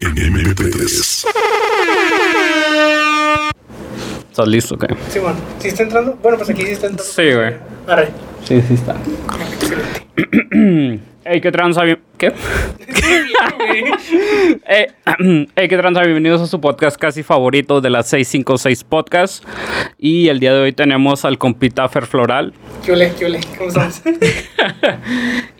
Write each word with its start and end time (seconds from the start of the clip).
en 0.00 0.14
MP3. 0.14 1.26
¿Estás 4.30 4.48
listo? 4.48 4.74
Ok. 4.76 4.84
Sí, 5.10 5.18
bueno. 5.18 5.36
¿Sí 5.58 5.68
está 5.68 5.82
entrando? 5.82 6.16
Bueno, 6.22 6.38
pues 6.38 6.50
aquí 6.50 6.62
sí 6.62 6.70
está 6.72 6.86
entrando. 6.86 7.12
Sí, 7.12 7.32
güey. 7.32 7.54
Arre. 7.86 8.08
Sí, 8.44 8.60
sí 8.62 8.74
está. 8.74 8.94
Excelente. 9.60 11.00
Hey, 11.24 11.40
¿qué 11.40 11.50
tranza? 11.52 11.82
Bien- 11.82 12.00
¿Qué? 12.16 12.32
hey, 14.66 14.86
hey, 15.56 15.68
¿qué 15.68 15.76
tranza? 15.76 16.00
Bienvenidos 16.02 16.40
a 16.40 16.46
su 16.46 16.60
podcast 16.60 16.96
casi 16.96 17.22
favorito 17.22 17.80
de 17.80 17.90
las 17.90 18.08
656 18.08 18.84
Podcast. 18.84 19.44
Y 19.98 20.28
el 20.28 20.38
día 20.40 20.52
de 20.54 20.60
hoy 20.60 20.72
tenemos 20.72 21.24
al 21.24 21.36
compita 21.38 21.88
Fer 21.88 22.06
Floral. 22.06 22.54
¿Qué 22.84 22.92
ole? 22.92 23.12
¿Qué 23.18 23.26
ole? 23.26 23.40
¿Cómo 23.56 23.68
estás? 23.70 24.02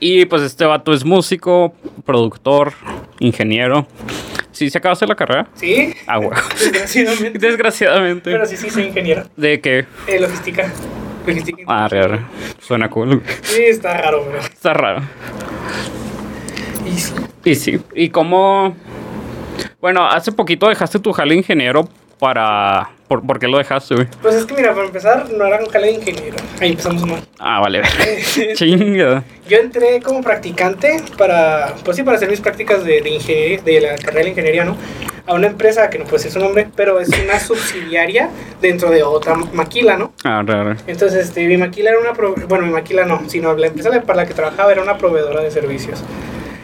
Y 0.00 0.26
pues 0.26 0.42
este 0.42 0.64
vato 0.64 0.92
es 0.92 1.04
músico, 1.04 1.74
productor, 2.06 2.72
ingeniero. 3.18 3.88
¿Sí 4.52 4.70
se 4.70 4.78
acaba 4.78 4.92
de 4.92 4.98
hacer 4.98 5.08
la 5.08 5.14
carrera? 5.14 5.46
¿Sí? 5.54 5.94
Ah. 6.06 6.18
Desgraciadamente. 7.34 8.30
Pero 8.30 8.46
sí, 8.46 8.56
sí, 8.56 8.70
soy 8.70 8.84
ingeniero. 8.84 9.24
¿De 9.36 9.60
qué? 9.60 9.86
Eh, 10.06 10.20
logística. 10.20 10.72
Logística. 11.26 11.62
Ah, 11.66 11.88
raro. 11.88 12.18
Suena 12.58 12.88
cool. 12.88 13.22
Sí, 13.42 13.62
está 13.64 13.96
raro, 13.96 14.24
bro. 14.24 14.38
Está 14.38 14.74
raro. 14.74 15.02
Y 16.86 16.98
sí. 16.98 17.14
Y 17.44 17.54
sí. 17.54 17.80
¿Y 17.94 18.08
cómo? 18.08 18.76
Bueno, 19.80 20.06
hace 20.06 20.32
poquito 20.32 20.68
dejaste 20.68 20.98
tu 20.98 21.12
jale 21.12 21.34
ingeniero 21.34 21.88
para... 22.18 22.90
¿Por, 23.08 23.26
¿por 23.26 23.38
qué 23.38 23.48
lo 23.48 23.56
dejaste, 23.58 23.94
güey? 23.94 24.06
Pues 24.20 24.34
es 24.34 24.44
que 24.44 24.54
mira, 24.54 24.74
para 24.74 24.86
empezar, 24.86 25.30
no 25.30 25.46
era 25.46 25.58
un 25.58 25.66
jale 25.70 25.86
de 25.86 25.92
ingeniero. 25.94 26.36
Ahí 26.60 26.70
empezamos 26.72 27.06
mal. 27.06 27.20
Ah, 27.38 27.58
vale. 27.60 27.80
Chinga. 28.54 29.24
Yo 29.48 29.56
entré 29.58 30.00
como 30.02 30.22
practicante 30.22 31.02
para, 31.16 31.74
pues 31.84 31.96
sí, 31.96 32.02
para 32.02 32.16
hacer 32.18 32.28
mis 32.28 32.40
prácticas 32.42 32.84
de, 32.84 33.00
de, 33.00 33.08
ingeniería, 33.10 33.62
de 33.62 33.80
la 33.80 33.96
carrera 33.96 34.24
de 34.24 34.28
ingeniería, 34.30 34.64
¿no? 34.64 34.76
A 35.26 35.34
una 35.34 35.46
empresa 35.46 35.88
que 35.90 35.98
no 35.98 36.04
puede 36.04 36.18
decir 36.18 36.32
su 36.32 36.38
nombre, 36.38 36.68
pero 36.76 37.00
es 37.00 37.08
una 37.08 37.38
subsidiaria 37.78 38.28
dentro 38.60 38.90
de 38.90 39.02
otra 39.02 39.34
maquila, 39.34 39.96
¿no? 39.96 40.12
Ah, 40.24 40.42
raro. 40.46 40.76
Entonces, 40.86 41.26
este, 41.28 41.46
mi 41.46 41.56
maquila 41.56 41.90
era 41.90 41.98
una, 42.00 42.12
prove- 42.12 42.46
bueno, 42.46 42.66
mi 42.66 42.72
maquila 42.72 43.04
no, 43.06 43.22
sino 43.28 43.54
la 43.56 43.68
empresa 43.68 43.90
para 44.02 44.16
la 44.18 44.26
que 44.26 44.34
trabajaba 44.34 44.70
era 44.72 44.82
una 44.82 44.98
proveedora 44.98 45.40
de 45.42 45.50
servicios. 45.50 46.02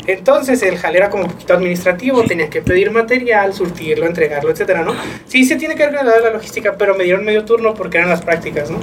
Entonces, 0.07 0.63
el 0.63 0.77
jale 0.77 0.99
era 0.99 1.09
como 1.11 1.25
un 1.25 1.31
poquito 1.31 1.55
administrativo, 1.55 2.23
tenía 2.25 2.51
que 2.51 2.61
pedir 2.61 2.91
material, 2.91 3.55
surtirlo, 3.55 4.07
entregarlo, 4.07 4.51
etcétera, 4.51 4.83
¿no? 4.83 4.95
Sí, 5.27 5.45
se 5.45 5.57
tiene 5.57 5.75
que 5.77 5.87
de 5.87 5.93
la 5.93 6.31
logística, 6.31 6.75
pero 6.77 6.95
me 6.95 7.05
dieron 7.05 7.25
medio 7.25 7.45
turno 7.45 7.73
porque 7.75 7.99
eran 7.99 8.11
las 8.11 8.21
prácticas, 8.23 8.71
¿no? 8.71 8.79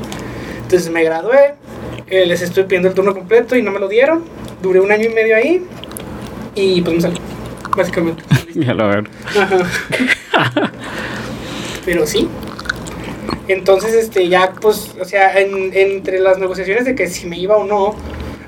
Entonces 0.63 0.89
me 0.91 1.03
gradué, 1.03 1.53
eh, 2.07 2.25
les 2.25 2.41
estoy 2.41 2.63
pidiendo 2.63 2.87
el 2.89 2.95
turno 2.95 3.13
completo 3.13 3.55
y 3.55 3.61
no 3.61 3.71
me 3.71 3.79
lo 3.79 3.87
dieron. 3.87 4.23
Duré 4.61 4.79
un 4.79 4.91
año 4.91 5.05
y 5.05 5.13
medio 5.13 5.35
ahí 5.35 5.63
y 6.55 6.81
pues 6.81 6.95
me 6.95 7.01
salí, 7.01 7.17
básicamente. 7.75 8.23
Ya 8.55 8.73
lo. 8.73 8.85
Ajá. 8.89 10.71
Pero 11.85 12.05
sí. 12.05 12.27
Entonces, 13.47 13.93
este, 13.93 14.27
ya, 14.27 14.53
pues, 14.61 14.91
o 14.99 15.05
sea, 15.05 15.39
en- 15.39 15.71
entre 15.73 16.19
las 16.19 16.37
negociaciones 16.37 16.85
de 16.85 16.95
que 16.95 17.07
si 17.07 17.27
me 17.27 17.37
iba 17.37 17.57
o 17.57 17.65
no, 17.65 17.95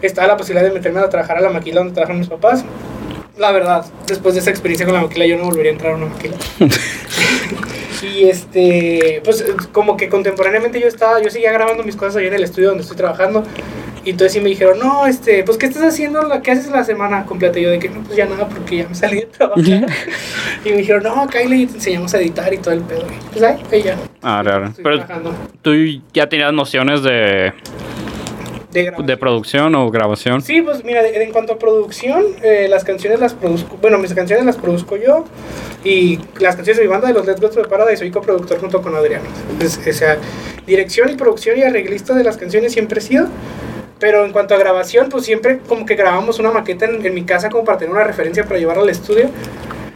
estaba 0.08 0.28
la 0.28 0.38
posibilidad 0.38 0.68
de 0.68 0.74
meterme 0.74 1.00
a 1.00 1.10
trabajar 1.10 1.38
a 1.38 1.42
la 1.42 1.50
maquila 1.50 1.80
donde 1.80 1.94
trabajan 1.94 2.20
mis 2.20 2.28
papás. 2.28 2.66
La 3.38 3.52
verdad, 3.52 3.86
después 4.06 4.36
de 4.36 4.42
esa 4.42 4.50
experiencia 4.50 4.86
con 4.86 4.96
la 4.96 5.02
maquila, 5.02 5.26
yo 5.26 5.38
no 5.38 5.46
volvería 5.46 5.72
a 5.72 5.74
entrar 5.74 5.94
a 5.94 5.96
una 5.96 6.06
maquila. 6.08 6.36
y 8.04 8.26
este, 8.26 9.22
pues, 9.24 9.44
como 9.72 9.98
que 9.98 10.10
contemporáneamente 10.10 10.80
yo 10.80 10.88
estaba, 10.88 11.22
yo 11.22 11.30
seguía 11.30 11.52
grabando 11.52 11.84
mis 11.84 11.96
cosas 11.96 12.18
ahí 12.18 12.28
en 12.28 12.34
el 12.34 12.44
estudio 12.44 12.70
donde 12.70 12.84
estoy 12.84 12.98
trabajando. 12.98 13.44
Y 14.06 14.12
entonces 14.12 14.34
sí 14.34 14.42
me 14.42 14.50
dijeron, 14.50 14.78
no, 14.80 15.08
este, 15.08 15.44
pues, 15.44 15.58
¿qué 15.58 15.66
estás 15.66 15.84
haciendo? 15.84 16.30
¿Qué 16.44 16.52
haces 16.52 16.70
la 16.70 16.84
semana 16.84 17.26
completa? 17.26 17.58
Y 17.58 17.64
yo 17.64 17.72
de 17.72 17.80
que, 17.80 17.90
no, 17.90 18.02
pues 18.02 18.18
ya 18.18 18.26
nada, 18.26 18.50
porque 18.50 18.78
ya 18.78 18.88
me 18.90 18.96
salí 18.96 19.22
de 19.22 19.26
trabajar. 19.28 19.64
y 20.66 20.70
me 20.70 20.78
dijeron, 20.78 21.04
no, 21.04 21.26
Kylie, 21.28 21.68
te 21.68 21.76
enseñamos 21.76 22.14
a 22.14 22.20
editar 22.20 22.54
y 22.54 22.58
todo 22.58 22.74
el 22.74 22.82
pedo. 22.82 23.08
Y 23.08 23.32
pues 23.32 23.44
ahí, 23.44 23.64
ahí 23.72 23.84
ya. 23.84 23.98
Ah, 24.22 24.44
raro. 24.44 24.74
Pero 24.76 24.98
trabajando 24.98 25.34
tú 25.64 25.72
ya 26.14 26.28
tenías 26.28 26.54
nociones 26.54 27.02
de, 27.02 27.54
de 28.74 28.94
de 28.98 29.18
producción 29.18 29.76
o 29.76 29.90
grabación. 29.92 30.42
Sí, 30.42 30.62
pues 30.62 30.84
mira, 30.84 31.02
de- 31.04 31.24
en 31.24 31.32
cuanto 31.32 31.54
a 31.54 31.60
producción, 31.60 32.24
eh, 32.42 32.68
las 32.70 32.84
canciones 32.84 33.20
las 33.20 33.34
produzco, 33.34 33.78
bueno, 33.82 33.98
mis 34.00 34.14
canciones 34.14 34.46
las 34.46 34.58
produzco 34.58 34.98
yo 34.98 35.26
y 35.84 36.20
las 36.40 36.56
canciones 36.56 36.78
de 36.78 36.84
mi 36.84 36.90
banda 36.90 37.08
de 37.08 37.14
los 37.14 37.26
Let's 37.26 37.40
Go 37.40 37.50
to 37.50 37.62
the 37.62 37.68
Paradise 37.68 37.98
soy 37.98 38.12
coproductor 38.12 38.60
junto 38.60 38.82
con 38.82 38.96
Adriano. 38.96 39.26
Entonces, 39.52 39.96
o 39.96 39.98
sea, 39.98 40.18
dirección 40.66 41.10
y 41.10 41.16
producción 41.16 41.58
y 41.58 41.64
arreglista 41.64 42.14
de 42.14 42.24
las 42.24 42.38
canciones 42.38 42.74
siempre 42.74 43.00
he 43.00 43.02
sido. 43.02 43.28
Pero 44.00 44.26
en 44.26 44.34
cuanto 44.34 44.54
a 44.54 44.58
grabación, 44.58 45.08
pues 45.10 45.24
siempre 45.24 45.60
como 45.68 45.86
que 45.86 45.96
grabamos 45.96 46.38
una 46.40 46.52
maqueta 46.52 46.86
en, 46.86 47.06
en 47.06 47.14
mi 47.14 47.24
casa 47.24 47.50
como 47.50 47.64
para 47.64 47.78
tener 47.78 47.94
una 47.94 48.04
referencia 48.04 48.44
para 48.44 48.60
llevarla 48.60 48.84
al 48.84 48.90
estudio. 48.90 49.30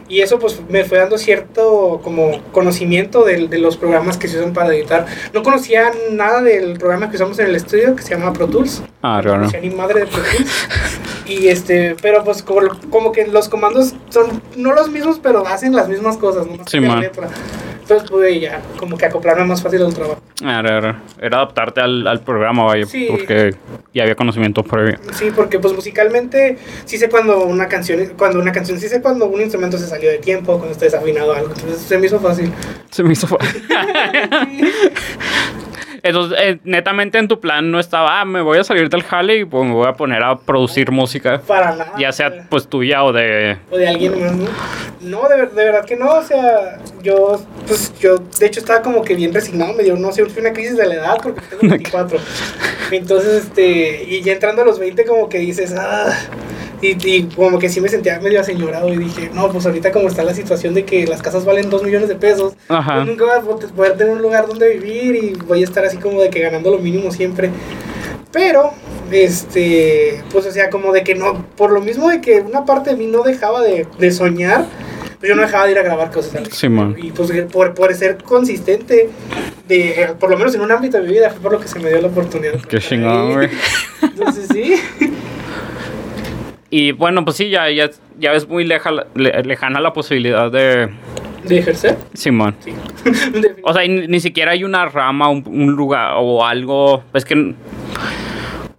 Y 0.08 0.20
eso 0.20 0.38
pues 0.38 0.60
me 0.68 0.84
fue 0.84 0.98
dando 0.98 1.18
cierto 1.18 2.00
como 2.02 2.42
conocimiento 2.52 3.24
de, 3.24 3.58
los 3.58 3.76
programas 3.76 4.16
que 4.16 4.28
se 4.28 4.38
usan 4.38 4.52
para 4.52 4.74
editar. 4.74 5.06
No 5.34 5.42
conocía 5.42 5.92
nada 6.10 6.42
del 6.42 6.78
programa 6.78 7.10
que 7.10 7.16
usamos 7.16 7.38
en 7.38 7.48
el 7.48 7.56
estudio 7.56 7.94
que 7.94 8.02
se 8.02 8.14
llama 8.16 8.32
Pro 8.32 8.46
Tools. 8.46 8.82
Ah, 9.02 9.20
raro. 9.20 9.42
No 9.42 9.50
sé 9.50 9.60
ni 9.60 9.70
madre 9.70 10.00
de 10.00 10.06
Pro 10.06 10.22
Tools. 10.22 10.68
Y 11.26 11.48
este, 11.48 11.94
pero 12.00 12.24
pues 12.24 12.42
como, 12.42 12.60
como 12.90 13.12
que 13.12 13.26
los 13.26 13.50
comandos 13.50 13.94
son 14.08 14.42
no 14.56 14.72
los 14.72 14.90
mismos, 14.90 15.20
pero 15.22 15.46
hacen 15.46 15.76
las 15.76 15.88
mismas 15.88 16.16
cosas, 16.16 16.46
¿no? 16.46 16.64
Sí, 16.66 16.80
man. 16.80 17.04
Entonces 17.88 18.10
pude 18.10 18.38
ya 18.38 18.60
como 18.78 18.98
que 18.98 19.06
acoplarme 19.06 19.46
más 19.46 19.62
fácil 19.62 19.82
al 19.82 19.94
trabajo. 19.94 20.20
Raro. 20.42 20.94
Era 21.22 21.36
adaptarte 21.38 21.80
al, 21.80 22.06
al 22.06 22.20
programa, 22.20 22.64
vaya, 22.64 22.84
Sí. 22.84 23.06
porque 23.10 23.54
ya 23.94 24.02
había 24.02 24.14
conocimiento 24.14 24.62
previo. 24.62 24.98
Sí, 25.14 25.30
porque 25.34 25.58
pues 25.58 25.72
musicalmente 25.72 26.58
sí 26.84 26.98
sé 26.98 27.08
cuando 27.08 27.46
una 27.46 27.66
canción, 27.66 28.12
cuando 28.18 28.40
una 28.40 28.52
canción, 28.52 28.78
sí 28.78 28.90
sé 28.90 29.00
cuando 29.00 29.24
un 29.24 29.40
instrumento 29.40 29.78
se 29.78 29.86
salió 29.86 30.10
de 30.10 30.18
tiempo, 30.18 30.58
cuando 30.58 30.72
está 30.72 30.84
desafinado 30.84 31.32
algo. 31.32 31.48
Entonces 31.54 31.80
se 31.80 31.96
me 31.96 32.04
hizo 32.08 32.20
fácil. 32.20 32.52
Se 32.90 33.02
me 33.02 33.14
hizo 33.14 33.26
fácil. 33.26 33.62
Entonces, 36.02 36.38
eh, 36.40 36.58
netamente 36.64 37.18
en 37.18 37.28
tu 37.28 37.40
plan 37.40 37.70
no 37.70 37.78
estaba, 37.80 38.20
ah, 38.20 38.24
me 38.24 38.40
voy 38.40 38.58
a 38.58 38.64
salir 38.64 38.88
del 38.88 39.02
jale 39.02 39.38
y 39.38 39.44
pues 39.44 39.64
me 39.66 39.72
voy 39.74 39.86
a 39.86 39.92
poner 39.94 40.22
a 40.22 40.36
producir 40.38 40.90
música, 40.90 41.40
Para 41.46 41.74
nada. 41.74 41.92
ya 41.98 42.12
sea 42.12 42.46
pues 42.48 42.66
tuya 42.68 43.04
o 43.04 43.12
de... 43.12 43.56
o 43.70 43.76
de 43.76 43.88
alguien 43.88 44.20
más, 44.20 44.34
¿no? 44.36 44.46
No, 45.00 45.28
de, 45.28 45.36
de 45.46 45.64
verdad 45.64 45.84
que 45.84 45.96
no, 45.96 46.10
o 46.10 46.22
sea, 46.22 46.78
yo, 47.02 47.40
pues 47.66 47.92
yo, 48.00 48.18
de 48.18 48.46
hecho 48.46 48.60
estaba 48.60 48.82
como 48.82 49.02
que 49.02 49.14
bien 49.14 49.32
resignado, 49.32 49.72
me 49.74 49.82
dio, 49.84 49.96
no 49.96 50.10
sé, 50.12 50.24
fue 50.26 50.42
una 50.42 50.52
crisis 50.52 50.76
de 50.76 50.86
la 50.86 50.94
edad 50.94 51.16
porque 51.22 51.40
tengo 51.42 51.60
24. 51.74 52.18
Entonces, 52.90 53.44
este, 53.44 54.04
y 54.04 54.22
ya 54.22 54.32
entrando 54.32 54.62
a 54.62 54.64
los 54.64 54.78
20 54.78 55.04
como 55.04 55.28
que 55.28 55.38
dices, 55.38 55.74
ah, 55.78 56.10
y, 56.80 56.96
y 57.08 57.22
como 57.24 57.58
que 57.58 57.68
sí 57.68 57.80
me 57.80 57.88
sentía 57.88 58.20
medio 58.20 58.40
aseñorado 58.40 58.92
y 58.92 58.96
dije, 58.98 59.30
no, 59.34 59.48
pues 59.50 59.66
ahorita 59.66 59.90
como 59.92 60.08
está 60.08 60.22
la 60.22 60.34
situación 60.34 60.74
de 60.74 60.84
que 60.84 61.06
las 61.06 61.22
casas 61.22 61.44
valen 61.44 61.70
2 61.70 61.82
millones 61.82 62.08
de 62.08 62.14
pesos, 62.14 62.54
Ajá. 62.68 62.96
pues 62.96 63.06
nunca 63.06 63.24
voy 63.24 63.34
a 63.36 63.40
po- 63.40 63.58
poder 63.74 63.96
tener 63.96 64.12
un 64.14 64.22
lugar 64.22 64.46
donde 64.46 64.76
vivir 64.76 65.16
y 65.16 65.32
voy 65.46 65.60
a 65.62 65.64
estar 65.64 65.84
así 65.84 65.96
como 65.96 66.20
de 66.22 66.30
que 66.30 66.40
ganando 66.40 66.70
lo 66.70 66.78
mínimo 66.78 67.10
siempre. 67.10 67.50
Pero, 68.32 68.72
este, 69.10 70.22
pues 70.32 70.46
o 70.46 70.50
sea, 70.52 70.70
como 70.70 70.92
de 70.92 71.02
que 71.02 71.14
no, 71.14 71.44
por 71.56 71.72
lo 71.72 71.80
mismo 71.80 72.08
de 72.10 72.20
que 72.20 72.40
una 72.40 72.64
parte 72.64 72.90
de 72.90 72.96
mí 72.96 73.06
no 73.06 73.22
dejaba 73.22 73.62
de, 73.62 73.86
de 73.98 74.10
soñar, 74.12 74.66
pues 75.18 75.28
yo 75.30 75.34
no 75.34 75.42
dejaba 75.42 75.64
de 75.66 75.72
ir 75.72 75.78
a 75.78 75.82
grabar 75.82 76.10
cosas. 76.12 76.40
Sí. 76.52 76.68
Y 76.98 77.10
pues 77.12 77.30
por, 77.52 77.74
por 77.74 77.92
ser 77.94 78.18
consistente, 78.22 79.08
de, 79.66 80.14
por 80.20 80.30
lo 80.30 80.36
menos 80.38 80.54
en 80.54 80.60
un 80.60 80.70
ámbito 80.70 80.98
de 80.98 81.04
mi 81.08 81.14
vida, 81.14 81.30
fue 81.30 81.40
por 81.40 81.52
lo 81.52 81.60
que 81.60 81.68
se 81.68 81.78
me 81.80 81.88
dio 81.88 82.00
la 82.00 82.08
oportunidad. 82.08 82.54
Qué 82.68 82.78
chingón, 82.78 83.32
güey. 83.34 83.48
Entonces 84.02 84.46
sí. 84.52 84.74
Y 86.70 86.92
bueno, 86.92 87.24
pues 87.24 87.36
sí, 87.36 87.48
ya, 87.50 87.70
ya, 87.70 87.90
ya 88.18 88.32
ves 88.32 88.46
muy 88.48 88.64
leja, 88.64 88.90
le- 89.14 89.42
lejana 89.42 89.80
la 89.80 89.92
posibilidad 89.92 90.50
de... 90.50 90.88
¿De 91.44 91.58
ejercer? 91.58 91.96
Simón. 92.14 92.54
Sí. 92.60 92.72
O 93.62 93.72
sea, 93.72 93.86
ni, 93.86 94.06
ni 94.06 94.20
siquiera 94.20 94.52
hay 94.52 94.64
una 94.64 94.86
rama, 94.86 95.28
un, 95.28 95.44
un 95.46 95.72
lugar 95.72 96.14
o 96.18 96.44
algo. 96.44 97.02
Es 97.14 97.24
que. 97.24 97.54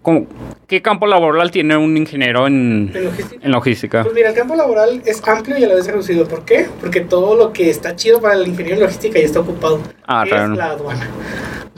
como- 0.01 0.27
¿Qué 0.67 0.83
campo 0.83 1.07
laboral 1.07 1.49
tiene 1.49 1.75
un 1.77 1.97
ingeniero 1.97 2.45
en, 2.45 2.91
¿En 2.93 3.03
logística? 3.05 3.45
en 3.45 3.51
logística? 3.51 4.03
Pues 4.03 4.13
mira, 4.13 4.29
el 4.29 4.35
campo 4.35 4.55
laboral 4.55 5.01
es 5.03 5.27
amplio 5.27 5.57
y 5.57 5.63
a 5.63 5.67
la 5.67 5.73
vez 5.73 5.87
reducido. 5.87 6.27
¿Por 6.27 6.45
qué? 6.45 6.67
Porque 6.79 7.01
todo 7.01 7.35
lo 7.35 7.53
que 7.53 7.71
está 7.71 7.95
chido 7.95 8.21
para 8.21 8.35
el 8.35 8.47
ingeniero 8.47 8.75
en 8.75 8.81
logística 8.83 9.17
ya 9.17 9.25
está 9.25 9.39
ocupado. 9.39 9.79
Ah, 10.05 10.23
es 10.25 10.29
claro. 10.31 10.53
la 10.53 10.65
aduana. 10.67 11.07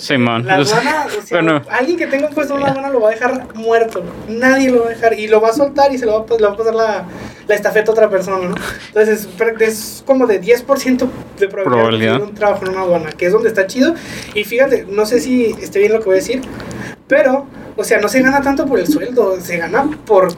Simón. 0.01 0.45
La 0.47 0.55
aduana, 0.55 1.05
o 1.05 1.21
sea, 1.21 1.41
Bueno, 1.41 1.61
alguien 1.69 1.95
que 1.97 2.07
tenga 2.07 2.27
un 2.27 2.33
puesto 2.33 2.55
en 2.55 2.61
la 2.61 2.67
aduana 2.69 2.89
lo 2.89 3.01
va 3.01 3.09
a 3.09 3.11
dejar 3.11 3.53
muerto. 3.55 4.03
Nadie 4.27 4.71
lo 4.71 4.81
va 4.81 4.85
a 4.87 4.89
dejar. 4.89 5.19
Y 5.19 5.27
lo 5.27 5.39
va 5.39 5.49
a 5.49 5.53
soltar 5.53 5.93
y 5.93 5.97
se 5.99 6.05
lo 6.07 6.13
va 6.13 6.25
a, 6.27 6.37
le 6.39 6.47
va 6.47 6.53
a 6.53 6.57
pasar 6.57 6.73
la, 6.73 7.05
la 7.47 7.55
estafeta 7.55 7.91
a 7.91 7.93
otra 7.93 8.09
persona, 8.09 8.47
¿no? 8.49 8.55
Entonces 8.87 9.27
es, 9.27 9.61
es 9.61 10.03
como 10.05 10.25
de 10.25 10.41
10% 10.41 11.07
de 11.37 11.47
probabilidad, 11.47 11.63
Probabilidad. 11.63 12.11
de 12.13 12.17
tener 12.17 12.29
un 12.29 12.35
trabajo 12.35 12.65
en 12.65 12.71
una 12.71 12.81
aduana, 12.81 13.11
que 13.11 13.27
es 13.27 13.31
donde 13.31 13.49
está 13.49 13.67
chido. 13.67 13.93
Y 14.33 14.43
fíjate, 14.43 14.87
no 14.89 15.05
sé 15.05 15.19
si 15.19 15.55
esté 15.61 15.77
bien 15.79 15.93
lo 15.93 15.99
que 15.99 16.05
voy 16.05 16.13
a 16.15 16.15
decir, 16.15 16.41
pero, 17.07 17.45
o 17.77 17.83
sea, 17.83 17.99
no 17.99 18.07
se 18.07 18.21
gana 18.21 18.41
tanto 18.41 18.65
por 18.65 18.79
el 18.79 18.87
sueldo, 18.87 19.39
se 19.39 19.57
gana 19.57 19.87
por 20.05 20.29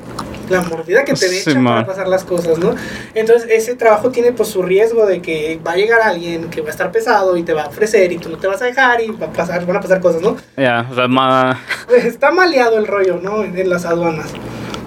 la 0.53 0.61
mordida 0.61 1.03
que 1.03 1.13
te 1.13 1.27
Sí, 1.27 1.49
echan 1.49 1.63
para 1.65 1.85
pasar 1.85 2.07
las 2.07 2.23
cosas, 2.23 2.57
¿no? 2.57 2.75
Entonces 3.13 3.49
ese 3.51 3.75
trabajo 3.75 4.09
tiene 4.11 4.31
pues 4.31 4.49
su 4.49 4.61
riesgo 4.61 5.05
de 5.05 5.21
que 5.21 5.59
va 5.65 5.73
a 5.73 5.75
llegar 5.75 6.01
alguien 6.01 6.49
que 6.49 6.61
va 6.61 6.67
a 6.67 6.71
estar 6.71 6.91
pesado 6.91 7.35
y 7.37 7.43
te 7.43 7.53
va 7.53 7.63
a 7.63 7.67
ofrecer 7.67 8.11
y 8.11 8.17
tú 8.17 8.29
no 8.29 8.37
te 8.37 8.47
vas 8.47 8.61
a 8.61 8.65
dejar 8.65 9.01
y 9.01 9.11
va 9.11 9.27
a 9.27 9.33
pasar, 9.33 9.65
van 9.65 9.77
a 9.77 9.81
pasar 9.81 9.99
cosas, 9.99 10.21
¿no? 10.21 10.37
ya, 10.57 10.87
o 10.91 10.95
sea. 10.95 11.59
Pues 11.87 12.05
está 12.05 12.31
maleado 12.31 12.77
el 12.77 12.87
rollo, 12.87 13.19
¿no? 13.21 13.43
En 13.43 13.69
las 13.69 13.85
aduanas. 13.85 14.27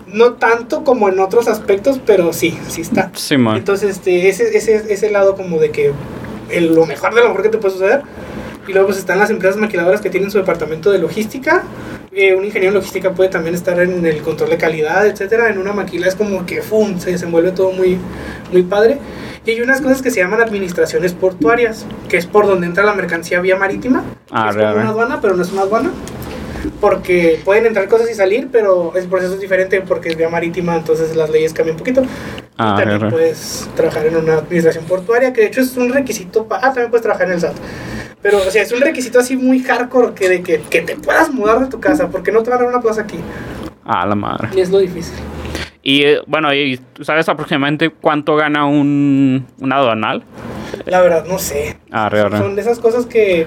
no 0.07 0.35
tanto 0.35 0.83
como 0.85 1.09
en 1.09 1.19
otros 1.21 1.47
aspectos, 1.49 2.01
pero 2.07 2.33
sí, 2.33 2.59
sí 2.69 2.81
está. 2.81 3.11
Sí, 3.15 3.37
man. 3.37 3.57
Entonces, 3.57 3.91
este, 3.97 4.29
ese, 4.29 4.57
ese, 4.57 4.85
ese 4.93 5.11
lado 5.11 5.35
como 5.37 5.59
de 5.59 5.71
que 5.71 5.93
el- 6.51 6.75
lo 6.75 6.87
mejor 6.87 7.15
de 7.15 7.21
lo 7.23 7.29
mejor 7.29 7.43
que 7.43 7.49
te 7.51 7.59
puede 7.59 7.75
suceder. 7.75 8.03
Y 8.67 8.73
luego 8.73 8.89
pues 8.89 8.99
están 8.99 9.19
las 9.19 9.31
empresas 9.31 9.57
maquiladoras 9.61 10.01
que 10.01 10.11
tienen 10.11 10.31
su 10.31 10.39
departamento 10.39 10.91
de 10.91 10.99
logística. 10.99 11.63
Eh, 12.13 12.35
un 12.35 12.45
ingeniero 12.45 12.69
en 12.71 12.75
logística 12.75 13.13
puede 13.13 13.29
también 13.31 13.55
estar 13.55 13.79
en 13.81 14.05
el 14.05 14.23
control 14.23 14.51
de 14.51 14.57
calidad, 14.57 15.07
etcétera. 15.07 15.51
En 15.51 15.59
una 15.59 15.73
maquila 15.73 16.07
es 16.09 16.15
como 16.15 16.45
que 16.47 16.63
¡fum! 16.63 16.99
se 16.99 17.11
desenvuelve 17.13 17.53
todo 17.53 17.73
muy, 17.73 17.99
muy 18.53 18.63
padre. 18.63 18.99
Y 19.45 19.51
hay 19.53 19.61
unas 19.61 19.81
cosas 19.81 20.03
que 20.03 20.11
se 20.11 20.19
llaman 20.21 20.41
administraciones 20.41 21.13
portuarias, 21.13 21.87
que 22.09 22.17
es 22.17 22.27
por 22.27 22.47
donde 22.49 22.67
entra 22.67 22.85
la 22.85 22.95
mercancía 22.95 23.41
vía 23.41 23.57
marítima. 23.57 24.03
Ah, 24.31 24.49
es 24.51 24.57
como 24.57 24.69
una 24.81 24.89
aduana, 24.91 25.21
pero 25.21 25.37
no 25.37 25.43
es 25.43 25.53
una 25.53 25.63
aduana. 25.63 25.93
Porque 26.81 27.41
pueden 27.45 27.67
entrar 27.67 27.87
cosas 27.87 28.11
y 28.11 28.15
salir, 28.15 28.49
pero 28.51 28.93
el 28.97 29.07
proceso 29.07 29.35
es 29.35 29.41
diferente 29.41 29.81
porque 29.83 30.09
es 30.09 30.17
vía 30.17 30.29
marítima, 30.29 30.75
entonces 30.75 31.15
las 31.15 31.31
leyes 31.31 31.53
cambian 31.53 31.75
un 31.77 31.79
poquito. 31.79 32.03
Ah, 32.59 32.75
también 32.79 33.01
re, 33.01 33.07
re. 33.07 33.13
puedes 33.13 33.69
trabajar 33.77 34.07
en 34.07 34.17
una 34.17 34.35
administración 34.39 34.85
portuaria, 34.85 35.33
que 35.33 35.43
de 35.43 35.47
hecho 35.49 35.61
es 35.61 35.77
un 35.77 35.93
requisito. 35.93 36.45
pa- 36.47 36.57
ah, 36.59 36.69
también 36.73 36.91
puedes 36.91 37.03
trabajar 37.03 37.29
en 37.29 37.35
el 37.35 37.41
SAT. 37.41 37.55
Pero, 38.27 38.39
o 38.39 38.51
sea, 38.51 38.63
es 38.63 38.73
un 38.73 38.81
requisito 38.81 39.21
así 39.21 39.37
muy 39.37 39.61
hardcore 39.61 40.13
que, 40.13 40.29
de 40.29 40.43
que, 40.43 40.61
que 40.61 40.81
te 40.81 40.97
puedas 40.97 41.33
mudar 41.33 41.61
de 41.61 41.67
tu 41.67 41.79
casa, 41.79 42.09
porque 42.09 42.33
no 42.33 42.43
te 42.43 42.51
van 42.51 42.59
a 42.59 42.63
dar 42.63 42.73
una 42.73 42.83
plaza 42.83 43.03
aquí. 43.03 43.19
Ah, 43.85 44.05
la 44.05 44.17
madre. 44.17 44.49
Y 44.57 44.61
es 44.61 44.69
lo 44.69 44.81
difícil. 44.81 45.15
Y 45.81 46.03
eh, 46.03 46.19
bueno, 46.27 46.53
¿y 46.53 46.77
tú 46.93 47.05
sabes 47.05 47.29
aproximadamente 47.29 47.91
cuánto 47.91 48.35
gana 48.35 48.67
un, 48.67 49.47
un 49.61 49.73
aduanal? 49.73 50.25
La 50.87 51.03
verdad, 51.03 51.25
no 51.25 51.39
sé. 51.39 51.79
Ah, 51.93 52.09
re, 52.09 52.29
re. 52.29 52.39
Son 52.39 52.57
de 52.57 52.63
esas 52.63 52.81
cosas 52.81 53.07
que, 53.07 53.47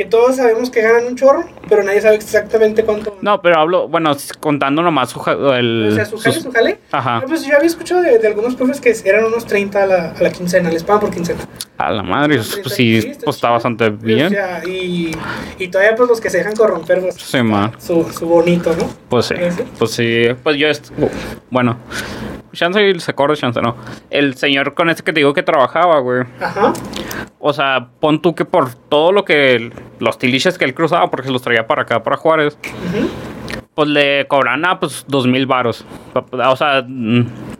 que 0.00 0.06
todos 0.06 0.36
sabemos 0.36 0.70
que 0.70 0.80
ganan 0.80 1.04
un 1.08 1.14
chorro, 1.14 1.44
pero 1.68 1.82
nadie 1.82 2.00
sabe 2.00 2.14
exactamente 2.16 2.84
cuánto. 2.84 3.18
No, 3.20 3.42
pero 3.42 3.58
hablo, 3.60 3.86
bueno, 3.86 4.16
contando 4.40 4.80
nomás 4.80 5.10
su, 5.10 5.20
el, 5.52 5.88
o 5.92 5.94
sea, 5.94 6.06
su 6.06 6.16
jale, 6.16 6.34
sus- 6.34 6.42
su 6.44 6.50
jale. 6.52 6.78
Ajá, 6.90 7.16
Ah, 7.18 7.24
Pues 7.26 7.44
yo 7.44 7.54
había 7.54 7.66
escuchado 7.66 8.00
de, 8.00 8.18
de 8.18 8.26
algunos 8.26 8.54
profes 8.54 8.80
que 8.80 8.94
eran 9.04 9.26
unos 9.26 9.44
30 9.44 9.82
a 9.82 9.86
la, 9.86 10.10
a 10.12 10.22
la 10.22 10.30
quincena, 10.32 10.70
les 10.70 10.82
pagan 10.84 11.00
por 11.02 11.10
quincena. 11.10 11.40
a 11.76 11.90
la 11.90 12.02
madre, 12.02 12.36
pues 12.36 12.48
30, 12.50 12.70
sí, 12.70 13.12
pues 13.22 13.36
está 13.36 13.50
bastante 13.50 13.88
O 13.88 13.92
bien. 13.92 14.30
sea, 14.30 14.62
y, 14.66 15.14
y 15.58 15.68
todavía 15.68 15.94
pues 15.96 16.08
los 16.08 16.18
que 16.18 16.30
se 16.30 16.38
dejan 16.38 16.56
corromper, 16.56 17.00
pues, 17.02 17.16
Sí, 17.16 17.42
man. 17.42 17.72
su, 17.78 18.02
su 18.10 18.26
bonito, 18.26 18.74
¿no? 18.78 18.88
Pues 19.10 19.26
sí, 19.26 19.34
¿Ese? 19.38 19.64
pues 19.78 19.90
sí, 19.90 20.28
pues 20.42 20.56
yo, 20.56 20.68
bueno, 21.50 21.76
chance 22.52 22.98
se 23.00 23.10
acuerda, 23.10 23.36
chance 23.36 23.60
no. 23.60 23.76
El 24.10 24.34
señor 24.34 24.74
con 24.74 24.90
ese 24.90 25.02
que 25.02 25.12
te 25.12 25.20
digo 25.20 25.32
que 25.34 25.42
trabajaba, 25.42 25.98
güey. 26.00 26.24
Ajá. 26.40 26.72
O 27.38 27.52
sea, 27.52 27.88
pon 28.00 28.20
tú 28.20 28.34
que 28.34 28.44
por 28.44 28.74
todo 28.74 29.12
lo 29.12 29.24
que, 29.24 29.72
los 29.98 30.18
tiliches 30.18 30.58
que 30.58 30.64
él 30.64 30.74
cruzaba, 30.74 31.10
porque 31.10 31.26
se 31.28 31.32
los 31.32 31.42
traía 31.42 31.66
para 31.66 31.82
acá, 31.82 32.02
para 32.02 32.16
Juárez, 32.16 32.58
Ujú. 32.94 33.08
pues 33.74 33.88
le 33.88 34.26
cobran 34.28 34.64
a 34.64 34.78
pues 34.78 35.04
dos 35.08 35.26
mil 35.26 35.46
varos. 35.46 35.84
O 36.32 36.56
sea, 36.56 36.84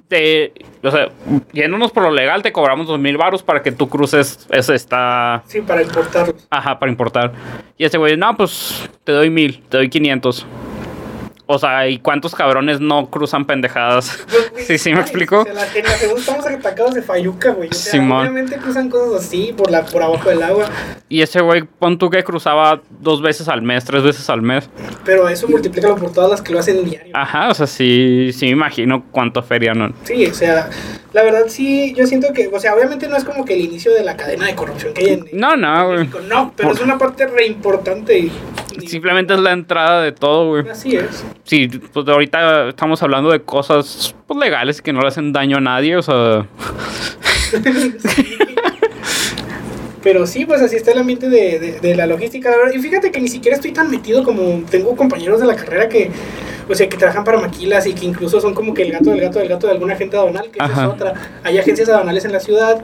te, 0.08 0.52
o 0.82 0.90
sea, 0.90 1.08
yéndonos 1.52 1.92
por 1.92 2.02
lo 2.02 2.10
legal, 2.10 2.42
te 2.42 2.52
cobramos 2.52 2.86
dos 2.88 2.98
mil 2.98 3.16
varos 3.16 3.42
para 3.42 3.62
que 3.62 3.72
tú 3.72 3.88
cruces 3.88 4.46
ese 4.50 4.74
está, 4.74 5.42
Sí, 5.46 5.60
para 5.62 5.82
importarlos. 5.82 6.46
ajá, 6.50 6.78
para 6.78 6.90
importar. 6.90 7.32
Y 7.78 7.84
ese 7.84 7.96
güey, 7.96 8.16
no, 8.16 8.36
pues 8.36 8.90
te 9.04 9.12
doy 9.12 9.30
mil, 9.30 9.62
te 9.68 9.78
doy 9.78 9.88
quinientos. 9.88 10.46
O 11.52 11.58
sea, 11.58 11.88
¿y 11.88 11.98
cuántos 11.98 12.32
cabrones 12.34 12.78
no 12.80 13.10
cruzan 13.10 13.44
pendejadas? 13.44 14.24
Sí, 14.66 14.78
sí, 14.78 14.90
¿me 14.90 14.96
ay, 14.98 15.02
explico? 15.02 15.44
la- 15.52 15.66
en 15.74 15.84
la 15.84 15.90
segunda 15.96 16.20
estamos 16.20 16.46
atacados 16.46 16.94
de 16.94 17.02
Fayuca, 17.02 17.50
güey. 17.50 17.68
O 17.70 17.72
sea, 17.74 17.90
Simón. 17.92 18.20
obviamente 18.20 18.56
cruzan 18.56 18.88
cosas 18.88 19.24
así 19.26 19.52
por, 19.56 19.68
la, 19.68 19.84
por 19.84 20.00
abajo 20.00 20.28
del 20.28 20.42
agua. 20.44 20.66
Y 21.08 21.22
ese 21.22 21.40
güey, 21.40 21.62
pon 21.62 21.98
tú 21.98 22.08
que 22.08 22.22
cruzaba 22.22 22.80
dos 23.00 23.20
veces 23.20 23.48
al 23.48 23.62
mes, 23.62 23.84
tres 23.84 24.04
veces 24.04 24.30
al 24.30 24.42
mes. 24.42 24.70
Pero 25.04 25.28
eso 25.28 25.48
multiplícalo 25.48 25.96
por 25.96 26.12
todas 26.12 26.30
las 26.30 26.40
que 26.40 26.52
lo 26.52 26.60
hacen 26.60 26.84
diario. 26.84 27.12
Ajá, 27.16 27.48
o 27.48 27.54
sea, 27.54 27.66
sí, 27.66 28.30
sí 28.32 28.44
me 28.46 28.52
imagino 28.52 29.04
cuánto 29.10 29.42
feria, 29.42 29.74
¿no? 29.74 29.92
Sí, 30.04 30.26
o 30.26 30.34
sea, 30.34 30.70
la 31.12 31.22
verdad 31.24 31.44
sí, 31.48 31.92
yo 31.96 32.06
siento 32.06 32.32
que, 32.32 32.46
o 32.52 32.60
sea, 32.60 32.74
obviamente 32.76 33.08
no 33.08 33.16
es 33.16 33.24
como 33.24 33.44
que 33.44 33.54
el 33.54 33.62
inicio 33.62 33.92
de 33.92 34.04
la 34.04 34.16
cadena 34.16 34.46
de 34.46 34.54
corrupción 34.54 34.94
que 34.94 35.00
hay 35.00 35.08
en, 35.14 35.26
No, 35.32 35.56
no, 35.56 35.88
güey. 35.88 36.08
No, 36.28 36.52
pero 36.56 36.70
es 36.70 36.80
una 36.80 36.96
parte 36.96 37.26
re 37.26 37.46
importante 37.46 38.16
y, 38.16 38.32
y- 38.80 38.86
Simplemente 38.86 39.34
es 39.34 39.40
la 39.40 39.50
entrada 39.52 40.00
de 40.02 40.12
todo, 40.12 40.48
güey. 40.50 40.68
así 40.68 40.94
es. 40.96 41.24
Sí, 41.44 41.68
pues 41.68 42.06
ahorita 42.06 42.68
estamos 42.68 43.02
hablando 43.02 43.30
de 43.30 43.40
cosas 43.42 44.14
pues, 44.26 44.38
legales 44.38 44.80
que 44.82 44.92
no 44.92 45.00
le 45.00 45.08
hacen 45.08 45.32
daño 45.32 45.56
a 45.56 45.60
nadie, 45.60 45.96
o 45.96 46.02
sea... 46.02 46.46
Sí. 47.98 48.38
Pero 50.02 50.26
sí, 50.26 50.46
pues 50.46 50.62
así 50.62 50.76
está 50.76 50.92
el 50.92 50.98
ambiente 51.00 51.28
de, 51.28 51.58
de- 51.58 51.80
de 51.80 51.94
la 51.94 52.06
logística. 52.06 52.50
Y 52.74 52.78
fíjate 52.78 53.10
que 53.10 53.20
ni 53.20 53.28
siquiera 53.28 53.54
estoy 53.56 53.72
tan 53.72 53.90
metido 53.90 54.22
como 54.24 54.62
tengo 54.70 54.96
compañeros 54.96 55.40
de 55.40 55.46
la 55.46 55.54
carrera 55.56 55.90
que, 55.90 56.10
o 56.68 56.74
sea, 56.74 56.88
que 56.88 56.96
trabajan 56.96 57.22
para 57.22 57.38
maquilas 57.38 57.86
y 57.86 57.92
que 57.92 58.06
incluso 58.06 58.40
son 58.40 58.54
como 58.54 58.72
que 58.72 58.80
el 58.82 58.92
gato 58.92 59.10
del 59.10 59.20
gato 59.20 59.38
del 59.40 59.48
gato 59.48 59.66
de 59.66 59.74
alguna 59.74 59.92
agente 59.94 60.16
aduanal, 60.16 60.50
que 60.50 60.58
Ajá. 60.62 60.84
es 60.84 60.88
otra. 60.88 61.12
Hay 61.44 61.58
agencias 61.58 61.86
aduanales 61.90 62.24
en 62.24 62.32
la 62.32 62.40
ciudad 62.40 62.82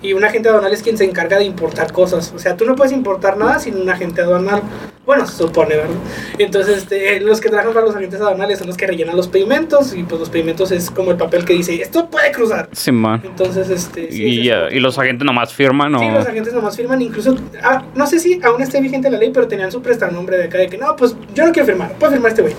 y 0.00 0.14
un 0.14 0.24
agente 0.24 0.48
aduanal 0.48 0.72
es 0.72 0.82
quien 0.82 0.96
se 0.96 1.04
encarga 1.04 1.36
de 1.36 1.44
importar 1.44 1.92
cosas. 1.92 2.32
O 2.34 2.38
sea, 2.38 2.56
tú 2.56 2.64
no 2.64 2.74
puedes 2.76 2.92
importar 2.94 3.36
nada 3.36 3.58
sin 3.58 3.76
un 3.76 3.90
agente 3.90 4.22
aduanal. 4.22 4.62
Bueno, 5.06 5.26
se 5.26 5.36
supone, 5.36 5.76
¿verdad? 5.76 5.90
Entonces, 6.38 6.78
este, 6.78 7.20
los 7.20 7.40
que 7.40 7.50
trabajan 7.50 7.74
para 7.74 7.84
los 7.84 7.94
agentes 7.94 8.20
aduanales 8.20 8.58
son 8.58 8.68
los 8.68 8.76
que 8.76 8.86
rellenan 8.86 9.14
los 9.16 9.28
pedimentos 9.28 9.94
y 9.94 10.02
pues 10.02 10.18
los 10.18 10.30
pedimentos 10.30 10.70
es 10.72 10.90
como 10.90 11.10
el 11.10 11.18
papel 11.18 11.44
que 11.44 11.52
dice, 11.52 11.74
esto 11.82 12.08
puede 12.08 12.32
cruzar. 12.32 12.68
Sí, 12.72 12.90
man. 12.90 13.20
Entonces, 13.22 13.68
este... 13.68 14.10
sí, 14.10 14.24
Y, 14.24 14.48
es 14.50 14.72
y 14.72 14.80
los 14.80 14.98
agentes 14.98 15.26
nomás 15.26 15.52
firman, 15.52 15.98
Sí, 15.98 16.04
o... 16.06 16.10
los 16.12 16.26
agentes 16.26 16.54
nomás 16.54 16.74
firman, 16.76 17.02
incluso, 17.02 17.36
ah, 17.62 17.82
no 17.94 18.06
sé 18.06 18.18
si 18.18 18.40
aún 18.42 18.62
esté 18.62 18.80
vigente 18.80 19.10
la 19.10 19.18
ley, 19.18 19.30
pero 19.32 19.46
tenían 19.46 19.70
su 19.70 19.82
prestanombre 19.82 20.38
de 20.38 20.44
acá 20.44 20.56
de 20.58 20.68
que 20.68 20.78
no, 20.78 20.96
pues 20.96 21.14
yo 21.34 21.44
no 21.44 21.52
quiero 21.52 21.66
firmar, 21.66 21.92
puede 21.98 22.12
firmar 22.14 22.30
este 22.30 22.42
güey. 22.42 22.54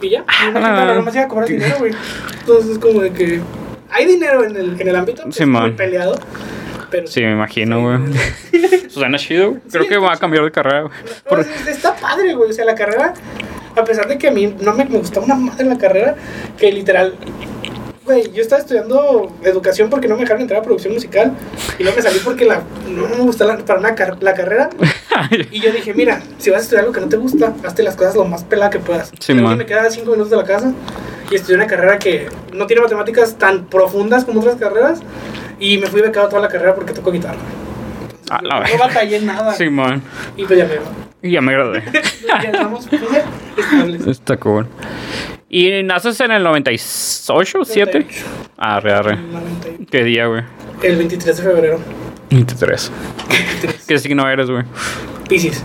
Y 0.00 0.08
ya, 0.10 0.20
y 0.20 0.24
Ah, 0.28 0.44
gente 0.84 0.94
nomás 0.94 1.14
iba 1.14 1.24
a 1.24 1.28
cobrar 1.28 1.46
sí. 1.48 1.54
dinero, 1.54 1.76
güey. 1.78 1.92
Entonces 2.40 2.70
es 2.72 2.78
como 2.78 3.02
de 3.02 3.10
que 3.12 3.40
hay 3.90 4.06
dinero 4.06 4.44
en 4.44 4.56
el, 4.56 4.80
en 4.80 4.88
el 4.88 4.96
ámbito, 4.96 5.24
Sí, 5.24 5.42
es 5.42 5.46
muy 5.48 5.60
man. 5.60 5.76
peleado, 5.76 6.14
pero 6.92 7.06
Sí, 7.08 7.20
me 7.22 7.32
imagino, 7.32 7.80
güey. 7.80 7.98
Sí. 8.52 8.82
Suena 8.90 9.18
chido, 9.18 9.50
güey. 9.50 9.60
Creo 9.70 9.82
Sí, 9.84 9.88
que 9.88 9.96
va 9.96 10.12
a 10.12 10.16
cambiar 10.18 10.44
de 10.44 10.52
carrera, 10.52 10.82
güey. 10.82 10.92
No, 10.92 11.28
Por- 11.28 11.40
es- 11.40 11.66
está 11.66 11.96
padre, 11.96 12.34
güey. 12.34 12.50
O 12.50 12.52
sea, 12.52 12.64
la 12.66 12.74
carrera, 12.76 13.14
a 13.74 13.84
pesar 13.84 14.06
de 14.06 14.18
que 14.18 14.28
a 14.28 14.30
mí 14.30 14.54
no 14.60 14.74
me, 14.74 14.84
me 14.84 14.98
gustaba 14.98 15.24
una 15.26 15.34
madre 15.34 15.64
la 15.64 15.78
carrera, 15.78 16.14
que 16.58 16.70
literal, 16.70 17.14
güey, 18.04 18.30
yo 18.32 18.42
estaba 18.42 18.60
estudiando 18.60 19.32
educación 19.42 19.88
porque 19.90 20.08
no 20.08 20.14
me 20.16 20.22
dejaron 20.22 20.42
entrar 20.42 20.60
a 20.60 20.62
producción 20.62 20.92
musical 20.94 21.32
y 21.78 21.84
no 21.84 21.92
me 21.94 22.02
salí 22.02 22.18
porque 22.24 22.44
la, 22.44 22.62
no 22.88 23.08
me 23.08 23.16
gustaba 23.18 23.54
la- 23.56 23.64
para 23.64 23.94
car- 23.94 24.18
la 24.20 24.34
carrera. 24.34 24.70
Y 25.50 25.60
yo 25.60 25.70
dije, 25.70 25.94
mira, 25.94 26.20
si 26.38 26.50
vas 26.50 26.60
a 26.60 26.62
estudiar 26.62 26.80
algo 26.84 26.92
que 26.94 27.00
no 27.00 27.08
te 27.08 27.16
gusta, 27.16 27.54
hazte 27.64 27.82
las 27.82 27.94
cosas 27.96 28.14
lo 28.16 28.24
más 28.24 28.44
pelada 28.44 28.70
que 28.70 28.78
puedas. 28.80 29.12
Sí, 29.20 29.34
man. 29.34 29.56
me 29.58 29.66
quedaba 29.66 29.88
cinco 29.90 30.10
minutos 30.12 30.30
de 30.30 30.36
la 30.38 30.44
casa 30.44 30.72
y 31.30 31.34
estudié 31.34 31.56
una 31.56 31.66
carrera 31.66 31.98
que 31.98 32.28
no 32.52 32.66
tiene 32.66 32.82
matemáticas 32.82 33.36
tan 33.38 33.66
profundas 33.66 34.24
como 34.24 34.40
otras 34.40 34.56
carreras 34.56 35.00
y 35.60 35.78
me 35.78 35.86
fui 35.86 36.00
becado 36.00 36.28
toda 36.28 36.42
la 36.42 36.48
carrera 36.48 36.74
porque 36.74 36.92
toco 36.92 37.12
guitarra. 37.12 37.38
Ah, 38.30 38.40
no 38.42 38.60
verga. 38.60 38.78
batallé 38.78 39.16
en 39.18 39.26
nada. 39.26 39.52
Sí, 39.54 39.68
man. 39.68 40.02
Y 40.36 40.44
pues 40.44 40.58
ya 40.58 40.64
me 40.66 41.28
Y 41.28 41.32
ya 41.32 41.40
me 41.40 41.52
gradué. 41.52 41.82
ya 42.26 42.50
estamos 42.50 42.88
pues, 42.88 43.02
estables. 43.58 44.06
Está 44.06 44.36
cool. 44.38 44.66
¿Y 45.54 45.82
naces 45.82 46.18
en 46.20 46.30
el 46.30 46.42
98, 46.42 47.58
7? 47.62 47.92
98. 48.00 48.24
Arre, 48.56 48.92
arre. 48.94 49.16
90. 49.18 49.68
¿Qué 49.90 50.02
día, 50.02 50.24
güey? 50.24 50.42
El 50.82 50.96
23 50.96 51.36
de 51.36 51.42
febrero. 51.42 51.78
23. 52.30 52.90
¿Qué 53.86 53.98
signo 53.98 54.26
eres, 54.30 54.48
güey? 54.50 54.64
Piscis. 55.28 55.62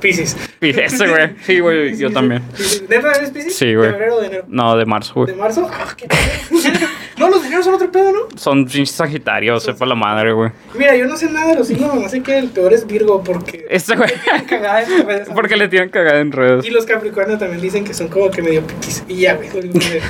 Piscis. 0.00 0.36
Ese, 0.60 1.06
güey. 1.06 1.36
Sí, 1.46 1.60
güey, 1.60 1.96
yo 1.96 2.10
también. 2.10 2.42
¿Neta 2.88 3.12
eres 3.12 3.30
Piscis? 3.30 3.56
Sí, 3.56 3.76
güey. 3.76 3.86
¿De 3.86 3.92
febrero 3.92 4.16
o 4.16 4.20
de 4.20 4.26
enero? 4.26 4.44
No, 4.48 4.76
de 4.76 4.84
marzo, 4.86 5.14
¿De 5.24 5.32
güey. 5.32 5.36
marzo? 5.36 5.70
Ah, 5.72 5.94
qué. 5.96 6.08
No, 7.18 7.30
los 7.30 7.40
de 7.40 7.48
enero 7.48 7.62
son 7.62 7.74
otro 7.74 7.90
pedo, 7.90 8.12
¿no? 8.12 8.18
Son 8.36 8.64
pinches 8.66 8.90
sagitarios, 8.90 9.62
sepa 9.62 9.86
la 9.86 9.94
madre, 9.94 10.32
güey. 10.32 10.50
Mira, 10.74 10.94
yo 10.96 11.06
no 11.06 11.16
sé 11.16 11.30
nada 11.30 11.48
de 11.48 11.54
los 11.56 11.66
signos, 11.68 11.94
nomás 11.94 12.10
sé 12.10 12.22
que 12.22 12.36
el 12.38 12.48
peor 12.50 12.72
es 12.74 12.86
Virgo 12.86 13.22
porque... 13.24 13.64
Este, 13.70 13.96
güey. 13.96 14.10
Cagada 14.48 14.82
en 14.82 15.06
redes. 15.06 15.28
Porque 15.34 15.56
le 15.56 15.68
tiran 15.68 15.88
cagada 15.88 16.20
en 16.20 16.30
redes. 16.32 16.64
Y 16.66 16.70
los 16.70 16.84
Capricornio 16.86 17.36
también 17.38 17.60
dicen 17.60 17.84
que 17.84 17.94
son 17.94 18.08
como 18.08 18.30
que 18.30 18.42
medio 18.42 18.62
piquis. 18.66 19.02
Y 19.08 19.16
ya, 19.22 19.34
güey. 19.34 19.48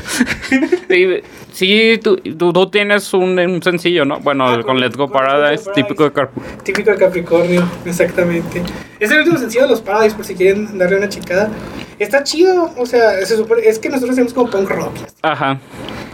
Sí, 0.89 1.21
sí, 1.53 2.01
tú, 2.03 2.17
tú, 2.17 2.53
tú 2.53 2.71
tienes 2.71 3.13
un, 3.13 3.39
un 3.39 3.63
sencillo, 3.63 4.05
¿no? 4.05 4.21
Bueno, 4.21 4.47
Ah, 4.47 4.63
con 4.63 4.79
Let's 4.79 4.97
Go 4.97 5.11
Paradise, 5.11 5.65
Paradise. 5.65 5.71
típico 5.75 6.05
de 6.05 6.13
Carp. 6.13 6.31
Típico 6.63 6.91
de 6.91 6.97
Capricornio, 6.97 7.69
exactamente. 7.85 8.63
Es 9.01 9.11
el 9.11 9.19
último 9.19 9.39
sencillo 9.39 9.63
de 9.65 9.71
los 9.71 9.81
Paradise, 9.81 10.15
por 10.15 10.25
si 10.25 10.35
quieren 10.35 10.79
darle 10.79 10.99
una 10.99 11.09
chicada. 11.09 11.51
Está 11.99 12.23
chido, 12.23 12.71
o 12.77 12.87
sea, 12.87 13.25
se 13.25 13.37
supone, 13.37 13.63
es 13.67 13.79
que 13.79 13.89
nosotros 13.89 14.13
hacemos 14.13 14.33
como 14.33 14.51
punk 14.51 14.69
rock. 14.71 14.93
Ajá. 15.23 15.59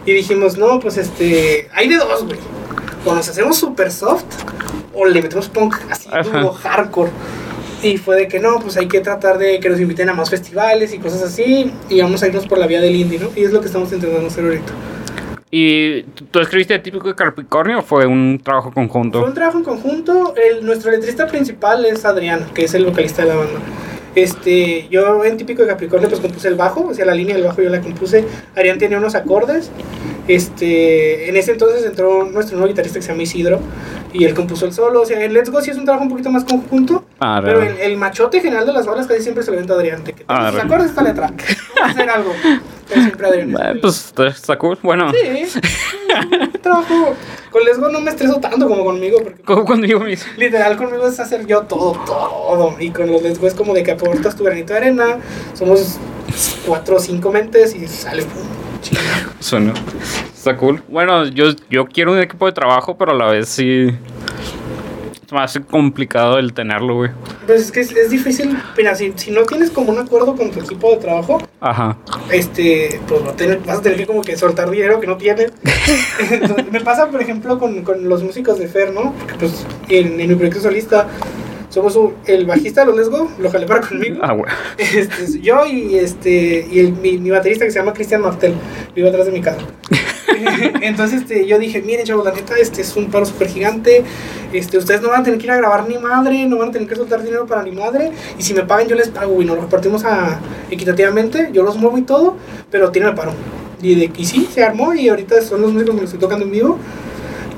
Y 0.04 0.12
dijimos, 0.12 0.56
no, 0.58 0.80
pues 0.80 0.96
este, 0.96 1.68
hay 1.72 1.88
de 1.88 1.96
dos, 1.96 2.24
güey. 2.24 2.38
O 3.04 3.14
nos 3.14 3.28
hacemos 3.28 3.56
super 3.56 3.90
soft, 3.90 4.24
o 4.94 5.06
le 5.06 5.22
metemos 5.22 5.48
punk 5.48 5.74
así 5.90 6.08
duro, 6.24 6.52
hardcore. 6.52 7.10
Y 7.82 7.96
fue 7.98 8.16
de 8.16 8.28
que 8.28 8.38
no, 8.38 8.60
pues 8.60 8.76
hay 8.76 8.86
que 8.86 9.00
tratar 9.00 9.38
de 9.38 9.58
que 9.58 9.68
nos 9.68 9.80
inviten 9.80 10.08
a 10.08 10.12
más 10.14 10.30
festivales 10.30 10.92
y 10.94 10.98
cosas 10.98 11.22
así. 11.22 11.72
Y 11.88 12.00
vamos 12.00 12.22
a 12.22 12.28
irnos 12.28 12.46
por 12.46 12.58
la 12.58 12.66
vía 12.68 12.80
del 12.80 12.94
indie, 12.94 13.18
¿no? 13.18 13.28
Y 13.34 13.42
es 13.44 13.52
lo 13.52 13.60
que 13.60 13.66
estamos 13.66 13.92
intentando 13.92 14.26
hacer 14.28 14.44
ahorita. 14.44 14.72
¿Y 15.50 16.02
tú- 16.30 16.40
escribiste 16.40 16.78
típico 16.78 17.08
de 17.08 17.14
Capricornio 17.14 17.80
o 17.80 17.82
fue 17.82 18.06
un 18.06 18.40
trabajo 18.42 18.70
Fue 18.70 18.82
conjunto? 18.86 19.24
un 19.24 19.34
trabajo 19.34 19.58
en 19.58 19.64
conjunto. 19.64 20.34
El, 20.36 20.64
nuestro 20.64 20.90
letrista 20.92 21.26
principal 21.26 21.84
es 21.84 22.04
Adrián, 22.04 22.46
que 22.54 22.64
es 22.64 22.74
el 22.74 22.84
vocalista 22.86 23.22
de 23.22 23.28
la 23.28 23.34
banda. 23.34 23.60
Este, 24.14 24.88
yo 24.88 25.24
en 25.24 25.36
típico 25.36 25.62
de 25.62 25.68
Capricornio 25.68 26.08
pues 26.08 26.20
compuse 26.20 26.48
el 26.48 26.54
bajo, 26.54 26.88
o 26.88 26.94
sea, 26.94 27.06
la 27.06 27.14
línea 27.14 27.34
del 27.34 27.44
bajo 27.44 27.62
yo 27.62 27.70
la 27.70 27.80
compuse. 27.80 28.24
Arián 28.54 28.78
tenía 28.78 28.98
unos 28.98 29.14
acordes. 29.14 29.70
Este, 30.28 31.28
en 31.28 31.36
ese 31.36 31.52
entonces 31.52 31.84
entró 31.84 32.24
nuestro 32.24 32.56
nuevo 32.56 32.68
guitarrista 32.70 32.98
que 32.98 33.02
se 33.02 33.10
llama 33.10 33.22
Isidro 33.24 33.58
y 34.12 34.24
él 34.24 34.34
compuso 34.34 34.66
el 34.66 34.72
solo. 34.72 35.02
O 35.02 35.06
sea, 35.06 35.22
en 35.24 35.32
Let's 35.34 35.50
Go 35.50 35.60
sí 35.60 35.70
es 35.70 35.76
un 35.78 35.84
trabajo 35.84 36.04
un 36.04 36.10
poquito 36.10 36.30
más 36.30 36.44
conjunto. 36.44 37.04
Ah, 37.18 37.40
pero 37.44 37.62
el, 37.62 37.78
el 37.78 37.96
machote 37.96 38.40
general 38.40 38.66
de 38.66 38.72
las 38.72 38.86
balas 38.86 39.06
casi 39.06 39.22
siempre 39.22 39.42
se 39.42 39.50
lo 39.50 39.56
venta 39.56 39.72
a 39.74 39.76
Adrián. 39.76 40.04
De 40.04 40.12
que 40.12 40.24
Ah, 40.28 40.46
tus 40.46 40.54
real. 40.54 40.66
acordes 40.66 40.90
esta 40.90 41.02
letra. 41.02 41.26
Vamos 41.76 41.82
a 41.82 41.86
hacer 41.86 42.10
algo. 42.10 42.32
Pero 42.88 43.00
siempre 43.02 43.26
Adrián. 43.26 43.50
Eh, 43.50 43.78
pues 43.80 44.12
está 44.18 44.58
cool. 44.58 44.78
Bueno, 44.82 45.10
Sí, 45.12 45.60
trabajo. 46.62 47.14
Con 47.50 47.64
Let's 47.64 47.78
Go 47.78 47.88
no 47.88 48.00
me 48.00 48.10
estreso 48.10 48.36
tanto 48.40 48.68
como 48.68 48.84
conmigo. 48.84 49.18
Porque 49.22 49.42
como 49.42 50.04
me 50.04 50.12
hice. 50.12 50.26
Literal 50.36 50.76
conmigo 50.76 51.06
es 51.06 51.18
hacer 51.18 51.46
yo 51.46 51.62
todo, 51.62 51.92
todo. 52.06 52.76
Y 52.78 52.90
con 52.90 53.10
los 53.10 53.22
Let's 53.22 53.38
Go 53.40 53.46
es 53.48 53.54
como 53.54 53.74
de 53.74 53.82
que 53.82 53.90
aportas 53.92 54.36
tu 54.36 54.44
granito 54.44 54.72
de 54.72 54.78
arena. 54.78 55.18
Somos 55.54 55.98
cuatro 56.66 56.96
o 56.96 57.00
cinco 57.00 57.32
mentes 57.32 57.74
y 57.74 57.86
sale 57.88 58.22
pum. 58.22 58.42
Chingón. 58.82 59.04
Suena. 59.40 59.74
Está 60.34 60.56
cool. 60.56 60.82
Bueno, 60.88 61.26
yo, 61.28 61.46
yo 61.70 61.86
quiero 61.86 62.12
un 62.12 62.18
equipo 62.18 62.46
de 62.46 62.52
trabajo, 62.52 62.96
pero 62.98 63.12
a 63.12 63.14
la 63.14 63.26
vez 63.26 63.48
sí. 63.48 63.88
Me 65.30 65.40
hace 65.40 65.62
complicado 65.62 66.38
el 66.38 66.52
tenerlo, 66.52 66.94
güey. 66.96 67.10
Pues 67.46 67.62
es 67.62 67.72
que 67.72 67.80
es, 67.80 67.90
es 67.92 68.10
difícil. 68.10 68.54
Mira, 68.76 68.94
si, 68.94 69.14
si 69.16 69.30
no 69.30 69.44
tienes 69.44 69.70
como 69.70 69.90
un 69.90 69.98
acuerdo 69.98 70.36
con 70.36 70.50
tu 70.50 70.60
equipo 70.60 70.90
de 70.90 70.98
trabajo, 70.98 71.40
Ajá. 71.58 71.96
este, 72.30 73.00
pues 73.08 73.24
va 73.26 73.30
a 73.30 73.36
tener- 73.36 73.60
vas 73.64 73.78
a 73.78 73.80
tener 73.82 73.96
que 73.96 74.06
como 74.06 74.20
que 74.20 74.36
soltar 74.36 74.70
dinero 74.70 75.00
que 75.00 75.06
no 75.06 75.16
tienes. 75.16 75.50
Entonces, 76.30 76.70
me 76.70 76.80
pasa, 76.82 77.08
por 77.08 77.22
ejemplo, 77.22 77.58
con, 77.58 77.82
con 77.82 78.06
los 78.10 78.22
músicos 78.22 78.58
de 78.58 78.68
Fer, 78.68 78.92
¿no? 78.92 79.14
Porque 79.18 79.34
pues 79.36 79.64
en, 79.88 80.20
en 80.20 80.28
mi 80.28 80.34
proyecto 80.34 80.60
solista 80.60 81.08
somos 81.72 81.96
un- 81.96 82.14
el 82.26 82.44
bajista 82.46 82.82
de 82.82 82.86
los 82.88 82.96
Let's 82.96 83.08
Go, 83.08 83.30
lo 83.38 83.50
jalé 83.50 83.66
para 83.66 83.80
conmigo. 83.80 84.18
Ah, 84.22 84.32
güey. 84.32 84.50
Este, 84.78 85.40
yo 85.40 85.64
y 85.66 85.96
este 85.96 86.66
y 86.70 86.78
el, 86.80 86.92
mi, 86.92 87.16
mi 87.18 87.30
baterista 87.30 87.64
que 87.64 87.70
se 87.70 87.78
llama 87.78 87.92
Cristian 87.94 88.20
Martel 88.20 88.54
vive 88.94 89.08
atrás 89.08 89.26
de 89.26 89.32
mi 89.32 89.40
casa. 89.40 89.60
Entonces 90.82 91.22
este, 91.22 91.46
yo 91.46 91.58
dije, 91.58 91.82
miren 91.82 92.04
chavos, 92.04 92.24
la 92.24 92.32
neta, 92.32 92.54
este 92.56 92.82
es 92.82 92.96
un 92.96 93.10
paro 93.10 93.24
súper 93.24 93.48
gigante. 93.48 94.02
Este, 94.52 94.76
ustedes 94.78 95.00
no 95.00 95.08
van 95.08 95.20
a 95.20 95.24
tener 95.24 95.38
que 95.38 95.46
ir 95.46 95.52
a 95.52 95.56
grabar 95.56 95.88
ni 95.88 95.98
madre, 95.98 96.44
no 96.46 96.58
van 96.58 96.68
a 96.68 96.72
tener 96.72 96.88
que 96.88 96.94
soltar 96.96 97.22
dinero 97.22 97.46
para 97.46 97.62
ni 97.62 97.72
madre. 97.72 98.12
Y 98.38 98.42
si 98.42 98.52
me 98.54 98.62
pagan, 98.62 98.88
yo 98.88 98.94
les 98.96 99.08
pago 99.08 99.40
y 99.40 99.44
nos 99.44 99.56
lo 99.56 99.62
repartimos 99.62 100.04
a, 100.04 100.40
equitativamente. 100.70 101.50
Yo 101.52 101.62
los 101.62 101.76
muevo 101.76 101.96
y 101.98 102.02
todo, 102.02 102.36
pero 102.70 102.90
tienen 102.90 103.10
el 103.10 103.14
paro. 103.16 103.32
Y 103.80 103.94
de 103.94 104.10
y 104.16 104.24
sí, 104.24 104.48
se 104.52 104.62
armó 104.62 104.94
y 104.94 105.08
ahorita 105.08 105.42
son 105.42 105.62
los 105.62 105.72
músicos 105.72 105.94
que 105.94 106.00
me 106.00 106.04
estoy 106.04 106.20
tocando 106.20 106.44
en 106.44 106.50
vivo. 106.52 106.78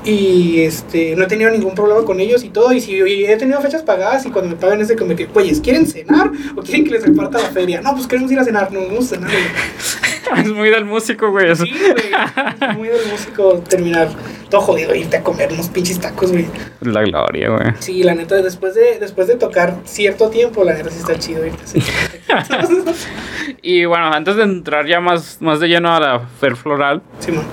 Y 0.05 0.61
este, 0.61 1.15
no 1.15 1.23
he 1.23 1.27
tenido 1.27 1.49
ningún 1.49 1.73
problema 1.73 2.03
con 2.05 2.19
ellos 2.19 2.43
y 2.43 2.49
todo. 2.49 2.71
Y 2.71 2.79
si 2.79 2.93
y 2.93 3.25
he 3.25 3.35
tenido 3.37 3.59
fechas 3.61 3.81
pagadas 3.83 4.25
y 4.25 4.29
cuando 4.29 4.51
me 4.51 4.55
pagan 4.55 4.79
es 4.81 4.87
de 4.87 4.95
que 4.95 5.03
me 5.03 5.15
que, 5.15 5.25
güeyes, 5.25 5.59
¿quieren 5.61 5.87
cenar 5.87 6.31
o 6.55 6.61
quieren 6.61 6.85
que 6.85 6.91
les 6.91 7.03
reparta 7.03 7.39
la 7.39 7.49
feria? 7.49 7.81
No, 7.81 7.93
pues 7.95 8.05
queremos 8.07 8.31
ir 8.31 8.39
a 8.39 8.43
cenar, 8.43 8.71
no 8.71 8.81
vamos 8.85 9.05
a 9.11 9.15
cenar. 9.15 9.29
güey. 9.31 9.43
Es 10.37 10.47
muy 10.47 10.69
del 10.71 10.85
músico, 10.85 11.29
güey. 11.29 11.51
eso. 11.51 11.65
Sí, 11.65 11.71
güey. 11.71 12.69
Es 12.71 12.77
muy 12.77 12.87
del 12.87 13.05
músico 13.07 13.59
terminar 13.69 14.09
todo 14.49 14.61
jodido 14.61 14.95
irte 14.95 15.17
a 15.17 15.23
comer 15.23 15.51
unos 15.53 15.69
pinches 15.69 15.99
tacos, 15.99 16.31
güey. 16.31 16.47
La 16.81 17.03
gloria, 17.03 17.49
güey. 17.49 17.73
Sí, 17.79 18.01
la 18.01 18.15
neta, 18.15 18.41
después 18.41 18.73
de, 18.73 18.97
después 18.99 19.27
de 19.27 19.35
tocar 19.35 19.75
cierto 19.85 20.29
tiempo, 20.29 20.63
la 20.63 20.73
neta 20.73 20.89
sí 20.89 20.97
está 20.99 21.17
chido 21.19 21.45
irte 21.45 21.63
a. 22.29 22.45
Y 23.61 23.85
bueno, 23.85 24.07
antes 24.07 24.35
de 24.35 24.43
entrar 24.43 24.87
ya 24.87 24.99
más, 24.99 25.37
más 25.41 25.59
de 25.59 25.67
lleno 25.67 25.93
a 25.93 25.99
la 25.99 26.19
Fer 26.19 26.55
Floral, 26.55 27.01
Sí, 27.19 27.31
man. 27.31 27.45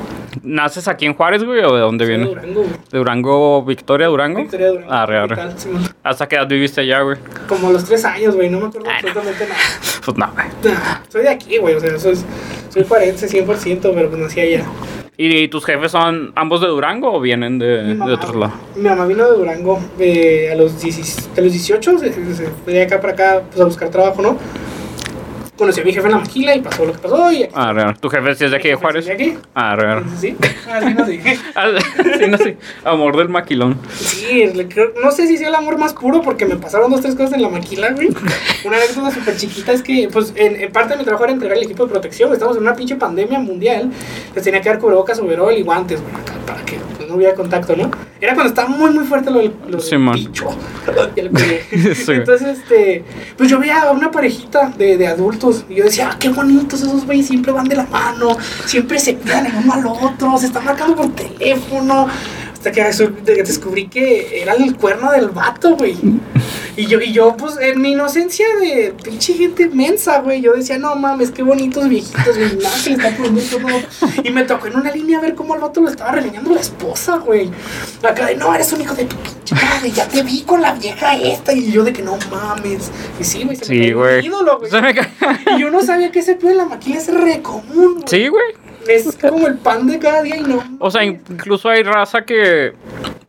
¿Naces 0.42 0.88
aquí 0.88 1.06
en 1.06 1.14
Juárez, 1.14 1.44
güey? 1.44 1.60
¿O 1.64 1.74
de 1.74 1.80
dónde 1.80 2.04
Soy 2.04 2.12
de 2.12 2.18
viene? 2.24 2.34
Durango, 2.34 2.60
güey. 2.62 2.72
¿De 2.90 2.98
Durango, 2.98 3.64
Victoria, 3.64 4.06
Durango? 4.08 4.40
Victoria 4.40 4.66
de 4.66 4.72
Durango. 4.72 4.92
Ah, 4.92 5.06
re, 5.06 5.22
re. 5.22 5.28
capital, 5.36 5.54
sí, 5.58 5.68
man. 5.68 5.82
¿Hasta 6.02 6.28
qué 6.28 6.36
edad 6.36 6.48
viviste 6.48 6.80
allá, 6.80 7.00
güey? 7.02 7.16
Como 7.48 7.70
los 7.72 7.84
tres 7.84 8.04
años, 8.04 8.34
güey, 8.34 8.48
no 8.50 8.60
me 8.60 8.66
acuerdo 8.66 8.88
Ah, 8.90 9.00
no. 9.02 9.08
absolutamente 9.08 9.46
nada. 9.46 9.60
Pues 10.04 10.16
no, 10.16 10.32
güey. 10.34 10.74
Soy 11.08 11.22
de 11.22 11.28
aquí, 11.28 11.58
güey, 11.58 11.74
o 11.76 11.80
sea, 11.80 11.96
soy, 11.98 12.16
soy 12.70 12.84
juarense 12.88 13.28
100%, 13.28 13.80
pero 13.94 14.08
pues 14.08 14.20
nací 14.20 14.40
allá. 14.40 14.64
¿Y 15.16 15.46
tus 15.48 15.64
jefes 15.64 15.92
son 15.92 16.32
ambos 16.34 16.60
de 16.62 16.66
Durango 16.68 17.12
o 17.12 17.20
vienen 17.20 17.58
de, 17.58 17.94
de 17.94 18.12
otros 18.12 18.34
lados? 18.34 18.54
Mi 18.74 18.88
mamá 18.88 19.06
vino 19.06 19.30
de 19.30 19.36
Durango 19.36 19.78
eh, 20.00 20.50
a, 20.50 20.56
los 20.56 20.80
10 20.80 21.28
a 21.36 21.40
los 21.42 21.52
18, 21.52 21.98
se, 21.98 22.12
se 22.34 22.46
fue 22.64 22.72
de 22.72 22.82
acá 22.82 23.00
para 23.00 23.12
acá 23.12 23.42
pues, 23.48 23.60
a 23.60 23.64
buscar 23.66 23.90
trabajo, 23.90 24.22
¿no? 24.22 24.38
Conocí 25.56 25.80
a 25.82 25.84
mi 25.84 25.92
jefe 25.92 26.06
en 26.06 26.12
la 26.12 26.18
maquila 26.18 26.54
y 26.56 26.60
pasó 26.62 26.86
lo 26.86 26.92
que 26.92 26.98
pasó 26.98 27.30
y. 27.30 27.46
Ah, 27.52 27.72
real. 27.74 27.96
¿Tu 28.00 28.08
jefe 28.08 28.34
sí 28.34 28.44
es 28.46 28.50
de 28.50 28.56
aquí 28.56 28.68
de 28.68 28.74
Juárez? 28.74 29.04
¿De 29.04 29.12
aquí? 29.12 29.34
Ah, 29.54 29.76
real. 29.76 30.02
Sí, 30.18 30.34
así 30.72 30.94
no 30.94 31.04
sé. 31.04 31.38
Ah, 31.54 31.68
sí, 32.18 32.26
no 32.28 32.38
sé. 32.38 32.56
Amor 32.84 33.16
del 33.18 33.28
maquilón. 33.28 33.78
Sí, 33.94 34.50
creo- 34.70 34.92
no 35.04 35.10
sé 35.12 35.26
si 35.26 35.36
sea 35.36 35.48
el 35.48 35.54
amor 35.54 35.76
más 35.78 35.92
puro 35.92 36.22
porque 36.22 36.46
me 36.46 36.56
pasaron 36.56 36.90
dos, 36.90 37.02
tres 37.02 37.14
cosas 37.14 37.34
en 37.34 37.42
la 37.42 37.50
maquila, 37.50 37.90
güey. 37.92 38.08
Una 38.64 38.78
anécdota 38.78 39.10
súper 39.10 39.36
chiquita 39.36 39.72
es 39.72 39.82
que, 39.82 40.08
pues, 40.10 40.32
en, 40.36 40.56
en 40.60 40.72
parte 40.72 40.94
de 40.94 40.98
mi 40.98 41.04
trabajo 41.04 41.24
era 41.24 41.34
entregar 41.34 41.58
el 41.58 41.64
equipo 41.64 41.84
de 41.84 41.90
protección. 41.92 42.32
Estamos 42.32 42.56
en 42.56 42.62
una 42.62 42.74
pinche 42.74 42.96
pandemia 42.96 43.38
mundial. 43.38 43.90
Les 44.34 44.42
tenía 44.42 44.60
que 44.62 44.70
dar 44.70 44.78
cubrebocas, 44.78 45.18
overol 45.20 45.52
y 45.52 45.62
guantes, 45.62 46.00
güey, 46.00 46.14
acá, 46.14 46.32
para 46.46 46.64
que 46.64 46.78
no 47.08 47.16
hubiera 47.16 47.34
contacto, 47.34 47.74
¿no? 47.76 47.90
Era 48.20 48.34
cuando 48.34 48.50
estaba 48.50 48.68
muy, 48.68 48.90
muy 48.90 49.04
fuerte 49.04 49.30
lo 49.30 49.42
lo 49.68 49.80
Sí, 49.80 49.96
bicho. 49.96 50.48
Sí. 51.94 52.12
Entonces, 52.12 52.58
este, 52.58 53.04
pues 53.36 53.50
yo 53.50 53.58
veía 53.58 53.82
a 53.82 53.92
una 53.92 54.10
parejita 54.10 54.72
de, 54.76 54.96
de 54.96 55.06
adultos 55.06 55.64
y 55.68 55.76
yo 55.76 55.84
decía, 55.84 56.10
ah, 56.12 56.16
qué 56.18 56.28
bonitos 56.28 56.82
esos 56.82 57.04
güeyes, 57.04 57.26
siempre 57.26 57.52
van 57.52 57.68
de 57.68 57.76
la 57.76 57.86
mano, 57.86 58.36
siempre 58.64 58.98
se 58.98 59.16
cuidan 59.16 59.46
el 59.46 59.52
uno 59.64 59.72
al 59.74 59.86
otro, 59.86 60.36
se 60.38 60.46
están 60.46 60.64
marcando 60.64 60.96
por 60.96 61.14
teléfono. 61.14 62.08
Hasta 62.52 62.70
que 62.70 62.84
descubrí 63.42 63.88
que 63.88 64.40
era 64.40 64.54
el 64.54 64.76
cuerno 64.76 65.10
del 65.10 65.30
vato, 65.30 65.76
güey. 65.76 65.96
Y 66.76 66.86
yo, 66.86 67.00
y 67.00 67.12
yo, 67.12 67.36
pues, 67.36 67.56
en 67.60 67.80
mi 67.82 67.92
inocencia 67.92 68.46
de 68.60 68.94
pinche 69.02 69.34
gente 69.34 69.68
mensa, 69.68 70.20
güey, 70.20 70.40
yo 70.40 70.54
decía, 70.54 70.78
no 70.78 70.96
mames, 70.96 71.30
qué 71.30 71.42
bonitos 71.42 71.88
viejitos, 71.88 72.36
güey, 72.36 72.56
nada 72.56 72.76
le 72.86 72.92
está 72.92 73.10
poniendo. 73.16 73.58
Y 74.24 74.30
me 74.30 74.44
tocó 74.44 74.68
en 74.68 74.76
una 74.76 74.90
línea 74.90 75.20
ver 75.20 75.34
cómo 75.34 75.54
el 75.54 75.60
vato 75.60 75.80
lo 75.82 75.88
estaba 75.90 76.12
regañando 76.12 76.54
la 76.54 76.60
esposa, 76.60 77.18
güey. 77.18 77.50
Acá 78.02 78.26
de, 78.26 78.36
no, 78.36 78.54
eres 78.54 78.72
un 78.72 78.80
hijo 78.80 78.94
de 78.94 79.04
tu 79.04 79.16
pinche 79.16 79.54
madre, 79.54 79.90
ya 79.90 80.08
te 80.08 80.22
vi 80.22 80.42
con 80.42 80.62
la 80.62 80.72
vieja 80.72 81.16
esta. 81.16 81.52
Y 81.52 81.70
yo 81.70 81.84
de 81.84 81.92
que 81.92 82.02
no 82.02 82.16
mames. 82.30 82.90
Y 83.20 83.24
sí, 83.24 83.44
güey, 83.44 83.56
se 83.56 83.68
me 83.74 83.84
Sí, 83.84 83.92
un 83.92 84.00
güey. 84.00 84.26
ídolo, 84.26 84.58
güey. 84.58 84.70
Se 84.70 84.80
me 84.80 84.94
Y 85.56 85.60
yo 85.60 85.70
no 85.70 85.82
sabía 85.82 86.10
que 86.10 86.20
ese 86.20 86.36
pedo 86.36 86.50
de 86.50 86.54
la 86.56 86.64
maquila 86.66 86.96
es 86.98 87.12
re 87.12 87.42
común, 87.42 87.94
güey. 87.94 88.04
Sí, 88.06 88.28
güey. 88.28 88.61
Es 88.88 89.16
como 89.16 89.46
el 89.46 89.58
pan 89.58 89.86
de 89.86 89.98
cada 89.98 90.22
día 90.22 90.36
y 90.36 90.42
no. 90.42 90.62
O 90.78 90.90
sea, 90.90 91.04
incluso 91.04 91.68
hay 91.68 91.82
raza 91.82 92.22
que. 92.24 92.74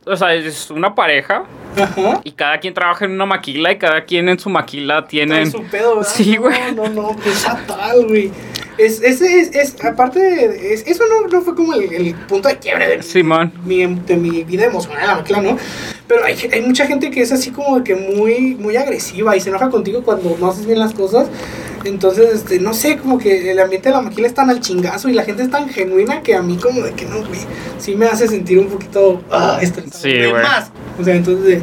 O 0.06 0.16
sea, 0.16 0.34
es 0.34 0.70
una 0.70 0.94
pareja 0.94 1.44
Ajá. 1.76 2.20
y 2.24 2.32
cada 2.32 2.58
quien 2.58 2.74
trabaja 2.74 3.06
en 3.06 3.12
una 3.12 3.24
maquila 3.24 3.72
y 3.72 3.78
cada 3.78 4.04
quien 4.04 4.28
en 4.28 4.38
su 4.38 4.50
maquila 4.50 5.06
tienen. 5.06 5.50
su 5.50 5.62
pedo, 5.64 5.96
¿verdad? 5.96 6.10
Sí, 6.12 6.34
No, 6.34 6.42
güey. 6.42 6.72
No, 6.74 6.88
no, 6.88 7.16
qué 7.16 7.30
fatal, 7.30 8.06
güey. 8.06 8.30
Es, 8.76 9.00
es, 9.02 9.20
es, 9.22 9.74
aparte, 9.84 10.72
es- 10.74 10.84
eso 10.86 11.04
no, 11.08 11.28
no 11.28 11.42
fue 11.42 11.54
como 11.54 11.74
el, 11.74 11.92
el 11.92 12.14
punto 12.14 12.48
de 12.48 12.58
quiebre 12.58 12.88
de 12.88 12.96
mi, 12.98 13.02
Simón. 13.02 13.52
mi, 13.64 13.84
de 13.86 14.16
mi 14.16 14.42
vida 14.44 14.64
emocional 14.64 15.16
maquila, 15.18 15.40
¿no? 15.40 15.56
Pero 16.08 16.24
hay, 16.24 16.36
hay 16.52 16.60
mucha 16.62 16.86
gente 16.86 17.10
que 17.10 17.22
es 17.22 17.32
así 17.32 17.50
como 17.50 17.82
que 17.84 17.94
muy, 17.94 18.54
muy 18.56 18.76
agresiva 18.76 19.36
y 19.36 19.40
se 19.40 19.48
enoja 19.50 19.70
contigo 19.70 20.02
cuando 20.02 20.36
no 20.40 20.50
haces 20.50 20.66
bien 20.66 20.78
las 20.78 20.92
cosas. 20.92 21.28
Entonces, 21.84 22.30
este, 22.34 22.58
no 22.60 22.72
sé, 22.72 22.96
como 22.96 23.18
que 23.18 23.50
el 23.50 23.58
ambiente 23.58 23.90
de 23.90 23.94
la 23.94 24.00
maquila 24.00 24.26
es 24.26 24.32
tan 24.34 24.48
al 24.48 24.60
chingazo 24.60 25.08
y 25.08 25.12
la 25.12 25.22
gente 25.22 25.42
es 25.42 25.50
tan 25.50 25.68
genuina 25.68 26.22
que 26.22 26.34
a 26.34 26.42
mí 26.42 26.56
como 26.56 26.80
de 26.80 26.92
que 26.92 27.04
no, 27.04 27.18
güey, 27.18 27.40
sí 27.78 27.94
me 27.94 28.06
hace 28.06 28.26
sentir 28.26 28.58
un 28.58 28.68
poquito, 28.68 29.22
ah, 29.30 29.58
estresado. 29.60 30.02
Sí, 30.02 30.16
güey. 30.30 30.42
más. 30.42 30.70
O 30.98 31.04
sea, 31.04 31.14
entonces, 31.14 31.62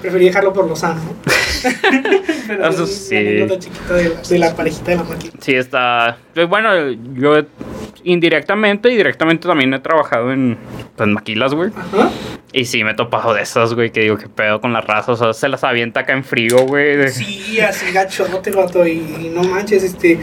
preferí 0.00 0.26
dejarlo 0.26 0.52
por 0.52 0.66
lo 0.68 0.76
sano, 0.76 1.00
¿no? 1.02 1.14
Pero 2.46 2.68
Eso 2.68 2.84
es 2.84 3.08
sí. 3.08 3.14
una 3.16 3.30
anécdota 3.30 3.58
chiquita 3.58 3.94
de 3.94 4.08
la, 4.08 4.20
de 4.22 4.38
la 4.38 4.54
parejita 4.56 4.90
de 4.92 4.96
la 4.96 5.02
maquila. 5.04 5.32
Sí, 5.40 5.54
está. 5.54 6.18
pues, 6.34 6.48
Bueno, 6.48 6.70
yo 7.14 7.42
indirectamente 8.04 8.90
y 8.90 8.96
directamente 8.96 9.46
también 9.48 9.74
he 9.74 9.80
trabajado 9.80 10.32
en, 10.32 10.56
en 10.98 11.12
maquilas, 11.12 11.54
güey. 11.54 11.70
Ajá. 11.76 12.10
Y 12.50 12.64
sí, 12.64 12.82
me 12.82 12.92
he 12.92 12.94
topado 12.94 13.34
de 13.34 13.42
esas, 13.42 13.74
güey, 13.74 13.90
que 13.92 14.00
digo, 14.00 14.16
qué 14.16 14.26
pedo 14.26 14.60
con 14.62 14.72
las 14.72 14.82
razas. 14.82 15.20
O 15.20 15.24
sea, 15.24 15.32
se 15.34 15.48
las 15.48 15.64
avienta 15.64 16.00
acá 16.00 16.14
en 16.14 16.24
frío, 16.24 16.64
güey. 16.66 17.06
Sí, 17.10 17.60
así 17.60 17.92
gachote, 17.92 18.50
vato. 18.52 18.86
Y, 18.86 18.92
y 18.92 19.30
no 19.34 19.42
manches, 19.42 19.82
este. 19.82 20.18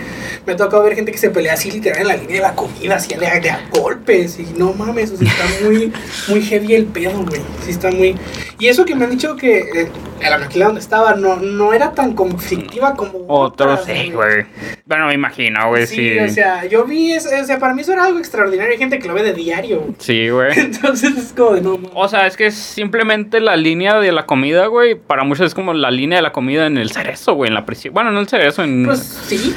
Me 0.48 0.53
ha 0.53 0.55
tocado 0.55 0.84
ver 0.84 0.96
gente 0.96 1.12
que 1.12 1.20
se 1.20 1.29
pelea 1.29 1.53
así 1.53 1.70
literal 1.70 2.01
en 2.01 2.08
la 2.08 2.15
línea 2.17 2.36
de 2.38 2.41
la 2.41 2.55
comida, 2.55 2.96
así 2.96 3.13
de, 3.13 3.39
de 3.39 3.50
a 3.51 3.70
golpes. 3.72 4.39
Y 4.39 4.48
no 4.58 4.74
mames, 4.74 5.12
o 5.12 5.17
sea, 5.17 5.27
está 5.27 5.65
muy, 5.65 5.94
muy 6.29 6.41
heavy 6.41 6.74
el 6.74 6.86
pedo, 6.86 7.24
güey. 7.24 7.41
Sí, 7.63 7.70
está 7.72 7.91
muy. 7.91 8.15
Y 8.58 8.67
eso 8.70 8.86
que 8.86 8.96
me 8.96 9.05
han 9.05 9.12
dicho 9.12 9.36
que 9.36 9.64
eh, 9.74 9.89
la 10.22 10.38
maquila 10.38 10.65
donde 10.65 10.81
estaba 10.81 11.15
no, 11.15 11.38
no 11.38 11.74
era 11.74 11.91
tan 11.91 12.13
conflictiva 12.13 12.95
como. 12.95 13.25
Otros, 13.27 13.79
otras, 13.81 13.86
sí, 13.86 14.12
güey. 14.12 14.45
Bueno, 14.86 15.07
me 15.07 15.13
imagino, 15.13 15.67
güey, 15.69 15.88
sí. 15.88 15.95
Sí, 15.95 16.19
o 16.19 16.29
sea, 16.29 16.65
yo 16.65 16.86
vi 16.86 17.13
eso, 17.13 17.29
o 17.41 17.45
sea, 17.45 17.60
para 17.60 17.74
mí 17.74 17.81
eso 17.81 17.93
era 17.93 18.05
algo 18.05 18.19
extraordinario. 18.19 18.72
Hay 18.72 18.77
gente 18.77 19.00
que 19.00 19.07
lo 19.07 19.13
ve 19.13 19.24
de 19.24 19.34
diario. 19.34 19.84
Sí, 20.00 20.29
güey. 20.29 20.51
Entonces 20.60 21.17
es 21.17 21.34
como 21.34 21.53
de 21.53 21.62
no. 21.62 21.79
O 21.93 22.07
sea, 22.07 22.27
es 22.27 22.38
que 22.38 22.48
es 22.48 22.55
simplemente 22.55 23.39
la 23.39 23.55
línea 23.55 24.00
de 24.00 24.12
la 24.12 24.25
comida, 24.25 24.67
güey. 24.67 24.95
Para 24.95 25.24
muchos 25.24 25.48
es 25.48 25.53
como 25.53 25.74
la 25.74 25.91
línea 25.91 26.17
de 26.17 26.24
la 26.24 26.31
comida 26.31 26.67
en 26.67 26.77
el 26.77 26.91
cerezo, 26.91 27.34
güey, 27.34 27.50
en 27.50 27.55
la 27.55 27.65
prisión. 27.65 27.93
Bueno, 27.93 28.12
no 28.12 28.19
el 28.19 28.27
cerezo, 28.27 28.63
en... 28.63 28.86
Pues 28.86 29.00
sí. 29.00 29.55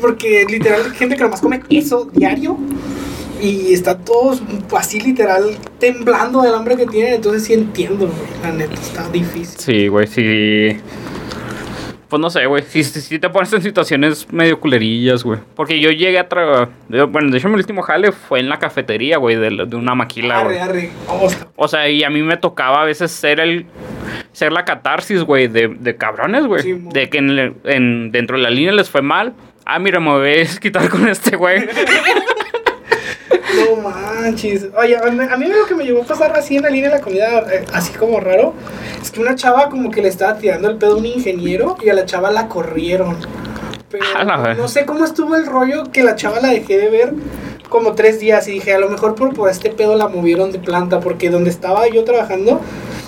Porque 0.00 0.44
literal 0.48 0.82
hay 0.84 0.96
gente 0.96 1.16
que 1.16 1.22
nomás 1.22 1.40
come 1.40 1.62
eso 1.70 2.08
diario. 2.12 2.58
Y 3.44 3.72
está 3.74 3.98
todos 3.98 4.42
así 4.76 5.00
literal 5.00 5.56
temblando 5.78 6.42
del 6.42 6.54
hambre 6.54 6.76
que 6.76 6.86
tienen. 6.86 7.14
Entonces 7.14 7.44
sí 7.44 7.52
entiendo, 7.52 8.06
güey. 8.06 8.42
La 8.42 8.52
neta, 8.52 8.74
está 8.74 9.08
difícil. 9.10 9.58
Sí, 9.58 9.88
güey, 9.88 10.06
sí. 10.06 10.76
Pues 12.08 12.20
no 12.20 12.30
sé, 12.30 12.46
güey. 12.46 12.62
Si, 12.62 12.84
si, 12.84 13.00
si 13.00 13.18
te 13.18 13.28
pones 13.28 13.52
en 13.52 13.60
situaciones 13.62 14.32
medio 14.32 14.60
culerillas, 14.60 15.24
güey. 15.24 15.40
Porque 15.56 15.80
yo 15.80 15.90
llegué 15.90 16.18
a 16.18 16.28
trabajar. 16.28 16.68
Bueno, 17.08 17.30
de 17.30 17.38
hecho, 17.38 17.48
mi 17.48 17.54
último 17.56 17.82
jale 17.82 18.12
fue 18.12 18.40
en 18.40 18.48
la 18.48 18.58
cafetería, 18.58 19.18
güey, 19.18 19.36
de, 19.36 19.50
de 19.66 19.76
una 19.76 19.94
maquila. 19.94 20.40
Arre, 20.40 20.60
arre. 20.60 20.90
O 21.56 21.66
sea, 21.68 21.88
y 21.88 22.04
a 22.04 22.10
mí 22.10 22.22
me 22.22 22.36
tocaba 22.36 22.82
a 22.82 22.84
veces 22.84 23.10
ser 23.10 23.40
el. 23.40 23.66
Ser 24.32 24.52
la 24.52 24.64
catarsis, 24.64 25.22
güey, 25.22 25.48
de, 25.48 25.68
de 25.68 25.96
cabrones, 25.96 26.46
güey. 26.46 26.62
Sí, 26.62 26.72
de 26.92 27.08
que 27.08 27.18
en, 27.18 27.56
en- 27.64 28.10
dentro 28.12 28.36
de 28.36 28.42
la 28.44 28.50
línea 28.50 28.72
les 28.72 28.88
fue 28.90 29.02
mal. 29.02 29.34
Ah, 29.64 29.78
mira, 29.78 29.98
me 30.00 30.10
voy 30.10 30.28
a 30.28 30.36
desquitar 30.36 30.88
con 30.88 31.08
este, 31.08 31.36
güey. 31.36 31.66
No 33.56 33.76
manches. 33.82 34.66
Oye, 34.76 34.96
a 34.96 35.10
mí, 35.10 35.26
a 35.30 35.36
mí 35.36 35.46
lo 35.46 35.66
que 35.66 35.74
me 35.74 35.84
llevó 35.84 36.02
a 36.02 36.06
pasar 36.06 36.36
así 36.36 36.56
en 36.56 36.62
la 36.62 36.70
línea 36.70 36.90
de 36.90 36.96
la 36.96 37.02
comida, 37.02 37.44
eh, 37.52 37.64
así 37.72 37.92
como 37.92 38.20
raro, 38.20 38.54
es 39.00 39.10
que 39.10 39.20
una 39.20 39.34
chava 39.34 39.68
como 39.68 39.90
que 39.90 40.02
le 40.02 40.08
estaba 40.08 40.36
tirando 40.38 40.68
el 40.68 40.76
pedo 40.76 40.94
a 40.94 40.98
un 40.98 41.06
ingeniero 41.06 41.76
y 41.82 41.88
a 41.88 41.94
la 41.94 42.04
chava 42.04 42.30
la 42.30 42.48
corrieron. 42.48 43.16
Pero 43.90 44.04
no 44.56 44.68
sé 44.68 44.86
cómo 44.86 45.04
estuvo 45.04 45.36
el 45.36 45.46
rollo 45.46 45.84
que 45.92 46.02
la 46.02 46.16
chava 46.16 46.40
la 46.40 46.48
dejé 46.48 46.78
de 46.78 46.90
ver 46.90 47.14
como 47.68 47.94
tres 47.94 48.20
días 48.20 48.46
y 48.48 48.52
dije, 48.52 48.72
a 48.72 48.78
lo 48.78 48.88
mejor 48.88 49.14
por, 49.14 49.34
por 49.34 49.50
este 49.50 49.70
pedo 49.70 49.96
la 49.96 50.08
movieron 50.08 50.52
de 50.52 50.58
planta, 50.58 51.00
porque 51.00 51.30
donde 51.30 51.50
estaba 51.50 51.88
yo 51.88 52.04
trabajando 52.04 52.60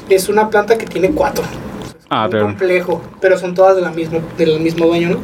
es 0.08 0.28
una 0.28 0.50
planta 0.50 0.76
que 0.78 0.86
tiene 0.86 1.10
cuatro. 1.10 1.44
Ah, 2.08 2.28
claro. 2.30 2.46
complejo, 2.46 3.02
pero 3.20 3.36
son 3.36 3.54
todas 3.54 3.74
de 3.74 3.82
la 3.82 3.90
misma, 3.90 4.20
del 4.38 4.60
mismo 4.60 4.86
dueño, 4.86 5.10
¿no? 5.10 5.18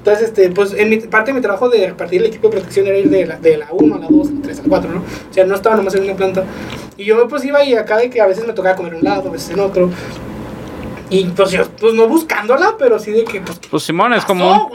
Entonces, 0.00 0.28
este, 0.28 0.48
pues 0.50 0.72
en 0.72 0.88
mi, 0.88 0.96
parte 0.96 1.30
de 1.30 1.34
mi 1.34 1.42
trabajo 1.42 1.68
de 1.68 1.88
repartir 1.88 2.22
el 2.22 2.28
equipo 2.28 2.48
de 2.48 2.52
protección 2.52 2.86
era 2.86 2.96
ir 2.96 3.10
de 3.10 3.26
la, 3.26 3.36
de 3.36 3.58
la 3.58 3.68
1 3.70 3.94
a 3.94 3.98
la 3.98 4.08
2, 4.08 4.28
a 4.28 4.32
la 4.32 4.42
3, 4.42 4.58
a 4.58 4.62
la 4.62 4.68
4, 4.68 4.90
¿no? 4.90 5.00
O 5.00 5.32
sea, 5.34 5.44
no 5.44 5.54
estaba 5.54 5.76
nomás 5.76 5.94
en 5.94 6.04
una 6.04 6.16
planta. 6.16 6.44
Y 6.96 7.04
yo 7.04 7.28
pues 7.28 7.44
iba 7.44 7.62
y 7.62 7.74
acá 7.74 7.98
de 7.98 8.08
que 8.08 8.20
a 8.20 8.26
veces 8.26 8.46
me 8.46 8.54
tocaba 8.54 8.76
comer 8.76 8.94
en 8.94 8.98
un 9.00 9.04
lado, 9.04 9.28
a 9.28 9.32
veces 9.32 9.50
en 9.50 9.60
otro. 9.60 9.90
Y 11.12 11.24
pues 11.24 11.50
yo, 11.50 11.68
pues 11.80 11.92
no 11.94 12.06
buscándola, 12.06 12.76
pero 12.78 12.98
sí 13.00 13.10
de 13.10 13.24
que, 13.24 13.40
pues, 13.40 13.58
¿qué 13.58 13.68
Pues 13.68 13.82
Simón, 13.82 14.12
es 14.12 14.24
como. 14.24 14.70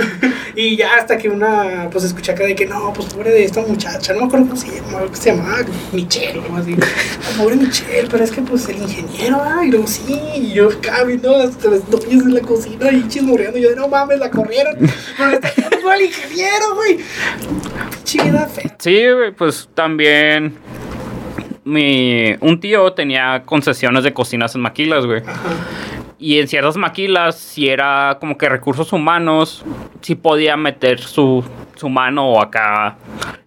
y 0.56 0.76
ya 0.76 0.96
hasta 0.96 1.16
que 1.16 1.28
una, 1.28 1.88
pues 1.92 2.02
escuché 2.04 2.32
acá 2.32 2.44
de 2.44 2.56
que 2.56 2.66
no, 2.66 2.92
pues 2.92 3.12
pobre 3.14 3.30
de 3.30 3.44
esta 3.44 3.60
muchacha, 3.62 4.12
no 4.12 4.20
me 4.22 4.26
acuerdo 4.26 4.46
cómo 4.48 4.60
se 4.60 4.68
llama, 4.74 5.02
se 5.12 5.30
llamaba 5.30 5.58
Michelle 5.92 6.38
o 6.40 6.42
algo 6.42 6.56
así. 6.56 6.76
"Ah, 6.80 7.38
Pobre 7.38 7.56
Michelle, 7.56 8.08
pero 8.10 8.24
es 8.24 8.32
que 8.32 8.42
pues 8.42 8.68
el 8.68 8.78
ingeniero, 8.78 9.40
ah, 9.40 9.64
y 9.64 9.70
luego 9.70 9.86
sí, 9.86 10.18
y 10.34 10.52
yo 10.54 10.70
acá 10.70 11.04
viendo 11.04 11.36
hasta 11.36 11.70
las 11.70 11.88
doñas 11.88 12.10
en 12.24 12.34
la 12.34 12.40
cocina 12.40 12.90
y 12.90 13.06
chismoreando, 13.06 13.58
yo 13.58 13.70
de 13.70 13.76
no 13.76 13.86
mames, 13.86 14.18
la 14.18 14.30
corrieron, 14.30 14.76
pero 15.16 15.30
está 15.30 15.48
el 15.94 16.02
ingeniero, 16.02 16.74
güey. 16.74 16.98
Chida, 18.02 18.46
fe. 18.48 18.74
Sí, 18.78 19.06
güey, 19.12 19.32
pues 19.32 19.68
también. 19.74 20.56
Mi, 21.66 22.36
un 22.42 22.60
tío 22.60 22.92
tenía 22.92 23.42
concesiones 23.44 24.04
de 24.04 24.14
cocinas 24.14 24.54
en 24.54 24.60
maquilas, 24.60 25.04
güey. 25.04 25.22
Y 26.16 26.38
en 26.38 26.46
ciertas 26.46 26.76
maquilas, 26.76 27.36
si 27.36 27.68
era 27.68 28.18
como 28.20 28.38
que 28.38 28.48
recursos 28.48 28.92
humanos, 28.92 29.64
sí 30.00 30.14
podía 30.14 30.56
meter 30.56 31.00
su, 31.00 31.44
su 31.74 31.88
mano 31.88 32.40
acá 32.40 32.98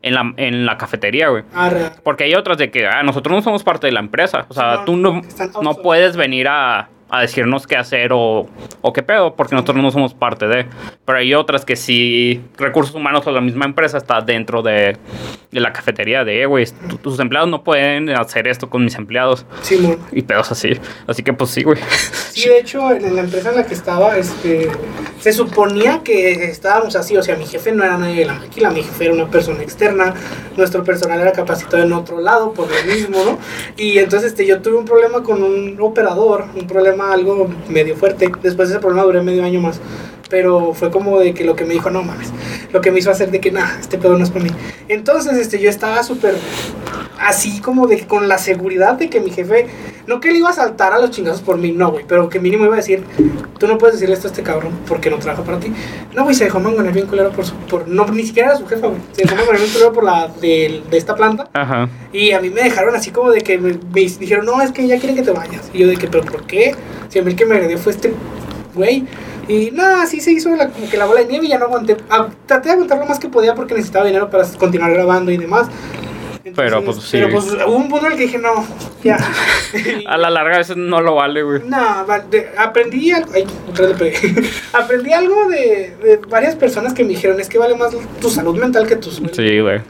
en 0.02 0.16
la, 0.16 0.34
en 0.36 0.66
la 0.66 0.78
cafetería, 0.78 1.30
güey. 1.30 1.46
Arre. 1.56 1.92
Porque 2.04 2.26
hay 2.26 2.36
otras 2.36 2.58
de 2.58 2.70
que 2.70 2.88
ah, 2.88 3.04
nosotros 3.04 3.34
no 3.34 3.42
somos 3.42 3.64
parte 3.64 3.88
de 3.88 3.94
la 3.94 4.02
empresa. 4.02 4.46
O 4.50 4.54
sea, 4.54 4.76
no, 4.76 4.84
tú 4.84 4.98
no, 4.98 5.22
no 5.62 5.76
puedes 5.76 6.18
venir 6.18 6.50
a, 6.50 6.90
a 7.10 7.22
decirnos 7.22 7.66
qué 7.68 7.76
hacer 7.76 8.12
o, 8.14 8.48
o 8.82 8.94
qué 8.94 9.02
pedo, 9.04 9.36
porque 9.36 9.56
nosotros 9.56 9.78
no 9.78 9.92
somos 9.92 10.14
parte 10.14 10.48
de. 10.48 10.68
Pero 11.06 11.18
hay 11.18 11.34
otras 11.34 11.66
que 11.66 11.76
sí, 11.76 12.42
recursos 12.58 12.94
humanos 12.96 13.26
o 13.26 13.32
la 13.32 13.42
misma 13.42 13.66
empresa 13.66 13.98
está 13.98 14.22
dentro 14.22 14.62
de, 14.62 14.96
de 15.52 15.60
la 15.60 15.74
cafetería 15.74 16.24
de, 16.24 16.44
eh, 16.44 16.46
güey, 16.46 16.66
tu- 16.90 16.98
tus 16.98 17.20
empleados 17.20 17.50
no 17.50 17.64
pueden 17.64 18.10
hacer 18.12 18.48
esto 18.48 18.70
con 18.70 18.84
mis 18.84 18.96
empleados. 18.96 19.46
Simón. 19.62 19.98
Y 20.12 20.22
pedos 20.22 20.52
así. 20.52 20.72
Así 21.08 21.24
que 21.24 21.34
pues 21.34 21.50
sí, 21.50 21.64
güey. 21.64 21.80
Sí, 22.32 22.48
de 22.48 22.60
hecho, 22.60 22.92
en 22.92 23.16
la 23.16 23.22
empresa 23.22 23.50
en 23.50 23.56
la 23.56 23.66
que 23.66 23.74
estaba, 23.74 24.16
este, 24.18 24.70
se 25.20 25.34
suponía 25.34 26.02
que 26.04 26.44
estábamos 26.46 26.96
así, 26.96 27.18
o 27.18 27.24
sea, 27.24 27.36
mi 27.36 27.46
jefe 27.46 27.72
no 27.72 27.84
era 27.84 27.98
nadie 27.98 28.20
de 28.20 28.26
la 28.26 28.34
maquila, 28.36 28.70
mi 28.70 28.84
jefe 28.84 29.06
era 29.06 29.14
una 29.14 29.30
persona 29.30 29.64
externa, 29.64 30.14
nuestro 30.56 30.84
personal 30.84 31.20
era 31.20 31.32
capacitado 31.32 31.82
en 31.84 31.92
otro 31.94 32.22
lado 32.22 32.54
por 32.54 32.68
lo 32.70 32.94
mismo, 32.94 33.18
¿no? 33.26 33.40
Y 33.78 33.98
entonces 33.98 34.32
este, 34.32 34.46
yo 34.46 34.62
tuve 34.62 34.78
un 34.78 34.86
problema 34.86 35.24
con 35.24 35.42
un 35.42 35.76
operador, 35.82 36.46
un 36.56 36.68
problema 36.68 36.99
algo 37.02 37.48
medio 37.70 37.96
fuerte, 37.96 38.32
después 38.42 38.70
de 38.70 38.76
ese 38.76 38.82
problema 38.82 39.04
duré 39.04 39.22
medio 39.22 39.44
año 39.44 39.60
más, 39.62 39.80
pero 40.30 40.74
fue 40.74 40.92
como 40.92 41.20
de 41.20 41.34
que 41.34 41.44
lo 41.44 41.56
que 41.56 41.66
me 41.66 41.74
dijo, 41.74 41.90
no 41.90 42.04
mames, 42.04 42.32
lo 42.72 42.82
que 42.82 42.92
me 42.92 43.00
hizo 43.00 43.12
hacer 43.12 43.32
de 43.32 43.40
que, 43.40 43.52
nah, 43.52 43.80
este 43.80 43.98
pedo 43.98 44.18
no 44.18 44.24
es 44.24 44.30
para 44.30 44.46
mí. 44.46 44.52
Entonces, 44.88 45.38
este, 45.38 45.60
yo 45.60 45.70
estaba 45.70 46.04
súper 46.04 46.36
así 47.20 47.60
como 47.60 47.88
de 47.88 48.08
con 48.08 48.28
la 48.28 48.38
seguridad 48.38 48.94
de 48.94 49.10
que 49.10 49.20
mi 49.20 49.32
jefe, 49.32 49.68
no 50.08 50.20
que 50.20 50.32
le 50.32 50.38
iba 50.38 50.50
a 50.50 50.54
saltar 50.54 50.94
a 50.94 51.00
los 51.00 51.12
chingazos 51.12 51.42
por 51.42 51.58
mí, 51.58 51.72
no, 51.72 51.92
güey, 51.92 52.06
pero 52.08 52.30
que 52.30 52.40
mínimo 52.40 52.66
iba 52.66 52.76
a 52.76 52.78
decir, 52.78 53.04
tú 53.58 53.68
no 53.68 53.78
puedes 53.78 53.96
decirle 53.96 54.16
esto 54.16 54.28
a 54.28 54.32
este 54.32 54.44
cabrón 54.44 54.72
porque 54.88 55.10
no 55.10 55.18
trabaja 55.18 55.44
para 55.44 55.60
ti. 55.60 55.72
No, 56.14 56.24
güey, 56.24 56.36
se 56.36 56.46
dejó 56.46 56.60
mangonear 56.60 56.94
bien 56.94 57.08
culero 57.08 57.32
por 57.32 57.46
su, 57.46 57.54
por, 57.56 57.88
no, 57.88 58.06
ni 58.08 58.24
siquiera 58.24 58.50
era 58.50 58.58
su 58.58 58.66
jefa, 58.68 58.88
güey, 58.88 59.02
se 59.12 59.24
dejó 59.24 59.36
mangonear 59.36 59.62
bien 59.62 59.74
culero 59.74 59.94
por 59.94 60.04
la 60.04 60.28
de, 60.28 60.82
de 60.90 60.98
esta 60.98 61.16
planta. 61.16 61.50
Ajá. 61.54 61.90
Y 62.14 62.32
a 62.32 62.40
mí 62.40 62.50
me 62.50 62.62
dejaron 62.62 62.96
así 62.96 63.12
como 63.12 63.32
de 63.32 63.42
que 63.42 63.58
me, 63.58 63.74
me 63.74 64.02
dijeron, 64.02 64.46
no, 64.46 64.62
es 64.62 64.72
que 64.72 64.88
ya 64.88 64.98
quieren 64.98 65.16
que 65.16 65.24
te 65.24 65.32
vayas. 65.32 65.70
Y 65.74 65.80
yo 65.80 65.88
de 65.88 65.98
que, 65.98 66.08
pero 66.08 66.24
¿por 66.24 66.44
qué? 66.46 66.76
Si 67.10 67.20
a 67.20 67.24
mí 67.24 67.32
el 67.32 67.36
que 67.36 67.46
me 67.46 67.56
agredió 67.56 67.78
fue 67.78 67.92
este 67.92 68.14
güey. 68.74 69.06
Y 69.50 69.72
nada, 69.72 70.04
así 70.04 70.22
se 70.22 70.32
hizo 70.32 70.56
la, 70.56 70.70
como 70.70 70.88
que 70.90 70.96
la 70.96 71.06
bola 71.06 71.22
de 71.22 71.26
nieve 71.28 71.48
y 71.48 71.50
ya 71.50 71.58
no 71.58 71.66
aguanté. 71.66 71.98
Ah, 72.10 72.28
traté 72.46 72.70
de 72.70 72.74
aguantar 72.74 73.00
lo 73.00 73.06
más 73.08 73.20
que 73.20 73.28
podía 73.30 73.56
porque 73.56 73.74
necesitaba 73.74 74.06
dinero 74.06 74.30
para 74.30 74.46
continuar 74.58 74.92
grabando 74.94 75.32
y 75.32 75.38
demás. 75.38 75.68
Pero, 76.56 76.84
pues, 76.84 76.98
sí. 76.98 77.10
Pero 77.14 77.30
pues 77.30 77.46
hubo 77.52 77.76
un 77.76 77.90
punto 77.90 78.06
en 78.08 78.14
el 78.14 78.18
que 78.18 78.24
dije, 78.26 78.38
no, 78.38 78.66
ya. 79.04 79.18
A 80.08 80.18
la 80.18 80.30
larga 80.30 80.56
a 80.56 80.58
veces 80.60 80.78
no 80.78 81.02
lo 81.02 81.16
vale, 81.16 81.44
güey. 81.44 81.62
No, 81.66 82.06
de- 82.32 82.50
aprendí 82.58 83.12
algo. 83.12 83.32
Ay, 83.36 83.46
otra 83.70 83.88
vez 83.88 84.00
le 84.00 84.12
pegué. 84.12 84.50
aprendí 84.74 85.14
algo 85.14 85.48
de, 85.50 85.96
de 86.02 86.20
varias 86.28 86.56
personas 86.56 86.94
que 86.94 87.04
me 87.04 87.10
dijeron: 87.10 87.40
es 87.40 87.50
que 87.50 87.58
vale 87.58 87.76
más 87.76 87.92
tu 88.22 88.30
salud 88.30 88.58
mental 88.58 88.88
que 88.88 88.96
tu 88.96 89.12
sueldo. 89.12 89.34
Sí, 89.34 89.60
güey. 89.60 89.82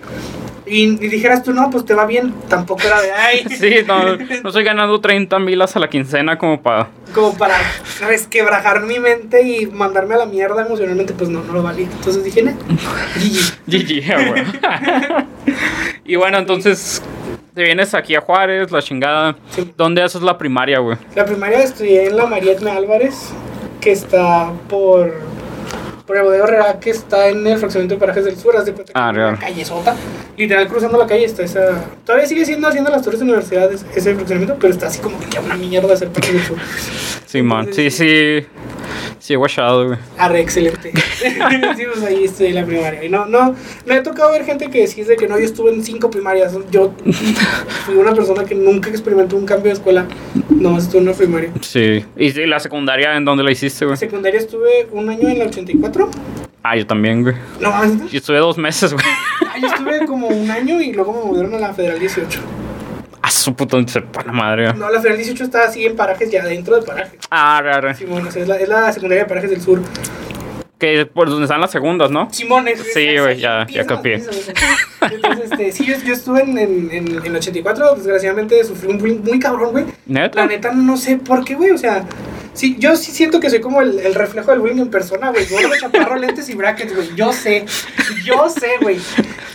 Y, 0.69 0.84
y 0.84 1.08
dijeras 1.08 1.41
tú, 1.43 1.51
no, 1.51 1.69
pues 1.69 1.84
te 1.86 1.93
va 1.95 2.05
bien. 2.05 2.34
Tampoco 2.47 2.84
era 2.86 3.01
de, 3.01 3.12
ay. 3.12 3.45
Sí, 3.49 3.77
no, 3.88 4.15
no 4.15 4.49
estoy 4.49 4.63
ganando 4.63 5.01
30 5.01 5.39
milas 5.39 5.75
a 5.75 5.79
la 5.79 5.89
quincena 5.89 6.38
como 6.38 6.62
para... 6.62 6.89
como 7.13 7.36
para 7.38 7.55
resquebrajar 8.01 8.84
mi 8.84 8.99
mente 8.99 9.41
y 9.41 9.65
mandarme 9.65 10.15
a 10.15 10.19
la 10.19 10.25
mierda 10.25 10.65
emocionalmente, 10.65 11.13
pues 11.13 11.29
no, 11.29 11.43
no 11.43 11.53
lo 11.53 11.63
valía. 11.63 11.88
Entonces 11.91 12.23
dije, 12.23 12.43
"Nah, 12.43 12.53
GG". 13.15 13.53
GG, 13.67 14.29
güey. 14.29 14.43
y 16.05 16.15
bueno, 16.15 16.38
entonces 16.38 17.01
te 17.55 17.63
vienes 17.63 17.93
aquí 17.93 18.15
a 18.15 18.21
Juárez, 18.21 18.71
la 18.71 18.82
chingada. 18.82 19.36
Sí. 19.49 19.71
¿Dónde 19.75 20.01
haces 20.03 20.21
la 20.21 20.38
primaria, 20.38 20.79
güey? 20.79 20.97
La 21.15 21.25
primaria 21.25 21.63
estudié 21.63 22.05
en 22.08 22.15
la 22.15 22.25
Marietme 22.25 22.71
Álvarez, 22.71 23.32
que 23.82 23.91
está 23.91 24.51
por, 24.69 25.19
por 26.10 26.17
el 26.17 26.24
Bodega 26.24 26.43
Herrera, 26.45 26.80
que 26.80 26.89
está 26.89 27.28
en 27.28 27.45
el 27.45 27.60
fraccionamiento 27.60 27.93
de 27.93 28.00
Parajes 28.00 28.26
del 28.26 28.36
Sur. 28.36 28.58
Haz 28.58 28.65
de 28.65 28.74
cuenta 28.74 28.93
que 28.93 29.00
Ah, 29.00 29.12
una 29.12 29.38
calle 29.38 29.63
sota. 29.63 29.95
Literal, 30.36 30.67
cruzando 30.67 30.98
la 30.98 31.06
calle 31.06 31.26
está 31.26 31.43
esa. 31.43 31.86
Todavía 32.04 32.26
sigue 32.28 32.45
siendo 32.48 32.67
haciendo 32.67 32.89
las 32.89 33.04
torres 33.04 33.19
de 33.19 33.26
universidades 33.26 33.86
ese 33.95 34.15
fraccionamiento, 34.15 34.58
pero 34.60 34.74
está 34.74 34.88
así 34.88 34.98
como 35.02 35.19
que 35.19 35.28
ya 35.30 35.39
una 35.39 35.54
mierda 35.54 35.93
hacer 35.93 36.10
Parajes 36.10 36.34
del 36.34 36.43
Sur. 36.43 36.58
Sí, 37.28 37.43
man. 37.43 37.72
Sí, 37.72 37.91
sí. 37.91 38.43
Sí, 39.19 39.36
guachado, 39.36 39.88
güey. 39.88 39.99
Arre, 40.17 40.39
excelente. 40.39 40.91
sí, 41.75 41.84
pues 41.93 42.03
ahí 42.05 42.23
estoy 42.23 42.47
en 42.47 42.55
la 42.55 42.65
primaria. 42.65 43.03
Y 43.03 43.10
no, 43.10 43.25
no, 43.25 43.53
me 43.86 43.95
ha 43.95 44.03
tocado 44.03 44.32
ver 44.32 44.45
gente 44.45 44.69
que 44.69 44.88
decís 44.88 45.08
de 45.08 45.17
que 45.17 45.27
no, 45.27 45.38
yo 45.38 45.45
estuve 45.45 45.71
en 45.71 45.84
cinco 45.84 46.10
primarias. 46.10 46.55
Yo 46.71 46.93
fui 47.86 47.95
una 47.95 48.13
persona 48.13 48.45
que 48.45 48.55
nunca 48.55 48.89
experimentó 48.89 49.36
un 49.36 49.45
cambio 49.45 49.65
de 49.65 49.73
escuela. 49.73 50.08
No, 50.49 50.77
estuve 50.77 51.01
en 51.01 51.08
una 51.10 51.17
primaria. 51.17 51.51
Sí. 51.62 52.05
¿Y 52.17 52.32
sí, 52.32 52.45
la 52.45 52.60
secundaria 52.60 53.15
en 53.15 53.25
dónde 53.25 53.43
la 53.43 53.51
hiciste, 53.51 53.86
güey? 53.86 53.95
En 53.95 53.99
secundaria 53.99 54.39
estuve 54.39 54.88
un 54.91 55.10
año 55.10 55.27
en 55.27 55.39
la 55.39 55.45
84. 55.45 56.10
Ah, 56.63 56.75
yo 56.75 56.86
también, 56.88 57.23
güey. 57.23 57.36
No, 57.60 57.71
mames, 57.71 58.12
Yo 58.12 58.17
estuve 58.17 58.38
dos 58.38 58.58
meses, 58.58 58.93
güey. 58.93 59.05
ah, 59.47 59.58
yo 59.60 59.67
estuve 59.67 60.05
como 60.05 60.27
un 60.27 60.49
año 60.49 60.82
y 60.82 60.93
luego 60.93 61.13
me 61.13 61.25
movieron 61.25 61.53
a 61.55 61.60
la 61.60 61.73
Federal 61.73 61.99
18. 61.99 62.39
Su 63.39 63.56
puto 63.56 63.82
sepa 63.88 64.21
la 64.25 64.32
madre. 64.34 64.73
No, 64.73 64.89
la 64.89 64.99
Federal 64.99 65.17
18 65.17 65.43
está 65.45 65.63
así 65.63 65.86
en 65.86 65.95
parajes, 65.95 66.30
ya 66.30 66.43
dentro 66.43 66.75
de 66.75 66.82
parajes. 66.86 67.19
Ah, 67.32 67.62
raro. 67.63 67.93
Simón, 67.95 68.28
o 68.28 68.32
sea, 68.32 68.41
es 68.41 68.47
la, 68.49 68.58
es 68.58 68.67
la 68.67 68.91
secundaria 68.91 69.23
de 69.23 69.30
parajes 69.30 69.49
del 69.49 69.62
sur. 69.62 69.82
Que 70.78 71.06
por 71.06 71.30
donde 71.30 71.43
están 71.45 71.60
las 71.62 71.71
segundas, 71.71 72.10
¿no? 72.12 72.28
Simón, 72.34 72.67
es, 72.67 72.82
Sí, 72.93 73.17
güey, 73.17 73.38
ya- 73.39 73.65
ya 73.69 73.86
copié. 73.86 74.15
Entonces, 74.15 74.54
este, 75.52 75.71
sí, 75.71 75.86
yo, 75.86 75.95
yo 76.06 76.13
estuve 76.13 76.41
en, 76.43 76.58
en, 76.58 76.89
en, 76.91 77.25
en 77.25 77.36
84, 77.36 77.95
desgraciadamente 77.95 78.63
sufrí 78.63 78.89
un 78.89 78.97
bullying 78.97 79.19
muy 79.23 79.39
cabrón, 79.39 79.71
güey. 79.71 79.86
¿Neta? 80.06 80.41
La 80.41 80.45
neta, 80.47 80.71
no 80.73 80.95
sé 80.97 81.17
por 81.17 81.43
qué, 81.45 81.56
güey, 81.56 81.71
o 81.71 81.78
sea, 81.78 82.06
sí, 82.54 82.75
yo 82.80 82.95
sí 82.95 83.12
siento 83.12 83.39
que 83.41 83.49
soy 83.49 83.60
como 83.62 83.82
el, 83.82 83.99
el 83.99 84.15
reflejo 84.15 84.52
del 84.52 84.60
bullying 84.62 84.80
en 84.84 84.89
persona, 84.89 85.32
güey. 85.32 85.45
Gordo, 85.47 85.69
chaparro, 85.80 86.15
lentes 86.17 86.47
y 86.49 86.56
brackets, 86.56 86.95
güey, 86.95 87.10
yo 87.15 87.34
sé, 87.34 87.65
yo 88.25 88.49
sé, 88.49 88.71
güey. 88.82 88.99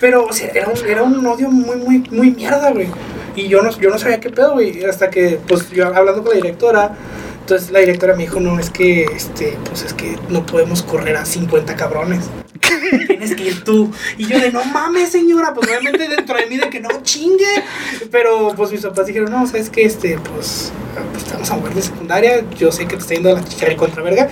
Pero, 0.00 0.24
o 0.26 0.32
sea, 0.32 0.48
era 0.54 0.68
un, 0.68 0.86
era 0.86 1.02
un 1.02 1.26
odio 1.26 1.48
muy, 1.50 1.76
muy, 1.76 1.98
muy 2.10 2.30
mierda, 2.32 2.70
güey. 2.70 2.88
Y 3.36 3.48
yo 3.48 3.62
no, 3.62 3.70
yo 3.78 3.90
no 3.90 3.98
sabía 3.98 4.20
qué 4.20 4.30
pedo, 4.30 4.52
güey, 4.52 4.84
hasta 4.84 5.10
que, 5.10 5.38
pues, 5.46 5.70
yo 5.70 5.86
hablando 5.86 6.22
con 6.22 6.30
la 6.30 6.36
directora, 6.36 6.96
entonces 7.40 7.70
la 7.70 7.80
directora 7.80 8.14
me 8.14 8.22
dijo, 8.22 8.40
no, 8.40 8.58
es 8.58 8.70
que, 8.70 9.04
este, 9.04 9.58
pues 9.64 9.82
es 9.82 9.92
que 9.92 10.16
no 10.28 10.46
podemos 10.46 10.82
correr 10.82 11.16
a 11.16 11.24
50 11.24 11.76
cabrones. 11.76 12.24
tienes 13.06 13.34
que 13.34 13.44
ir 13.44 13.64
tú. 13.64 13.90
Y 14.16 14.26
yo 14.26 14.38
de, 14.38 14.52
no 14.52 14.64
mames, 14.64 15.10
señora, 15.10 15.52
pues 15.54 15.68
obviamente 15.68 16.08
dentro 16.08 16.36
de 16.36 16.46
mí 16.46 16.56
de 16.56 16.68
que 16.70 16.80
no 16.80 16.88
chingue. 17.02 17.62
Pero 18.10 18.54
pues 18.56 18.70
mis 18.72 18.80
papás 18.82 19.06
dijeron, 19.06 19.30
no, 19.30 19.46
sabes 19.46 19.70
que 19.70 19.84
este, 19.84 20.18
pues, 20.18 20.72
pues 21.12 21.24
te 21.24 21.32
vamos 21.32 21.50
a 21.50 21.56
mover 21.56 21.74
de 21.74 21.82
secundaria. 21.82 22.44
Yo 22.56 22.72
sé 22.72 22.86
que 22.86 22.96
te 22.96 23.02
está 23.02 23.14
yendo 23.14 23.30
a 23.30 23.34
la 23.34 23.44
chicharra 23.44 23.76
contra 23.76 24.02
verga. 24.02 24.28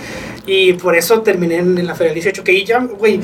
Y 0.47 0.75
por 0.75 0.97
eso 0.97 1.23
terminé 1.23 1.59
en, 1.59 1.87
la 1.87 1.95
Federal 1.95 2.15
18, 2.15 2.45
que 2.45 2.65
ya, 2.65 2.79
güey, 2.79 3.21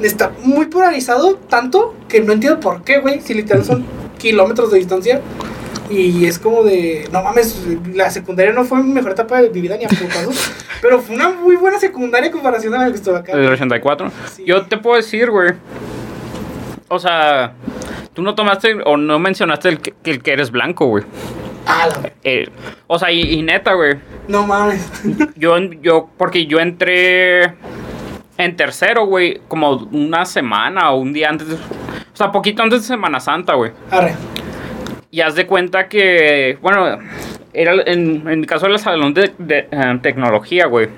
está 0.00 0.32
muy 0.42 0.66
polarizado 0.66 1.36
tanto 1.48 1.94
que 2.08 2.20
no 2.20 2.32
entiendo 2.32 2.60
por 2.60 2.84
qué, 2.84 2.98
güey, 2.98 3.20
si 3.20 3.34
literal 3.34 3.64
son 3.64 3.84
kilómetros 4.20 4.70
de 4.70 4.78
distancia. 4.78 5.20
Y 5.88 6.24
es 6.26 6.38
como 6.38 6.62
de, 6.62 7.08
no 7.10 7.20
mames, 7.24 7.66
la 7.94 8.10
secundaria 8.10 8.52
no 8.52 8.64
fue 8.64 8.80
mi 8.80 8.92
mejor 8.92 9.10
etapa 9.10 9.42
de 9.42 9.50
mi 9.50 9.60
vida 9.60 9.76
ni 9.76 9.84
a 9.84 9.88
putazos, 9.88 10.52
pero 10.80 11.00
fue 11.00 11.16
una 11.16 11.30
muy 11.30 11.56
buena 11.56 11.80
secundaria 11.80 12.28
en 12.28 12.32
comparación 12.32 12.72
a 12.74 12.78
la 12.78 12.90
que 12.90 12.94
estuve 12.96 13.16
acá. 13.18 13.36
Del 13.36 13.50
84. 13.50 14.12
Sí. 14.32 14.44
Yo 14.46 14.66
te 14.66 14.76
puedo 14.76 14.94
decir, 14.96 15.30
güey. 15.32 15.50
O 16.86 16.98
sea, 17.00 17.54
tú 18.14 18.22
no 18.22 18.36
tomaste 18.36 18.76
o 18.84 18.96
no 18.96 19.18
mencionaste 19.18 19.68
el 19.68 19.80
que, 19.80 19.94
el 20.04 20.22
que 20.22 20.32
eres 20.32 20.52
blanco, 20.52 20.86
güey. 20.86 21.02
Ah, 21.66 21.88
la- 21.88 22.12
Eh, 22.22 22.48
o 22.86 22.96
sea, 22.98 23.10
y, 23.10 23.20
y 23.22 23.42
neta, 23.42 23.72
güey. 23.74 23.94
no 24.28 24.46
mames. 24.46 24.88
Yo, 25.36 25.58
yo, 25.82 26.08
porque 26.16 26.46
yo 26.46 26.60
entré 26.60 27.54
en 28.38 28.56
tercero, 28.56 29.06
güey, 29.06 29.40
como 29.48 29.72
una 29.92 30.24
semana 30.24 30.92
o 30.92 31.00
un 31.00 31.12
día 31.12 31.28
antes. 31.30 31.48
de- 31.48 31.56
sea, 32.24 32.32
poquito 32.32 32.62
antes 32.62 32.82
de 32.82 32.86
Semana 32.86 33.20
Santa, 33.20 33.54
güey. 33.54 33.72
Arre. 33.90 34.14
Y 35.10 35.20
haz 35.22 35.34
de 35.34 35.46
cuenta 35.46 35.88
que, 35.88 36.56
bueno, 36.62 36.98
era 37.52 37.72
en, 37.86 38.28
en 38.28 38.40
mi 38.40 38.46
caso 38.46 38.66
era 38.66 38.74
el 38.74 38.80
salón 38.80 39.12
de, 39.12 39.32
de, 39.38 39.68
eh, 39.70 39.98
tecnología, 40.02 40.66
güey. 40.66 40.88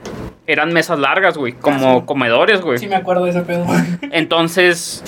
Eran 0.47 0.73
mesas 0.73 0.99
largas, 0.99 1.39
güey, 1.39 1.53
como 1.55 1.89
Ah, 1.91 1.99
sí. 2.01 2.07
comedores, 2.07 2.61
güey. 2.61 2.77
Sí 2.79 2.89
me 2.89 2.97
acuerdo 2.97 3.25
de 3.25 3.31
ese 3.31 3.43
pedo. 3.43 3.65
Entonces, 4.13 5.03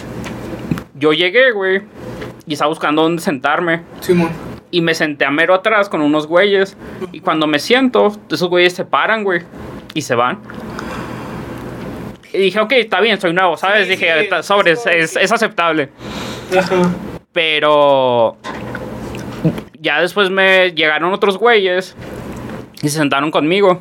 yo 0.95 1.13
llegué, 1.13 1.51
güey, 1.53 1.83
y 2.47 2.53
estaba 2.55 2.69
buscando 2.71 3.03
dónde 3.03 3.21
sentarme. 3.21 3.83
Simón. 4.01 4.31
Y 4.71 4.81
me 4.81 4.95
senté 4.95 5.25
a 5.25 5.31
mero 5.31 5.55
atrás 5.55 5.89
con 5.89 6.01
unos 6.01 6.27
güeyes. 6.27 6.77
Y 7.13 7.21
cuando 7.21 7.47
me 7.47 7.59
siento, 7.59 8.13
esos 8.31 8.49
güeyes 8.49 8.73
se 8.73 8.85
paran, 8.85 9.23
güey, 9.23 9.43
y 9.93 10.03
se 10.03 10.15
van. 10.15 10.39
Y 12.35 12.39
dije, 12.39 12.61
ok, 12.61 12.73
está 12.73 13.01
bien, 13.01 13.21
soy 13.21 13.33
nuevo, 13.33 13.57
¿sabes? 13.57 13.85
Sí, 13.87 13.91
dije, 13.93 14.13
sí, 14.13 14.25
"Está- 14.25 14.43
sobres, 14.43 14.83
sí. 14.83 14.91
es, 14.93 15.17
es 15.17 15.31
aceptable. 15.33 15.89
Ajá. 16.59 16.91
Pero 17.33 18.37
ya 19.81 20.01
después 20.01 20.31
me 20.31 20.73
llegaron 20.73 21.13
otros 21.13 21.39
güeyes 21.39 21.97
y 22.83 22.89
se 22.89 22.99
sentaron 22.99 23.31
conmigo. 23.31 23.81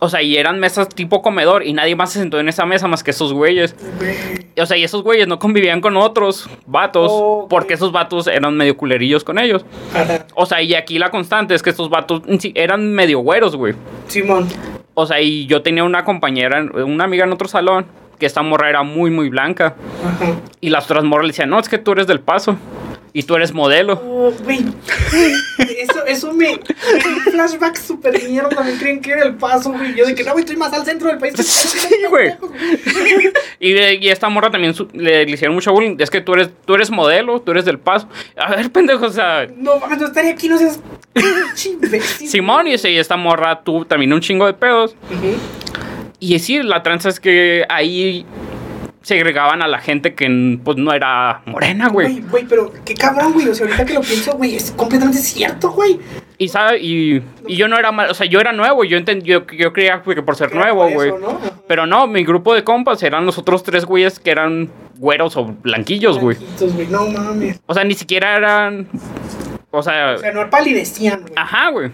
O 0.00 0.08
sea, 0.08 0.22
y 0.22 0.36
eran 0.36 0.60
mesas 0.60 0.88
tipo 0.88 1.22
comedor 1.22 1.66
y 1.66 1.72
nadie 1.72 1.96
más 1.96 2.12
se 2.12 2.20
sentó 2.20 2.38
en 2.38 2.48
esa 2.48 2.64
mesa 2.66 2.86
más 2.86 3.02
que 3.02 3.10
esos 3.10 3.32
güeyes. 3.32 3.74
Güey. 3.98 4.16
O 4.60 4.66
sea, 4.66 4.76
y 4.76 4.84
esos 4.84 5.02
güeyes 5.02 5.26
no 5.26 5.38
convivían 5.38 5.80
con 5.80 5.96
otros 5.96 6.48
vatos 6.66 7.46
porque 7.48 7.74
esos 7.74 7.90
vatos 7.90 8.26
eran 8.28 8.56
medio 8.56 8.76
culerillos 8.76 9.24
con 9.24 9.38
ellos. 9.38 9.64
Arre. 9.94 10.22
O 10.34 10.46
sea, 10.46 10.62
y 10.62 10.74
aquí 10.74 10.98
la 10.98 11.10
constante 11.10 11.54
es 11.54 11.62
que 11.62 11.70
estos 11.70 11.90
vatos 11.90 12.22
eran 12.54 12.92
medio 12.92 13.20
güeros, 13.20 13.56
güey. 13.56 13.74
Simón. 14.06 14.48
O 14.94 15.06
sea, 15.06 15.20
y 15.20 15.46
yo 15.46 15.62
tenía 15.62 15.84
una 15.84 16.04
compañera, 16.04 16.64
una 16.84 17.04
amiga 17.04 17.24
en 17.24 17.32
otro 17.32 17.48
salón, 17.48 17.86
que 18.18 18.26
esta 18.26 18.42
morra 18.42 18.68
era 18.68 18.82
muy, 18.82 19.10
muy 19.10 19.28
blanca. 19.28 19.74
Ajá. 20.04 20.34
Y 20.60 20.70
las 20.70 20.84
otras 20.84 21.04
morras 21.04 21.26
le 21.26 21.30
decían, 21.30 21.50
no, 21.50 21.58
es 21.58 21.68
que 21.68 21.78
tú 21.78 21.92
eres 21.92 22.06
del 22.06 22.20
paso. 22.20 22.56
Y 23.12 23.22
tú 23.22 23.34
eres 23.36 23.52
modelo. 23.52 23.94
Oh, 24.04 24.32
güey. 24.44 24.64
Eso, 25.78 26.04
eso 26.06 26.32
me. 26.32 26.52
Un 26.52 27.20
flashback 27.32 27.76
super 27.76 28.22
mierda. 28.28 28.50
También 28.50 28.78
creen 28.78 29.00
que 29.00 29.12
era 29.12 29.24
el 29.24 29.34
paso, 29.34 29.72
güey. 29.72 29.94
Yo 29.94 30.06
de 30.06 30.14
que 30.14 30.24
no, 30.24 30.32
güey, 30.32 30.44
estoy 30.44 30.56
más 30.56 30.72
al 30.72 30.84
centro 30.84 31.08
del 31.08 31.18
país. 31.18 31.34
Sí, 31.38 31.96
güey. 32.08 32.34
Y, 33.60 34.08
esta 34.08 34.28
morra 34.28 34.50
también 34.50 34.74
su- 34.74 34.88
le, 34.92 35.24
le 35.24 35.32
hicieron 35.32 35.54
mucho 35.54 35.72
bullying. 35.72 35.96
Es 35.98 36.10
que 36.10 36.20
tú 36.20 36.34
eres, 36.34 36.50
tú 36.64 36.74
eres 36.74 36.90
modelo, 36.90 37.40
tú 37.40 37.50
eres 37.52 37.64
del 37.64 37.78
paso. 37.78 38.08
A 38.36 38.54
ver, 38.54 38.70
pendejo, 38.70 39.06
o 39.06 39.10
sea. 39.10 39.46
No 39.56 39.78
no 39.78 40.06
estaría 40.06 40.32
aquí, 40.32 40.48
no 40.48 40.58
seas. 40.58 40.80
Simón 42.26 42.68
y, 42.68 42.74
esta 42.74 43.16
morra 43.16 43.62
tuvo 43.62 43.84
también 43.84 44.12
un 44.12 44.20
chingo 44.20 44.46
de 44.46 44.54
pedos. 44.54 44.94
Ujú. 45.10 45.34
Y 46.20 46.38
sí, 46.40 46.62
la 46.62 46.82
tranza 46.82 47.08
es 47.08 47.20
que 47.20 47.64
ahí 47.68 48.26
segregaban 49.08 49.62
a 49.62 49.66
la 49.66 49.78
gente 49.78 50.14
que 50.14 50.58
pues 50.62 50.76
no 50.76 50.92
era 50.92 51.40
morena, 51.46 51.88
güey. 51.88 52.12
Güey, 52.12 52.24
güey, 52.30 52.44
pero 52.46 52.70
qué 52.84 52.92
cabrón, 52.92 53.32
güey. 53.32 53.48
O 53.48 53.54
sea, 53.54 53.64
ahorita 53.66 53.86
que 53.86 53.94
lo 53.94 54.02
pienso, 54.02 54.34
güey, 54.34 54.54
es 54.54 54.70
completamente 54.72 55.18
cierto, 55.18 55.70
güey. 55.70 55.98
Y, 56.36 56.48
sabe, 56.48 56.78
y, 56.78 57.22
y 57.46 57.56
yo 57.56 57.68
no 57.68 57.78
era 57.78 57.90
mal, 57.90 58.10
o 58.10 58.14
sea, 58.14 58.26
yo 58.26 58.38
era 58.38 58.52
nuevo, 58.52 58.84
yo 58.84 58.98
entendí, 58.98 59.24
yo, 59.24 59.46
yo 59.46 59.72
creía 59.72 60.02
que 60.02 60.22
por 60.22 60.36
ser 60.36 60.54
nuevo, 60.54 60.88
güey. 60.90 61.10
Pero 61.66 61.86
no, 61.86 62.06
mi 62.06 62.22
grupo 62.22 62.54
de 62.54 62.64
compas 62.64 63.02
eran 63.02 63.24
los 63.24 63.38
otros 63.38 63.62
tres 63.62 63.86
güeyes 63.86 64.20
que 64.20 64.30
eran 64.30 64.70
güeros 64.98 65.36
o 65.38 65.46
blanquillos, 65.46 66.18
güey. 66.18 66.36
No 66.90 67.08
mames. 67.08 67.60
O 67.66 67.72
sea, 67.72 67.84
ni 67.84 67.94
siquiera 67.94 68.36
eran. 68.36 68.88
O 69.70 69.82
sea. 69.82 70.14
O 70.14 70.18
sea, 70.18 70.32
no 70.32 70.48
palidecían, 70.48 71.20
güey. 71.22 71.32
Ajá, 71.36 71.68
güey. 71.70 71.90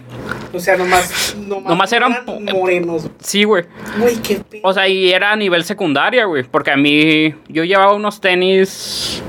O 0.53 0.59
sea, 0.59 0.77
nomás. 0.77 1.35
Nomás, 1.37 1.69
Nomás 1.69 1.93
eran 1.93 2.25
po- 2.25 2.39
morenos. 2.39 3.09
Sí, 3.19 3.43
güey. 3.43 3.65
Güey, 3.99 4.15
qué. 4.17 4.41
O 4.63 4.71
sea, 4.73 4.87
y 4.87 5.11
era 5.11 5.31
a 5.31 5.35
nivel 5.35 5.63
secundaria, 5.65 6.25
güey. 6.25 6.43
Porque 6.43 6.71
a 6.71 6.77
mí. 6.77 7.35
Yo 7.49 7.63
llevaba 7.65 7.93
unos 7.93 8.21
tenis. 8.21 9.21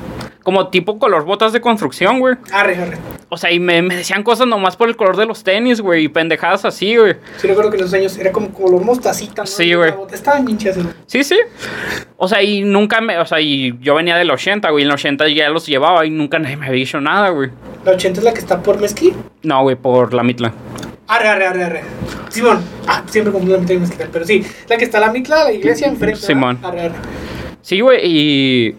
Como 0.46 0.68
tipo 0.68 0.96
color 1.00 1.24
botas 1.24 1.52
de 1.52 1.60
construcción, 1.60 2.20
güey. 2.20 2.36
Arre, 2.52 2.76
arre. 2.76 2.98
O 3.30 3.36
sea, 3.36 3.50
y 3.50 3.58
me, 3.58 3.82
me 3.82 3.96
decían 3.96 4.22
cosas 4.22 4.46
nomás 4.46 4.76
por 4.76 4.88
el 4.88 4.94
color 4.94 5.16
de 5.16 5.26
los 5.26 5.42
tenis, 5.42 5.80
güey. 5.80 6.04
Y 6.04 6.08
pendejadas 6.08 6.64
así, 6.64 6.96
güey. 6.96 7.16
Sí, 7.38 7.48
recuerdo 7.48 7.72
que 7.72 7.78
en 7.78 7.82
esos 7.82 7.94
años 7.94 8.16
era 8.16 8.30
como 8.30 8.52
color 8.52 8.84
mostacita, 8.84 9.42
¿no? 9.42 9.46
Sí, 9.48 9.74
güey. 9.74 9.92
Estaban 10.12 10.44
bien 10.44 10.56
chidas, 10.56 10.76
güey. 10.76 10.94
Sí, 11.06 11.24
sí. 11.24 11.36
O 12.16 12.28
sea, 12.28 12.44
y 12.44 12.62
nunca 12.62 13.00
me. 13.00 13.18
O 13.18 13.26
sea, 13.26 13.40
y 13.40 13.76
yo 13.80 13.96
venía 13.96 14.16
del 14.16 14.30
80, 14.30 14.70
güey. 14.70 14.84
En 14.84 14.90
el 14.90 14.94
80 14.94 15.28
ya 15.30 15.48
los 15.48 15.66
llevaba 15.66 16.06
y 16.06 16.10
nunca 16.10 16.38
nadie 16.38 16.56
me 16.56 16.66
había 16.66 16.78
dicho 16.78 17.00
nada, 17.00 17.30
güey. 17.30 17.50
La 17.84 17.90
80 17.90 18.20
es 18.20 18.24
la 18.24 18.32
que 18.32 18.38
está 18.38 18.62
por 18.62 18.80
Mezquí. 18.80 19.14
No, 19.42 19.64
güey, 19.64 19.74
por 19.74 20.14
la 20.14 20.22
mitla. 20.22 20.52
Arre, 21.08 21.26
arre, 21.26 21.46
arre, 21.48 21.64
arre. 21.64 21.82
Simón. 22.28 22.62
Ah, 22.86 23.02
siempre 23.08 23.32
confundo 23.32 23.56
la 23.56 23.62
mitad 23.62 23.74
y 23.74 23.78
Mezquita. 23.78 24.06
Pero 24.12 24.24
sí, 24.24 24.46
la 24.68 24.76
que 24.76 24.84
está 24.84 25.00
la 25.00 25.10
mitla, 25.10 25.42
la 25.42 25.52
iglesia 25.52 25.88
enfrente. 25.88 26.20
Simón. 26.20 26.60
Arre, 26.62 26.82
arre. 26.82 26.94
Sí, 27.62 27.80
güey, 27.80 27.98
y, 28.04 28.76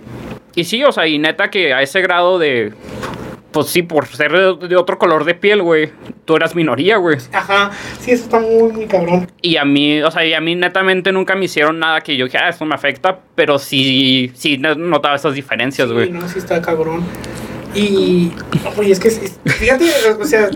y 0.57 0.63
sí, 0.63 0.83
o 0.83 0.91
sea, 0.91 1.07
y 1.07 1.19
neta 1.19 1.49
que 1.49 1.73
a 1.73 1.81
ese 1.81 2.01
grado 2.01 2.39
de, 2.39 2.73
pues 3.51 3.67
sí, 3.67 3.83
por 3.83 4.07
ser 4.07 4.31
de, 4.57 4.75
otro 4.75 4.97
color 4.97 5.23
de 5.23 5.35
piel, 5.35 5.61
güey, 5.61 5.91
tú 6.25 6.35
eras 6.35 6.55
minoría, 6.55 6.97
güey. 6.97 7.17
Ajá. 7.31 7.71
Sí, 7.99 8.11
eso 8.11 8.23
está 8.25 8.39
muy, 8.39 8.71
muy 8.73 8.85
cabrón. 8.87 9.31
Y 9.41 9.57
a 9.57 9.65
mí, 9.65 10.01
o 10.01 10.09
sea, 10.11 10.25
y 10.25 10.33
a 10.33 10.41
mí 10.41 10.55
netamente 10.55 11.11
nunca 11.11 11.35
me 11.35 11.45
hicieron 11.45 11.79
nada 11.79 12.01
que 12.01 12.17
yo 12.17 12.25
dije, 12.25 12.37
ah, 12.39 12.49
eso 12.49 12.65
me 12.65 12.75
afecta, 12.75 13.19
pero 13.35 13.59
sí, 13.59 14.31
sí 14.35 14.57
no- 14.57 14.75
notaba 14.75 15.15
esas 15.15 15.33
diferencias, 15.35 15.87
Sí, 15.87 15.93
güey. 15.93 16.09
no, 16.09 16.27
sí 16.27 16.39
está 16.39 16.61
cabrón. 16.61 17.03
Y, 17.75 18.31
oye, 18.77 18.91
es 18.93 18.99
que, 18.99 19.11
fíjate, 19.11 19.85
o 20.19 20.25
sea, 20.25 20.49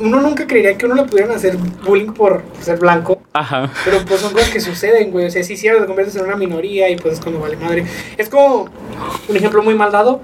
uno 0.00 0.20
nunca 0.20 0.46
creería 0.46 0.78
que 0.78 0.86
uno 0.86 0.94
le 0.94 1.02
pudieran 1.04 1.34
hacer 1.34 1.56
bullying 1.84 2.12
por 2.12 2.44
ser 2.60 2.78
blanco, 2.78 3.17
Ajá. 3.38 3.70
pero 3.84 3.98
pues 4.06 4.20
son 4.20 4.32
cosas 4.32 4.50
que 4.50 4.60
suceden, 4.60 5.10
güey. 5.10 5.26
O 5.26 5.30
sea, 5.30 5.42
sí, 5.42 5.56
cierto, 5.56 5.80
te 5.82 5.86
conviertes 5.86 6.16
en 6.16 6.24
una 6.24 6.36
minoría 6.36 6.88
y 6.90 6.96
pues 6.96 7.14
es 7.14 7.20
cuando 7.20 7.40
vale 7.40 7.56
madre. 7.56 7.84
Es 8.16 8.28
como, 8.28 8.68
un 9.28 9.36
ejemplo 9.36 9.62
muy 9.62 9.74
mal 9.74 9.92
dado, 9.92 10.20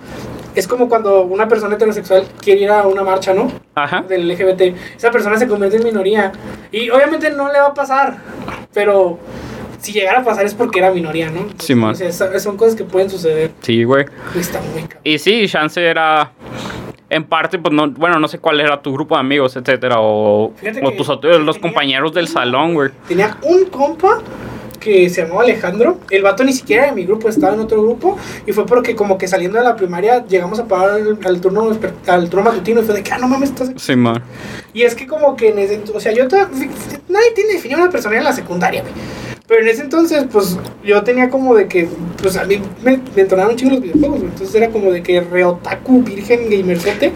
es 0.55 0.69
como 0.69 0.89
cuando 0.89 1.23
una 1.23 1.49
persona 1.49 1.75
heterosexual 1.75 2.27
quiere 2.41 2.61
ir 2.63 2.71
a 2.71 2.87
una 2.87 3.03
marcha, 3.03 3.35
¿no? 3.35 3.51
Ajá. 3.75 4.03
Del 4.09 4.29
LGBT. 4.29 4.75
Esa 4.97 5.11
persona 5.11 5.37
se 5.37 5.49
convierte 5.49 5.79
en 5.79 5.85
minoría. 5.85 6.33
Y 6.71 6.91
obviamente 6.91 7.31
no 7.31 7.53
le 7.53 7.59
va 7.59 7.67
a 7.69 7.75
pasar, 7.75 8.19
pero 8.73 9.19
si 9.81 9.93
llegara 9.93 10.21
a 10.21 10.25
pasar 10.25 10.47
es 10.47 10.55
porque 10.55 10.79
era 10.79 10.91
minoría, 10.93 11.29
¿no? 11.31 11.41
Entonces, 11.41 11.67
Simón. 11.67 11.91
o 11.91 11.95
sea, 11.95 12.11
son- 12.13 12.41
son 12.41 12.57
cosas 12.57 12.75
que 12.77 12.85
pueden 12.85 13.11
suceder. 13.11 13.51
Sí, 13.63 13.85
güey. 13.85 14.07
Y 14.35 14.39
está 14.39 14.61
muy 14.61 14.83
cabrón. 14.83 15.01
Y 15.05 15.19
sí, 15.19 15.47
Chance 15.49 15.85
era, 15.85 16.31
en 17.15 17.25
parte, 17.25 17.59
pues 17.59 17.73
no, 17.75 17.91
bueno, 17.91 18.19
no 18.19 18.29
sé 18.29 18.39
cuál 18.39 18.61
era 18.61 18.81
tu 18.83 18.93
grupo 18.93 19.15
de 19.15 19.21
amigos, 19.21 19.57
etcétera, 19.57 19.97
o, 20.01 20.53
o 20.83 20.93
tus 20.93 21.09
los 21.09 21.21
tenía 21.21 21.61
compañeros 21.61 22.13
del 22.15 22.29
salón, 22.29 22.75
güey. 22.75 22.91
Tenía 23.09 23.37
un 23.43 23.67
compa 23.67 24.21
que 24.81 25.09
se 25.09 25.23
llamaba 25.23 25.43
Alejandro. 25.43 25.99
El 26.11 26.23
vato 26.23 26.45
ni 26.45 26.53
siquiera 26.53 26.83
era 26.83 26.93
de 26.93 26.97
mi 27.01 27.07
grupo, 27.07 27.29
estaba 27.31 27.55
en 27.55 27.61
otro 27.61 27.81
grupo. 27.83 28.19
Y 28.47 28.53
fue 28.53 28.67
porque 28.67 28.95
como 28.95 29.17
que 29.17 29.27
saliendo 29.27 29.57
de 29.59 29.65
la 29.65 29.77
primaria 29.77 30.25
llegamos 30.27 30.59
a 30.59 30.67
parar 30.67 30.91
al, 30.97 31.19
al 31.25 31.41
turno, 31.41 31.71
al 32.07 32.29
turno 32.29 32.45
matutino 32.51 32.83
y 32.83 32.85
fue 32.85 32.95
de 32.95 33.03
que, 33.03 33.13
ah, 33.13 33.19
no 33.19 33.27
mames, 33.27 33.49
estás 33.51 33.71
aquí". 33.71 33.79
Sí, 33.79 33.97
man. 33.97 34.23
Y 34.75 34.83
es 34.83 34.95
que 34.95 35.07
como 35.07 35.37
que 35.37 35.49
en 35.49 35.59
ese, 35.59 35.81
o 35.95 36.01
sea, 36.01 36.13
yo, 36.13 36.29
ta- 36.29 36.51
nadie 37.09 37.31
tiene 37.35 37.55
definido 37.55 37.81
una 37.81 37.91
personalidad 37.91 38.23
en 38.23 38.31
la 38.31 38.33
secundaria, 38.37 38.83
güey. 38.83 38.93
Pero 39.47 39.61
en 39.61 39.69
ese 39.69 39.83
entonces, 39.83 40.25
pues, 40.33 40.59
yo 40.83 41.03
tenía 41.03 41.29
como 41.29 41.55
de 41.55 41.69
que, 41.69 41.87
pues, 42.23 42.37
a 42.37 42.45
mí 42.45 42.63
me, 42.83 42.99
me 43.15 43.23
entonaron 43.23 43.53
un 43.53 43.57
chingo 43.59 43.73
los 43.73 43.83
videojuegos. 43.83 44.23
Entonces 44.23 44.55
era 44.55 44.71
como 44.71 44.91
de 44.91 45.03
que 45.03 45.21
reotaku, 45.21 46.03
virgen, 46.03 46.49
gamerzote. 46.49 47.13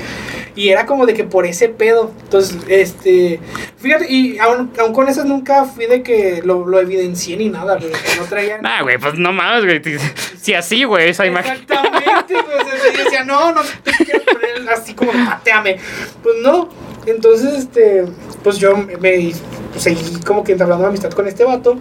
Y 0.54 0.68
era 0.68 0.84
como 0.84 1.06
de 1.06 1.14
que 1.14 1.24
por 1.24 1.46
ese 1.46 1.70
pedo. 1.70 2.12
Entonces, 2.24 2.58
este, 2.68 3.40
fíjate, 3.78 4.12
y 4.12 4.38
aún, 4.38 4.72
aún 4.78 4.92
con 4.92 5.08
esas 5.08 5.24
nunca 5.24 5.64
fui 5.64 5.86
de 5.86 6.02
que 6.02 6.42
lo, 6.44 6.66
lo 6.66 6.80
evidencié 6.80 7.38
ni 7.38 7.48
nada, 7.48 7.76
güey. 7.76 7.92
que 7.92 8.20
No 8.20 8.24
traía... 8.26 8.58
Nah, 8.62 8.82
güey, 8.82 8.98
pues 8.98 9.14
no 9.14 9.32
mames, 9.32 9.64
güey. 9.64 9.98
Si 10.38 10.52
así, 10.52 10.84
güey, 10.84 11.08
esa 11.08 11.24
imagen. 11.24 11.52
Exactamente, 11.52 12.34
pues, 12.44 12.94
yo 12.94 13.04
decía, 13.04 13.24
no, 13.24 13.52
no 13.52 13.62
te 13.82 14.04
quiero 14.04 14.24
poner 14.26 14.68
así 14.68 14.92
como 14.92 15.12
pateame. 15.12 15.78
Pues 16.22 16.34
no. 16.42 16.68
Entonces, 17.06 17.54
este, 17.54 18.04
pues 18.42 18.58
yo 18.58 18.76
me 18.76 18.96
pues, 18.98 19.40
seguí 19.78 20.20
como 20.26 20.44
que 20.44 20.52
entablando 20.52 20.86
amistad 20.86 21.10
con 21.10 21.26
este 21.26 21.44
vato. 21.44 21.78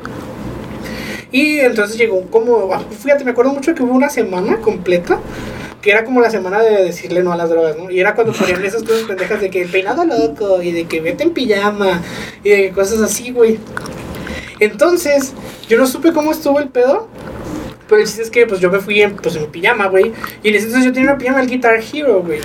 Y 1.31 1.59
entonces 1.59 1.97
llegó 1.97 2.21
como, 2.29 2.73
ah, 2.73 2.83
fíjate, 2.89 3.23
me 3.23 3.31
acuerdo 3.31 3.51
mucho 3.51 3.75
que 3.75 3.83
hubo 3.83 3.93
una 3.93 4.09
semana 4.09 4.57
completa 4.57 5.19
que 5.81 5.91
era 5.91 6.03
como 6.03 6.21
la 6.21 6.29
semana 6.29 6.59
de 6.59 6.83
decirle 6.83 7.23
no 7.23 7.31
a 7.31 7.37
las 7.37 7.49
drogas, 7.49 7.77
¿no? 7.77 7.89
Y 7.89 7.99
era 7.99 8.15
cuando 8.15 8.33
ponían 8.33 8.65
esas 8.65 8.83
cosas 8.83 9.03
pendejas 9.03 9.39
de 9.41 9.49
que 9.49 9.65
peinado 9.65 10.03
loco 10.05 10.61
y 10.61 10.71
de 10.71 10.85
que 10.85 11.01
vete 11.01 11.23
en 11.23 11.31
pijama 11.31 12.01
y 12.43 12.49
de 12.49 12.71
cosas 12.71 13.01
así, 13.01 13.31
güey. 13.31 13.59
Entonces, 14.59 15.33
yo 15.69 15.77
no 15.77 15.85
supe 15.85 16.13
cómo 16.13 16.31
estuvo 16.31 16.59
el 16.59 16.69
pedo. 16.69 17.07
Pero 17.87 18.01
el 18.01 18.07
chiste 18.07 18.23
es 18.23 18.29
que 18.29 18.45
pues 18.45 18.59
yo 18.59 18.69
me 18.69 18.79
fui 18.79 19.01
en, 19.01 19.15
pues, 19.15 19.35
en 19.37 19.45
pijama, 19.45 19.87
güey. 19.87 20.11
Y 20.43 20.49
en 20.49 20.55
ese 20.55 20.65
entonces 20.65 20.85
yo 20.85 20.93
tenía 20.93 21.11
una 21.11 21.17
pijama 21.17 21.39
del 21.39 21.47
Guitar 21.47 21.79
Hero, 21.79 22.21
güey. 22.21 22.39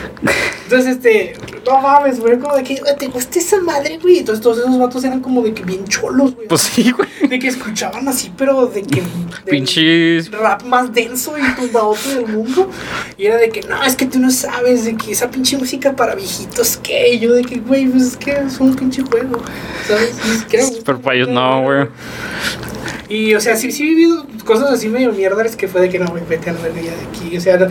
Entonces, 0.64 0.96
este, 0.96 1.34
no 1.72 1.80
mames, 1.80 2.20
güey, 2.20 2.38
como 2.38 2.54
de 2.54 2.62
que, 2.62 2.80
¿te 2.98 3.06
gusta 3.08 3.38
esa 3.38 3.60
madre, 3.60 3.98
güey? 3.98 4.18
Entonces 4.18 4.42
todos 4.42 4.58
esos 4.58 4.78
vatos 4.78 5.04
eran 5.04 5.20
como 5.20 5.42
de 5.42 5.54
que 5.54 5.64
bien 5.64 5.84
cholos, 5.86 6.34
güey. 6.34 6.48
Pues 6.48 6.62
sí, 6.62 6.90
güey. 6.90 7.08
De 7.28 7.38
que 7.38 7.48
escuchaban 7.48 8.06
así, 8.08 8.32
pero 8.36 8.66
de 8.66 8.82
que... 8.82 9.02
Pinches. 9.50 10.30
Rap 10.30 10.62
más 10.64 10.92
denso 10.92 11.34
y 11.38 11.54
tumbadote 11.54 12.16
del 12.16 12.28
mundo. 12.28 12.68
Y 13.16 13.26
era 13.26 13.38
de 13.38 13.48
que, 13.48 13.62
no, 13.62 13.82
es 13.82 13.96
que 13.96 14.06
tú 14.06 14.18
no 14.18 14.30
sabes 14.30 14.84
de 14.84 14.96
que 14.96 15.12
esa 15.12 15.30
pinche 15.30 15.56
música 15.56 15.94
para 15.96 16.14
viejitos, 16.14 16.78
¿qué? 16.82 17.14
Y 17.14 17.20
yo 17.20 17.32
de 17.32 17.42
que, 17.42 17.58
güey, 17.60 17.86
pues 17.86 18.02
es 18.02 18.16
que 18.16 18.32
es 18.32 18.60
un 18.60 18.74
pinche 18.74 19.02
juego, 19.02 19.42
¿sabes? 19.86 20.14
Ni 20.28 20.38
siquiera... 20.38 20.66
Pero 20.84 21.00
para 21.00 21.16
ellos 21.16 21.28
no, 21.28 21.62
güey. 21.62 21.88
Y, 23.12 23.34
o 23.34 23.40
sea, 23.40 23.56
sí, 23.56 23.70
sí 23.72 23.82
he 23.82 23.88
vivido 23.90 24.26
cosas 24.46 24.70
así 24.70 24.88
medio 24.88 25.12
mierdas 25.12 25.54
que 25.54 25.68
fue 25.68 25.82
de 25.82 25.90
que 25.90 25.98
no, 25.98 26.06
güey, 26.06 26.22
vete 26.28 26.48
a 26.48 26.54
la 26.54 26.60
verga 26.60 26.80
ya 26.80 26.92
de 26.96 27.02
aquí. 27.02 27.36
O 27.36 27.40
sea, 27.40 27.58
no- 27.58 27.68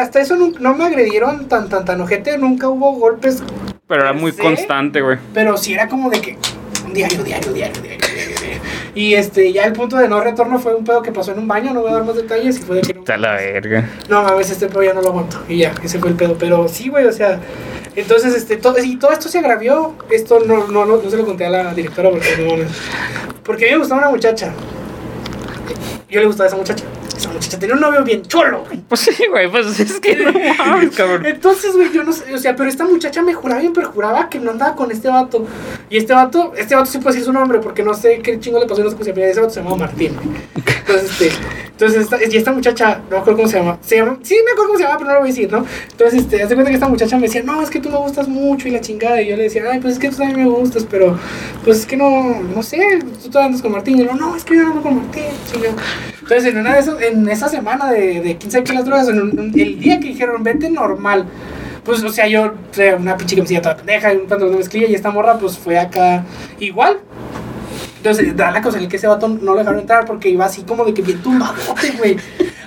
hasta 0.00 0.20
eso 0.20 0.34
no, 0.34 0.50
no 0.58 0.74
me 0.74 0.84
agredieron 0.84 1.46
tan, 1.48 1.68
tan, 1.68 1.84
tan 1.84 2.00
ojete. 2.00 2.36
Nunca 2.38 2.68
hubo 2.68 2.92
golpes, 2.94 3.42
Pero 3.86 4.02
era 4.02 4.12
muy 4.12 4.32
constante, 4.32 5.00
güey. 5.00 5.18
pero 5.32 5.56
sí 5.56 5.72
era 5.74 5.88
como 5.88 6.10
de 6.10 6.20
que 6.20 6.36
diario, 6.92 7.22
diario, 7.22 7.52
diario, 7.52 7.80
diario. 7.80 8.00
Y 8.94 9.14
este, 9.14 9.52
ya 9.52 9.64
el 9.64 9.72
punto 9.72 9.96
de 9.96 10.06
no 10.06 10.20
retorno 10.20 10.58
fue 10.58 10.74
un 10.74 10.84
pedo 10.84 11.02
que 11.02 11.12
pasó 11.12 11.32
en 11.32 11.38
un 11.38 11.48
baño. 11.48 11.72
No 11.72 11.80
voy 11.80 11.90
a 11.90 11.94
dar 11.94 12.04
más 12.04 12.16
detalles. 12.16 12.58
Y 12.58 12.62
fue 12.62 12.76
de 12.76 12.82
que 12.82 12.94
no. 12.94 13.00
Está 13.00 13.16
la 13.16 13.36
verga. 13.36 13.88
No 14.08 14.22
mames, 14.22 14.50
este 14.50 14.66
pedo 14.66 14.82
ya 14.82 14.92
no 14.92 15.00
lo 15.00 15.08
aguanto. 15.08 15.38
Y 15.48 15.58
ya, 15.58 15.74
ese 15.82 15.98
fue 15.98 16.10
el 16.10 16.16
pedo. 16.16 16.36
Pero 16.38 16.68
sí, 16.68 16.88
güey, 16.88 17.06
o 17.06 17.12
sea. 17.12 17.40
Entonces, 17.94 18.34
este, 18.34 18.56
todo, 18.56 18.82
y 18.82 18.96
todo 18.96 19.12
esto 19.12 19.28
se 19.28 19.38
agravió. 19.38 19.94
Esto 20.10 20.40
no, 20.40 20.66
no, 20.68 20.84
no, 20.84 20.98
no 21.02 21.10
se 21.10 21.16
lo 21.16 21.24
conté 21.24 21.46
a 21.46 21.50
la 21.50 21.74
directora 21.74 22.10
porque 22.10 22.36
no. 22.38 22.64
Porque 23.42 23.64
a 23.64 23.68
mí 23.68 23.72
me 23.72 23.78
gustaba 23.78 24.02
una 24.02 24.10
muchacha. 24.10 24.52
Yo 26.10 26.20
le 26.20 26.26
gustaba 26.26 26.44
a 26.44 26.48
esa 26.48 26.56
muchacha. 26.56 26.84
Esa 27.16 27.28
muchacha 27.30 27.58
tenía 27.58 27.74
un 27.74 27.80
novio 27.80 28.02
bien 28.04 28.22
cholo, 28.22 28.64
güey. 28.64 28.80
Pues 28.88 29.00
sí, 29.02 29.26
güey, 29.28 29.50
pues 29.50 29.78
es 29.78 30.00
que 30.00 30.16
no 30.16 30.32
mames, 30.58 30.96
cabrón. 30.96 31.26
Entonces, 31.26 31.74
güey, 31.74 31.92
yo 31.92 32.04
no 32.04 32.12
sé, 32.12 32.34
o 32.34 32.38
sea, 32.38 32.56
pero 32.56 32.68
esta 32.68 32.84
muchacha 32.84 33.22
me 33.22 33.34
juraba 33.34 33.60
bien, 33.60 33.72
pero 33.72 33.90
juraba 33.90 34.28
que 34.28 34.38
no 34.38 34.50
andaba 34.50 34.74
con 34.74 34.90
este 34.90 35.08
vato. 35.08 35.46
Y 35.90 35.96
este 35.98 36.14
vato, 36.14 36.52
este 36.56 36.74
vato 36.74 36.86
sí 36.86 36.98
puede 36.98 37.14
decir 37.14 37.26
su 37.26 37.32
nombre, 37.32 37.58
porque 37.58 37.82
no 37.82 37.94
sé 37.94 38.20
qué 38.20 38.38
chingo 38.40 38.58
le 38.58 38.66
pasó, 38.66 38.82
no 38.82 38.90
sé 38.90 38.96
cómo 38.96 39.04
se 39.04 39.12
llama. 39.12 39.26
Ese 39.26 39.40
vato 39.40 39.52
se 39.52 39.60
llamaba 39.60 39.76
Martín, 39.76 40.16
güey. 40.22 40.42
Entonces, 40.86 41.10
este, 41.10 41.32
entonces 41.82 42.02
esta, 42.02 42.18
y 42.24 42.36
esta 42.36 42.52
muchacha, 42.52 43.00
no 43.04 43.16
me 43.16 43.18
acuerdo 43.18 43.36
cómo 43.38 43.48
se 43.48 43.58
llama. 43.58 43.78
Se 43.82 43.96
llama, 43.96 44.18
sí 44.22 44.36
me 44.44 44.52
acuerdo 44.52 44.68
cómo 44.68 44.78
se 44.78 44.84
llama, 44.84 44.98
pero 44.98 45.08
no 45.08 45.14
lo 45.14 45.20
voy 45.20 45.30
a 45.30 45.32
decir, 45.32 45.50
¿no? 45.50 45.64
Entonces, 45.90 46.20
este, 46.20 46.42
hace 46.42 46.54
cuenta 46.54 46.70
que 46.70 46.74
esta 46.74 46.88
muchacha 46.88 47.16
me 47.16 47.22
decía, 47.22 47.42
no, 47.42 47.62
es 47.62 47.70
que 47.70 47.80
tú 47.80 47.88
me 47.88 47.96
gustas 47.96 48.28
mucho 48.28 48.68
y 48.68 48.70
la 48.70 48.80
chingada. 48.80 49.20
Y 49.20 49.28
yo 49.28 49.36
le 49.36 49.44
decía, 49.44 49.64
ay, 49.70 49.80
pues 49.80 49.94
es 49.94 49.98
que 49.98 50.10
tú 50.10 50.16
también 50.16 50.44
me 50.44 50.48
gustas, 50.48 50.86
pero, 50.88 51.18
pues 51.64 51.80
es 51.80 51.86
que 51.86 51.96
no, 51.96 52.40
no 52.40 52.62
sé, 52.62 53.00
tú 53.22 53.28
todavía 53.28 53.46
andas 53.46 53.62
con 53.62 53.72
Martín. 53.72 53.98
Y 53.98 54.04
yo, 54.04 54.14
no, 54.14 54.36
es 54.36 54.44
que 54.44 54.54
yo 54.54 54.62
no 54.62 54.68
ando 54.68 54.82
con 54.82 54.96
Martín, 54.96 55.24
chingada. 55.50 55.74
Entonces, 56.20 56.52
en, 56.52 56.58
una 56.58 56.74
de 56.74 56.80
esas, 56.80 57.02
en 57.02 57.11
esa 57.30 57.48
semana 57.48 57.90
de, 57.90 58.20
de 58.20 58.36
15 58.36 58.64
kilos 58.64 58.84
drogas, 58.84 59.08
en 59.08 59.52
el 59.54 59.78
día 59.78 59.98
que 60.00 60.08
dijeron, 60.08 60.42
vete 60.42 60.70
normal. 60.70 61.26
Pues, 61.84 62.02
o 62.04 62.08
sea, 62.10 62.28
yo 62.28 62.54
traía 62.70 62.96
una 62.96 63.16
pinche 63.16 63.34
camiseta 63.34 63.62
toda 63.62 63.76
pendeja 63.76 64.14
y 64.14 64.18
un 64.18 64.26
pantalón 64.26 64.52
de 64.52 64.58
mezclilla 64.58 64.86
y 64.86 64.94
esta 64.94 65.10
morra, 65.10 65.38
pues, 65.38 65.58
fue 65.58 65.78
acá 65.78 66.24
igual. 66.60 66.98
Entonces, 67.96 68.36
da 68.36 68.50
la 68.50 68.60
cosa 68.60 68.78
en 68.78 68.84
el 68.84 68.88
que 68.88 68.96
ese 68.96 69.06
vato 69.06 69.28
no 69.28 69.52
lo 69.52 69.58
dejaron 69.58 69.80
entrar 69.80 70.04
porque 70.04 70.28
iba 70.28 70.44
así 70.44 70.62
como 70.62 70.84
de 70.84 70.92
que 70.94 71.02
bien 71.02 71.22
tumbadote, 71.22 71.92
güey. 71.98 72.16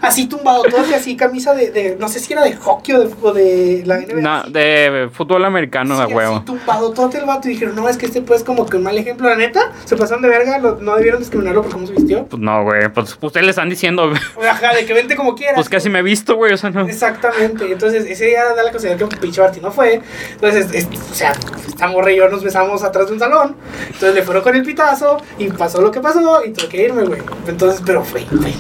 Así 0.07 0.27
tumbado, 0.27 0.63
todo 0.63 0.81
así, 0.95 1.15
camisa 1.17 1.53
de, 1.53 1.71
de, 1.71 1.95
no 1.99 2.07
sé 2.07 2.19
si 2.19 2.33
era 2.33 2.43
de 2.43 2.55
hockey 2.55 2.95
o 2.95 2.99
de, 3.01 3.15
o 3.21 3.33
de 3.33 3.83
la 3.85 3.97
NBA. 3.97 4.21
No, 4.21 4.43
de 4.43 5.09
fútbol 5.11 5.45
americano, 5.45 5.97
de 5.99 6.13
huevo. 6.13 6.35
Así 6.37 6.45
tumbado 6.45 6.91
todo 6.91 7.09
el 7.17 7.25
vato 7.25 7.47
y 7.47 7.51
dijeron, 7.51 7.75
no, 7.75 7.87
es 7.89 7.97
que 7.97 8.05
este 8.05 8.21
pues 8.21 8.43
como 8.43 8.65
que 8.65 8.77
un 8.77 8.83
mal 8.83 8.97
ejemplo, 8.97 9.27
la 9.29 9.35
neta, 9.35 9.71
se 9.85 9.95
pasaron 9.95 10.21
de 10.21 10.29
verga, 10.29 10.57
lo- 10.59 10.75
no 10.79 10.95
debieron 10.95 11.19
discriminarlo 11.19 11.61
por 11.63 11.71
cómo 11.71 11.87
se 11.87 11.93
vistió. 11.93 12.25
Pues 12.25 12.41
no, 12.41 12.63
güey. 12.63 12.89
Pues 12.89 13.17
ustedes 13.19 13.45
le 13.45 13.49
están 13.51 13.69
diciendo, 13.69 14.11
Ajá, 14.49 14.73
de 14.73 14.85
que 14.85 14.93
vente 14.93 15.15
como 15.15 15.35
quieras. 15.35 15.55
pues 15.55 15.69
casi 15.69 15.89
me 15.89 15.99
he 15.99 16.03
visto, 16.03 16.35
güey. 16.35 16.53
O 16.53 16.57
sea, 16.57 16.69
no. 16.69 16.87
Exactamente, 16.87 17.71
entonces 17.71 18.05
ese 18.05 18.25
día 18.25 18.43
da 18.55 18.63
la 18.63 18.71
casualidad 18.71 19.07
que 19.09 19.17
pinche 19.17 19.41
Martín 19.41 19.63
no 19.63 19.71
fue. 19.71 20.01
Entonces, 20.31 20.67
es- 20.73 20.87
o 21.11 21.13
sea, 21.13 21.33
esta 21.67 21.87
morra 21.87 22.11
y 22.11 22.17
yo 22.17 22.29
nos 22.29 22.43
besamos 22.43 22.83
atrás 22.83 23.07
de 23.07 23.13
un 23.13 23.19
salón. 23.19 23.55
Entonces 23.87 24.13
le 24.13 24.21
fueron 24.23 24.43
con 24.43 24.55
el 24.55 24.63
pitazo 24.63 25.17
y 25.37 25.47
pasó 25.49 25.81
lo 25.81 25.91
que 25.91 25.99
pasó 26.01 26.43
y 26.45 26.51
tuve 26.51 26.67
que 26.69 26.83
irme, 26.83 27.03
güey. 27.03 27.21
Entonces, 27.47 27.81
pero 27.85 28.03
fue, 28.03 28.25
güey. 28.31 28.53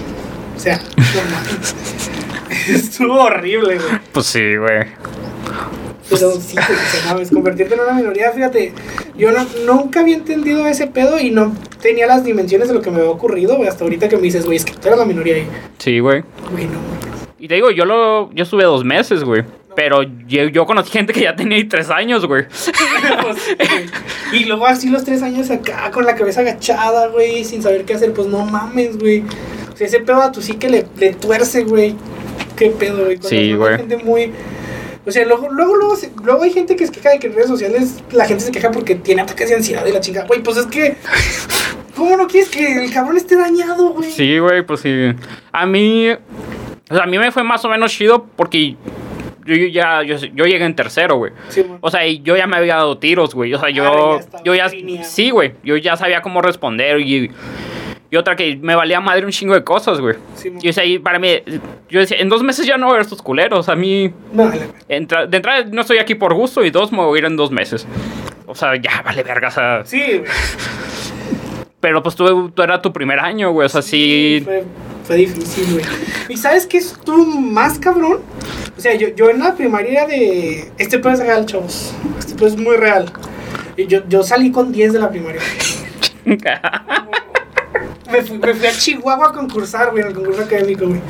O 0.55 0.59
sea. 0.59 0.79
Estuvo 2.69 3.21
horrible, 3.21 3.75
güey. 3.77 3.99
Pues 4.11 4.25
sí, 4.27 4.55
güey. 4.57 4.85
Pero 6.09 6.31
sí, 6.39 6.55
güey, 6.55 7.05
mames, 7.07 7.31
convertirte 7.31 7.73
en 7.73 7.79
una 7.79 7.93
minoría, 7.93 8.31
fíjate, 8.31 8.73
yo 9.17 9.31
no- 9.31 9.45
nunca 9.65 10.01
había 10.01 10.15
entendido 10.15 10.65
ese 10.67 10.85
pedo 10.87 11.19
y 11.19 11.31
no 11.31 11.55
tenía 11.81 12.05
las 12.05 12.23
dimensiones 12.23 12.67
de 12.67 12.75
lo 12.75 12.81
que 12.81 12.91
me 12.91 12.97
había 12.99 13.09
ocurrido, 13.09 13.55
güey. 13.57 13.67
Hasta 13.67 13.83
ahorita 13.83 14.07
que 14.07 14.15
me 14.17 14.21
dices, 14.23 14.45
güey, 14.45 14.57
es 14.57 14.65
que 14.65 14.73
tú 14.73 14.87
eras 14.87 14.99
la 14.99 15.05
minoría 15.05 15.35
ahí. 15.35 15.47
Sí, 15.79 15.99
güey. 15.99 16.23
Güey, 16.51 16.65
no 16.65 16.73
mames. 16.73 17.05
Y 17.39 17.47
te 17.47 17.55
digo, 17.55 17.71
yo 17.71 17.85
lo. 17.85 18.31
Yo 18.33 18.43
estuve 18.43 18.63
dos 18.63 18.83
meses, 18.83 19.23
güey. 19.23 19.43
Pero 19.75 20.03
yo, 20.27 20.43
yo 20.45 20.65
conocí 20.65 20.89
gente 20.91 21.11
que 21.13 21.21
ya 21.21 21.35
tenía 21.35 21.63
tres 21.67 21.89
años, 21.89 22.25
güey. 22.25 22.45
Pues, 23.21 23.37
güey. 23.57 24.41
y 24.41 24.45
luego 24.45 24.65
así 24.67 24.89
los 24.89 25.03
tres 25.03 25.21
años 25.21 25.49
acá 25.51 25.91
con 25.91 26.05
la 26.05 26.15
cabeza 26.15 26.41
agachada, 26.41 27.07
güey, 27.07 27.43
sin 27.43 27.61
saber 27.61 27.85
qué 27.85 27.93
hacer, 27.93 28.13
pues 28.13 28.27
no 28.27 28.45
mames, 28.45 28.97
güey. 28.97 29.23
O 29.73 29.77
sea, 29.77 29.87
ese 29.87 29.99
pedo 29.99 30.21
a 30.21 30.31
tu 30.31 30.41
sí 30.41 30.53
que 30.53 30.69
le, 30.69 30.85
le 30.97 31.13
tuerce, 31.13 31.63
güey. 31.63 31.95
Qué 32.55 32.69
pedo, 32.69 33.03
güey. 33.05 33.17
Cuando 33.17 33.29
Sí, 33.29 33.53
güey. 33.53 33.77
gente 33.77 33.97
muy... 33.97 34.31
O 35.05 35.11
sea, 35.11 35.23
luego, 35.25 35.49
luego, 35.51 35.75
luego, 35.75 35.95
luego 36.23 36.43
hay 36.43 36.51
gente 36.51 36.75
que 36.75 36.85
se 36.87 36.91
queja 36.91 37.11
de 37.11 37.19
que 37.19 37.27
en 37.27 37.33
redes 37.33 37.47
sociales 37.47 38.03
la 38.11 38.25
gente 38.25 38.43
se 38.43 38.51
queja 38.51 38.71
porque 38.71 38.95
tiene 38.95 39.21
ataques 39.21 39.49
de 39.49 39.55
ansiedad 39.55 39.85
y 39.85 39.91
la 39.91 39.99
chingada. 39.99 40.25
Güey, 40.25 40.41
pues 40.41 40.57
es 40.57 40.65
que... 40.65 40.95
¿Cómo 41.95 42.17
no 42.17 42.27
quieres 42.27 42.49
que 42.49 42.83
el 42.83 42.91
cabrón 42.91 43.15
esté 43.15 43.35
dañado, 43.37 43.89
güey? 43.91 44.11
Sí, 44.11 44.37
güey, 44.39 44.63
pues 44.65 44.81
sí. 44.81 45.13
A 45.53 45.65
mí. 45.65 46.09
O 46.89 46.93
sea, 46.93 47.03
a 47.03 47.05
mí 47.05 47.17
me 47.17 47.31
fue 47.31 47.43
más 47.43 47.63
o 47.63 47.69
menos 47.69 47.91
chido 47.93 48.25
porque. 48.35 48.75
Yo, 49.45 49.55
yo 49.55 49.67
ya. 49.67 50.03
Yo, 50.03 50.15
yo 50.17 50.45
llegué 50.45 50.65
en 50.65 50.75
tercero, 50.75 51.15
güey. 51.17 51.31
Sí. 51.49 51.65
O 51.81 51.89
sea, 51.91 52.05
y 52.07 52.21
yo 52.21 52.35
ya 52.35 52.47
me 52.47 52.57
había 52.57 52.75
dado 52.75 52.97
tiros, 52.97 53.33
güey. 53.35 53.53
O 53.53 53.59
sea, 53.59 53.67
Ah, 53.67 53.71
yo. 53.71 54.13
ya 54.17 54.19
estaba 54.19 54.43
yo 54.43 54.55
ya. 54.55 54.69
Sí, 55.03 55.29
güey. 55.29 55.53
Yo 55.63 55.77
ya 55.77 55.95
sabía 55.97 56.21
cómo 56.21 56.41
responder. 56.41 56.99
Y, 56.99 57.31
y 58.09 58.15
otra 58.17 58.35
que 58.35 58.55
me 58.61 58.75
valía 58.75 58.99
madre 58.99 59.25
un 59.25 59.31
chingo 59.31 59.53
de 59.53 59.63
cosas, 59.63 59.99
güey. 60.01 60.15
Sí, 60.35 60.51
y 60.61 60.69
o 60.69 60.73
sea, 60.73 60.83
y 60.85 60.99
para 60.99 61.19
mí. 61.19 61.29
Yo 61.89 61.99
decía, 61.99 62.17
en 62.19 62.29
dos 62.29 62.41
meses 62.43 62.65
ya 62.65 62.77
no 62.77 62.87
voy 62.87 62.93
a 62.93 62.97
ver 62.97 63.01
estos 63.03 63.21
culeros. 63.21 63.69
A 63.69 63.75
mí. 63.75 64.11
No, 64.33 64.45
vale. 64.49 64.61
entra- 64.89 65.27
de 65.27 65.37
entrada, 65.37 65.63
no 65.71 65.81
estoy 65.81 65.99
aquí 65.99 66.15
por 66.15 66.33
gusto. 66.33 66.63
Y 66.65 66.71
dos, 66.71 66.91
me 66.91 66.99
voy 66.99 67.17
a 67.17 67.19
ir 67.19 67.25
en 67.25 67.35
dos 67.37 67.51
meses. 67.51 67.87
O 68.47 68.55
sea, 68.55 68.75
ya, 68.75 69.01
vale 69.03 69.21
verga. 69.23 69.47
O 69.49 69.51
sea. 69.51 69.81
Sí, 69.85 70.01
güey. 70.19 70.23
Pero 71.79 72.01
pues 72.01 72.15
tú, 72.15 72.49
tú 72.49 72.61
era 72.63 72.81
tu 72.81 72.91
primer 72.91 73.19
año, 73.19 73.51
güey. 73.51 73.65
O 73.65 73.69
sea, 73.69 73.81
sí. 73.81 74.41
Fue, 74.43 74.63
fue 75.05 75.17
difícil, 75.17 75.73
güey. 75.73 75.85
¿Y 76.29 76.37
sabes 76.37 76.65
qué 76.65 76.77
estuvo 76.77 77.25
más 77.25 77.79
cabrón? 77.79 78.19
O 78.77 78.81
sea, 78.81 78.95
yo, 78.95 79.09
yo 79.09 79.29
en 79.29 79.39
la 79.39 79.55
primaria 79.55 80.05
de... 80.07 80.71
Este 80.77 80.99
pedo 80.99 81.13
es 81.13 81.19
real, 81.19 81.45
chavos. 81.45 81.93
Este 82.19 82.35
pedo 82.35 82.47
es 82.47 82.57
muy 82.57 82.75
real. 82.75 83.11
Y 83.77 83.87
yo, 83.87 84.07
yo 84.07 84.23
salí 84.23 84.51
con 84.51 84.71
10 84.71 84.93
de 84.93 84.99
la 84.99 85.09
primaria. 85.09 85.41
Me 88.11 88.21
fui, 88.21 88.37
me 88.37 88.53
fui 88.53 88.67
a 88.67 88.71
Chihuahua 88.71 89.29
a 89.29 89.33
concursar, 89.33 89.89
güey, 89.91 90.03
en 90.03 90.09
el 90.09 90.13
concurso 90.13 90.43
académico, 90.43 90.87
güey. 90.87 91.01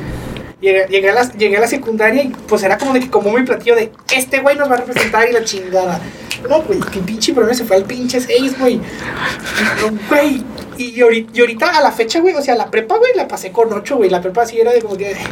Llegué, 0.60 0.86
llegué, 0.88 1.10
a 1.10 1.14
la, 1.14 1.30
llegué 1.32 1.56
a 1.58 1.60
la 1.60 1.68
secundaria 1.68 2.22
y 2.22 2.28
pues 2.28 2.62
era 2.62 2.78
como 2.78 2.94
de 2.94 3.00
que 3.00 3.10
como 3.10 3.30
mi 3.32 3.44
platillo 3.44 3.76
de 3.76 3.92
este 4.12 4.40
güey 4.40 4.56
nos 4.56 4.70
va 4.70 4.74
a 4.74 4.78
representar 4.78 5.28
y 5.28 5.32
la 5.32 5.44
chingada. 5.44 6.00
No, 6.48 6.62
güey, 6.62 6.80
que 6.80 7.00
pinche 7.00 7.34
problema 7.34 7.54
se 7.56 7.64
fue 7.64 7.76
al 7.76 7.84
pinche 7.84 8.20
6, 8.20 8.58
güey. 8.58 8.76
No, 8.76 9.98
Güey, 10.08 10.42
y 10.78 11.00
ahorita, 11.00 11.30
y 11.34 11.40
ahorita 11.40 11.78
a 11.78 11.80
la 11.80 11.92
fecha, 11.92 12.20
güey, 12.20 12.34
o 12.34 12.42
sea, 12.42 12.54
la 12.54 12.70
prepa, 12.70 12.96
güey, 12.98 13.12
la 13.14 13.26
pasé 13.28 13.52
con 13.52 13.72
8, 13.72 13.96
güey. 13.96 14.10
La 14.10 14.20
prepa 14.20 14.46
sí 14.46 14.60
era 14.60 14.72
de 14.72 14.80
como 14.80 14.96
que. 14.96 15.14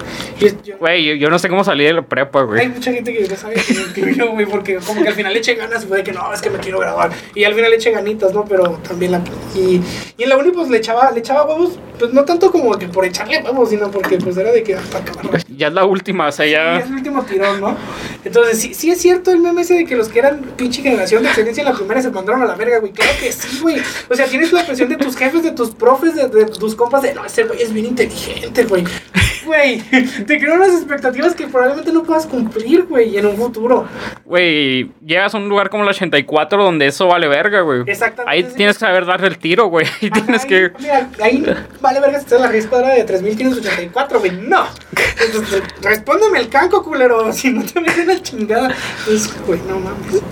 Güey, 0.78 1.04
yo, 1.04 1.14
yo 1.14 1.30
no 1.30 1.38
sé 1.38 1.48
cómo 1.48 1.64
salí 1.64 1.84
de 1.84 1.92
la 1.92 2.02
prepa, 2.02 2.40
hay 2.40 2.46
güey. 2.46 2.68
mucha 2.68 2.92
gente 2.92 3.12
que 3.12 3.26
no 3.28 3.36
sabe 3.36 3.54
que, 3.94 4.14
yo, 4.14 4.32
güey, 4.32 4.46
porque 4.46 4.76
como 4.76 5.02
que 5.02 5.08
al 5.08 5.14
final 5.14 5.32
le 5.32 5.38
eché 5.38 5.54
ganas 5.54 5.84
y 5.84 5.86
fue 5.86 5.98
de 5.98 6.04
que 6.04 6.12
no, 6.12 6.32
es 6.32 6.42
que 6.42 6.50
me 6.50 6.58
quiero 6.58 6.78
graduar. 6.80 7.12
Y 7.34 7.44
al 7.44 7.54
final 7.54 7.70
le 7.70 7.76
eché 7.76 7.90
ganitas, 7.90 8.34
¿no? 8.34 8.44
Pero 8.44 8.78
también 8.86 9.12
la. 9.12 9.22
Y, 9.54 9.80
y 10.18 10.22
en 10.22 10.28
la 10.28 10.36
uni, 10.36 10.50
pues 10.50 10.68
le 10.68 10.78
echaba, 10.78 11.10
le 11.12 11.20
echaba 11.20 11.44
huevos, 11.46 11.78
pues 11.98 12.12
no 12.12 12.24
tanto 12.24 12.50
como 12.50 12.76
que 12.78 12.88
por 12.88 13.04
echarle 13.04 13.42
huevos, 13.42 13.70
sino 13.70 13.90
porque 13.90 14.18
pues 14.18 14.36
era 14.36 14.50
de 14.50 14.62
que 14.62 14.74
hasta 14.74 14.98
acabar. 14.98 15.42
Ya 15.56 15.68
es 15.68 15.72
la 15.72 15.84
última, 15.84 16.26
o 16.26 16.32
sea, 16.32 16.46
ya. 16.46 16.78
es 16.80 16.86
el 16.86 16.94
último 16.94 17.22
tirón, 17.22 17.60
¿no? 17.60 17.76
Entonces, 18.24 18.58
sí, 18.60 18.74
sí 18.74 18.90
es 18.90 19.00
cierto 19.00 19.30
el 19.30 19.38
meme 19.38 19.62
ese 19.62 19.74
de 19.74 19.84
que 19.84 19.94
los 19.94 20.08
que 20.08 20.18
eran 20.18 20.40
pinche 20.56 20.82
generación 20.82 21.22
de 21.22 21.28
excelencia 21.28 21.60
en 21.60 21.68
la 21.68 21.76
primera 21.76 22.02
se 22.02 22.10
mandaron 22.10 22.42
a 22.42 22.46
la 22.46 22.56
verga, 22.56 22.78
güey. 22.80 22.90
Claro 22.90 23.12
que 23.20 23.30
sí, 23.30 23.60
güey. 23.62 23.80
O 24.10 24.14
sea, 24.16 24.26
tienes 24.26 24.52
la 24.52 24.66
presión 24.66 24.88
de 24.88 24.96
tus 24.96 25.16
jefes, 25.16 25.33
de 25.42 25.52
tus 25.52 25.70
profes, 25.70 26.14
de, 26.14 26.28
de 26.28 26.46
tus 26.46 26.74
compas, 26.74 27.02
de 27.02 27.14
no, 27.14 27.24
ese 27.24 27.44
güey 27.44 27.62
es 27.62 27.72
bien 27.72 27.86
inteligente, 27.86 28.64
güey. 28.64 28.84
Güey, 29.44 29.78
te 30.26 30.38
crean 30.38 30.58
unas 30.58 30.74
expectativas 30.74 31.34
que 31.34 31.46
probablemente 31.46 31.92
no 31.92 32.02
puedas 32.02 32.26
cumplir, 32.26 32.84
güey, 32.84 33.16
en 33.18 33.26
un 33.26 33.36
futuro. 33.36 33.86
Güey, 34.24 34.90
llegas 35.04 35.34
a 35.34 35.38
un 35.38 35.48
lugar 35.48 35.68
como 35.70 35.82
el 35.82 35.88
84 35.90 36.62
donde 36.62 36.86
eso 36.86 37.06
vale 37.06 37.28
verga, 37.28 37.60
güey. 37.60 37.82
Exactamente. 37.86 38.30
Ahí 38.30 38.42
tienes 38.54 38.76
que 38.76 38.80
saber 38.80 39.04
darle 39.04 39.28
el 39.28 39.38
tiro, 39.38 39.66
güey. 39.66 39.86
Ahí 40.00 40.10
tienes 40.10 40.44
que... 40.44 40.72
Mira, 40.78 41.08
ahí 41.20 41.44
vale 41.80 42.00
verga 42.00 42.20
si 42.20 42.26
te 42.26 42.38
la 42.38 42.52
escuadra 42.54 42.94
de 42.94 43.04
3584, 43.04 44.18
güey. 44.18 44.32
No. 44.32 44.66
Entonces, 45.24 45.62
respóndeme 45.82 46.38
el 46.40 46.48
canco, 46.48 46.82
culero. 46.82 47.32
Si 47.34 47.50
no 47.50 47.64
te 47.64 47.80
meten 47.80 48.06
la 48.06 48.22
chingada. 48.22 48.74
Es, 49.10 49.34
güey, 49.46 49.60
no 49.68 49.78
mames. 49.78 50.22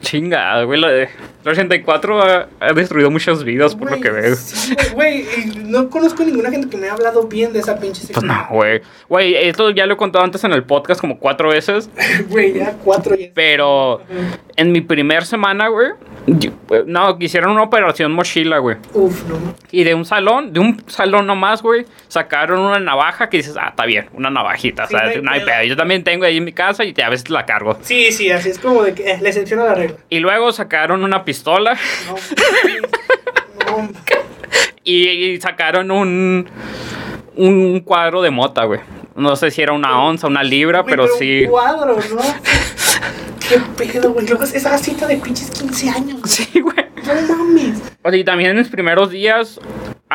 Chingada, 0.00 0.64
güey. 0.64 0.80
La 0.80 0.88
de... 0.88 1.08
El 1.44 1.50
84 1.50 2.22
ha, 2.22 2.48
ha 2.60 2.72
destruido 2.72 3.10
muchas 3.10 3.44
vidas 3.44 3.74
por 3.76 3.90
lo 3.90 4.00
que 4.00 4.10
veo. 4.10 4.34
sí, 4.34 4.74
güey, 4.94 5.26
y 5.36 5.58
no 5.64 5.90
conozco 5.90 6.24
ninguna 6.24 6.50
gente 6.50 6.68
que 6.70 6.76
me 6.76 6.84
haya 6.84 6.94
hablado 6.94 7.26
bien 7.28 7.52
de 7.52 7.58
esa 7.58 7.78
pinche 7.78 8.00
Pues 8.00 8.06
sección. 8.08 8.26
no, 8.28 8.46
güey. 8.50 8.80
Güey, 9.08 9.34
esto 9.36 9.70
ya 9.70 9.86
lo 9.86 9.94
he 9.94 9.96
contado 9.96 10.24
antes 10.24 10.42
en 10.44 10.52
el 10.52 10.64
podcast 10.64 11.00
como 11.00 11.18
cuatro 11.18 11.50
veces. 11.50 11.90
Güey, 12.28 12.54
ya 12.54 12.72
cuatro 12.82 13.14
ya. 13.14 13.28
Pero 13.34 14.00
en 14.56 14.72
mi 14.72 14.80
primer 14.80 15.26
semana, 15.26 15.68
güey. 15.68 15.90
No, 16.86 17.18
hicieron 17.20 17.50
una 17.52 17.62
operación 17.64 18.10
mochila, 18.12 18.56
güey. 18.58 18.78
Uf, 18.94 19.24
no. 19.28 19.36
Y 19.70 19.84
de 19.84 19.94
un 19.94 20.06
salón, 20.06 20.54
de 20.54 20.60
un 20.60 20.82
salón 20.88 21.26
nomás, 21.26 21.60
güey, 21.62 21.84
sacaron 22.08 22.60
una 22.60 22.80
navaja 22.80 23.28
que 23.28 23.36
dices, 23.38 23.56
ah, 23.60 23.68
está 23.68 23.84
bien, 23.84 24.06
una 24.14 24.30
navajita, 24.30 24.86
Sí, 24.86 24.94
o 24.94 24.98
sea, 24.98 25.06
no 25.06 25.10
hay 25.12 25.20
no 25.22 25.30
hay 25.32 25.40
pedo. 25.40 25.48
pedo. 25.48 25.64
Yo 25.64 25.76
también 25.76 26.02
tengo 26.02 26.24
ahí 26.24 26.38
en 26.38 26.44
mi 26.44 26.52
casa 26.52 26.82
y 26.84 26.94
a 26.98 27.10
veces 27.10 27.28
la 27.28 27.44
cargo. 27.44 27.76
Sí, 27.82 28.10
sí, 28.10 28.30
así 28.30 28.48
es 28.48 28.58
como 28.58 28.82
de 28.82 28.94
que 28.94 29.10
eh, 29.10 29.18
la 29.20 29.28
excepción 29.28 29.60
a 29.60 29.64
la 29.64 29.74
regla. 29.74 29.96
Y 30.08 30.20
luego 30.20 30.50
sacaron 30.52 31.04
una 31.04 31.24
pistola 31.26 31.33
No, 32.06 32.14
no, 33.82 33.88
y, 34.84 35.08
y 35.08 35.40
sacaron 35.40 35.90
un, 35.90 36.48
un 37.36 37.80
cuadro 37.80 38.22
de 38.22 38.30
mota, 38.30 38.64
güey. 38.64 38.80
No 39.16 39.36
sé 39.36 39.50
si 39.50 39.62
era 39.62 39.72
una 39.72 40.02
onza, 40.02 40.26
una 40.26 40.42
libra, 40.42 40.80
güey, 40.80 40.90
pero 40.90 41.04
un 41.04 41.18
sí. 41.18 41.46
cuadro, 41.48 41.96
¿no? 41.96 42.22
Qué 43.48 43.60
pedo, 43.76 44.12
güey. 44.12 44.26
Luego 44.26 44.44
es 44.44 44.54
esa 44.54 44.76
cita 44.78 45.06
de 45.06 45.16
pinches 45.16 45.50
15 45.50 45.88
años. 45.90 46.20
güey. 46.20 46.32
Sí, 46.32 46.60
güey. 46.60 46.76
No 47.28 47.36
mames. 47.36 47.78
O 48.02 48.10
sea, 48.10 48.18
y 48.18 48.24
también 48.24 48.50
en 48.50 48.58
mis 48.58 48.68
primeros 48.68 49.10
días, 49.10 49.60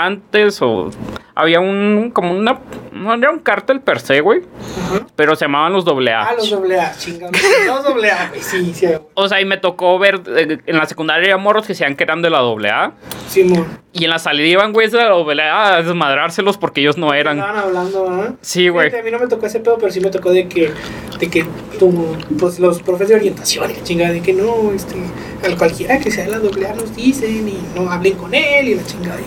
antes, 0.06 0.62
o 0.62 0.90
había 1.36 1.60
un, 1.62 2.12
como 2.14 2.34
una, 2.34 2.60
no 2.92 3.14
era 3.14 3.32
un 3.32 3.40
cártel 3.40 3.80
per 3.80 4.00
se, 4.00 4.20
güey, 4.20 4.42
Ajá. 4.42 5.08
pero 5.16 5.36
se 5.36 5.46
llamaban 5.46 5.72
los 5.72 5.86
doble 5.86 6.12
A. 6.12 6.24
Ah, 6.24 6.34
los 6.38 6.50
doble 6.50 6.80
A, 6.80 6.94
chingados. 6.98 7.36
Los 7.66 7.84
doble 7.84 8.12
A, 8.12 8.28
güey. 8.28 8.42
Sí, 8.42 8.74
sí. 8.74 8.88
O 9.14 9.30
sea, 9.30 9.40
y 9.40 9.46
me 9.46 9.58
tocó 9.58 9.98
ver 10.00 10.22
eh, 10.36 10.58
en 10.66 10.78
la 10.78 10.86
secundaria 10.86 11.24
había 11.24 11.38
morros 11.38 11.66
que 11.66 11.74
decían 11.74 11.96
que 11.96 12.04
eran 12.04 12.22
de 12.22 12.30
la 12.30 12.40
doble 12.40 12.70
A. 12.70 12.92
Simón. 13.30 13.66
Y 13.94 14.04
en 14.04 14.10
la 14.10 14.20
salida 14.20 14.48
iban 14.48 14.74
güeyes 14.74 14.92
de 14.92 14.98
la 15.00 15.10
doble 15.10 15.42
A 15.44 15.82
desmadrárselos 15.82 16.58
porque 16.58 16.82
ellos 16.82 16.98
no 16.98 17.14
eran. 17.14 17.40
Estaban 17.40 17.64
hablando, 17.64 18.08
¿ah? 18.10 18.34
Sí, 18.42 18.68
güey. 18.70 18.94
A 18.94 19.02
mí 19.04 19.12
no 19.12 19.20
me 19.20 19.28
tocó 19.28 19.46
ese 19.46 19.62
pedo, 19.62 19.78
pero 19.78 19.92
sí 19.92 20.02
me 20.02 20.10
tocó 20.10 20.32
de 20.32 20.48
que, 20.48 20.72
de 21.20 21.30
que 21.30 21.46
tu, 21.80 22.18
pues, 22.38 22.60
los 22.60 22.82
profes 22.82 23.08
de 23.08 23.16
orientación 23.16 23.72
y 23.72 23.82
chingada, 23.84 24.12
de 24.12 24.22
que 24.22 24.34
no, 24.34 24.72
este, 24.74 24.96
al 25.44 25.58
cualquiera 25.58 26.00
que 26.00 26.12
sea 26.12 26.26
de 26.26 26.32
la 26.32 26.40
doble 26.40 26.68
A 26.68 26.74
nos 26.74 26.96
dicen 26.96 27.48
y 27.48 27.80
no 27.80 27.90
hablen 27.90 28.16
con 28.18 28.34
él 28.34 28.68
y 28.68 28.76
la 28.76 28.86
chingada. 28.86 29.20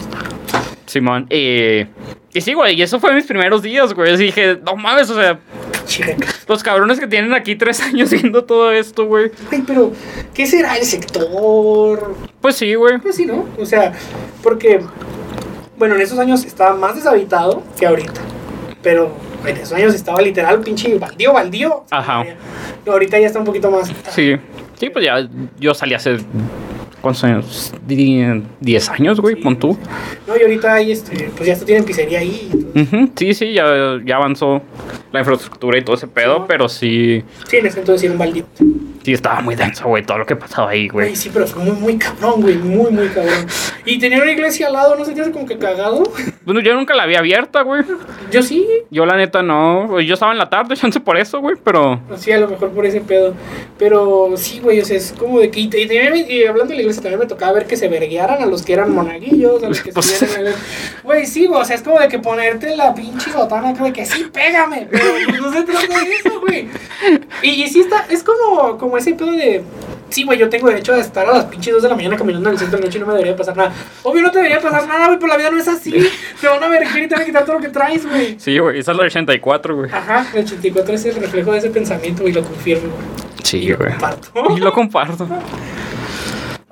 Simón. 0.92 1.26
Y, 1.30 1.86
y 2.34 2.40
sí, 2.40 2.52
güey, 2.52 2.78
y 2.78 2.82
eso 2.82 3.00
fue 3.00 3.14
mis 3.14 3.26
primeros 3.26 3.62
días, 3.62 3.94
güey. 3.94 4.12
Así 4.12 4.24
dije, 4.24 4.58
no 4.62 4.76
mames, 4.76 5.08
o 5.10 5.14
sea, 5.14 5.38
los 6.48 6.62
cabrones 6.62 7.00
que 7.00 7.06
tienen 7.06 7.32
aquí 7.32 7.56
tres 7.56 7.80
años 7.80 8.10
viendo 8.10 8.44
todo 8.44 8.70
esto, 8.70 9.06
güey. 9.06 9.30
Güey, 9.50 9.62
pero, 9.62 9.92
¿qué 10.34 10.46
será 10.46 10.76
el 10.76 10.84
sector? 10.84 12.14
Pues 12.40 12.56
sí, 12.56 12.74
güey. 12.74 12.98
Pues 12.98 13.16
sí, 13.16 13.26
¿no? 13.26 13.48
O 13.58 13.66
sea, 13.66 13.92
porque, 14.42 14.80
bueno, 15.78 15.94
en 15.94 16.02
esos 16.02 16.18
años 16.18 16.44
estaba 16.44 16.76
más 16.76 16.94
deshabitado 16.94 17.62
que 17.78 17.86
ahorita. 17.86 18.20
Pero 18.82 19.14
en 19.46 19.56
esos 19.56 19.72
años 19.72 19.94
estaba 19.94 20.20
literal 20.20 20.60
pinche 20.60 20.98
baldío, 20.98 21.32
baldío. 21.32 21.84
Ajá. 21.90 22.24
No, 22.84 22.92
ahorita 22.92 23.18
ya 23.18 23.26
está 23.26 23.38
un 23.38 23.44
poquito 23.44 23.70
más. 23.70 23.90
Sí. 24.10 24.36
Sí, 24.78 24.90
pues 24.90 25.04
ya 25.04 25.28
yo 25.58 25.72
salí 25.72 25.94
hace. 25.94 26.18
¿Cuántos 27.02 27.24
años? 27.24 27.74
Die- 27.86 28.42
Diez 28.60 28.88
años, 28.88 29.20
güey, 29.20 29.34
pon 29.36 29.58
tú. 29.58 29.76
No, 30.26 30.36
y 30.36 30.40
ahorita 30.42 30.72
hay 30.74 30.92
este, 30.92 31.30
pues 31.36 31.46
ya 31.48 31.52
hasta 31.54 31.66
tienen 31.66 31.84
pizzería 31.84 32.20
ahí. 32.20 32.48
entonces- 32.52 32.92
Ujú, 32.92 33.10
Sí, 33.16 33.34
sí, 33.34 33.52
ya, 33.52 33.98
ya 34.04 34.16
avanzó 34.16 34.62
la 35.12 35.18
infraestructura 35.18 35.76
y 35.78 35.82
todo 35.82 35.96
ese 35.96 36.06
pedo, 36.06 36.36
Sí. 36.36 36.42
pero 36.46 36.68
sí. 36.68 37.24
Sí, 37.48 37.56
en 37.56 37.66
ese 37.66 37.80
entonces 37.80 38.04
era 38.04 38.12
un 38.12 38.18
baldío. 38.20 38.44
Sí, 39.04 39.12
estaba 39.12 39.40
muy 39.40 39.54
denso, 39.56 39.88
güey, 39.88 40.04
todo 40.04 40.18
lo 40.18 40.26
que 40.26 40.36
pasaba 40.36 40.70
ahí, 40.70 40.88
güey. 40.88 41.16
Sí, 41.16 41.30
pero 41.32 41.46
fue 41.46 41.62
muy, 41.64 41.72
muy 41.76 41.98
cabrón, 41.98 42.40
güey, 42.40 42.56
muy, 42.56 42.90
muy 42.92 43.08
cabrón. 43.08 43.46
Y 43.84 43.98
tenía 43.98 44.22
una 44.22 44.30
iglesia 44.30 44.68
al 44.68 44.74
lado, 44.74 44.94
¿no 44.96 45.04
sentías 45.04 45.28
como 45.30 45.44
que 45.44 45.58
cagado? 45.58 46.04
Bueno, 46.44 46.60
yo 46.60 46.74
nunca 46.74 46.94
la 46.94 47.06
vi 47.06 47.16
abierta, 47.16 47.62
güey. 47.62 47.82
Yo 48.30 48.42
sí, 48.42 48.66
Yo 48.90 49.04
la 49.06 49.16
neta 49.16 49.42
no. 49.42 50.00
Yo 50.00 50.14
estaba 50.14 50.30
en 50.32 50.38
la 50.38 50.48
tarde, 50.48 50.76
chance 50.76 51.00
por 51.00 51.16
eso, 51.16 51.40
güey, 51.40 51.56
pero. 51.62 52.00
sí, 52.16 52.30
a 52.32 52.38
lo 52.38 52.48
mejor 52.48 52.70
por 52.70 52.86
ese 52.86 53.00
pedo. 53.00 53.34
Pero 53.78 54.30
sí, 54.36 54.60
güey, 54.60 54.80
o 54.80 54.84
sea, 54.84 54.96
es 54.96 55.12
como 55.18 55.40
de 55.40 55.50
que. 55.50 55.60
Y, 55.60 55.68
también- 55.68 56.26
y 56.28 56.44
hablando 56.44 56.70
de 56.70 56.76
la 56.76 56.82
iglesia, 56.82 57.02
también 57.02 57.18
me 57.20 57.26
tocaba 57.26 57.52
ver 57.52 57.66
que 57.66 57.76
se 57.76 57.88
verguearan 57.88 58.40
a 58.42 58.46
los 58.46 58.62
que 58.62 58.72
eran 58.72 58.92
monaguillos, 58.94 59.62
a 59.64 59.68
los 59.68 59.80
que 59.80 59.92
Pues- 59.94 60.06
se 60.06 60.26
vieran- 60.26 60.54
Güey, 61.02 61.26
sí, 61.26 61.46
güey, 61.46 61.60
o 61.60 61.64
sea, 61.64 61.74
es 61.76 61.82
como 61.82 61.98
de 61.98 62.06
que 62.08 62.18
ponerte 62.20 62.76
la 62.76 62.94
pinche 62.94 63.32
botana 63.32 63.70
acá 63.70 63.82
de 63.84 63.92
que 63.92 64.06
sí, 64.06 64.26
pégame. 64.32 64.86
Pero 64.90 65.04
no 65.42 65.52
se 65.52 65.62
trata 65.64 65.98
de 66.04 66.12
eso, 66.14 66.40
güey. 66.40 66.68
Y, 67.42 67.48
y 67.64 67.68
sí 67.68 67.80
está, 67.80 68.06
es 68.08 68.22
como, 68.22 68.78
como 68.78 68.91
ese 68.98 69.14
pedo 69.14 69.32
de. 69.32 69.62
Sí, 70.10 70.24
güey, 70.24 70.38
yo 70.38 70.48
tengo 70.50 70.68
derecho 70.68 70.92
a 70.92 70.98
estar 70.98 71.26
a 71.26 71.32
las 71.32 71.44
pinches 71.46 71.72
2 71.72 71.82
de 71.84 71.88
la 71.88 71.94
mañana 71.94 72.16
caminando 72.16 72.48
en 72.50 72.54
el 72.54 72.58
centro 72.58 72.78
de 72.78 72.84
noche 72.84 72.98
y 72.98 73.00
no 73.00 73.06
me 73.06 73.14
debería 73.14 73.34
pasar 73.34 73.56
nada. 73.56 73.72
Obvio, 74.02 74.22
no 74.22 74.30
te 74.30 74.38
debería 74.38 74.60
pasar 74.60 74.86
nada, 74.86 75.06
güey, 75.06 75.18
pero 75.18 75.28
la 75.32 75.38
vida 75.38 75.50
no 75.50 75.58
es 75.58 75.68
así. 75.68 75.94
Te 76.40 76.48
van 76.48 76.62
a 76.62 76.68
verguear 76.68 76.98
y 77.02 77.08
te 77.08 77.14
van 77.14 77.22
a 77.22 77.24
quitar 77.26 77.44
todo 77.46 77.56
lo 77.56 77.62
que 77.62 77.68
traes, 77.70 78.06
güey. 78.06 78.38
Sí, 78.38 78.58
güey, 78.58 78.78
esa 78.78 78.92
es 78.92 78.98
la 78.98 79.04
84, 79.04 79.74
güey. 79.76 79.90
Ajá, 79.90 80.26
el 80.34 80.44
84 80.44 80.94
es 80.94 81.04
el 81.06 81.14
reflejo 81.16 81.52
de 81.52 81.58
ese 81.58 81.70
pensamiento 81.70 82.28
y 82.28 82.32
lo 82.32 82.42
confirmo, 82.42 82.90
güey. 82.92 83.06
Sí, 83.42 83.72
güey. 83.72 83.92
Y 84.56 84.60
lo 84.60 84.72
comparto. 84.72 85.26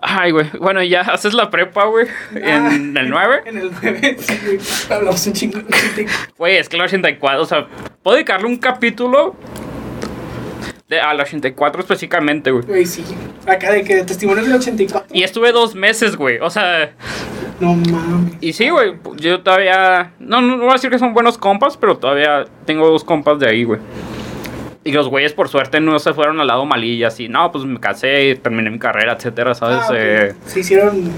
Ay, 0.02 0.30
güey. 0.32 0.46
Bueno, 0.58 0.82
ya 0.82 1.00
haces 1.02 1.34
la 1.34 1.50
prepa, 1.50 1.84
güey. 1.84 2.06
En 2.34 2.96
Ah. 2.96 3.00
el 3.00 3.10
9. 3.10 3.42
En 3.46 3.58
el 3.58 3.70
9, 3.82 4.16
sí, 4.20 4.38
güey. 4.44 4.58
Hablamos 4.90 5.26
un 5.26 5.32
chingo. 5.34 5.60
Güey, 6.38 6.56
es 6.56 6.68
que 6.68 6.76
el 6.76 6.82
84, 6.82 7.42
o 7.42 7.46
sea, 7.46 7.66
puedo 8.02 8.16
dedicarle 8.16 8.46
un 8.46 8.56
capítulo 8.56 9.34
de, 10.90 11.00
al 11.00 11.20
84 11.20 11.80
específicamente, 11.82 12.50
güey. 12.50 12.64
Güey, 12.66 12.84
sí. 12.84 13.04
Acá 13.46 13.70
de 13.72 13.84
que 13.84 14.02
testimonios 14.04 14.46
del 14.46 14.56
84. 14.56 15.08
Y 15.14 15.22
estuve 15.22 15.52
dos 15.52 15.74
meses, 15.74 16.16
güey. 16.16 16.38
O 16.40 16.50
sea, 16.50 16.92
No 17.60 17.74
mames. 17.74 18.34
y 18.40 18.52
sí, 18.52 18.68
güey. 18.68 18.94
Yo 19.16 19.40
todavía. 19.40 20.12
No, 20.18 20.40
no, 20.40 20.56
no 20.56 20.62
voy 20.64 20.70
a 20.70 20.72
decir 20.74 20.90
que 20.90 20.98
son 20.98 21.14
buenos 21.14 21.38
compas, 21.38 21.76
pero 21.76 21.96
todavía 21.96 22.44
tengo 22.66 22.88
dos 22.90 23.04
compas 23.04 23.38
de 23.38 23.48
ahí, 23.48 23.64
güey. 23.64 23.80
Y 24.82 24.92
los 24.92 25.08
güeyes, 25.08 25.34
por 25.34 25.48
suerte, 25.48 25.80
no 25.80 25.98
se 25.98 26.14
fueron 26.14 26.40
al 26.40 26.46
lado 26.46 26.64
malilla, 26.64 27.08
así. 27.08 27.28
No, 27.28 27.52
pues 27.52 27.64
me 27.64 27.78
casé, 27.78 28.38
terminé 28.42 28.70
mi 28.70 28.78
carrera, 28.78 29.12
etcétera, 29.12 29.54
¿sabes? 29.54 29.78
Ah, 29.82 29.86
ok. 29.88 29.94
Eh, 29.96 30.34
Se 30.46 30.60
hicieron 30.60 31.10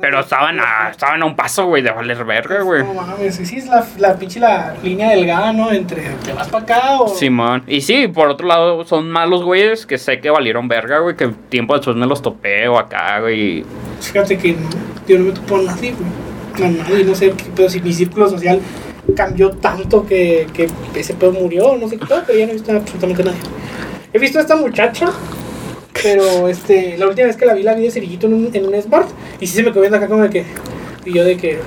pero 0.00 0.20
estaban 0.20 0.58
a, 0.60 0.88
estaban 0.90 1.22
a 1.22 1.26
un 1.26 1.36
paso, 1.36 1.66
güey, 1.66 1.82
de 1.82 1.90
valer 1.90 2.24
verga, 2.24 2.62
güey. 2.62 2.82
No 2.82 2.94
mames, 2.94 3.36
sí, 3.36 3.56
es 3.56 3.66
la, 3.66 3.86
la 3.98 4.16
pinche 4.16 4.40
la 4.40 4.74
línea 4.82 5.10
delgada, 5.10 5.52
¿no? 5.52 5.70
Entre 5.72 6.02
te 6.24 6.32
vas 6.32 6.48
para 6.48 6.64
acá 6.64 7.00
o. 7.00 7.08
Simón. 7.08 7.62
Y 7.66 7.80
sí, 7.82 8.08
por 8.08 8.28
otro 8.28 8.46
lado, 8.46 8.84
son 8.84 9.10
malos 9.10 9.44
güeyes 9.44 9.86
que 9.86 9.98
sé 9.98 10.20
que 10.20 10.30
valieron 10.30 10.68
verga, 10.68 10.98
güey, 10.98 11.16
que 11.16 11.28
tiempo 11.48 11.76
después 11.76 11.96
me 11.96 12.06
los 12.06 12.22
topé 12.22 12.66
o 12.68 12.78
acá, 12.78 13.20
güey. 13.20 13.64
Fíjate 14.00 14.38
que 14.38 14.56
yo 15.06 15.18
no 15.18 15.26
me 15.26 15.32
topo 15.32 15.58
a 15.58 15.62
nadie, 15.62 15.92
güey. 15.92 16.66
A 16.66 16.70
nadie, 16.70 17.04
no 17.04 17.14
sé 17.14 17.32
pedo, 17.54 17.68
si 17.68 17.80
mi 17.80 17.92
círculo 17.92 18.28
social 18.28 18.60
cambió 19.14 19.50
tanto 19.50 20.06
que, 20.06 20.46
que 20.52 20.68
ese 20.94 21.14
pedo 21.14 21.32
murió, 21.32 21.76
no 21.76 21.88
sé 21.88 21.98
qué 21.98 22.06
pedo, 22.06 22.22
pero 22.26 22.38
ya 22.38 22.46
no 22.46 22.52
he 22.52 22.54
visto 22.54 22.72
absolutamente 22.72 23.24
nadie. 23.24 23.40
He 24.12 24.18
visto 24.18 24.38
a 24.38 24.42
esta 24.42 24.56
muchacha, 24.56 25.10
pero 26.02 26.48
este, 26.48 26.96
la 26.96 27.06
última 27.08 27.26
vez 27.26 27.36
que 27.36 27.46
la 27.46 27.54
vi, 27.54 27.62
la 27.62 27.74
vi 27.74 27.84
de 27.84 27.90
cerillito 27.90 28.26
en 28.26 28.34
un, 28.34 28.50
en 28.54 28.66
un 28.66 28.82
Smart, 28.82 29.08
y 29.40 29.46
sí 29.46 29.56
se 29.56 29.62
me 29.62 29.70
quedó 29.70 29.80
viendo 29.80 29.96
acá 29.96 30.08
como 30.08 30.22
de 30.22 30.30
que, 30.30 30.44
y 31.04 31.12
yo 31.12 31.24
de 31.24 31.36
que, 31.36 31.58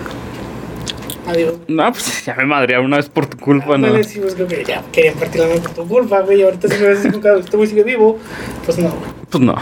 adiós. 1.27 1.55
No, 1.67 1.91
pues 1.91 2.25
ya 2.25 2.35
me 2.35 2.45
madreé 2.45 2.79
una 2.79 2.97
vez 2.97 3.09
por 3.09 3.25
tu 3.25 3.37
culpa, 3.37 3.77
¿no? 3.77 4.03
Sí, 4.03 4.19
pues 4.19 4.35
creo 4.35 4.47
que 4.47 4.63
ya 4.63 4.83
querían 4.91 5.15
partir 5.15 5.41
la 5.41 5.47
mano 5.47 5.61
por 5.61 5.71
tu 5.71 5.87
culpa, 5.87 6.21
güey, 6.21 6.39
y 6.39 6.43
ahorita 6.43 6.67
si 6.67 6.77
me 6.79 6.87
ves 6.87 7.05
este 7.39 7.57
güey 7.57 7.69
sigue 7.69 7.83
vivo, 7.83 8.17
pues 8.65 8.77
no, 8.77 8.89
güey. 8.89 9.11
Pues 9.29 9.43
no. 9.43 9.55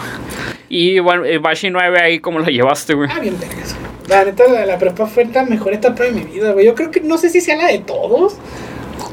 Y 0.69 0.99
bueno, 0.99 1.25
eh, 1.25 1.37
Bashi 1.37 1.69
9 1.69 1.99
ahí, 1.99 2.19
¿cómo 2.19 2.39
la 2.39 2.47
llevaste, 2.47 2.93
güey? 2.93 3.09
Ah, 3.11 3.19
bien 3.19 3.39
vergas. 3.39 3.75
La 4.09 4.25
neta, 4.25 4.47
la, 4.47 4.65
la 4.65 4.77
prepa 4.77 5.05
fue 5.05 5.25
la 5.25 5.43
mejor 5.43 5.73
etapa 5.73 6.03
de 6.03 6.11
mi 6.11 6.21
vida, 6.21 6.51
güey. 6.51 6.65
Yo 6.65 6.73
creo 6.73 6.89
que 6.89 6.99
no 7.01 7.17
sé 7.17 7.29
si 7.29 7.41
sea 7.41 7.55
la 7.55 7.67
de 7.67 7.79
todos. 7.79 8.37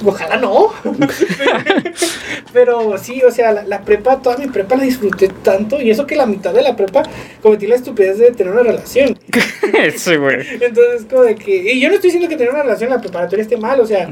Ojalá 0.05 0.37
no. 0.37 0.71
Pero 2.53 2.97
sí, 2.99 3.23
o 3.23 3.31
sea, 3.31 3.53
la, 3.53 3.63
la 3.65 3.83
prepa, 3.83 4.21
toda 4.21 4.37
mi 4.37 4.47
prepa 4.47 4.77
la 4.77 4.85
disfruté 4.85 5.29
tanto. 5.29 5.81
Y 5.81 5.91
eso 5.91 6.07
que 6.07 6.17
la 6.17 6.27
mitad 6.27 6.53
de 6.53 6.63
la 6.63 6.77
prepa 6.77 7.03
cometí 7.43 7.67
la 7.67 7.77
estupidez 7.77 8.19
de 8.19 8.33
tener 8.33 8.53
una 8.53 8.63
relación. 8.63 9.19
Ese, 9.79 10.17
güey. 10.17 10.47
Entonces, 10.61 11.07
como 11.09 11.23
de 11.23 11.35
que. 11.35 11.73
Y 11.73 11.81
yo 11.81 11.89
no 11.89 11.95
estoy 11.95 12.09
diciendo 12.09 12.29
que 12.29 12.37
tener 12.37 12.53
una 12.53 12.63
relación 12.63 12.91
en 12.91 12.97
la 12.97 13.03
preparatoria 13.03 13.43
esté 13.43 13.57
mal, 13.57 13.81
o 13.81 13.87
sea. 13.87 14.09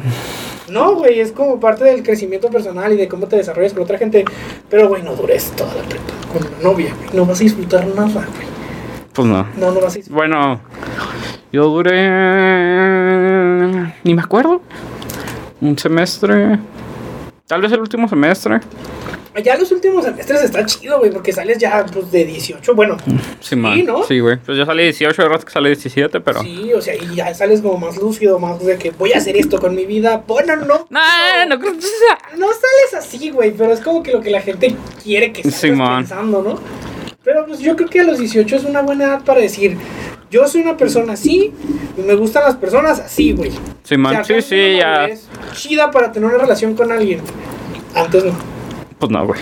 No, 0.68 0.94
güey, 0.94 1.20
es 1.20 1.32
como 1.32 1.60
parte 1.60 1.84
del 1.84 2.02
crecimiento 2.02 2.50
personal 2.50 2.92
y 2.92 2.96
de 2.96 3.08
cómo 3.08 3.26
te 3.26 3.36
desarrollas 3.36 3.72
con 3.72 3.82
otra 3.82 3.98
gente. 3.98 4.24
Pero, 4.70 4.88
güey, 4.88 5.02
no 5.02 5.14
dures 5.14 5.50
toda 5.56 5.74
la 5.74 5.82
prepa 5.82 6.12
con 6.32 6.46
una 6.46 6.58
novia, 6.62 6.94
güey. 6.94 7.10
No 7.14 7.26
vas 7.26 7.40
a 7.40 7.44
disfrutar 7.44 7.86
nada, 7.86 8.26
güey. 8.34 8.53
Pues 9.14 9.28
no. 9.28 9.46
No, 9.56 9.70
no 9.70 9.78
a 9.78 9.90
disfrutar. 9.90 10.10
Bueno, 10.10 10.60
yo 11.52 11.68
duré. 11.68 12.10
Ni 14.02 14.14
me 14.14 14.22
acuerdo. 14.22 14.60
Un 15.60 15.78
semestre. 15.78 16.58
Tal 17.46 17.62
vez 17.62 17.70
el 17.72 17.80
último 17.80 18.08
semestre. 18.08 18.60
Ya 19.42 19.56
los 19.56 19.70
últimos 19.72 20.04
semestres 20.04 20.42
está 20.42 20.64
chido, 20.64 21.00
güey, 21.00 21.10
porque 21.10 21.32
sales 21.32 21.58
ya 21.58 21.84
pues, 21.92 22.10
de 22.12 22.24
18, 22.24 22.74
bueno. 22.74 22.96
Sí, 23.40 23.56
man. 23.56 23.84
¿no? 23.84 24.04
Sí, 24.04 24.20
güey. 24.20 24.36
Pues 24.36 24.56
yo 24.56 24.64
salí 24.64 24.84
18, 24.84 25.22
de 25.22 25.28
rato 25.28 25.44
que 25.44 25.52
salí 25.52 25.70
17, 25.70 26.20
pero. 26.20 26.42
Sí, 26.42 26.72
o 26.72 26.80
sea, 26.80 26.94
y 26.94 27.16
ya 27.16 27.34
sales 27.34 27.60
como 27.60 27.76
más 27.78 27.96
lúcido, 27.96 28.38
más 28.38 28.64
de 28.64 28.78
que 28.78 28.90
voy 28.92 29.12
a 29.12 29.18
hacer 29.18 29.36
esto 29.36 29.58
con 29.58 29.74
mi 29.74 29.86
vida. 29.86 30.22
Bueno, 30.26 30.54
no. 30.56 30.86
No, 30.88 31.00
no, 31.48 31.56
no, 31.56 31.56
no 31.56 32.46
sales 32.46 32.94
así, 32.96 33.30
güey, 33.30 33.52
pero 33.52 33.72
es 33.72 33.80
como 33.80 34.02
que 34.04 34.12
lo 34.12 34.20
que 34.20 34.30
la 34.30 34.40
gente 34.40 34.76
quiere 35.02 35.32
que 35.32 35.40
estés 35.40 35.72
pensando, 35.78 36.42
¿no? 36.42 36.60
Pero 37.24 37.46
pues 37.46 37.60
yo 37.60 37.74
creo 37.74 37.88
que 37.88 38.00
a 38.00 38.04
los 38.04 38.18
18 38.18 38.56
es 38.56 38.64
una 38.64 38.82
buena 38.82 39.04
edad 39.04 39.24
para 39.24 39.40
decir, 39.40 39.78
yo 40.30 40.46
soy 40.46 40.60
una 40.60 40.76
persona 40.76 41.14
así 41.14 41.52
y 41.96 42.02
me 42.02 42.14
gustan 42.14 42.44
las 42.44 42.56
personas 42.56 43.00
así, 43.00 43.32
güey. 43.32 43.50
Sí, 43.82 43.96
man, 43.96 44.22
sí, 44.24 44.42
sí, 44.42 44.76
ya. 44.76 45.08
Chida 45.54 45.90
para 45.90 46.12
tener 46.12 46.28
una 46.28 46.38
relación 46.38 46.74
con 46.74 46.92
alguien. 46.92 47.20
Antes 47.94 48.24
no. 48.24 48.32
Pues 48.98 49.10
no, 49.10 49.26
güey. 49.26 49.40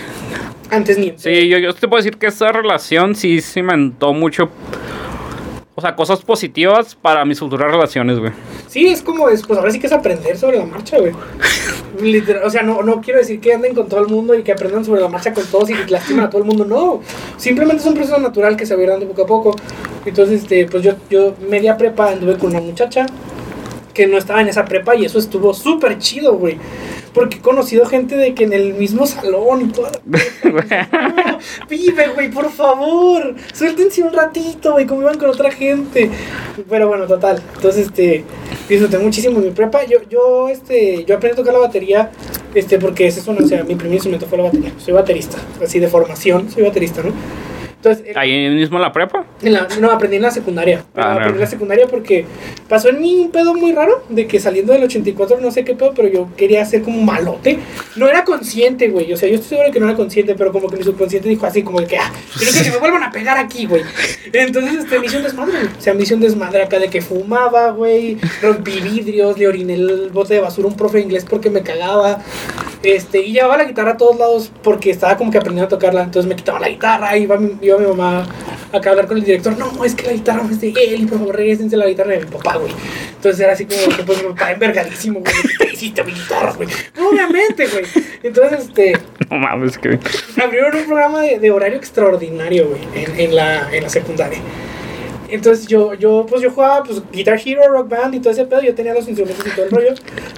Antes 0.71 0.97
ni. 0.97 1.13
Sí, 1.17 1.49
yo, 1.49 1.59
yo 1.59 1.75
te 1.75 1.89
puedo 1.89 2.03
decir 2.03 2.19
que 2.19 2.27
esa 2.29 2.53
relación 2.53 3.17
sí 3.17 3.41
cimentó 3.41 4.13
mucho. 4.13 4.49
O 5.75 5.81
sea, 5.81 5.97
cosas 5.97 6.21
positivas 6.21 6.95
para 6.95 7.25
mis 7.25 7.39
futuras 7.39 7.71
relaciones, 7.71 8.19
güey. 8.19 8.33
Sí, 8.69 8.89
es 8.89 9.01
como, 9.01 9.31
es, 9.31 9.43
pues 9.47 9.59
ahora 9.59 9.71
sí 9.71 9.81
que 9.81 9.87
es 9.87 9.93
aprender 9.93 10.37
sobre 10.37 10.59
la 10.59 10.67
marcha, 10.67 10.99
güey. 10.99 11.13
o 12.45 12.51
sea, 12.51 12.63
no, 12.63 12.83
no 12.83 13.01
quiero 13.01 13.21
decir 13.21 13.41
que 13.41 13.55
anden 13.55 13.75
con 13.75 13.89
todo 13.89 14.01
el 14.01 14.09
mundo 14.09 14.35
y 14.35 14.43
que 14.43 14.53
aprendan 14.53 14.85
sobre 14.85 15.01
la 15.01 15.09
marcha 15.09 15.33
con 15.33 15.45
todos 15.47 15.71
y 15.71 15.75
que 15.75 15.91
lastimen 15.91 16.25
a 16.25 16.31
todo 16.31 16.43
el 16.43 16.47
mundo, 16.47 16.67
no. 16.67 17.01
Simplemente 17.39 17.83
es 17.83 17.89
un 17.89 17.95
proceso 17.95 18.19
natural 18.19 18.57
que 18.57 18.67
se 18.67 18.77
va 18.77 18.83
dando 18.83 19.09
poco 19.09 19.23
a 19.23 19.27
poco. 19.27 19.57
Entonces, 20.05 20.43
este, 20.43 20.67
pues 20.67 20.83
yo, 20.83 20.93
yo 21.09 21.35
media 21.49 21.77
prepa 21.77 22.11
anduve 22.11 22.37
con 22.37 22.51
una 22.51 22.61
muchacha 22.61 23.07
que 23.93 24.07
no 24.07 24.19
estaba 24.19 24.41
en 24.41 24.49
esa 24.49 24.65
prepa 24.65 24.97
y 24.97 25.05
eso 25.05 25.19
estuvo 25.19 25.55
súper 25.55 25.99
chido, 25.99 26.35
güey. 26.35 26.59
Porque 27.13 27.39
he 27.39 27.41
conocido 27.41 27.85
gente 27.85 28.17
de 28.17 28.35
que 28.35 28.45
en 28.45 28.53
el 28.55 28.75
mismo 28.75 29.07
salón 29.07 29.63
y 29.63 29.73
toda 29.73 29.91
la... 29.91 31.39
vive, 31.69 32.09
güey, 32.15 32.31
por 32.31 32.51
favor. 32.51 33.35
Suéltense 33.53 34.03
un 34.03 34.13
ratito, 34.13 34.73
güey, 34.73 34.87
como 34.87 35.03
iban 35.03 35.19
con 35.19 35.29
otra 35.29 35.51
gente. 35.51 36.11
Pero 36.69 36.89
bueno, 36.89 37.07
total. 37.07 37.43
Entonces, 37.55 37.87
este, 37.87 38.25
disfruté 38.69 38.99
muchísimo 38.99 39.41
mi 39.41 39.51
prepa. 39.51 39.85
Yo, 39.85 39.99
yo, 40.09 40.49
este, 40.49 41.05
yo 41.05 41.17
aprendí 41.17 41.35
a 41.35 41.37
tocar 41.37 41.53
la 41.53 41.61
batería, 41.61 42.11
este, 42.55 42.79
porque 42.79 43.07
ese 43.07 43.21
es 43.21 43.29
una, 43.29 43.45
o 43.45 43.49
sea, 43.49 43.63
mi 43.63 43.75
primer 43.75 43.95
instrumento 43.95 44.27
fue 44.27 44.39
la 44.39 44.45
batería. 44.45 44.73
Soy 44.79 44.95
baterista, 44.95 45.37
así 45.63 45.79
de 45.79 45.89
formación, 45.89 46.51
soy 46.51 46.63
baterista, 46.63 47.03
¿no? 47.03 47.13
Entonces, 47.85 48.17
¿Ahí 48.17 48.49
mismo 48.51 48.77
en 48.77 48.83
la 48.83 48.93
prepa? 48.93 49.25
no, 49.81 49.91
aprendí 49.91 50.17
en 50.17 50.23
la 50.23 50.31
secundaria. 50.31 50.85
Ah, 50.95 51.15
aprendí 51.15 51.35
en 51.35 51.41
la 51.41 51.47
secundaria 51.49 51.87
porque 51.89 52.27
pasó 52.69 52.91
en 52.91 53.01
mí 53.01 53.17
un 53.17 53.33
pedo 53.33 53.55
muy 53.55 53.73
raro 53.73 54.05
de 54.09 54.29
que 54.29 54.39
saliendo 54.39 54.73
del 54.73 54.85
84 54.85 55.41
no 55.41 55.51
sé 55.51 55.65
qué 55.65 55.75
pedo, 55.75 55.93
pero 55.93 56.07
yo 56.07 56.29
quería 56.37 56.65
ser 56.65 56.83
como 56.83 57.03
malote. 57.03 57.59
No 57.97 58.09
era 58.09 58.23
consciente, 58.23 58.89
güey. 58.89 59.13
O 59.13 59.17
sea, 59.17 59.29
yo 59.29 59.35
estoy 59.35 59.49
seguro 59.49 59.67
de 59.67 59.73
que 59.73 59.81
no 59.81 59.87
era 59.89 59.97
consciente, 59.97 60.37
pero 60.37 60.53
como 60.53 60.69
que 60.69 60.77
mi 60.77 60.85
subconsciente 60.85 61.29
dijo 61.29 61.45
así 61.45 61.65
como 61.65 61.81
de 61.81 61.87
que, 61.89 61.99
ah, 61.99 62.13
quiero 62.39 62.53
que 62.53 62.71
me 62.71 62.77
vuelvan 62.77 63.03
a 63.03 63.11
pegar 63.11 63.37
aquí, 63.37 63.67
güey. 63.67 63.83
Entonces, 64.33 64.85
este, 64.85 65.01
me 65.01 65.07
hizo 65.07 65.17
un 65.17 65.25
desmadre, 65.25 65.65
O 65.77 65.81
sea, 65.81 65.93
me 65.93 66.05
hizo 66.05 66.15
un 66.15 66.21
desmadre 66.21 66.63
acá 66.63 66.79
de 66.79 66.89
que 66.89 67.03
fumaba, 67.03 67.71
güey. 67.73 68.17
Rompí 68.41 68.81
vidrios, 68.81 69.37
le 69.37 69.49
oriné 69.49 69.75
el 69.75 70.11
bote 70.13 70.35
de 70.35 70.41
basura 70.41 70.69
a 70.69 70.71
un 70.71 70.77
profe 70.77 70.99
de 70.99 71.03
inglés 71.03 71.27
porque 71.29 71.51
me 71.51 71.63
cagaba. 71.63 72.21
Este, 72.83 73.21
y 73.21 73.33
llevaba 73.33 73.57
la 73.57 73.65
guitarra 73.65 73.93
a 73.93 73.97
todos 73.97 74.19
lados 74.19 74.51
porque 74.63 74.91
estaba 74.91 75.17
como 75.17 75.31
que 75.31 75.39
aprendiendo 75.39 75.67
a 75.67 75.69
tocarla. 75.69 76.03
Entonces 76.03 76.29
me 76.29 76.37
quitaba 76.37 76.59
la 76.59 76.69
guitarra 76.69 77.17
y 77.17 77.23
iba, 77.23 77.39
iba 77.73 77.81
mi 77.81 77.97
mamá 77.97 78.27
acá 78.73 78.89
a 78.89 78.93
hablar 78.93 79.07
con 79.07 79.19
el 79.19 79.25
director. 79.25 79.57
No, 79.59 79.85
es 79.85 79.95
que 79.95 80.07
la 80.07 80.13
guitarra 80.13 80.43
no 80.43 80.51
es 80.51 80.61
de 80.61 80.69
él 80.71 81.07
por 81.07 81.19
favor 81.19 81.37
regresense 81.37 81.77
la 81.77 81.87
guitarra 81.87 82.13
de 82.13 82.21
mi 82.21 82.27
papá, 82.27 82.57
güey. 82.57 82.73
Entonces 83.17 83.41
era 83.41 83.53
así 83.53 83.67
como 83.67 83.97
que 83.97 84.03
pues 84.03 84.23
mi 84.23 84.29
papá 84.31 84.53
envergadísimo, 84.53 85.21
güey. 85.21 85.35
¿Qué 85.59 85.75
hiciste 85.75 86.03
mi 86.05 86.13
guitarra, 86.13 86.53
güey? 86.53 86.69
Obviamente, 87.01 87.67
güey. 87.67 87.85
Entonces, 88.23 88.61
este. 88.69 88.93
No 89.31 89.39
mames, 89.39 89.79
que. 89.79 89.99
Abrieron 90.43 90.77
un 90.77 90.85
programa 90.87 91.23
de, 91.23 91.39
de 91.39 91.51
horario 91.51 91.79
extraordinario, 91.79 92.69
güey, 92.69 92.83
en, 92.95 93.21
en, 93.21 93.37
la, 93.37 93.69
en 93.73 93.83
la 93.83 93.89
secundaria. 93.89 94.39
Entonces 95.33 95.67
yo, 95.67 95.95
yo, 95.95 96.27
pues 96.29 96.43
yo 96.43 96.51
jugaba 96.51 96.85
pues 96.85 97.01
Guitar 97.11 97.41
Hero, 97.43 97.63
Rock 97.71 97.89
Band 97.89 98.15
y 98.15 98.21
todo 98.21 98.35
ese 98.35 98.45
pedo, 98.45 98.61
yo 98.61 98.75
tenía 98.75 98.93
los 98.93 99.09
instrumentos 99.09 99.47
y 99.47 99.51
todo 99.51 99.65
el 99.65 99.71
rollo. 99.71 99.95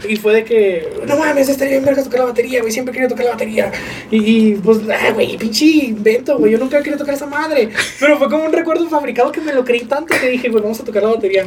Y 0.09 0.15
fue 0.15 0.35
de 0.35 0.45
que, 0.45 0.89
no 1.05 1.17
mames, 1.17 1.49
estaría 1.49 1.73
bien 1.73 1.85
verga 1.85 2.05
tocar 2.05 2.21
la 2.21 2.27
batería, 2.27 2.61
güey, 2.61 2.71
siempre 2.71 2.93
quería 2.93 3.09
tocar 3.09 3.25
la 3.25 3.33
batería. 3.33 3.73
Y, 4.13 4.55
pues, 4.55 4.79
ah, 4.89 5.11
güey, 5.13 5.37
pinche 5.37 5.65
invento, 5.65 6.39
güey, 6.39 6.53
yo 6.53 6.59
nunca 6.59 6.81
quería 6.81 6.97
tocar 6.97 7.13
esa 7.13 7.27
madre. 7.27 7.71
Pero 7.99 8.19
fue 8.19 8.31
como 8.31 8.45
un 8.45 8.53
recuerdo 8.53 8.89
fabricado 8.89 9.33
que 9.33 9.41
me 9.41 9.53
lo 9.53 9.65
creí 9.65 9.81
tanto 9.81 10.15
que 10.21 10.29
dije, 10.29 10.49
pues 10.49 10.63
vamos 10.63 10.79
a 10.79 10.85
tocar 10.85 11.03
la 11.03 11.09
batería. 11.09 11.45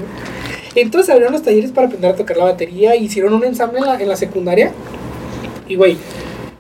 Entonces 0.75 1.09
abrieron 1.09 1.31
los 1.31 1.41
talleres 1.41 1.71
para 1.71 1.87
aprender 1.87 2.11
a 2.11 2.15
tocar 2.17 2.35
la 2.35 2.43
batería, 2.43 2.97
hicieron 2.97 3.33
un 3.33 3.45
ensamble 3.45 3.79
en 3.79 3.85
la, 3.85 3.97
en 3.97 4.09
la 4.09 4.17
secundaria. 4.17 4.73
Y, 5.69 5.77
güey, 5.77 5.95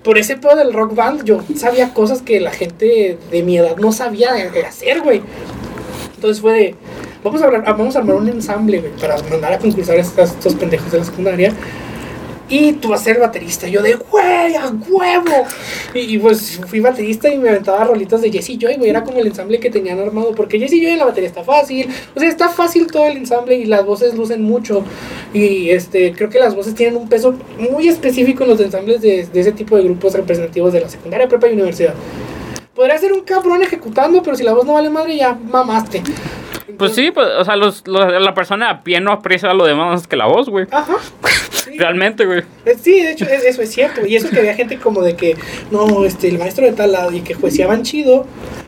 por 0.03 0.17
ese 0.17 0.37
pedo 0.37 0.55
del 0.55 0.71
rock 0.71 0.95
band, 0.95 1.25
yo 1.25 1.43
sabía 1.57 1.93
cosas 1.93 2.21
que 2.21 2.39
la 2.39 2.51
gente 2.51 3.17
de 3.29 3.43
mi 3.43 3.57
edad 3.57 3.75
no 3.75 3.91
sabía 3.91 4.29
hacer, 4.65 5.01
güey. 5.01 5.21
Entonces 6.17 6.41
fue 6.41 6.53
de, 6.53 6.75
vamos 7.23 7.41
a, 7.43 7.45
hablar, 7.45 7.63
vamos 7.63 7.95
a 7.95 7.99
armar 7.99 8.15
un 8.15 8.27
ensamble, 8.27 8.79
para 8.99 9.21
mandar 9.29 9.53
a 9.53 9.59
concursar 9.59 9.97
a 9.97 10.01
estos, 10.01 10.55
pendejos 10.55 10.91
de 10.91 10.97
la 10.97 11.03
secundaria. 11.03 11.53
Y 12.49 12.73
tú 12.73 12.87
vas 12.87 13.01
a 13.01 13.03
ser 13.03 13.19
baterista. 13.19 13.67
Yo 13.67 13.83
de, 13.83 13.95
güey, 13.95 14.55
a 14.55 14.69
huevo. 14.69 15.45
Y, 15.93 16.17
pues 16.17 16.61
fui 16.65 16.79
baterista 16.79 17.29
y 17.29 17.37
me 17.37 17.49
aventaba 17.49 17.83
rolitas 17.83 18.21
de 18.21 18.31
Jesse 18.31 18.57
Joy, 18.57 18.77
güey. 18.77 18.89
Era 18.89 19.03
como 19.03 19.19
el 19.19 19.27
ensamble 19.27 19.59
que 19.59 19.69
tenían 19.69 19.99
armado. 19.99 20.33
Porque 20.33 20.57
Jesse 20.57 20.79
Joy 20.79 20.91
en 20.91 20.99
la 20.99 21.05
batería 21.05 21.27
está 21.27 21.43
fácil. 21.43 21.89
O 22.15 22.19
sea, 22.19 22.29
está 22.29 22.47
fácil 22.47 22.87
todo 22.87 23.05
el 23.05 23.17
ensamble 23.17 23.57
y 23.57 23.65
las 23.65 23.85
voces 23.85 24.15
lucen 24.15 24.43
mucho. 24.43 24.85
Y 25.33 25.71
este, 25.71 26.13
creo 26.13 26.29
que 26.29 26.39
las 26.39 26.55
voces 26.55 26.73
tienen 26.73 26.95
un 26.95 27.09
peso 27.09 27.35
muy 27.59 27.89
específico 27.89 28.43
en 28.43 28.49
los 28.51 28.61
ensambles 28.61 29.01
de, 29.01 29.25
de 29.25 29.39
ese 29.41 29.51
tipo 29.51 29.75
de 29.75 29.83
grupos 29.83 30.13
representativos 30.13 30.71
de 30.71 30.79
la 30.79 30.87
secundaria, 30.87 31.27
prepa 31.27 31.49
y 31.49 31.53
universidad. 31.53 31.95
Podría 32.77 32.95
ser 32.99 33.11
un 33.11 33.21
cabrón 33.21 33.63
ejecutando, 33.63 34.21
pero 34.21 34.35
si 34.37 34.43
la 34.43 34.53
voz 34.53 34.63
no 34.63 34.73
vale 34.73 34.91
madre, 34.91 35.17
ya 35.17 35.33
mamaste. 35.33 36.03
pues 36.77 36.93
sí, 36.93 37.09
pues, 37.09 37.27
o 37.27 37.43
sea, 37.43 37.55
la 37.55 38.33
persona 38.35 38.69
a 38.69 38.83
pie 38.83 39.01
no 39.01 39.11
aprecia 39.11 39.51
lo 39.55 39.65
demás 39.65 40.05
que 40.05 40.15
la 40.15 40.27
voz, 40.27 40.47
güey. 40.47 40.67
Ajá. 40.69 40.93
Realmente, 41.75 42.27
güey. 42.27 42.43
Eh, 42.65 42.75
sí, 42.79 43.01
de 43.01 43.13
hecho, 43.13 43.25
eso 43.25 43.63
es 43.63 43.71
cierto. 43.71 44.05
Y 44.05 44.15
eso 44.15 44.29
que 44.29 44.37
había 44.37 44.53
gente 44.53 44.77
como 44.77 45.01
de 45.01 45.15
que, 45.15 45.35
no, 45.71 46.05
este, 46.05 46.27
el 46.27 46.37
maestro 46.37 46.67
de 46.67 46.73
tal 46.73 46.91
lado 46.91 47.11
y 47.11 47.21
que 47.21 47.33
juiciaban 47.33 47.81
chido. 47.81 48.27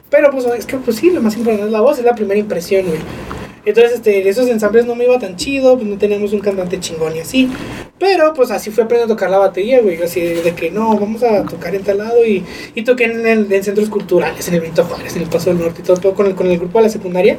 Pero 0.10 0.32
pues 0.32 0.44
es 0.46 0.66
que, 0.66 0.78
pues 0.78 0.98
sí, 0.98 1.12
lo 1.12 1.22
más 1.22 1.38
importante 1.38 1.68
es 1.68 1.72
la 1.72 1.82
voz, 1.82 2.00
es 2.00 2.06
la 2.06 2.16
primera 2.16 2.40
impresión, 2.40 2.88
güey. 2.88 3.00
Entonces, 3.66 3.94
este, 3.94 4.28
esos 4.28 4.48
ensambles 4.48 4.86
no 4.86 4.96
me 4.96 5.06
iba 5.06 5.20
tan 5.20 5.36
chido, 5.36 5.76
pues 5.76 5.88
no 5.88 5.98
teníamos 5.98 6.34
un 6.34 6.40
cantante 6.40 6.80
chingón 6.80 7.16
y 7.16 7.20
así. 7.20 7.50
Pero, 7.98 8.34
pues 8.34 8.52
así 8.52 8.72
fue 8.72 8.84
aprendiendo 8.86 9.14
a 9.14 9.18
tocar 9.18 9.30
la 9.30 9.38
batería, 9.38 9.82
güey. 9.82 10.02
Así 10.02 10.22
de 10.22 10.54
que 10.56 10.72
no, 10.72 10.98
vamos 10.98 11.24
a 11.24 11.44
tocar 11.44 11.76
en 11.76 11.84
tal 11.84 11.98
lado 11.98 12.26
y, 12.26 12.44
y 12.76 12.84
toqué 12.84 13.06
en, 13.06 13.52
en, 13.52 13.64
centros 13.64 13.90
culturales, 13.90 14.48
en 14.48 14.56
el 14.56 14.62
Benito 14.62 14.84
Juárez, 14.84 15.16
en 15.16 15.24
el 15.24 15.30
Paso 15.30 15.50
del 15.50 15.60
Norte 15.60 15.82
y 15.82 15.84
todo, 15.84 15.98
todo 15.98 16.14
con, 16.14 16.28
el, 16.28 16.36
con 16.36 16.48
el 16.48 16.58
grupo 16.58 16.80
de 16.80 16.84
la 16.84 16.90
secundaria. 16.90 17.38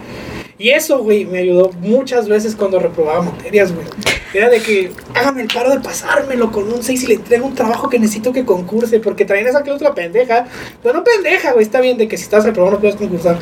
Y 0.61 0.73
eso, 0.73 0.99
güey, 0.99 1.25
me 1.25 1.39
ayudó 1.39 1.71
muchas 1.81 2.29
veces 2.29 2.55
cuando 2.55 2.79
reprobaba 2.79 3.23
materias, 3.23 3.73
güey. 3.73 3.87
Era 4.35 4.51
de 4.51 4.61
que 4.61 4.93
hágame 5.15 5.41
el 5.41 5.49
paro 5.49 5.71
de 5.71 5.81
pasármelo 5.81 6.53
con 6.53 6.71
un 6.71 6.83
6 6.83 7.03
y 7.03 7.07
le 7.07 7.15
entrego 7.15 7.47
un 7.47 7.55
trabajo 7.55 7.89
que 7.89 7.99
necesito 7.99 8.31
que 8.31 8.45
concurse, 8.45 9.01
porque 9.01 9.25
traen 9.25 9.47
esa 9.47 9.63
que 9.63 9.71
otra 9.71 9.95
pendeja. 9.95 10.47
Pero 10.83 10.95
no 10.95 11.03
pendeja, 11.03 11.53
güey, 11.53 11.65
está 11.65 11.81
bien 11.81 11.97
de 11.97 12.09
que 12.09 12.19
si 12.19 12.25
estás 12.25 12.45
reprobado 12.45 12.75
no 12.75 12.81
puedes 12.81 12.97
concursar. 12.97 13.39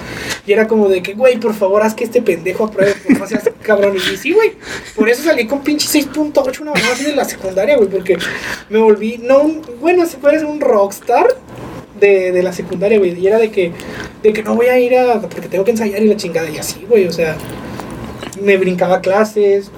Y 0.46 0.52
era 0.52 0.68
como 0.68 0.88
de 0.88 1.02
que, 1.02 1.14
güey, 1.14 1.40
por 1.40 1.54
favor, 1.54 1.82
haz 1.82 1.92
que 1.92 2.04
este 2.04 2.22
pendejo 2.22 2.66
apruebe, 2.66 2.94
no 3.18 3.26
seas 3.26 3.50
cabrón. 3.62 3.96
Y 3.96 4.16
sí, 4.16 4.30
güey, 4.30 4.52
por 4.94 5.08
eso 5.08 5.24
salí 5.24 5.44
con 5.44 5.64
pinche 5.64 5.88
6.8 5.88 6.60
una 6.60 6.72
vez 6.72 6.84
más 6.84 7.00
en 7.04 7.16
la 7.16 7.24
secundaria, 7.24 7.76
güey, 7.78 7.88
porque 7.88 8.16
me 8.68 8.78
volví, 8.78 9.18
no, 9.18 9.40
un, 9.40 9.62
bueno, 9.80 10.06
si 10.06 10.18
puedes 10.18 10.44
un 10.44 10.60
rockstar 10.60 11.26
de, 11.98 12.32
de 12.32 12.42
la 12.42 12.52
secundaria, 12.52 12.98
güey. 12.98 13.18
Y 13.18 13.26
era 13.26 13.38
de 13.38 13.50
que, 13.50 13.72
de 14.22 14.32
que 14.32 14.42
no 14.42 14.54
voy 14.54 14.66
a 14.66 14.78
ir 14.78 14.96
a. 14.96 15.20
porque 15.20 15.48
tengo 15.48 15.64
que 15.64 15.72
ensayar 15.72 16.02
y 16.02 16.08
la 16.08 16.16
chingada. 16.16 16.48
Y 16.48 16.58
así, 16.58 16.84
güey. 16.88 17.06
O 17.06 17.12
sea, 17.12 17.36
me 18.40 18.56
brincaba 18.56 19.00
clases. 19.00 19.70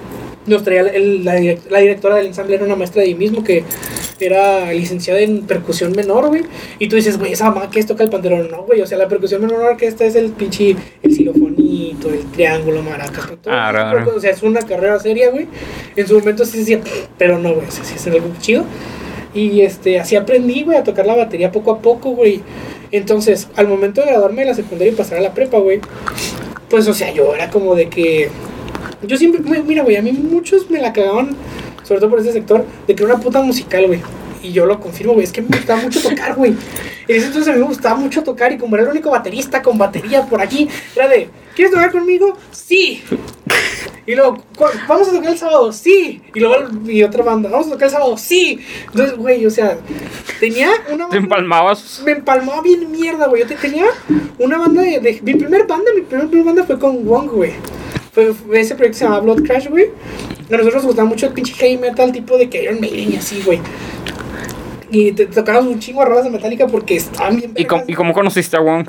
Nos 0.45 0.63
traía 0.63 0.83
la, 0.83 1.39
la, 1.69 1.79
directora 1.79 2.15
del 2.15 2.25
ensamble, 2.25 2.55
era 2.55 2.65
una 2.65 2.75
maestra 2.75 3.03
de 3.03 3.09
ahí 3.09 3.15
mismo 3.15 3.43
que 3.43 3.63
era 4.19 4.71
licenciada 4.73 5.19
en 5.19 5.45
percusión 5.45 5.91
menor, 5.95 6.27
güey. 6.27 6.43
Y 6.79 6.87
tú 6.87 6.95
dices, 6.95 7.17
güey, 7.17 7.33
esa 7.33 7.51
mamá 7.51 7.69
que 7.69 7.79
es 7.79 7.85
toca 7.85 8.03
el 8.03 8.09
panderón. 8.09 8.49
No, 8.49 8.63
güey. 8.63 8.81
O 8.81 8.87
sea, 8.87 8.97
la 8.97 9.07
percusión 9.07 9.41
menor 9.41 9.77
que 9.77 9.87
esta 9.87 10.05
es 10.05 10.15
el 10.15 10.31
pinche. 10.31 10.75
El 11.03 11.13
xilofonito, 11.13 12.09
el 12.09 12.25
triángulo, 12.31 12.81
maracas. 12.81 13.27
Todo 13.41 13.53
ah, 13.53 14.05
O 14.15 14.19
sea, 14.19 14.31
es 14.31 14.41
una 14.43 14.61
carrera 14.61 14.99
seria, 14.99 15.29
güey. 15.29 15.47
En 15.95 16.07
su 16.07 16.19
momento 16.19 16.45
sí 16.45 16.59
decía, 16.59 16.79
pero 17.17 17.37
no, 17.37 17.53
güey. 17.53 17.67
O 17.67 17.71
sea, 17.71 17.83
sí 17.83 17.95
es 17.95 18.07
algo 18.07 18.31
chido. 18.39 18.65
Y 19.33 19.61
este, 19.61 19.99
así 19.99 20.15
aprendí, 20.15 20.63
güey, 20.63 20.77
a 20.77 20.83
tocar 20.83 21.05
la 21.05 21.15
batería 21.15 21.51
poco 21.51 21.71
a 21.71 21.79
poco, 21.79 22.11
güey. 22.11 22.41
Entonces, 22.91 23.47
al 23.55 23.67
momento 23.67 24.01
de 24.01 24.07
graduarme 24.07 24.41
de 24.41 24.49
la 24.49 24.53
secundaria 24.53 24.91
y 24.91 24.95
pasar 24.95 25.19
a 25.19 25.21
la 25.21 25.33
prepa, 25.33 25.57
güey, 25.57 25.79
pues, 26.69 26.87
o 26.87 26.93
sea, 26.93 27.13
yo 27.13 27.33
era 27.33 27.49
como 27.49 27.75
de 27.75 27.89
que. 27.89 28.29
Yo 29.03 29.17
siempre, 29.17 29.41
mira, 29.63 29.83
güey, 29.83 29.95
a 29.95 30.01
mí 30.01 30.11
muchos 30.11 30.69
me 30.69 30.79
la 30.79 30.93
cagaban, 30.93 31.35
sobre 31.83 31.99
todo 31.99 32.09
por 32.09 32.19
ese 32.19 32.33
sector, 32.33 32.65
de 32.87 32.95
que 32.95 33.03
era 33.03 33.13
una 33.13 33.23
puta 33.23 33.41
musical, 33.41 33.87
güey. 33.87 33.99
Y 34.43 34.51
yo 34.53 34.65
lo 34.65 34.79
confirmo, 34.79 35.13
güey, 35.13 35.25
es 35.25 35.31
que 35.31 35.41
me 35.41 35.49
gustaba 35.55 35.81
mucho 35.81 36.01
tocar, 36.01 36.35
güey. 36.35 36.51
En 37.07 37.15
ese 37.15 37.27
entonces 37.27 37.49
a 37.49 37.53
mí 37.55 37.59
me 37.61 37.67
gustaba 37.67 37.95
mucho 37.95 38.23
tocar 38.23 38.51
y 38.51 38.57
como 38.57 38.75
era 38.75 38.83
el 38.85 38.89
único 38.91 39.11
baterista 39.11 39.61
con 39.61 39.77
batería 39.77 40.25
por 40.25 40.41
aquí, 40.41 40.67
era 40.95 41.07
de, 41.07 41.29
¿quieres 41.55 41.73
tocar 41.73 41.91
conmigo? 41.91 42.37
Sí. 42.51 43.03
Y 44.07 44.15
luego, 44.15 44.37
"¿Cu- 44.57 44.65
¿vamos 44.87 45.07
a 45.09 45.11
tocar 45.11 45.29
el 45.31 45.37
sábado? 45.37 45.71
Sí. 45.71 46.21
Y 46.33 46.39
luego, 46.39 46.55
y 46.87 47.03
otra 47.03 47.23
banda, 47.23 47.49
¿vamos 47.49 47.67
a 47.67 47.71
tocar 47.71 47.85
el 47.87 47.91
sábado? 47.91 48.17
Sí. 48.17 48.59
Entonces, 48.87 49.15
güey, 49.15 49.45
o 49.45 49.49
sea, 49.51 49.77
tenía 50.39 50.69
una 50.87 51.07
Te 51.09 51.17
banda- 51.17 51.17
empalmabas. 51.17 52.01
me 52.03 52.13
empalmaba 52.13 52.61
bien 52.63 52.91
mierda, 52.91 53.27
güey. 53.27 53.43
Yo 53.43 53.47
te- 53.47 53.55
tenía 53.55 53.85
una 54.39 54.57
banda 54.57 54.81
de, 54.81 54.99
de- 54.99 55.19
Mi 55.21 55.35
primer 55.35 55.67
banda, 55.67 55.91
mi 55.95 56.01
primer, 56.01 56.27
primer 56.29 56.45
banda 56.47 56.63
fue 56.63 56.79
con 56.79 57.05
Wong, 57.05 57.29
güey. 57.29 57.51
Fue, 58.11 58.33
fue 58.33 58.59
ese 58.59 58.73
proyecto 58.75 58.95
que 58.95 58.99
se 58.99 59.05
llama 59.05 59.19
Blood 59.19 59.43
Crash, 59.43 59.67
güey. 59.69 59.85
A 59.85 60.51
nosotros 60.57 60.75
nos 60.75 60.85
gustaba 60.87 61.07
mucho 61.07 61.27
el 61.27 61.33
pinche 61.33 61.53
heavy 61.53 61.77
metal, 61.77 62.11
tipo 62.11 62.37
de 62.37 62.49
que 62.49 62.63
Iron 62.63 62.81
Maiden 62.81 63.13
y 63.13 63.15
así, 63.17 63.41
güey. 63.45 63.59
Y 64.91 65.13
te 65.13 65.25
tocábamos 65.25 65.71
un 65.73 65.79
chingo 65.79 66.01
de 66.01 66.05
rolas 66.07 66.25
de 66.25 66.29
Metallica 66.31 66.67
porque 66.67 66.97
estaban 66.97 67.37
bien 67.37 67.51
¿Y 67.55 67.63
cómo, 67.65 67.79
vergas. 67.81 67.89
¿Y 67.89 67.93
cómo 67.95 68.13
conociste 68.13 68.57
a 68.57 68.59
Wong? 68.59 68.87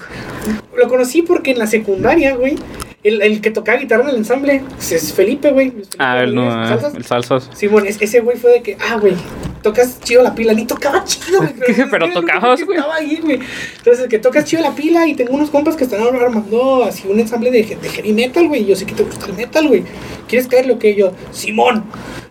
Lo 0.77 0.89
conocí 0.89 1.23
porque 1.23 1.53
en 1.53 1.59
la 1.61 1.67
secundaria, 1.69 2.35
güey, 2.35 2.57
el, 3.05 3.23
el 3.23 3.41
que 3.41 3.51
tocaba 3.53 3.79
guitarra 3.79 4.03
en 4.05 4.09
el 4.11 4.17
ensamble 4.17 4.63
es 4.91 5.13
Felipe, 5.13 5.53
güey. 5.53 5.73
Ah, 5.99 6.19
el, 6.21 6.35
no, 6.35 6.51
eh, 6.51 6.77
el 6.97 7.05
salsas. 7.05 7.51
Simón, 7.55 7.87
es- 7.87 8.01
ese 8.03 8.21
güey 8.21 8.37
fue 8.37 8.51
de 8.53 8.63
que, 8.63 8.77
ah, 8.81 8.97
güey, 8.97 9.15
tocas 9.63 10.01
chido 10.01 10.23
la 10.23 10.35
pila. 10.35 10.53
Ni 10.55 10.65
tocaba 10.67 11.05
chido, 11.05 11.39
güey. 11.39 11.53
Pero 11.91 12.07
que 12.07 12.13
tocabas, 12.13 12.59
que 12.59 12.65
güey. 12.67 12.79
Estaba 12.79 12.97
ahí, 12.97 13.19
güey. 13.23 13.39
Entonces, 13.79 14.09
que 14.09 14.19
tocas 14.19 14.45
chido 14.45 14.63
la 14.63 14.73
pila 14.75 15.07
y 15.07 15.15
tengo 15.15 15.35
unos 15.35 15.51
compas 15.51 15.77
que 15.77 15.85
están 15.85 16.01
armando 16.03 16.83
así 16.85 17.07
un 17.09 17.21
ensamble 17.21 17.51
de, 17.53 17.63
de 17.81 17.89
heavy 17.89 18.13
metal, 18.13 18.49
güey. 18.49 18.65
Yo 18.65 18.75
sé 18.75 18.87
que 18.87 18.95
te 18.95 19.05
gusta 19.05 19.27
el 19.27 19.35
metal, 19.35 19.69
güey. 19.69 19.85
¿Quieres 20.27 20.49
caerle 20.49 20.73
o 20.73 20.79
qué? 20.81 20.91
Y 20.91 20.97
Yo, 20.97 21.13
Simón. 21.33 21.85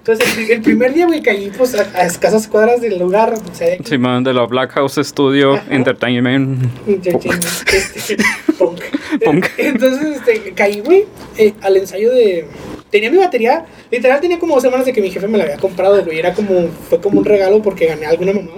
Entonces, 0.03 0.35
el, 0.35 0.49
el 0.49 0.61
primer 0.63 0.95
día, 0.95 1.05
güey, 1.05 1.21
caí 1.21 1.51
pues 1.55 1.75
a, 1.75 1.81
a 1.93 2.07
escasas 2.07 2.47
cuadras 2.47 2.81
del 2.81 2.97
lugar. 2.97 3.35
O 3.35 3.55
sea, 3.55 3.67
de 3.67 3.73
aquí, 3.73 3.83
Simón 3.85 4.23
de 4.23 4.33
la 4.33 4.47
Black 4.47 4.71
House 4.71 4.95
Studio 4.95 5.53
Ajá. 5.53 5.65
Entertainment. 5.69 6.63
Entertainment, 6.87 7.45
este, 7.71 8.17
punk. 8.57 8.81
Punk. 9.23 9.45
Entonces, 9.57 10.17
este, 10.17 10.53
caí, 10.53 10.79
güey, 10.79 11.05
eh, 11.37 11.53
al 11.61 11.77
ensayo 11.77 12.11
de... 12.11 12.47
Tenía 12.89 13.11
mi 13.11 13.17
batería, 13.17 13.65
literal 13.91 14.19
tenía 14.19 14.39
como 14.39 14.55
dos 14.55 14.63
semanas 14.63 14.87
de 14.87 14.91
que 14.91 15.01
mi 15.01 15.11
jefe 15.11 15.27
me 15.27 15.37
la 15.37 15.43
había 15.43 15.57
comprado, 15.57 16.03
güey. 16.03 16.17
Era 16.17 16.33
como, 16.33 16.67
fue 16.89 16.99
como 16.99 17.19
un 17.19 17.25
regalo 17.25 17.61
porque 17.61 17.85
gané 17.85 18.07
alguna 18.07 18.33
mamá. 18.33 18.51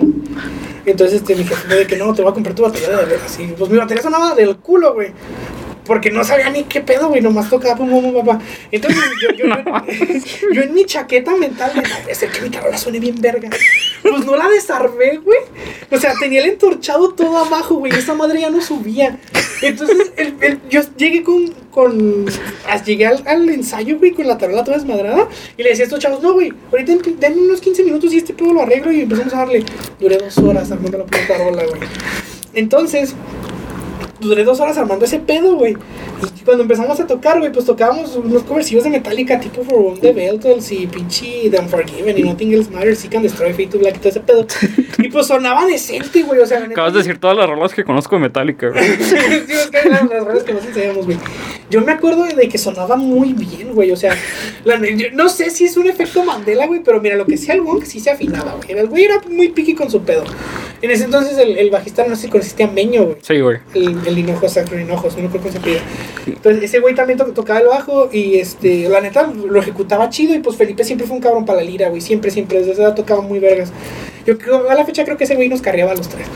Entonces, 0.86 1.18
este, 1.22 1.36
mi 1.36 1.44
jefe 1.44 1.68
me 1.68 1.76
dijo 1.76 1.88
que 1.88 1.98
no, 1.98 2.14
te 2.14 2.22
voy 2.22 2.32
a 2.32 2.34
comprar 2.34 2.56
tu 2.56 2.64
batería 2.64 2.90
de. 2.90 3.44
Y 3.44 3.48
pues 3.48 3.70
mi 3.70 3.78
batería 3.78 4.02
sonaba 4.02 4.34
del 4.34 4.56
culo, 4.58 4.94
güey. 4.94 5.12
Porque 5.86 6.12
no 6.12 6.24
sabía 6.24 6.50
ni 6.50 6.64
qué 6.64 6.80
pedo, 6.82 7.10
güey, 7.10 7.22
nomás 7.22 7.50
tocaba 7.50 7.76
pum, 7.76 7.90
pum, 7.90 8.14
papá. 8.14 8.40
Entonces, 8.72 9.04
yo, 9.22 9.36
yo, 9.36 9.48
No. 9.48 9.64
yo, 10.54 10.62
en 10.62 10.74
mi 10.74 10.86
chaqueta 10.86 11.36
mental, 11.36 11.72
de 11.76 11.82
"No, 11.82 11.88
puede 12.04 12.16
ser 12.16 12.30
que 12.32 12.42
mi 12.42 12.50
carola 12.50 12.78
suene 12.78 13.00
bien 13.00 13.16
verga. 13.20 13.50
Pues 14.02 14.26
no 14.26 14.36
la 14.38 14.48
desarmé, 14.50 15.18
güey. 15.18 15.40
O 15.92 15.98
sea, 15.98 16.14
tenía 16.20 16.42
el 16.44 16.52
entorchado 16.52 17.14
todo 17.14 17.38
abajo, 17.38 17.76
güey. 17.76 17.92
Esa 17.94 18.14
madre 18.14 18.40
ya 18.42 18.50
no 18.50 18.62
subía. 18.62 19.20
Entonces, 19.62 20.12
el- 20.18 20.36
el- 20.42 20.60
yo 20.70 20.82
llegué 20.98 21.22
con. 21.24 21.48
con 21.72 22.26
as- 22.70 22.86
llegué 22.86 23.08
al, 23.08 23.24
al 23.28 23.50
ensayo, 23.50 23.98
güey, 23.98 24.12
con 24.12 24.28
la 24.28 24.38
tarola 24.38 24.64
toda 24.64 24.78
desmadrada. 24.78 25.28
Y 25.58 25.64
le 25.64 25.70
decía 25.70 25.84
a 25.84 25.88
estos 25.88 26.00
chavos, 26.00 26.22
no, 26.22 26.34
güey, 26.34 26.54
ahorita 26.72 26.92
en- 26.94 27.20
denme 27.20 27.42
unos 27.42 27.60
15 27.62 27.84
minutos 27.84 28.14
y 28.14 28.18
este 28.18 28.34
pedo 28.34 28.54
lo 28.54 28.62
arreglo. 28.62 28.92
Y 28.92 29.02
empezamos 29.02 29.34
a 29.34 29.38
darle. 29.40 29.64
Duré 30.00 30.18
dos 30.18 30.38
horas 30.38 30.72
armando 30.72 30.98
la 31.00 31.04
puta 31.06 31.28
tarola, 31.28 31.64
güey. 31.66 31.82
Entonces, 32.54 33.16
duré 34.24 34.44
dos 34.44 34.60
horas 34.60 34.78
armando 34.78 35.06
ese 35.06 35.20
pedo, 35.20 35.56
güey. 35.56 35.78
Y 36.40 36.44
cuando 36.44 36.64
empezamos 36.64 37.00
a 37.00 37.08
tocar, 37.08 37.40
güey, 37.40 37.52
pues 37.52 37.66
tocábamos 37.66 38.16
unos 38.16 38.44
comercios 38.44 38.84
de 38.84 38.90
Metallica 38.90 39.40
tipo 39.40 39.64
For 39.64 39.76
One 39.80 40.00
the 40.00 40.12
Beltals 40.14 40.72
y 40.72 40.88
pinche 40.88 41.50
The 41.50 41.60
Unforgiven 41.60 42.18
y 42.18 42.24
Nothing 42.24 42.54
Else 42.54 42.72
Matters, 42.72 43.00
Seek 43.00 43.16
and 43.16 43.24
Destroy, 43.24 43.52
Fate 43.52 43.68
to 43.68 43.80
Black 43.80 43.96
y 43.96 44.00
todo 44.00 44.10
ese 44.10 44.20
pedo. 44.20 44.46
Y 45.00 45.10
pues 45.10 45.28
sonaba 45.28 45.66
decente, 45.66 46.24
güey, 46.24 46.40
o 46.40 46.46
sea, 46.46 46.60
Acabas 46.64 46.94
de 46.94 47.00
decir 47.00 47.18
todas 47.20 47.36
las 47.38 47.50
rolas 47.50 47.74
que 47.74 47.84
conozco 47.84 48.16
de 48.16 48.22
Metallica, 48.22 48.70
güey. 48.70 48.84
sí, 49.00 49.16
es 49.16 49.68
que 49.70 49.78
eran 49.86 50.10
las 50.10 50.24
rolas 50.26 50.44
que 50.44 50.54
nos 50.54 50.66
enseñamos, 50.66 51.06
güey. 51.06 51.18
Yo 51.70 51.82
me 51.82 51.92
acuerdo 51.92 52.24
de 52.26 52.48
que 52.50 52.58
sonaba 52.58 52.96
muy 52.96 53.34
bien, 53.34 53.74
güey. 53.74 53.92
O 53.92 53.96
sea, 53.98 54.16
la- 54.64 54.78
yo 54.80 55.08
no 55.14 55.30
sé 55.30 55.50
si 55.50 55.66
es 55.66 55.76
un 55.78 55.88
efecto 55.88 56.24
Mandela, 56.24 56.68
güey, 56.68 56.82
pero 56.84 57.02
mira, 57.02 57.16
lo 57.16 57.26
que 57.26 57.38
sea 57.38 57.56
el 57.56 57.62
Wong 57.62 57.84
sí 57.86 58.00
se 58.00 58.12
afinaba, 58.12 58.56
güey. 58.56 58.78
El 58.80 58.88
güey 58.88 59.06
era 59.06 59.20
muy 59.30 59.50
piqui 59.50 59.74
con 59.74 59.90
su 59.90 60.02
pedo. 60.04 60.24
En 60.82 60.92
ese 60.92 61.06
entonces 61.06 61.38
el, 61.38 61.58
el 61.58 61.70
bajista 61.72 62.06
no 62.08 62.16
sé 62.16 62.24
si 62.24 62.28
conociste 62.30 62.64
a 62.64 62.68
Meño, 62.68 63.04
güey. 63.06 63.18
Sí, 63.22 63.40
güey. 63.40 63.58
El, 63.74 63.98
el 64.06 64.18
Hinojo, 64.20 64.48
Sacro 64.50 64.80
Hinojos, 64.80 65.18
no 65.18 65.30
creo 65.30 65.42
cómo 65.42 65.54
se 65.54 65.60
pide. 65.60 65.82
Entonces, 66.28 66.64
ese 66.64 66.80
güey 66.80 66.96
también 66.96 67.18
to- 67.20 67.26
tocaba 67.34 67.60
el 67.60 67.68
bajo 67.68 68.10
y, 68.12 68.36
este, 68.40 68.88
la 68.90 69.02
neta, 69.02 69.28
lo 69.32 69.60
ejecutaba 69.60 70.10
chido 70.10 70.34
y 70.36 70.40
pues 70.40 70.56
Felipe 70.56 70.84
siempre 70.84 71.06
fue 71.08 71.16
un 71.18 71.22
cabrón 71.22 71.46
para 71.46 71.60
la 71.60 71.66
lira, 71.66 71.90
güey. 71.90 72.02
Siempre, 72.02 72.32
siempre, 72.32 72.60
desde 72.60 72.74
esa 72.74 72.84
edad 72.84 72.96
tocaba 72.96 73.22
muy 73.22 73.40
vergas. 73.40 73.72
Yo 74.26 74.36
a 74.70 74.74
la 74.76 74.86
fecha 74.86 75.04
creo 75.04 75.18
que 75.18 75.26
ese 75.26 75.36
güey 75.36 75.50
nos 75.50 75.62
carreaba 75.62 75.92
a 75.92 75.96
los 75.96 76.08
tres. 76.08 76.28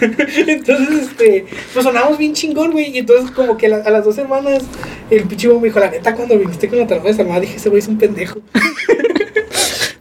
entonces, 0.46 1.08
este, 1.10 1.46
pues 1.72 1.84
sonamos 1.84 2.18
bien 2.18 2.34
chingón, 2.34 2.70
güey. 2.72 2.90
Y 2.94 2.98
entonces, 2.98 3.30
como 3.32 3.56
que 3.56 3.68
la- 3.68 3.78
a 3.78 3.90
las 3.90 4.04
dos 4.04 4.14
semanas, 4.14 4.62
el 5.10 5.24
pichivo 5.24 5.58
me 5.58 5.68
dijo, 5.68 5.80
la 5.80 5.90
neta, 5.90 6.14
cuando 6.14 6.38
viniste 6.38 6.68
con 6.68 6.78
la 6.78 6.86
tarjeta 6.86 7.08
desarmada, 7.08 7.40
dije, 7.40 7.56
ese 7.56 7.68
güey 7.68 7.80
es 7.80 7.88
un 7.88 7.98
pendejo. 7.98 8.40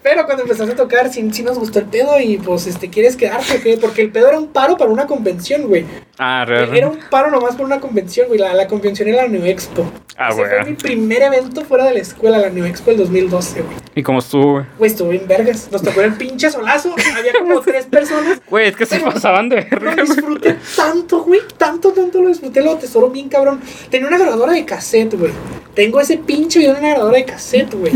Pero 0.04 0.26
cuando 0.26 0.44
empezaste 0.44 0.74
a 0.74 0.76
tocar, 0.76 1.12
sí, 1.14 1.28
sí 1.32 1.44
nos 1.44 1.60
gustó 1.60 1.80
el 1.80 1.86
pedo 1.86 2.20
y 2.20 2.38
pues, 2.38 2.66
este, 2.68 2.90
¿quieres 2.90 3.16
quedarte 3.16 3.58
o 3.58 3.62
qué? 3.62 3.78
Porque 3.78 4.02
el 4.02 4.12
pedo 4.12 4.30
era 4.30 4.40
un 4.40 4.48
paro 4.48 4.78
para 4.78 4.90
una 4.90 5.06
convención, 5.06 5.68
güey. 5.68 5.86
Ah, 6.18 6.44
re, 6.48 6.66
re. 6.66 6.78
Era 6.80 6.90
un 6.90 7.00
paro 7.10 7.30
nomás 7.30 7.56
por 7.56 7.66
una 7.66 7.80
convención, 7.80 8.28
güey. 8.28 8.40
La, 8.40 8.54
la 8.54 8.68
convención 8.68 9.08
era 9.10 9.24
la 9.24 9.28
New 9.28 9.46
Expo. 9.46 9.86
Ah, 10.18 10.34
güey. 10.34 10.48
fue 10.50 10.66
mi 10.66 10.74
primer 10.74 11.22
evento 11.24 11.62
fuera 11.66 11.86
de 11.86 11.94
la 11.94 12.00
escuela, 12.00 12.38
la 12.38 12.50
New 12.50 12.66
Expo 12.66 12.92
del 12.92 13.00
2012, 13.00 13.62
güey. 13.62 13.76
¿Y 13.96 14.04
cómo 14.04 14.20
estuvo, 14.20 14.52
güey? 14.54 14.66
Güey, 14.78 14.92
estuvo 14.92 15.10
bien 15.10 15.28
vergas. 15.28 15.70
Nos 15.72 15.82
tocó 15.82 16.02
el 16.02 16.14
pinche 16.14 16.50
solazo. 16.50 16.94
Había 17.18 17.34
como 17.40 17.60
tres 17.62 17.86
personas. 17.86 18.42
Güey, 18.50 18.70
es 18.70 18.76
que 18.76 18.86
se 18.86 19.00
pasaban 19.00 19.50
de 19.50 19.68
Lo 19.70 19.80
verga, 19.80 20.04
güey. 20.04 20.08
disfruté 20.08 20.58
tanto, 20.76 21.24
güey. 21.24 21.42
Tanto, 21.58 21.92
tanto 21.92 22.22
lo 22.22 22.28
disfruté. 22.30 22.62
Lo 22.62 22.76
tesoro 22.78 23.10
bien 23.10 23.30
cabrón. 23.30 23.62
Tenía 23.90 24.08
una 24.08 24.18
grabadora 24.18 24.54
de 24.54 24.66
cassette, 24.66 25.16
güey. 25.18 25.32
Tengo 25.76 26.02
ese 26.02 26.18
pinche 26.18 26.60
video 26.60 26.74
de 26.74 26.80
una 26.80 26.90
grabadora 26.90 27.18
de 27.18 27.26
cassette, 27.26 27.74
güey. 27.74 27.94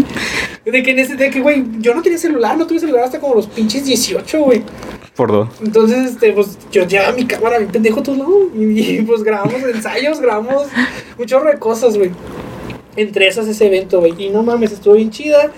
De 0.65 0.81
que, 0.81 0.91
en 0.91 0.99
ese, 0.99 1.15
de 1.15 1.29
que, 1.29 1.41
güey, 1.41 1.63
yo 1.79 1.93
no 1.93 2.01
tenía 2.01 2.17
celular. 2.17 2.57
No 2.57 2.65
tuve 2.65 2.79
celular 2.79 3.03
hasta 3.03 3.19
como 3.19 3.35
los 3.35 3.47
pinches 3.47 3.85
18, 3.85 4.39
güey. 4.41 4.63
Por 5.15 5.31
dos. 5.31 5.49
Entonces, 5.61 6.11
este, 6.11 6.31
pues 6.33 6.57
yo 6.71 6.87
llevaba 6.87 7.13
mi 7.13 7.25
cámara, 7.25 7.59
mi 7.59 7.65
pendejo 7.65 8.01
todo 8.01 8.15
lado. 8.15 8.49
Y, 8.55 8.79
y, 8.79 9.01
pues 9.01 9.23
grabamos 9.23 9.61
ensayos, 9.63 10.19
grabamos 10.19 10.67
un 11.17 11.25
chorro 11.25 11.51
de 11.51 11.59
cosas, 11.59 11.97
güey. 11.97 12.11
Entre 12.95 13.27
esas 13.27 13.47
ese 13.47 13.67
evento, 13.67 13.99
güey. 13.99 14.13
Y 14.17 14.29
no 14.29 14.43
mames, 14.43 14.71
estuvo 14.71 14.95
bien 14.95 15.11
chida. 15.11 15.51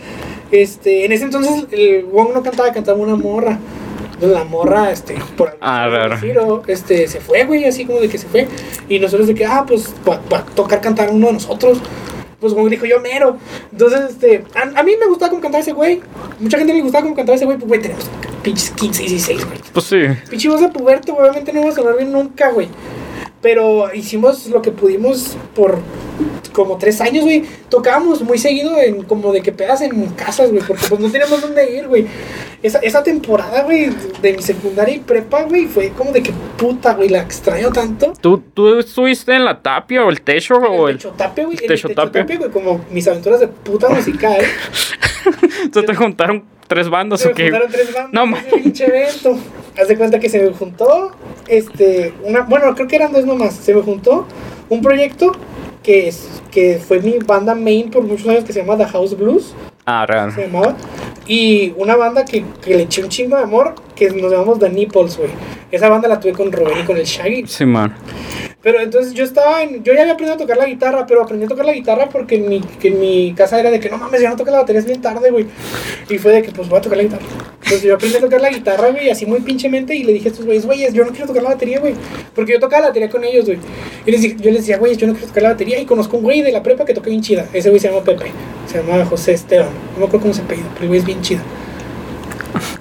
Este, 0.52 1.06
en 1.06 1.12
ese 1.12 1.26
entonces 1.26 1.66
el 1.72 2.06
Wong 2.06 2.30
no 2.34 2.42
cantaba, 2.42 2.72
cantaba 2.72 2.98
una 2.98 3.16
morra. 3.16 3.60
Entonces 4.18 4.36
la 4.36 4.46
morra, 4.46 4.92
este, 4.92 5.16
por 5.38 5.56
Ah, 5.62 5.88
raro. 5.88 6.18
Giro, 6.18 6.64
este, 6.66 7.08
se 7.08 7.20
fue, 7.20 7.44
güey, 7.46 7.66
así 7.66 7.86
como 7.86 8.00
de 8.00 8.10
que 8.10 8.18
se 8.18 8.28
fue. 8.28 8.48
Y 8.90 8.98
nosotros 8.98 9.28
de 9.28 9.36
que, 9.36 9.46
ah, 9.46 9.64
pues 9.68 9.94
va, 10.08 10.16
a 10.36 10.44
tocar 10.44 10.82
cantar 10.82 11.12
uno 11.12 11.28
de 11.28 11.34
nosotros. 11.34 11.80
Pues 12.40 12.54
como 12.54 12.68
dijo 12.68 12.86
yo, 12.86 13.00
mero. 13.00 13.38
Entonces, 13.72 14.02
este, 14.10 14.44
a, 14.56 14.80
a 14.80 14.84
mí 14.84 14.94
me 15.00 15.06
gustaba 15.06 15.30
como 15.30 15.42
cantaba 15.42 15.62
ese 15.62 15.74
güey. 15.74 16.02
Mucha 16.40 16.58
gente 16.58 16.74
le 16.74 16.82
gustaba 16.82 17.04
como 17.04 17.16
cantaba 17.16 17.36
ese 17.36 17.46
güey. 17.46 17.58
Pues, 17.60 17.68
güey, 17.68 17.82
tenemos 17.82 18.10
pinches 18.42 18.72
15, 18.72 19.04
16, 19.04 19.46
güey. 19.46 19.60
Pues 19.72 19.86
sí. 19.86 19.98
Pinche 20.30 20.50
voz 20.50 20.62
de 20.62 20.70
puberto, 20.70 21.14
güey, 21.14 21.28
obviamente 21.30 21.54
no 21.54 21.62
iba 21.62 21.70
a 21.70 21.74
sonar 21.74 21.96
bien 21.96 22.12
nunca, 22.12 22.50
güey. 22.52 22.70
Pero 23.42 23.94
hicimos 23.94 24.48
lo 24.48 24.62
que 24.62 24.72
pudimos 24.72 25.38
por 25.56 25.80
como 26.58 26.78
tres 26.78 27.00
años, 27.02 27.24
güey. 27.24 27.44
Tocábamos 27.70 28.22
muy 28.24 28.40
seguido 28.40 28.80
en 28.80 29.04
como 29.04 29.32
de 29.32 29.42
que 29.42 29.52
pedas 29.52 29.82
en 29.82 30.08
casas, 30.10 30.50
güey, 30.50 30.64
porque 30.66 30.84
pues 30.90 31.00
no 31.00 31.12
teníamos 31.12 31.40
dónde 31.40 31.72
ir, 31.72 31.88
güey. 31.88 32.08
Esa, 32.64 32.80
esa 32.80 33.04
temporada, 33.04 33.62
güey, 33.62 33.92
de 34.22 34.34
mi 34.34 34.42
secundaria 34.42 34.96
y 34.96 35.00
prepa, 35.00 35.44
güey, 35.44 35.66
fue 35.66 35.92
como 35.92 36.12
de 36.12 36.24
que 36.24 36.34
puta, 36.58 36.96
güey, 36.96 37.10
la 37.10 37.20
extraño 37.20 37.72
tanto. 37.72 38.14
¿Tú, 38.20 38.44
¿Tú 38.54 38.80
estuviste 38.80 39.36
en 39.36 39.46
la 39.46 39.62
tapia 39.62 40.04
o 40.04 40.10
el 40.10 40.22
techo 40.22 40.56
o 40.56 40.88
el 40.90 40.96
el... 40.96 40.98
techo 40.98 41.14
tape, 41.16 41.46
güey. 41.46 41.58
el 41.62 41.68
techo 41.68 41.90
tape, 41.90 42.24
güey, 42.24 42.50
como 42.50 42.84
mis 42.90 43.08
aventuras 43.08 43.40
de 43.40 43.48
puta 43.48 43.90
musical. 43.90 44.42
¿Tú 45.72 45.84
te 45.84 45.96
juntaron 45.96 46.44
tres 46.68 46.90
bandas 46.90 47.22
Se 47.22 47.30
o 47.30 47.34
qué? 47.34 47.44
juntaron 47.46 47.72
tres 47.72 47.94
bandas 47.94 48.12
No, 48.14 48.38
pinche 48.62 48.86
evento. 48.86 49.38
Haz 49.80 49.88
de 49.88 49.98
cuenta 49.98 50.20
que 50.20 50.30
se 50.30 50.42
me 50.42 50.52
juntó, 50.52 51.12
este, 51.48 52.14
una, 52.24 52.42
bueno, 52.42 52.74
creo 52.76 52.88
que 52.88 52.96
eran 52.96 53.12
dos 53.14 53.26
nomás. 53.26 53.54
Se 53.56 53.74
me 53.74 53.82
juntó 53.82 54.26
un 54.70 54.82
proyecto 54.82 55.32
que, 55.84 56.08
es, 56.08 56.42
que 56.52 56.80
fue 56.86 57.00
mi 57.00 57.18
banda 57.20 57.54
main 57.56 57.90
por 57.92 58.04
muchos 58.04 58.28
años 58.28 58.44
que 58.44 58.54
se 58.54 58.60
llama 58.62 58.78
The 58.78 58.86
House 58.86 59.18
Blues, 59.18 59.54
Ah, 59.90 60.06
se 60.06 60.14
real. 60.14 60.34
llamaba. 60.36 60.76
Y 61.28 61.74
una 61.78 61.96
banda 61.96 62.26
que, 62.26 62.44
que 62.62 62.76
le 62.76 62.84
eché 62.84 63.02
un 63.04 63.10
chingo 63.10 63.38
de 63.38 63.44
amor, 63.44 63.74
que 63.96 64.10
nos 64.10 64.30
llamamos 64.32 64.60
The 64.60 64.70
Nipples, 64.70 65.18
güey. 65.18 65.30
Esa 65.72 65.88
banda 65.88 66.10
la 66.10 66.20
tuve 66.20 66.34
con 66.34 66.52
Rubén 66.52 66.80
y 66.82 66.86
con 66.86 66.98
el 66.98 67.06
Shaggy. 67.06 67.46
Sí, 67.48 67.66
man. 67.66 67.94
Pero 68.62 68.82
entonces 68.82 69.14
yo 69.14 69.24
estaba 69.24 69.62
en. 69.62 69.84
Yo 69.84 69.94
ya 69.94 70.02
había 70.02 70.14
aprendido 70.14 70.36
a 70.36 70.38
tocar 70.38 70.58
la 70.58 70.66
guitarra, 70.66 71.06
pero 71.06 71.22
aprendí 71.22 71.46
a 71.46 71.48
tocar 71.48 71.66
la 71.66 71.74
guitarra 71.74 72.10
porque 72.10 72.36
en 72.36 72.50
mi, 72.50 72.60
que 72.60 72.88
en 72.88 73.00
mi 73.00 73.34
casa 73.36 73.60
era 73.60 73.70
de 73.70 73.80
que 73.80 73.90
no 73.90 73.98
mames, 73.98 74.20
ya 74.20 74.30
no 74.30 74.36
toca 74.36 74.50
la 74.50 74.60
batería, 74.60 74.80
es 74.80 74.88
bien 74.88 75.02
tarde, 75.02 75.30
güey. 75.30 75.46
Y 76.10 76.18
fue 76.18 76.32
de 76.32 76.42
que 76.42 76.52
pues 76.52 76.68
voy 76.68 76.80
a 76.80 76.82
tocar 76.82 76.98
la 76.98 77.04
guitarra. 77.04 77.24
Entonces 77.68 77.84
yo 77.84 77.96
aprendí 77.96 78.18
a 78.18 78.22
tocar 78.22 78.42
la 78.42 78.50
guitarra, 78.50 78.90
güey, 78.90 79.10
así 79.12 79.26
muy 79.26 79.42
pinchemente. 79.42 79.94
Y 79.94 80.04
le 80.04 80.14
dije 80.14 80.30
a 80.30 80.32
estos 80.32 80.46
güeyes, 80.46 80.66
güeyes, 80.66 80.94
yo 80.94 81.06
no 81.06 81.12
quiero 81.12 81.28
tocar 81.28 81.44
la 81.44 81.50
batería, 81.50 81.80
güey. 81.80 81.94
Porque 82.34 82.54
yo 82.54 82.60
tocaba 82.60 82.82
la 82.82 82.88
batería 82.88 83.10
con 83.10 83.24
ellos, 83.24 83.46
güey. 83.46 83.60
Y 84.06 84.12
les 84.12 84.22
yo 84.22 84.50
les 84.50 84.62
decía, 84.62 84.78
güeyes, 84.78 84.98
yo 84.98 85.06
no 85.06 85.14
quiero 85.14 85.28
tocar 85.28 85.44
la 85.44 85.50
batería. 85.50 85.80
Y 85.80 85.86
conozco 85.86 86.18
un 86.18 86.24
güey 86.24 86.42
de 86.42 86.52
la 86.52 86.64
prepa 86.64 86.84
que 86.84 86.94
toca 86.94 87.10
bien 87.10 87.22
chida. 87.22 87.46
Ese 87.54 87.70
güey 87.70 87.80
se 87.80 87.90
llama 87.90 88.04
Pepe. 88.04 88.32
Se 88.66 88.82
llama 88.82 89.06
José 89.06 89.34
Esteban. 89.34 89.70
No 89.94 90.00
me 90.00 90.06
acuerdo 90.06 90.22
cómo 90.22 90.34
se 90.34 90.42
apellida, 90.42 90.68
pero 90.74 90.84
el 90.84 90.88
güey 90.88 91.00
es 91.00 91.06
bien 91.06 91.22
chido. 91.22 91.42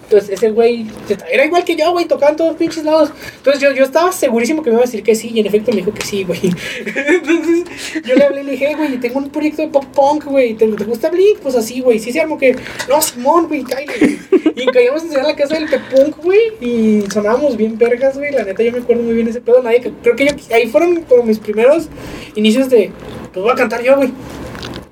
Entonces 0.04 0.30
ese 0.30 0.50
güey 0.50 0.86
era 1.30 1.44
igual 1.44 1.64
que 1.64 1.76
yo, 1.76 1.90
güey, 1.92 2.06
tocaba 2.06 2.30
en 2.30 2.36
todos 2.36 2.56
pinches 2.56 2.84
lados. 2.84 3.10
Entonces 3.36 3.62
yo, 3.62 3.72
yo 3.72 3.84
estaba 3.84 4.12
segurísimo 4.12 4.62
que 4.62 4.70
me 4.70 4.74
iba 4.74 4.82
a 4.82 4.86
decir 4.86 5.02
que 5.02 5.14
sí, 5.14 5.30
y 5.34 5.40
en 5.40 5.46
efecto 5.46 5.72
me 5.72 5.78
dijo 5.78 5.92
que 5.92 6.02
sí, 6.02 6.24
güey. 6.24 6.40
Entonces 6.86 7.64
yo 8.04 8.14
le 8.14 8.24
hablé 8.24 8.40
y 8.42 8.44
le 8.44 8.52
dije, 8.52 8.74
güey, 8.74 8.98
tengo 8.98 9.18
un 9.18 9.30
proyecto 9.30 9.62
de 9.62 9.68
pop 9.68 9.84
punk, 9.94 10.24
güey, 10.24 10.54
¿te, 10.54 10.66
¿te 10.66 10.84
gusta 10.84 11.10
Blink? 11.10 11.38
Pues 11.40 11.54
así, 11.54 11.80
güey, 11.80 11.98
sí 11.98 12.12
se 12.12 12.20
armó 12.20 12.38
que, 12.38 12.56
no, 12.88 13.02
Simón, 13.02 13.48
güey, 13.48 13.62
cállate. 13.62 14.18
Y 14.54 14.66
caíamos 14.66 15.04
a 15.14 15.22
la 15.22 15.36
casa 15.36 15.54
del 15.54 15.68
punk, 15.68 16.16
güey, 16.22 16.40
y 16.60 17.04
sonábamos 17.10 17.56
bien 17.56 17.76
vergas, 17.76 18.16
güey, 18.16 18.32
la 18.32 18.44
neta 18.44 18.62
yo 18.62 18.72
me 18.72 18.78
acuerdo 18.78 19.02
muy 19.02 19.14
bien 19.14 19.28
ese 19.28 19.40
pedo, 19.40 19.62
nadie, 19.62 19.92
creo 20.02 20.16
que 20.16 20.26
yo, 20.26 20.32
ahí 20.54 20.66
fueron 20.68 21.02
como 21.02 21.24
mis 21.24 21.38
primeros 21.38 21.88
inicios 22.34 22.70
de, 22.70 22.90
pues 23.32 23.42
voy 23.42 23.52
a 23.52 23.54
cantar 23.54 23.82
yo, 23.82 23.96
güey 23.96 24.12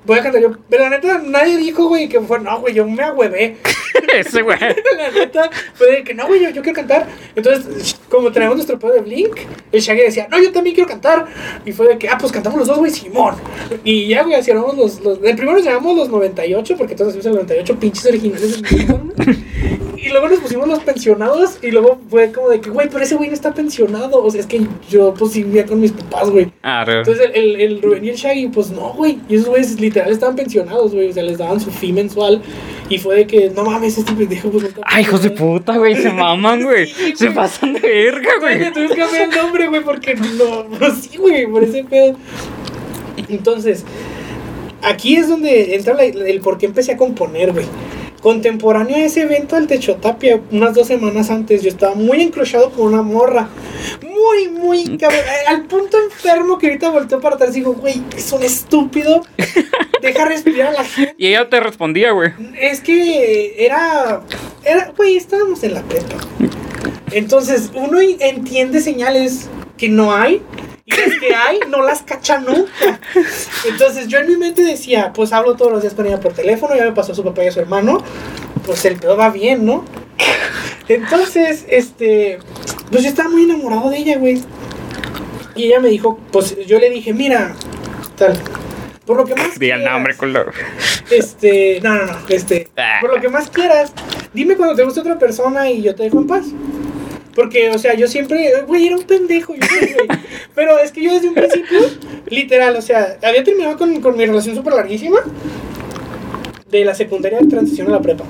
voy 0.05 0.19
a 0.19 0.23
cantar 0.23 0.41
yo. 0.41 0.51
Pero 0.69 0.83
la 0.83 0.89
neta, 0.91 1.19
nadie 1.19 1.57
dijo, 1.57 1.87
güey, 1.87 2.07
que 2.07 2.19
fue, 2.21 2.39
no, 2.39 2.59
güey, 2.59 2.73
yo 2.73 2.85
me 2.87 3.03
agüevé. 3.03 3.57
Ese, 4.13 4.41
güey. 4.41 4.57
la 4.97 5.11
neta, 5.11 5.49
fue 5.73 5.91
de 5.91 6.03
que 6.03 6.13
no, 6.13 6.27
güey, 6.27 6.41
yo, 6.41 6.49
yo, 6.49 6.61
quiero 6.61 6.75
cantar. 6.75 7.07
Entonces, 7.35 7.99
como 8.09 8.31
tenemos 8.31 8.55
nuestro 8.55 8.79
pedo 8.79 8.93
de 8.93 9.01
Blink, 9.01 9.37
el 9.71 9.81
Shaggy 9.81 10.01
decía, 10.01 10.27
no, 10.29 10.41
yo 10.41 10.51
también 10.51 10.75
quiero 10.75 10.89
cantar. 10.89 11.25
Y 11.65 11.71
fue 11.71 11.87
de 11.87 11.97
que, 11.97 12.09
ah, 12.09 12.17
pues 12.19 12.31
cantamos 12.31 12.59
los 12.59 12.67
dos, 12.67 12.77
güey, 12.77 12.91
Simón. 12.91 13.35
Y 13.83 14.07
ya, 14.07 14.23
güey, 14.23 14.35
hacíamos 14.35 14.75
los, 14.75 14.99
los. 15.01 15.19
El 15.23 15.35
primero 15.35 15.53
nos 15.53 15.65
llamamos 15.65 15.97
los 15.97 16.09
98, 16.09 16.75
porque 16.77 16.95
todos 16.95 17.09
hacemos 17.09 17.25
el 17.25 17.33
98 17.33 17.79
pinches 17.79 18.05
originales 18.05 18.61
Y 20.05 20.09
luego 20.09 20.29
nos 20.29 20.39
pusimos 20.39 20.67
los 20.67 20.79
pensionados. 20.83 21.57
Y 21.63 21.71
luego 21.71 21.99
fue 22.09 22.31
como 22.31 22.49
de 22.49 22.61
que, 22.61 22.69
güey, 22.69 22.87
pero 22.89 23.03
ese 23.03 23.15
güey 23.15 23.29
no 23.29 23.33
está 23.33 23.55
pensionado. 23.55 24.23
O 24.23 24.29
sea, 24.29 24.41
es 24.41 24.45
que 24.45 24.61
yo, 24.87 25.15
pues, 25.15 25.33
vivía 25.33 25.65
con 25.65 25.79
mis 25.79 25.93
papás, 25.93 26.29
güey. 26.29 26.51
Ah, 26.61 26.85
Entonces, 26.87 27.31
el, 27.33 27.55
el, 27.55 27.61
el 27.61 27.81
Rubén 27.81 28.05
y 28.05 28.09
el 28.09 28.15
Shaggy, 28.15 28.47
pues, 28.49 28.69
no, 28.69 28.93
güey. 28.93 29.17
Y 29.27 29.35
esos 29.35 29.47
güeyes 29.47 29.79
literal 29.95 30.11
estaban 30.11 30.35
pensionados, 30.35 30.93
güey. 30.93 31.09
O 31.09 31.13
sea, 31.13 31.23
les 31.23 31.37
daban 31.37 31.59
su 31.59 31.71
fee 31.71 31.93
mensual. 31.93 32.41
Y 32.89 32.97
fue 32.97 33.15
de 33.15 33.27
que, 33.27 33.49
no 33.49 33.63
mames, 33.63 33.97
este 33.97 34.13
pendejo, 34.13 34.49
pues, 34.49 34.63
no 34.63 34.81
Ay, 34.85 35.03
hijos 35.03 35.23
de 35.23 35.31
puta, 35.31 35.77
güey. 35.77 35.95
Se 35.95 36.11
maman, 36.11 36.63
güey. 36.63 36.87
Sí, 36.95 37.13
se 37.15 37.31
pasan 37.31 37.73
de 37.73 37.79
verga, 37.79 38.29
güey. 38.39 38.55
Oye, 38.55 38.71
tuviste 38.71 38.95
que 38.95 39.01
cambiar 39.01 39.29
el 39.29 39.35
nombre, 39.35 39.67
güey, 39.67 39.83
porque 39.83 40.15
no. 40.15 40.65
Pues 40.77 40.93
sí, 41.09 41.17
güey, 41.17 41.47
por 41.47 41.63
ese 41.63 41.83
pedo. 41.83 42.15
Entonces, 43.29 43.85
aquí 44.81 45.15
es 45.15 45.29
donde 45.29 45.75
entra 45.75 45.93
la, 45.93 46.03
el 46.03 46.41
por 46.41 46.57
qué 46.57 46.65
empecé 46.65 46.91
a 46.91 46.97
componer, 46.97 47.53
güey. 47.53 47.65
Contemporáneo 48.25 48.95
a 48.95 49.01
ese 49.01 49.21
evento 49.21 49.55
del 49.55 49.67
Techotapia, 49.67 50.41
unas 50.49 50.73
dos 50.73 50.87
semanas 50.87 51.29
antes, 51.29 51.61
yo 51.61 51.69
estaba 51.69 51.93
muy 51.93 52.23
encrochado 52.23 52.71
con 52.71 52.87
una 52.87 53.03
morra. 53.03 53.49
Muy, 54.01 54.49
muy 54.49 54.97
cabrón. 54.97 55.21
Al 55.47 55.65
punto 55.65 55.95
enfermo 56.03 56.57
que 56.57 56.65
ahorita 56.65 56.89
volteó 56.89 57.21
para 57.21 57.35
atrás 57.35 57.51
y 57.51 57.59
digo, 57.59 57.73
güey, 57.73 58.01
es 58.17 58.31
un 58.31 58.41
estúpido. 58.41 59.21
Deja 60.01 60.25
respirar 60.25 60.69
a 60.69 60.71
la 60.71 60.83
gente. 60.83 61.13
Y 61.19 61.27
ella 61.27 61.47
te 61.49 61.59
respondía, 61.59 62.13
güey. 62.13 62.31
Es 62.59 62.81
que 62.81 63.63
era. 63.63 64.23
Era, 64.63 64.91
güey, 64.97 65.17
estábamos 65.17 65.63
en 65.63 65.75
la 65.75 65.83
prepa. 65.83 66.15
Entonces, 67.11 67.69
uno 67.75 67.99
entiende 68.01 68.81
señales 68.81 69.49
que 69.77 69.87
no 69.87 70.15
hay. 70.15 70.41
Y 70.85 70.91
las 70.91 71.19
que 71.19 71.33
hay, 71.33 71.59
no 71.67 71.81
las 71.81 72.03
cacha 72.03 72.39
nunca. 72.39 72.99
Entonces 73.67 74.07
yo 74.07 74.19
en 74.19 74.27
mi 74.27 74.37
mente 74.37 74.61
decía, 74.61 75.11
pues 75.13 75.33
hablo 75.33 75.55
todos 75.55 75.71
los 75.71 75.81
días 75.81 75.95
con 75.95 76.05
ella 76.05 76.19
por 76.19 76.33
teléfono, 76.33 76.75
ya 76.75 76.85
me 76.85 76.91
pasó 76.91 77.11
a 77.11 77.15
su 77.15 77.23
papá 77.23 77.43
y 77.43 77.47
a 77.47 77.51
su 77.51 77.59
hermano, 77.59 78.03
pues 78.65 78.85
el 78.85 78.97
pedo 78.97 79.17
va 79.17 79.29
bien, 79.31 79.65
¿no? 79.65 79.83
Entonces, 80.87 81.65
este, 81.67 82.37
pues 82.91 83.01
yo 83.01 83.09
estaba 83.09 83.29
muy 83.29 83.43
enamorado 83.43 83.89
de 83.89 83.97
ella, 83.97 84.17
güey. 84.17 84.43
Y 85.55 85.65
ella 85.65 85.79
me 85.79 85.89
dijo, 85.89 86.19
pues 86.31 86.55
yo 86.67 86.79
le 86.79 86.91
dije, 86.91 87.13
mira, 87.13 87.55
tal, 88.15 88.37
por 89.05 89.17
lo 89.17 89.25
que 89.25 89.35
más 89.35 89.57
Di 89.57 89.71
el 89.71 89.83
nombre, 89.83 90.15
color. 90.15 90.53
Este, 91.09 91.79
no, 91.81 91.95
no, 91.95 92.05
no, 92.05 92.17
este, 92.29 92.69
por 93.01 93.13
lo 93.13 93.21
que 93.21 93.29
más 93.29 93.49
quieras, 93.49 93.93
dime 94.33 94.55
cuando 94.55 94.75
te 94.75 94.83
guste 94.83 94.99
otra 94.99 95.17
persona 95.17 95.69
y 95.69 95.81
yo 95.81 95.95
te 95.95 96.03
dejo 96.03 96.19
en 96.19 96.27
paz. 96.27 96.45
Porque, 97.35 97.69
o 97.69 97.77
sea, 97.77 97.93
yo 97.95 98.07
siempre, 98.07 98.61
güey, 98.65 98.87
era 98.87 98.95
un 98.95 99.03
pendejo, 99.03 99.53
yo 99.53 99.59
güey. 99.59 99.95
Pero 100.55 100.79
es 100.79 100.91
que 100.91 101.03
yo 101.03 101.13
desde 101.13 101.27
un 101.27 101.35
principio, 101.35 101.79
literal, 102.27 102.75
o 102.77 102.81
sea, 102.81 103.17
había 103.21 103.43
terminado 103.43 103.77
con, 103.77 104.01
con 104.01 104.17
mi 104.17 104.25
relación 104.25 104.55
súper 104.55 104.73
larguísima. 104.73 105.19
De 106.71 106.85
la 106.85 106.95
secundaria 106.95 107.39
de 107.39 107.47
transición 107.47 107.87
a 107.89 107.91
la 107.91 108.01
prepa. 108.01 108.23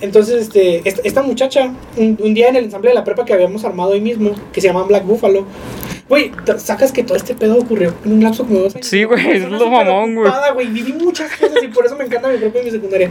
Entonces, 0.00 0.42
este, 0.42 0.86
esta, 0.88 1.00
esta 1.04 1.22
muchacha, 1.22 1.74
un, 1.96 2.18
un, 2.20 2.34
día 2.34 2.48
en 2.48 2.56
el 2.56 2.64
ensamble 2.64 2.90
de 2.90 2.94
la 2.94 3.04
prepa 3.04 3.24
que 3.24 3.32
habíamos 3.32 3.64
armado 3.64 3.90
hoy 3.90 4.00
mismo, 4.00 4.32
que 4.52 4.60
se 4.60 4.68
llama 4.68 4.82
Black 4.84 5.04
Buffalo, 5.04 5.46
güey, 6.08 6.32
sacas 6.58 6.92
que 6.92 7.02
todo 7.02 7.16
este 7.16 7.34
pedo 7.34 7.58
ocurrió 7.58 7.94
en 8.04 8.12
un 8.12 8.22
lapso 8.22 8.46
como 8.46 8.60
dos 8.60 8.74
años. 8.74 8.86
Sí, 8.86 9.04
güey, 9.04 9.30
es 9.30 9.48
lo 9.48 9.68
mamón, 9.68 10.14
güey. 10.14 10.66
Viví 10.68 10.92
muchas 10.94 11.30
cosas 11.36 11.62
y 11.62 11.68
por 11.68 11.86
eso 11.86 11.96
me 11.96 12.04
encanta 12.04 12.28
mi 12.28 12.38
propia 12.38 12.62
y 12.62 12.64
mi 12.64 12.70
secundaria. 12.70 13.10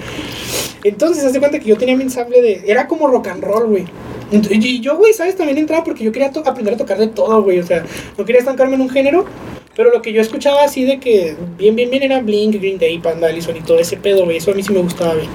Entonces, 0.83 1.23
hace 1.25 1.39
cuenta 1.39 1.59
que 1.59 1.65
yo 1.65 1.77
tenía 1.77 1.95
mi 1.95 2.03
ensamble 2.03 2.41
de. 2.41 2.63
Era 2.65 2.87
como 2.87 3.07
rock 3.07 3.27
and 3.27 3.43
roll, 3.43 3.67
güey. 3.67 3.85
Y 4.31 4.81
yo, 4.81 4.97
güey, 4.97 5.13
¿sabes? 5.13 5.35
También 5.35 5.57
entraba 5.57 5.83
porque 5.83 6.03
yo 6.03 6.11
quería 6.11 6.31
aprender 6.45 6.73
a 6.73 6.77
tocar 6.77 6.97
de 6.97 7.07
todo, 7.07 7.43
güey. 7.43 7.59
O 7.59 7.63
sea, 7.63 7.83
no 8.17 8.25
quería 8.25 8.39
estancarme 8.39 8.75
en 8.75 8.81
un 8.81 8.89
género. 8.89 9.25
Pero 9.75 9.91
lo 9.91 10.01
que 10.01 10.11
yo 10.11 10.21
escuchaba 10.21 10.63
así 10.63 10.85
de 10.85 10.99
que 10.99 11.35
bien, 11.57 11.75
bien, 11.75 11.91
bien 11.91 12.01
era 12.03 12.19
Blink, 12.21 12.55
Green 12.55 12.79
Day, 12.79 12.97
Panda, 12.97 13.27
Allison 13.27 13.55
y 13.55 13.61
todo 13.61 13.79
ese 13.79 13.95
pedo, 13.95 14.25
güey. 14.25 14.37
Eso 14.37 14.51
a 14.51 14.55
mí 14.55 14.63
sí 14.63 14.73
me 14.73 14.79
gustaba, 14.79 15.13
güey. 15.13 15.27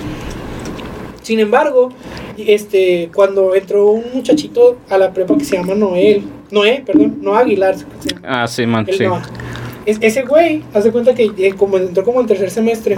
Sin 1.23 1.39
embargo, 1.39 1.91
este, 2.37 3.11
cuando 3.15 3.55
entró 3.55 3.91
un 3.91 4.05
muchachito 4.15 4.79
a 4.89 4.99
la 4.99 5.13
prepa 5.13 5.37
que 5.37 5.45
se 5.45 5.57
llama 5.57 5.75
Noel, 5.75 6.25
Noé, 6.51 6.83
perdón, 6.85 7.19
Noah 7.21 7.41
Aguilar. 7.41 7.77
Ah, 8.23 8.47
sí, 8.47 8.67
man, 8.67 8.87
sí. 8.87 9.05
Es, 9.87 9.99
ese 10.01 10.23
güey, 10.23 10.63
haz 10.75 10.85
de 10.85 10.93
cuenta 10.93 11.15
que 11.15 11.31
eh, 11.37 11.55
como 11.57 11.77
entró 11.79 12.05
como 12.05 12.21
en 12.21 12.27
tercer 12.27 12.51
semestre. 12.51 12.97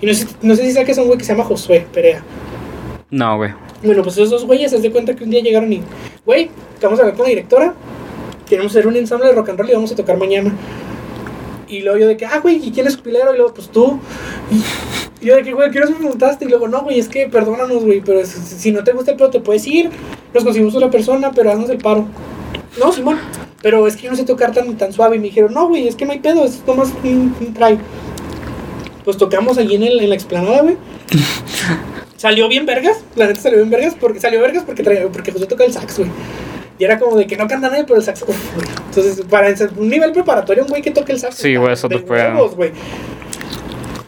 Y 0.00 0.06
no 0.06 0.14
sé, 0.14 0.26
no 0.42 0.54
sé 0.56 0.64
si 0.64 0.72
sabes 0.72 0.86
que 0.86 0.92
es 0.92 0.98
un 0.98 1.06
güey 1.06 1.18
que 1.18 1.24
se 1.24 1.32
llama 1.32 1.44
Josué 1.44 1.86
Perea. 1.92 2.22
No, 3.10 3.36
güey. 3.36 3.52
Bueno, 3.82 4.02
pues 4.02 4.16
esos 4.16 4.30
dos 4.30 4.44
güeyes, 4.44 4.72
haz 4.72 4.82
de 4.82 4.90
cuenta 4.90 5.14
que 5.14 5.24
un 5.24 5.30
día 5.30 5.42
llegaron 5.42 5.72
y, 5.72 5.82
güey, 6.24 6.50
vamos 6.82 6.98
a 6.98 7.02
hablar 7.02 7.16
con 7.16 7.24
la 7.24 7.30
directora. 7.30 7.74
Queremos 8.48 8.72
hacer 8.72 8.86
un 8.86 8.96
ensamble 8.96 9.28
de 9.28 9.34
rock 9.34 9.50
and 9.50 9.58
roll 9.58 9.70
y 9.70 9.74
vamos 9.74 9.92
a 9.92 9.96
tocar 9.96 10.18
mañana. 10.18 10.52
Y 11.68 11.80
luego 11.80 11.98
yo 11.98 12.06
de 12.06 12.16
que, 12.16 12.26
ah, 12.26 12.40
güey, 12.40 12.60
¿y 12.66 12.70
quién 12.70 12.86
es 12.86 12.96
pilero? 12.96 13.32
Y 13.32 13.38
luego, 13.38 13.54
pues 13.54 13.68
tú. 13.68 13.98
Y 14.50 14.62
yo 15.22 15.36
de 15.36 15.42
que, 15.42 15.52
güey, 15.52 15.70
¿qué 15.70 15.80
nos 15.80 15.90
preguntaste? 15.92 16.44
Y 16.44 16.48
luego, 16.48 16.68
no, 16.68 16.82
güey, 16.82 16.98
es 16.98 17.08
que 17.08 17.28
perdónanos, 17.28 17.84
güey, 17.84 18.00
pero 18.00 18.24
si 18.24 18.72
no 18.72 18.84
te 18.84 18.92
gusta 18.92 19.12
el 19.12 19.16
pedo 19.16 19.30
te 19.30 19.40
puedes 19.40 19.66
ir. 19.66 19.90
Nos 20.34 20.44
conseguimos 20.44 20.74
otra 20.74 20.90
persona, 20.90 21.30
pero 21.32 21.50
haznos 21.50 21.70
el 21.70 21.78
paro. 21.78 22.06
No, 22.78 22.92
Simón, 22.92 23.18
pero 23.62 23.86
es 23.86 23.96
que 23.96 24.02
yo 24.02 24.10
no 24.10 24.16
sé 24.16 24.24
tocar 24.24 24.52
tan, 24.52 24.76
tan 24.76 24.92
suave. 24.92 25.16
Y 25.16 25.18
me 25.18 25.26
dijeron, 25.26 25.54
no, 25.54 25.68
güey, 25.68 25.88
es 25.88 25.96
que 25.96 26.04
no 26.04 26.12
hay 26.12 26.18
pedo, 26.18 26.44
es 26.44 26.62
nomás 26.66 26.92
un, 27.04 27.34
un 27.40 27.54
try. 27.54 27.78
Pues 29.04 29.16
tocamos 29.16 29.58
allí 29.58 29.76
en, 29.76 29.82
el, 29.82 30.00
en 30.00 30.08
la 30.08 30.14
explanada, 30.14 30.62
güey. 30.62 30.76
salió 32.16 32.48
bien 32.48 32.66
vergas, 32.66 32.98
la 33.16 33.26
neta 33.26 33.40
salió 33.40 33.58
bien 33.58 33.70
vergas, 33.70 33.96
porque 33.98 34.20
salió 34.20 34.40
vergas 34.40 34.62
porque, 34.64 34.84
porque 35.12 35.32
José 35.32 35.46
toca 35.46 35.64
el 35.64 35.72
sax, 35.72 35.98
güey. 35.98 36.10
Y 36.78 36.84
era 36.84 36.98
como 36.98 37.16
de 37.16 37.26
que 37.26 37.36
no 37.36 37.46
canta 37.46 37.68
nadie, 37.68 37.84
pero 37.84 37.96
el 37.96 38.04
sax. 38.04 38.24
Entonces, 38.88 39.22
para 39.28 39.48
un 39.76 39.88
nivel 39.88 40.12
preparatorio, 40.12 40.62
un 40.62 40.68
güey 40.68 40.82
que 40.82 40.90
toque 40.90 41.12
el 41.12 41.18
sax. 41.18 41.36
Sí, 41.36 41.56
güey, 41.56 41.72
eso 41.72 41.88
te 41.88 41.98
puede. 41.98 42.32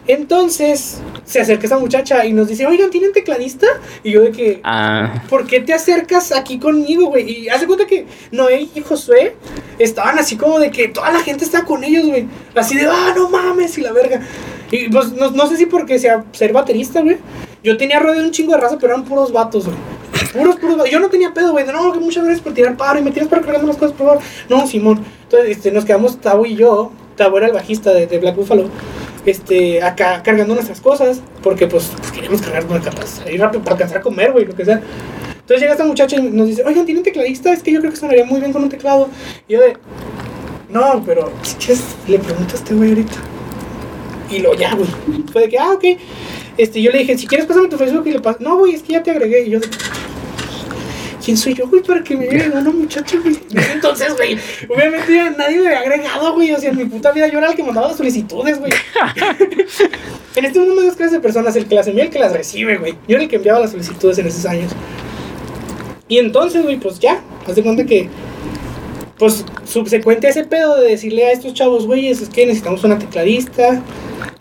Entonces, 0.06 1.00
se 1.24 1.40
acerca 1.40 1.66
esa 1.66 1.78
muchacha 1.78 2.26
y 2.26 2.32
nos 2.32 2.48
dice, 2.48 2.66
oigan, 2.66 2.90
¿tienen 2.90 3.12
tecladista? 3.12 3.66
Y 4.02 4.12
yo 4.12 4.22
de 4.22 4.32
que, 4.32 4.60
ah. 4.62 5.22
¿por 5.30 5.46
qué 5.46 5.60
te 5.60 5.72
acercas 5.72 6.30
aquí 6.32 6.58
conmigo, 6.58 7.06
güey? 7.06 7.30
Y 7.30 7.48
hace 7.48 7.66
cuenta 7.66 7.86
que 7.86 8.06
Noé 8.30 8.68
y 8.74 8.80
Josué 8.82 9.34
estaban 9.78 10.18
así 10.18 10.36
como 10.36 10.58
de 10.58 10.70
que 10.70 10.88
toda 10.88 11.10
la 11.10 11.20
gente 11.20 11.44
está 11.44 11.64
con 11.64 11.84
ellos, 11.84 12.06
güey. 12.06 12.26
Así 12.54 12.76
de, 12.76 12.86
ah, 12.86 13.14
no 13.16 13.30
mames, 13.30 13.78
y 13.78 13.80
la 13.80 13.92
verga. 13.92 14.20
Y 14.70 14.88
pues 14.90 15.12
no, 15.12 15.30
no 15.30 15.46
sé 15.46 15.56
si 15.56 15.66
porque 15.66 15.98
sea 15.98 16.24
ser 16.32 16.52
baterista, 16.52 17.00
güey. 17.00 17.16
Yo 17.62 17.78
tenía 17.78 17.98
rodeado 17.98 18.26
un 18.26 18.30
chingo 18.30 18.52
de 18.52 18.60
raza, 18.60 18.76
pero 18.78 18.92
eran 18.92 19.06
puros 19.06 19.32
vatos, 19.32 19.64
güey. 19.64 19.76
Puros, 20.34 20.56
puros 20.56 20.76
vatos. 20.76 20.92
Yo 20.92 21.00
no 21.00 21.08
tenía 21.08 21.32
pedo, 21.32 21.52
güey. 21.52 21.64
No, 21.66 21.92
que 21.92 22.00
muchas 22.00 22.24
gracias 22.24 22.42
por 22.42 22.52
tirar 22.52 22.76
paro 22.76 22.98
y 22.98 23.02
me 23.02 23.10
tiras 23.10 23.28
para 23.28 23.40
cargando 23.40 23.68
las 23.68 23.76
cosas, 23.78 23.96
por 23.96 24.06
favor. 24.06 24.22
No, 24.50 24.66
Simón. 24.66 25.02
Entonces 25.22 25.56
este, 25.56 25.70
nos 25.70 25.86
quedamos 25.86 26.20
Tabo 26.20 26.44
y 26.44 26.56
yo. 26.56 26.92
Tabo 27.16 27.38
era 27.38 27.46
el 27.46 27.52
bajista 27.52 27.92
de, 27.94 28.06
de 28.06 28.18
Black 28.18 28.36
Buffalo 28.36 28.68
este, 29.26 29.82
acá 29.82 30.22
cargando 30.22 30.54
nuestras 30.54 30.80
cosas, 30.80 31.20
porque 31.42 31.66
pues, 31.66 31.90
pues 31.96 32.12
queremos 32.12 32.42
cargar 32.42 32.64
una 32.66 32.80
capaz, 32.80 33.20
ir 33.30 33.40
rápido 33.40 33.62
para 33.62 33.76
alcanzar 33.76 33.98
a 33.98 34.02
comer, 34.02 34.32
güey, 34.32 34.44
lo 34.44 34.54
que 34.54 34.64
sea. 34.64 34.80
Entonces 35.32 35.60
llega 35.60 35.72
esta 35.72 35.84
muchacha 35.84 36.16
y 36.16 36.22
nos 36.22 36.48
dice, 36.48 36.62
oigan, 36.64 36.86
¿tiene 36.86 37.00
un 37.00 37.04
tecladista? 37.04 37.52
Es 37.52 37.62
que 37.62 37.70
yo 37.70 37.80
creo 37.80 37.90
que 37.90 37.98
sonaría 37.98 38.24
muy 38.24 38.40
bien 38.40 38.52
con 38.52 38.62
un 38.62 38.70
teclado. 38.70 39.08
Y 39.46 39.52
yo 39.52 39.60
de, 39.60 39.76
no, 40.70 41.02
pero 41.04 41.30
si 41.42 41.54
quieres, 41.56 41.84
le 42.08 42.18
preguntas 42.18 42.54
a 42.54 42.56
este 42.56 42.74
güey 42.74 42.90
ahorita. 42.90 43.14
Y 44.30 44.38
lo 44.38 44.54
ya, 44.54 44.74
güey. 44.74 44.88
Fue 45.30 45.42
de 45.42 45.48
que, 45.48 45.58
ah, 45.58 45.72
ok. 45.72 45.84
Este, 46.56 46.80
yo 46.80 46.90
le 46.90 46.98
dije, 46.98 47.18
si 47.18 47.26
quieres, 47.26 47.46
pásame 47.46 47.68
tu 47.68 47.76
Facebook 47.76 48.06
y 48.06 48.12
le 48.12 48.20
paso. 48.20 48.38
No, 48.40 48.56
güey, 48.56 48.74
es 48.74 48.82
que 48.82 48.94
ya 48.94 49.02
te 49.02 49.10
agregué. 49.10 49.46
Y 49.46 49.50
yo 49.50 49.60
de, 49.60 49.68
¿quién 51.24 51.36
soy 51.36 51.54
yo, 51.54 51.66
güey, 51.68 51.82
para 51.82 52.02
que 52.04 52.16
me 52.16 52.26
llegue 52.26 52.50
una 52.50 52.70
muchacha, 52.70 53.18
güey? 53.18 53.38
Entonces, 53.72 54.14
güey, 54.14 54.38
obviamente 54.68 55.30
nadie 55.36 55.58
me 55.58 55.68
había 55.68 55.80
agregado, 55.80 56.34
güey. 56.34 56.52
O 56.52 56.58
sea, 56.58 56.70
en 56.70 56.76
mi 56.76 56.84
puta 56.84 57.12
vida 57.12 57.28
yo 57.28 57.38
era 57.38 57.50
el 57.50 57.56
que 57.56 57.62
mandaba 57.62 57.88
las 57.88 57.96
solicitudes, 57.96 58.58
güey. 58.58 58.72
en 60.36 60.44
este 60.44 60.58
mundo 60.58 60.80
hay 60.80 60.86
dos 60.86 60.96
clases 60.96 61.12
de 61.12 61.20
personas, 61.20 61.56
el 61.56 61.66
que 61.66 61.74
las 61.74 61.86
envía 61.86 62.04
y 62.04 62.06
el 62.08 62.12
que 62.12 62.18
las 62.18 62.32
recibe, 62.32 62.76
güey. 62.76 62.92
Yo 63.08 63.16
era 63.16 63.22
el 63.22 63.28
que 63.28 63.36
enviaba 63.36 63.60
las 63.60 63.70
solicitudes 63.70 64.18
en 64.18 64.26
esos 64.26 64.44
años. 64.44 64.72
Y 66.08 66.18
entonces, 66.18 66.62
güey, 66.62 66.78
pues 66.78 66.98
ya, 66.98 67.22
haz 67.46 67.54
de 67.54 67.62
cuenta 67.62 67.84
que, 67.86 68.08
pues, 69.18 69.44
subsecuente 69.64 70.26
a 70.26 70.30
ese 70.30 70.44
pedo 70.44 70.76
de 70.80 70.88
decirle 70.88 71.24
a 71.26 71.32
estos 71.32 71.54
chavos, 71.54 71.86
güey, 71.86 72.08
es 72.08 72.28
que 72.28 72.46
necesitamos 72.46 72.82
una 72.84 72.98
tecladista. 72.98 73.82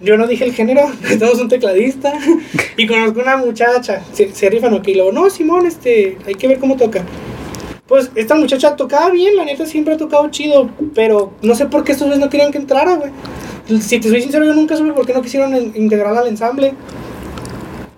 yo 0.02 0.18
no 0.18 0.28
dije 0.28 0.46
el 0.46 0.54
género, 0.54 0.90
necesitamos 1.02 1.40
un 1.40 1.50
tecladista. 1.50 2.14
y 2.78 2.88
conozco 2.88 3.20
una 3.22 3.38
muchacha, 3.38 4.04
se, 4.14 4.34
se 4.34 4.50
rifan, 4.50 4.74
ok. 4.74 4.88
Y 4.88 4.96
luego, 4.96 5.12
no, 5.12 5.30
Simón, 5.30 5.66
este, 5.66 6.18
hay 6.26 6.36
que 6.36 6.48
ver 6.48 6.60
cómo 6.60 6.76
toca. 6.76 7.04
Pues 7.88 8.10
esta 8.16 8.36
muchacha 8.36 8.76
tocaba 8.76 9.10
bien, 9.12 9.36
la 9.36 9.46
neta 9.46 9.66
siempre 9.66 9.94
ha 9.94 9.98
tocado 9.98 10.30
chido, 10.30 10.70
pero 10.96 11.34
no 11.42 11.54
sé 11.54 11.66
por 11.66 11.84
qué 11.84 11.92
estos 11.92 12.18
no 12.18 12.30
querían 12.30 12.52
que 12.52 12.58
entrara, 12.58 12.96
güey. 12.96 13.12
Si 13.82 14.00
te 14.00 14.10
soy 14.10 14.22
sincero, 14.22 14.46
yo 14.46 14.54
nunca 14.54 14.76
supe 14.76 14.94
por 14.94 15.06
qué 15.06 15.14
no 15.14 15.22
quisieron 15.22 15.54
en- 15.54 15.74
integrar 15.76 16.16
al 16.16 16.28
ensamble. 16.28 16.74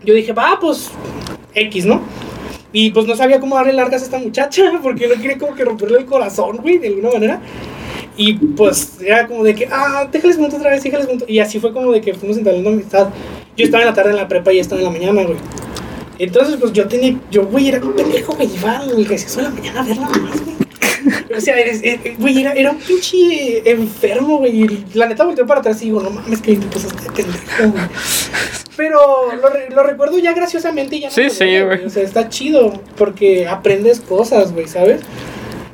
Yo 0.03 0.13
dije, 0.13 0.33
va, 0.33 0.57
pues 0.59 0.89
X, 1.53 1.85
¿no? 1.85 2.01
Y 2.77 2.91
pues 2.91 3.07
no 3.07 3.15
sabía 3.15 3.39
cómo 3.39 3.55
darle 3.55 3.71
largas 3.71 4.01
a 4.01 4.05
esta 4.05 4.19
muchacha, 4.19 4.63
porque 4.83 5.07
no 5.07 5.15
quería 5.15 5.37
como 5.37 5.55
que 5.55 5.63
romperle 5.63 5.99
el 5.99 6.05
corazón, 6.05 6.57
güey, 6.57 6.77
de 6.77 6.89
alguna 6.89 7.09
manera. 7.09 7.39
Y 8.17 8.33
pues 8.33 8.97
era 8.99 9.25
como 9.27 9.45
de 9.45 9.55
que, 9.55 9.69
ah, 9.71 10.05
déjales 10.11 10.35
juntos 10.35 10.59
otra 10.59 10.71
vez, 10.71 10.83
déjales 10.83 11.07
juntos. 11.07 11.25
Y 11.29 11.39
así 11.39 11.57
fue 11.57 11.71
como 11.71 11.93
de 11.93 12.01
que 12.01 12.13
fuimos 12.13 12.37
entablando 12.37 12.71
amistad. 12.71 13.07
Yo 13.55 13.63
estaba 13.63 13.81
en 13.83 13.87
la 13.87 13.95
tarde 13.95 14.09
en 14.09 14.17
la 14.17 14.27
prepa 14.27 14.51
y 14.51 14.59
estaba 14.59 14.81
en 14.81 14.87
la 14.87 14.91
mañana, 14.91 15.23
güey. 15.23 15.37
Entonces, 16.19 16.57
pues 16.59 16.73
yo 16.73 16.85
tenía, 16.85 17.17
yo, 17.31 17.45
güey, 17.45 17.69
era 17.69 17.79
un 17.79 17.93
pendejo, 17.93 18.33
güey, 18.35 18.53
iba 18.53 18.79
al 18.79 19.05
receso 19.05 19.37
de 19.37 19.43
la 19.43 19.49
mañana 19.51 19.79
a 19.79 19.83
verla 19.85 20.09
nomás, 20.09 20.43
güey. 20.43 20.64
O 21.35 21.41
sea, 21.41 21.59
eres- 21.59 21.81
eh, 21.83 22.15
güey, 22.19 22.41
era, 22.41 22.53
era 22.53 22.71
un 22.71 22.77
pinche 22.77 23.69
enfermo, 23.69 24.37
güey. 24.39 24.63
y 24.63 24.85
La 24.93 25.07
neta 25.07 25.23
volteó 25.25 25.45
para 25.45 25.59
atrás 25.59 25.81
y 25.81 25.85
digo, 25.85 26.01
no 26.01 26.09
mames, 26.09 26.41
que 26.41 26.55
te 26.55 26.65
pasaste 26.67 27.03
de 27.03 27.11
pendejo, 27.11 27.71
güey. 27.71 27.83
Pero 28.77 28.99
lo, 29.41 29.49
re- 29.49 29.69
lo 29.69 29.83
recuerdo 29.83 30.17
ya 30.19 30.33
graciosamente 30.33 30.97
y 30.97 31.01
ya 31.01 31.07
no 31.07 31.13
Sí, 31.13 31.21
me 31.21 31.29
sí, 31.29 31.37
duele, 31.45 31.65
güey. 31.65 31.85
O 31.85 31.89
sea, 31.89 32.03
está 32.03 32.27
chido 32.29 32.73
porque 32.97 33.47
aprendes 33.47 34.01
cosas, 34.01 34.51
güey, 34.53 34.67
¿sabes? 34.67 35.01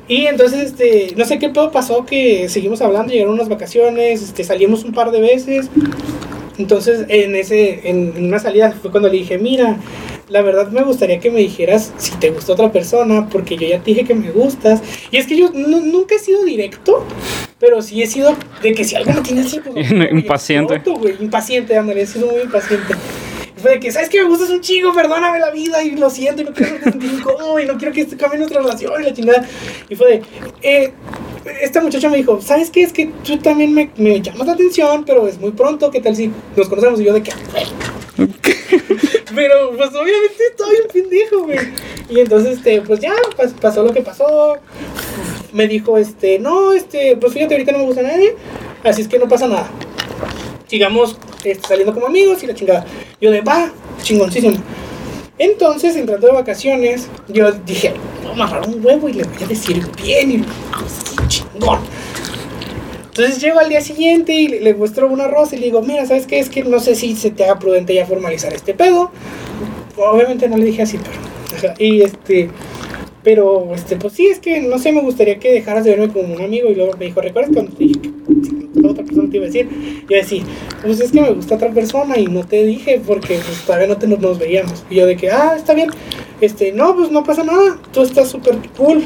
Y 0.08 0.26
entonces, 0.26 0.60
este, 0.64 1.14
no 1.16 1.24
sé 1.24 1.38
qué 1.38 1.48
pedo 1.48 1.70
pasó 1.70 2.04
que 2.04 2.48
seguimos 2.48 2.82
hablando, 2.82 3.12
llegaron 3.12 3.34
unas 3.34 3.48
vacaciones, 3.48 4.20
este, 4.22 4.44
salimos 4.44 4.84
un 4.84 4.92
par 4.92 5.10
de 5.10 5.20
veces. 5.20 5.68
Entonces, 6.58 7.06
en 7.08 7.34
ese, 7.34 7.88
en, 7.88 8.12
en 8.16 8.26
una 8.26 8.38
salida 8.38 8.72
fue 8.72 8.90
cuando 8.90 9.08
le 9.08 9.18
dije, 9.18 9.38
mira, 9.38 9.78
la 10.28 10.42
verdad 10.42 10.68
me 10.68 10.82
gustaría 10.82 11.18
que 11.20 11.30
me 11.30 11.40
dijeras 11.40 11.92
si 11.96 12.12
te 12.16 12.30
gusta 12.30 12.52
otra 12.52 12.70
persona, 12.72 13.28
porque 13.28 13.56
yo 13.56 13.66
ya 13.68 13.78
te 13.78 13.90
dije 13.92 14.04
que 14.04 14.14
me 14.14 14.30
gustas. 14.30 14.82
Y 15.10 15.16
es 15.16 15.26
que 15.26 15.36
yo 15.36 15.50
nu- 15.52 15.80
nunca 15.80 16.14
he 16.14 16.18
sido 16.18 16.44
directo, 16.44 17.04
pero 17.58 17.80
sí 17.82 18.02
he 18.02 18.06
sido 18.06 18.36
de 18.62 18.72
que 18.72 18.84
si 18.84 18.96
algo 18.96 19.12
me 19.12 19.20
tiene 19.22 19.40
así, 19.42 19.60
pues, 19.60 19.90
Impaciente. 20.12 20.74
exploto, 20.74 21.00
güey, 21.00 21.14
impaciente, 21.20 21.76
ándale, 21.76 22.02
he 22.02 22.06
sido 22.06 22.26
muy 22.30 22.42
impaciente. 22.42 22.94
Fue 23.56 23.72
de 23.72 23.80
que, 23.80 23.92
¿sabes 23.92 24.08
que 24.08 24.20
Me 24.22 24.28
gustas 24.28 24.50
un 24.50 24.60
chingo, 24.60 24.92
perdóname 24.92 25.38
la 25.38 25.50
vida 25.52 25.82
y 25.84 25.92
lo 25.92 26.10
siento 26.10 26.42
y 26.42 26.44
no 26.46 26.52
quiero 26.52 26.80
que 26.80 26.90
te 26.90 27.06
incómodo 27.06 27.60
y 27.60 27.64
no 27.66 27.78
quiero 27.78 27.92
que 27.94 28.04
cambie 28.16 28.38
nuestra 28.38 28.60
relación 28.60 29.00
y 29.00 29.04
la 29.04 29.12
chingada. 29.14 29.46
Y 29.88 29.94
fue 29.94 30.08
de, 30.08 30.22
eh, 30.62 30.92
esta 31.60 31.80
muchacha 31.80 32.08
me 32.08 32.16
dijo, 32.18 32.40
¿sabes 32.40 32.70
qué? 32.70 32.82
Es 32.82 32.92
que 32.92 33.06
tú 33.24 33.36
también 33.38 33.72
me, 33.74 33.90
me 33.96 34.20
llamas 34.20 34.46
la 34.46 34.52
atención, 34.54 35.04
pero 35.04 35.26
es 35.26 35.38
muy 35.40 35.50
pronto, 35.52 35.90
¿qué 35.90 36.00
tal 36.00 36.14
si 36.16 36.30
nos 36.56 36.68
conocemos? 36.68 37.00
Y 37.00 37.04
yo 37.04 37.12
de 37.14 37.22
que, 37.22 37.32
"Ah, 37.32 37.36
güey". 38.16 38.28
Pero 39.34 39.70
pues 39.76 39.88
obviamente 39.90 40.44
estaba 40.50 40.70
bien 40.70 40.82
pendejo, 40.92 41.42
güey. 41.44 41.58
Y 42.10 42.20
entonces, 42.20 42.58
este, 42.58 42.82
pues 42.82 43.00
ya 43.00 43.12
pas- 43.36 43.54
pasó 43.60 43.82
lo 43.82 43.92
que 43.92 44.02
pasó. 44.02 44.56
Me 45.52 45.66
dijo, 45.68 45.96
este, 45.98 46.38
no, 46.38 46.72
este, 46.72 47.16
pues 47.16 47.32
fíjate, 47.32 47.54
ahorita 47.54 47.72
no 47.72 47.78
me 47.78 47.84
gusta 47.86 48.02
nadie, 48.02 48.34
así 48.84 49.02
es 49.02 49.08
que 49.08 49.18
no 49.18 49.28
pasa 49.28 49.46
nada. 49.48 49.68
Sigamos 50.66 51.16
este, 51.44 51.66
saliendo 51.66 51.92
como 51.94 52.06
amigos 52.06 52.42
y 52.42 52.46
la 52.46 52.54
chingada. 52.54 52.84
Yo 53.20 53.30
de, 53.30 53.40
va, 53.40 53.70
chingoncísimo. 54.02 54.56
Entonces, 55.38 55.96
entrando 55.96 56.26
de 56.26 56.32
vacaciones, 56.34 57.08
yo 57.28 57.50
dije, 57.52 57.94
voy 58.22 58.30
a 58.30 58.34
amarrar 58.34 58.68
un 58.68 58.84
huevo 58.84 59.08
y 59.08 59.14
le 59.14 59.24
voy 59.24 59.42
a 59.42 59.46
decir 59.46 59.82
bien 60.02 60.30
y 60.30 60.44
Entonces 63.08 63.40
llego 63.40 63.60
al 63.60 63.68
día 63.68 63.80
siguiente 63.80 64.32
y 64.32 64.48
le, 64.48 64.74
muestro 64.74 65.06
una 65.06 65.28
rosa 65.28 65.54
y 65.54 65.58
le 65.58 65.66
digo, 65.66 65.82
mira, 65.82 66.06
¿sabes 66.06 66.26
qué? 66.26 66.38
Es 66.38 66.48
que 66.48 66.64
no 66.64 66.80
sé 66.80 66.94
si 66.94 67.14
se 67.14 67.30
te 67.30 67.44
haga 67.44 67.58
prudente 67.58 67.94
ya 67.94 68.06
formalizar 68.06 68.52
este 68.54 68.72
pedo. 68.72 69.10
Obviamente 69.96 70.48
no 70.48 70.56
le 70.56 70.64
dije 70.64 70.82
así, 70.82 70.98
pero... 70.98 71.74
Y 71.78 72.02
este... 72.02 72.48
Pero, 73.22 73.72
este, 73.74 73.96
pues 73.96 74.14
sí, 74.14 74.26
es 74.26 74.40
que 74.40 74.60
no 74.62 74.78
sé, 74.78 74.90
me 74.90 75.00
gustaría 75.00 75.38
que 75.38 75.52
dejaras 75.52 75.84
de 75.84 75.90
verme 75.90 76.12
como 76.12 76.34
un 76.34 76.42
amigo. 76.42 76.68
Y 76.70 76.74
luego 76.74 76.96
me 76.98 77.06
dijo, 77.06 77.20
¿recuerdas 77.20 77.52
cuando 77.54 77.72
te 77.72 77.84
dije 77.84 78.00
que 78.00 78.86
otra 78.86 79.04
persona 79.04 79.30
te 79.30 79.36
iba 79.36 79.44
a 79.44 79.48
decir? 79.48 79.68
Yo 80.08 80.16
decía, 80.16 80.42
pues 80.82 80.98
es 80.98 81.12
que 81.12 81.20
me 81.20 81.30
gusta 81.30 81.54
otra 81.54 81.70
persona 81.70 82.18
y 82.18 82.26
no 82.26 82.44
te 82.44 82.64
dije 82.64 83.00
porque 83.06 83.34
pues, 83.34 83.62
todavía 83.64 83.86
no 83.86 84.16
nos 84.16 84.38
veíamos. 84.38 84.84
Y 84.90 84.96
yo 84.96 85.06
de 85.06 85.16
que, 85.16 85.30
ah, 85.30 85.54
está 85.56 85.74
bien. 85.74 85.90
Este, 86.40 86.72
no, 86.72 86.96
pues 86.96 87.12
no 87.12 87.22
pasa 87.22 87.44
nada. 87.44 87.78
Tú 87.92 88.02
estás 88.02 88.28
súper 88.28 88.56
cool. 88.76 89.04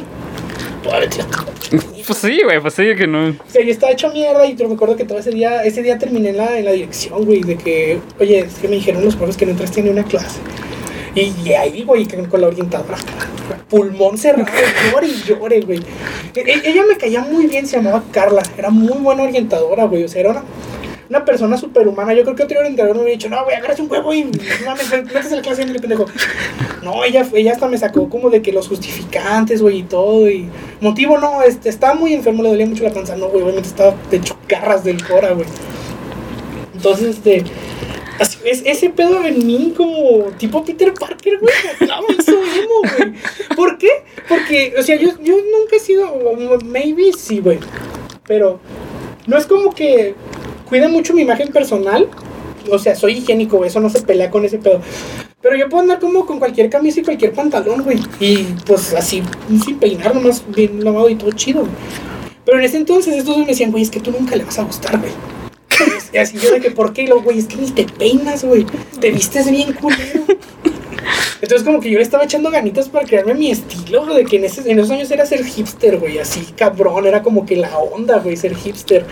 Pues 2.07 2.19
sí, 2.21 2.41
güey, 2.45 2.61
pues 2.61 2.75
sí, 2.75 2.85
que 2.97 3.09
no. 3.09 3.31
o 3.31 3.35
sea, 3.49 3.65
yo 3.65 3.73
estaba 3.73 3.91
hecho 3.93 4.13
mierda 4.13 4.47
y 4.47 4.55
yo 4.55 4.69
me 4.69 4.75
acuerdo 4.75 4.95
que 4.95 5.05
todo 5.05 5.19
ese 5.19 5.31
día, 5.31 5.65
ese 5.65 5.83
día 5.83 5.99
terminé 5.99 6.29
en 6.29 6.37
la, 6.37 6.57
en 6.57 6.65
la 6.65 6.71
dirección, 6.71 7.25
güey, 7.25 7.41
de 7.43 7.57
que, 7.57 7.99
oye, 8.21 8.39
es 8.41 8.55
que 8.61 8.69
me 8.69 8.77
dijeron 8.77 9.05
los 9.05 9.17
profes 9.17 9.37
que 9.37 9.45
no 9.45 9.51
entraste 9.53 9.83
ni 9.83 9.91
una 9.91 10.05
clase. 10.05 10.39
Y, 11.17 11.33
y 11.45 11.53
ahí, 11.55 11.83
güey, 11.83 12.07
con, 12.07 12.27
con 12.27 12.41
la 12.43 12.47
orientadora, 12.47 12.97
pulmón 13.69 14.17
cerrado, 14.19 14.47
llore 14.93 15.09
y 15.09 15.23
llore, 15.27 15.61
güey. 15.63 15.79
E- 16.35 16.41
e- 16.41 16.63
ella 16.71 16.85
me 16.89 16.97
caía 16.97 17.23
muy 17.23 17.47
bien, 17.49 17.67
se 17.67 17.77
llamaba 17.79 18.05
Carla, 18.13 18.43
era 18.57 18.71
muy 18.71 18.99
buena 18.99 19.25
orientadora, 19.25 19.85
güey, 19.87 20.05
o 20.05 20.09
sea, 20.09 20.21
era 20.21 20.31
una, 20.31 20.45
una 21.09 21.25
persona 21.25 21.57
superhumana. 21.57 22.15
Yo 22.15 22.25
creo 22.25 22.35
que 22.37 22.43
otro 22.45 22.59
orientador 22.61 22.97
me 22.97 23.03
hubiera 23.03 23.17
dicho, 23.17 23.29
no, 23.29 23.45
güey, 23.45 23.57
agarras 23.57 23.79
un 23.81 23.91
huevo 23.91 24.13
y 24.13 24.25
mames, 24.65 24.91
métese 24.91 25.35
a 25.35 25.37
la 25.37 25.43
clase, 25.43 25.67
mi 25.67 25.79
pendejo. 25.79 26.07
No, 26.83 27.05
ella, 27.05 27.27
ella 27.35 27.53
hasta 27.53 27.69
me 27.69 27.79
sacó 27.79 28.09
como 28.09 28.31
de 28.31 28.43
que 28.43 28.53
los 28.53 28.69
justificantes, 28.69 29.63
güey, 29.63 29.79
y 29.79 29.83
todo. 29.83 30.29
Y 30.31 30.49
motivo, 30.81 31.19
no, 31.19 31.43
este, 31.43 31.69
estaba 31.69 31.95
muy 31.95 32.13
enfermo, 32.15 32.43
le 32.43 32.51
dolía 32.51 32.67
mucho 32.67 32.85
la 32.85 32.93
panza. 32.93 33.17
No, 33.17 33.29
güey, 33.29 33.43
obviamente 33.43 33.69
estaba 33.69 33.95
de 34.11 34.17
hecho 34.19 34.37
garras 34.49 34.85
del 34.85 35.05
cora, 35.07 35.33
güey. 35.33 35.47
Entonces, 36.75 37.17
este, 37.17 37.45
así- 38.19 38.39
es, 38.45 38.63
ese 38.67 38.91
pedo 38.91 39.25
en 39.25 39.47
mí 39.47 39.75
como 39.77 40.25
tipo 40.39 40.65
Peter 40.65 40.93
Parker, 40.93 41.39
güey, 41.41 41.55
me 41.81 42.15
hizo 42.15 42.33
emo, 42.33 42.97
güey. 42.97 43.15
¿Por 43.57 43.79
qué? 43.79 43.89
Porque, 44.29 44.75
o 44.79 44.83
sea, 44.83 44.97
yo, 44.97 45.11
yo 45.23 45.37
nunca 45.37 45.77
he 45.77 45.81
sido, 45.81 46.07
maybe 46.65 47.13
sí, 47.17 47.41
güey, 47.41 47.59
pero 48.27 48.61
no 49.27 49.37
es 49.39 49.47
como 49.47 49.75
que 49.75 50.15
cuide 50.69 50.89
mucho 50.89 51.15
mi 51.15 51.23
imagen 51.23 51.49
personal. 51.49 52.09
O 52.71 52.79
sea, 52.79 52.95
soy 52.95 53.19
higiénico, 53.19 53.65
eso 53.65 53.81
no 53.81 53.89
se 53.89 54.03
pelea 54.03 54.31
con 54.31 54.45
ese 54.45 54.59
pedo. 54.59 54.81
Pero 55.41 55.57
yo 55.57 55.69
puedo 55.69 55.83
andar 55.83 56.01
como 56.01 56.27
con 56.27 56.39
cualquier 56.39 56.69
camisa 56.69 57.01
y 57.01 57.05
cualquier 57.05 57.33
pantalón, 57.33 57.83
güey. 57.83 58.01
Y 58.19 58.45
pues 58.67 58.93
así, 58.95 59.23
sin 59.65 59.79
peinar, 59.79 60.15
nomás 60.15 60.43
bien 60.49 60.83
lavado 60.83 61.09
y 61.09 61.15
todo 61.15 61.31
chido, 61.33 61.61
güey. 61.61 61.73
Pero 62.45 62.59
en 62.59 62.65
ese 62.65 62.77
entonces 62.77 63.17
estos 63.17 63.39
me 63.39 63.47
decían, 63.47 63.71
güey, 63.71 63.83
es 63.83 63.91
que 63.91 64.01
tú 64.01 64.11
nunca 64.11 64.37
le 64.37 64.45
vas 64.45 64.59
a 64.59 64.63
gustar, 64.63 64.99
güey. 64.99 65.13
Y 66.13 66.19
así 66.19 66.39
yo 66.39 66.53
de 66.53 66.61
que, 66.61 66.71
¿por 66.71 66.93
qué? 66.93 67.03
Y 67.03 67.07
luego, 67.09 67.23
güey, 67.23 67.39
es 67.39 67.47
que 67.47 67.57
ni 67.57 67.71
te 67.71 67.85
peinas, 67.85 68.45
güey. 68.45 68.67
Te 69.01 69.11
vistes 69.11 69.51
bien 69.51 69.73
culero. 69.75 70.25
Entonces 71.41 71.65
como 71.65 71.81
que 71.81 71.91
yo 71.91 71.99
le 71.99 72.03
estaba 72.03 72.25
echando 72.25 72.51
ganitas 72.51 72.89
para 72.89 73.05
crearme 73.05 73.35
mi 73.35 73.51
estilo, 73.51 74.07
de 74.15 74.25
que 74.25 74.37
en, 74.37 74.45
esos 74.45 74.91
años 74.91 75.11
era 75.11 75.27
ser 75.27 75.45
hipster, 75.45 75.99
güey, 75.99 76.19
así 76.19 76.47
cabrón, 76.57 77.07
era 77.07 77.23
como 77.23 77.45
que 77.45 77.57
la 77.57 77.77
onda, 77.79 78.19
güey, 78.19 78.37
ser 78.37 78.55
hipster. 78.55 79.05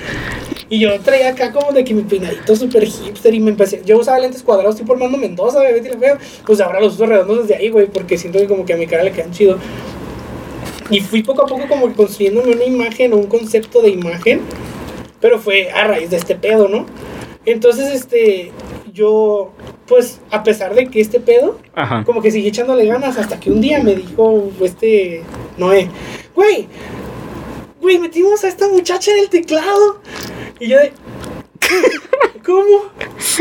Y 0.71 0.79
yo 0.79 0.99
traía 1.01 1.31
acá 1.31 1.53
como 1.53 1.73
de 1.73 1.85
que 1.85 1.93
mi 1.93 2.03
peinadito 2.03 2.57
súper 2.57 2.87
hipster 2.87 3.35
y 3.35 3.41
me 3.41 3.51
empecé, 3.51 3.83
yo 3.85 3.99
usaba 3.99 4.19
lentes 4.19 4.43
cuadrados 4.43 4.77
tipo 4.77 4.95
Armando 4.95 5.19
Mendoza, 5.19 5.59
güey, 5.59 5.75
Betty 5.75 5.91
la 5.91 5.99
Fea, 5.99 6.19
pues 6.47 6.61
ahora 6.61 6.81
los 6.81 6.95
uso 6.95 7.07
redondos 7.07 7.47
desde 7.47 7.57
ahí, 7.57 7.69
güey, 7.69 7.87
porque 7.87 8.17
siento 8.17 8.39
que 8.39 8.47
como 8.47 8.65
que 8.65 8.73
a 8.73 8.77
mi 8.77 8.87
cara 8.87 9.05
le 9.05 9.13
quedan 9.13 9.33
chido. 9.33 9.59
Y 10.91 11.01
fui 11.01 11.23
poco 11.23 11.43
a 11.43 11.47
poco 11.47 11.67
como 11.69 11.93
construyéndome 11.93 12.53
una 12.53 12.65
imagen 12.65 13.13
o 13.13 13.17
un 13.17 13.27
concepto 13.27 13.83
de 13.83 13.91
imagen, 13.91 14.41
pero 15.21 15.39
fue 15.39 15.71
a 15.71 15.85
raíz 15.87 16.11
de 16.11 16.17
este 16.17 16.35
pedo, 16.35 16.69
¿no? 16.69 16.87
Entonces, 17.47 17.93
este, 17.93 18.53
yo, 18.93 19.53
pues, 19.87 20.21
a 20.31 20.43
pesar 20.43 20.75
de 20.75 20.87
que 20.89 21.01
este 21.01 21.21
pedo, 21.21 21.59
Ajá. 21.75 22.05
como 22.05 22.23
que 22.23 22.31
seguí 22.31 22.49
echándole 22.49 22.87
ganas 22.87 23.19
hasta 23.19 23.39
que 23.39 23.51
un 23.51 23.61
día 23.61 23.83
me 23.83 23.95
dijo 23.95 24.51
este 24.63 25.23
Noé, 25.59 25.91
güey, 26.35 26.69
güey, 27.81 27.99
metimos 27.99 28.45
a 28.45 28.49
esta 28.49 28.69
muchacha 28.69 29.11
en 29.13 29.19
el 29.19 29.29
teclado. 29.29 30.01
Y 30.59 30.69
yo 30.69 30.79
de, 30.79 30.93
¿cómo? 32.45 32.85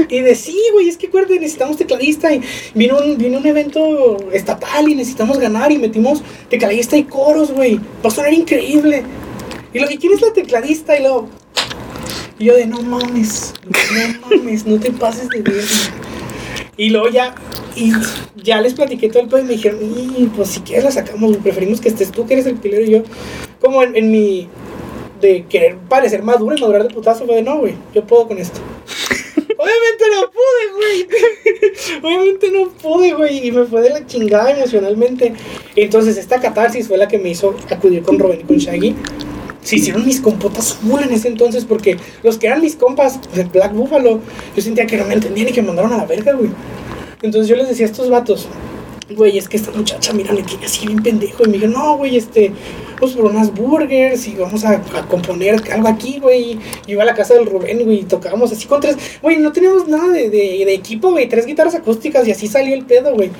Y 0.10 0.20
de 0.20 0.36
sí, 0.36 0.58
güey, 0.74 0.90
es 0.90 0.98
que 0.98 1.08
acuérdate, 1.08 1.40
necesitamos 1.40 1.78
tecladista 1.78 2.34
y 2.34 2.42
vino 2.74 2.98
un, 2.98 3.18
vino 3.18 3.38
un 3.38 3.46
evento 3.46 4.18
estatal 4.32 4.90
y 4.90 4.96
necesitamos 4.96 5.40
ganar 5.40 5.72
y 5.72 5.78
metimos 5.78 6.22
tecladista 6.50 6.98
y 6.98 7.04
coros, 7.04 7.52
güey. 7.52 7.80
Va 8.04 8.10
a 8.10 8.12
sonar 8.12 8.34
increíble. 8.34 9.04
Y 9.74 9.80
lo 9.80 9.88
que 9.88 9.98
quién 9.98 10.14
es 10.14 10.22
la 10.22 10.34
tecladista 10.34 10.98
y 10.98 11.02
luego... 11.02 11.30
Y 12.44 12.48
yo 12.48 12.58
de, 12.58 12.66
no 12.66 12.82
mames, 12.82 13.54
no 13.64 14.28
mames, 14.28 14.66
no 14.66 14.78
te 14.78 14.92
pases 14.92 15.30
de 15.30 15.42
verga. 15.42 15.64
Y 16.76 16.90
luego 16.90 17.08
ya, 17.08 17.34
y 17.74 17.94
ya 18.36 18.60
les 18.60 18.74
platiqué 18.74 19.08
todo 19.08 19.24
el 19.24 19.30
pedo 19.30 19.40
y 19.40 19.44
me 19.44 19.54
dijeron, 19.54 19.80
y 19.82 20.26
pues 20.26 20.50
si 20.50 20.60
quieres 20.60 20.84
la 20.84 20.92
sacamos, 20.92 21.38
preferimos 21.38 21.80
que 21.80 21.88
estés 21.88 22.12
tú, 22.12 22.28
que 22.28 22.34
eres 22.34 22.46
el 22.46 22.58
pilero 22.58 22.84
y 22.84 22.90
yo. 22.90 23.04
Como 23.62 23.82
en, 23.82 23.96
en 23.96 24.12
mi, 24.12 24.50
de 25.22 25.46
querer 25.46 25.78
parecer 25.88 26.22
maduro 26.22 26.54
y 26.54 26.60
madurar 26.60 26.86
de 26.86 26.94
putazo, 26.94 27.26
fue 27.26 27.36
de, 27.36 27.44
no, 27.44 27.60
güey, 27.60 27.76
yo 27.96 28.04
puedo 28.06 28.28
con 28.28 28.38
esto. 28.38 28.60
Obviamente 29.58 30.04
no 30.14 30.30
pude, 30.30 30.74
güey. 30.76 32.04
Obviamente 32.04 32.52
no 32.52 32.70
pude, 32.72 33.14
güey. 33.14 33.48
Y 33.48 33.54
me 33.54 33.64
fue 33.64 33.84
de 33.84 33.92
la 33.92 34.06
chingada 34.06 34.52
emocionalmente. 34.52 35.34
Entonces 35.78 36.18
esta 36.18 36.42
catarsis 36.42 36.90
fue 36.90 36.98
la 36.98 37.08
que 37.08 37.20
me 37.20 37.30
hizo 37.30 37.56
acudir 37.70 38.04
con 38.04 38.20
Robin 38.20 38.42
y 38.42 38.44
con 38.44 38.58
Shaggy. 38.58 38.94
Se 39.64 39.78
hicieron 39.78 40.06
mis 40.06 40.20
compotas 40.20 40.74
full 40.74 41.02
en 41.02 41.12
ese 41.14 41.28
entonces 41.28 41.66
porque 41.66 41.98
los 42.22 42.38
que 42.38 42.48
eran 42.48 42.62
mis 42.62 42.76
compas 42.76 43.20
de 43.34 43.44
Black 43.46 43.74
Buffalo, 43.74 44.20
yo 44.56 44.62
sentía 44.62 44.86
que 44.86 44.98
no 44.98 45.06
me 45.06 45.14
entendían 45.14 45.50
y 45.50 45.52
que 45.52 45.62
me 45.62 45.68
mandaron 45.68 45.94
a 45.94 45.98
la 45.98 46.06
verga, 46.06 46.34
güey. 46.34 46.50
Entonces 47.22 47.48
yo 47.48 47.56
les 47.56 47.70
decía 47.70 47.86
a 47.86 47.90
estos 47.90 48.10
vatos, 48.10 48.48
güey, 49.16 49.38
es 49.38 49.48
que 49.48 49.58
esta 49.58 49.72
muchacha, 49.72 50.12
mira, 50.14 50.34
me 50.34 50.44
tiene 50.44 50.66
así 50.66 50.86
bien 50.86 51.02
pendejo. 51.02 51.44
Y 51.46 51.48
me 51.48 51.58
dijo, 51.58 51.68
no, 51.68 51.98
güey, 51.98 52.18
este, 52.18 52.52
vamos 53.00 53.16
por 53.16 53.26
unas 53.26 53.54
burgers 53.54 54.28
y 54.28 54.36
vamos 54.36 54.66
a, 54.66 54.82
componer 55.08 55.62
algo 55.72 55.88
aquí, 55.88 56.20
güey. 56.20 56.60
Y 56.88 56.92
iba 56.92 57.04
a 57.04 57.06
la 57.06 57.14
casa 57.14 57.34
del 57.34 57.46
Rubén, 57.46 57.84
güey, 57.86 58.02
y 58.02 58.04
tocábamos 58.04 58.52
así 58.52 58.68
con 58.68 58.82
tres, 58.82 58.98
güey, 59.22 59.38
no 59.38 59.52
teníamos 59.52 59.88
nada 59.88 60.10
de, 60.10 60.30
de, 60.30 60.64
de 60.66 60.74
equipo, 60.74 61.12
güey, 61.12 61.30
tres 61.30 61.46
guitarras 61.46 61.76
acústicas 61.76 62.28
y 62.28 62.32
así 62.32 62.48
salió 62.48 62.74
el 62.74 62.86
pedo, 62.86 63.14
güey. 63.14 63.32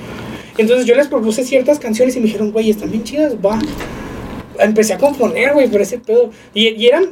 Entonces 0.56 0.86
yo 0.86 0.94
les 0.94 1.08
propuse 1.08 1.44
ciertas 1.44 1.78
canciones 1.78 2.16
y 2.16 2.20
me 2.20 2.26
dijeron, 2.26 2.52
güey, 2.52 2.70
están 2.70 2.90
bien 2.90 3.02
chidas, 3.02 3.34
va 3.44 3.58
empecé 4.58 4.94
a 4.94 4.98
componer, 4.98 5.52
güey, 5.52 5.68
por 5.68 5.80
ese 5.80 5.98
pedo. 5.98 6.30
Y, 6.52 6.68
y, 6.68 6.86
eran, 6.86 7.10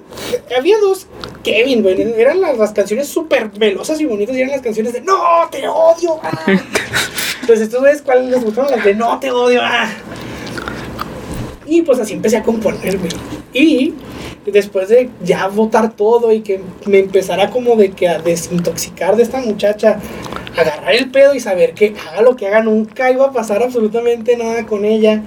había 0.56 0.78
dos 0.78 1.06
Kevin, 1.42 1.82
güey, 1.82 2.00
eran 2.18 2.40
las, 2.40 2.58
las 2.58 2.72
canciones 2.72 3.08
súper 3.08 3.50
melosas 3.58 4.00
y 4.00 4.04
bonitas, 4.04 4.36
y 4.36 4.40
eran 4.40 4.52
las 4.52 4.62
canciones 4.62 4.92
de 4.92 5.00
No, 5.00 5.48
te 5.50 5.66
odio. 5.68 6.18
Ah. 6.22 6.44
Entonces, 7.40 7.70
¿tú 7.70 7.80
ves 7.80 8.02
cuáles 8.02 8.30
les 8.30 8.44
gustaron? 8.44 8.70
Las 8.70 8.84
de 8.84 8.94
No, 8.94 9.18
te 9.18 9.30
odio. 9.30 9.60
Ah. 9.62 9.90
Y 11.66 11.82
pues 11.82 11.98
así 11.98 12.12
empecé 12.12 12.36
a 12.36 12.42
componer, 12.42 12.98
güey. 12.98 13.10
Y 13.52 13.94
después 14.50 14.88
de 14.88 15.08
ya 15.22 15.46
votar 15.46 15.92
todo 15.92 16.32
y 16.32 16.40
que 16.40 16.60
me 16.86 16.98
empezara 16.98 17.50
como 17.50 17.76
de 17.76 17.92
que 17.92 18.08
a 18.08 18.18
desintoxicar 18.18 19.16
de 19.16 19.22
esta 19.22 19.40
muchacha, 19.40 20.00
agarrar 20.56 20.94
el 20.94 21.10
pedo 21.10 21.34
y 21.34 21.40
saber 21.40 21.74
que 21.74 21.94
haga 22.08 22.22
lo 22.22 22.36
que 22.36 22.48
haga, 22.48 22.62
nunca 22.62 23.10
iba 23.10 23.26
a 23.26 23.32
pasar 23.32 23.62
absolutamente 23.62 24.36
nada 24.36 24.66
con 24.66 24.84
ella. 24.84 25.22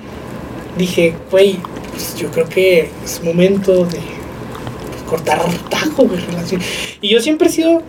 Dije, 0.77 1.13
güey, 1.31 1.57
pues 1.91 2.15
yo 2.17 2.29
creo 2.31 2.47
que 2.47 2.89
es 3.03 3.23
momento 3.23 3.85
de 3.85 3.99
pues, 3.99 5.03
cortar 5.07 5.39
tajo, 5.69 6.03
güey, 6.03 6.19
relación. 6.19 6.61
Y 7.01 7.09
yo 7.09 7.19
siempre 7.19 7.47
he 7.47 7.51
sido, 7.51 7.81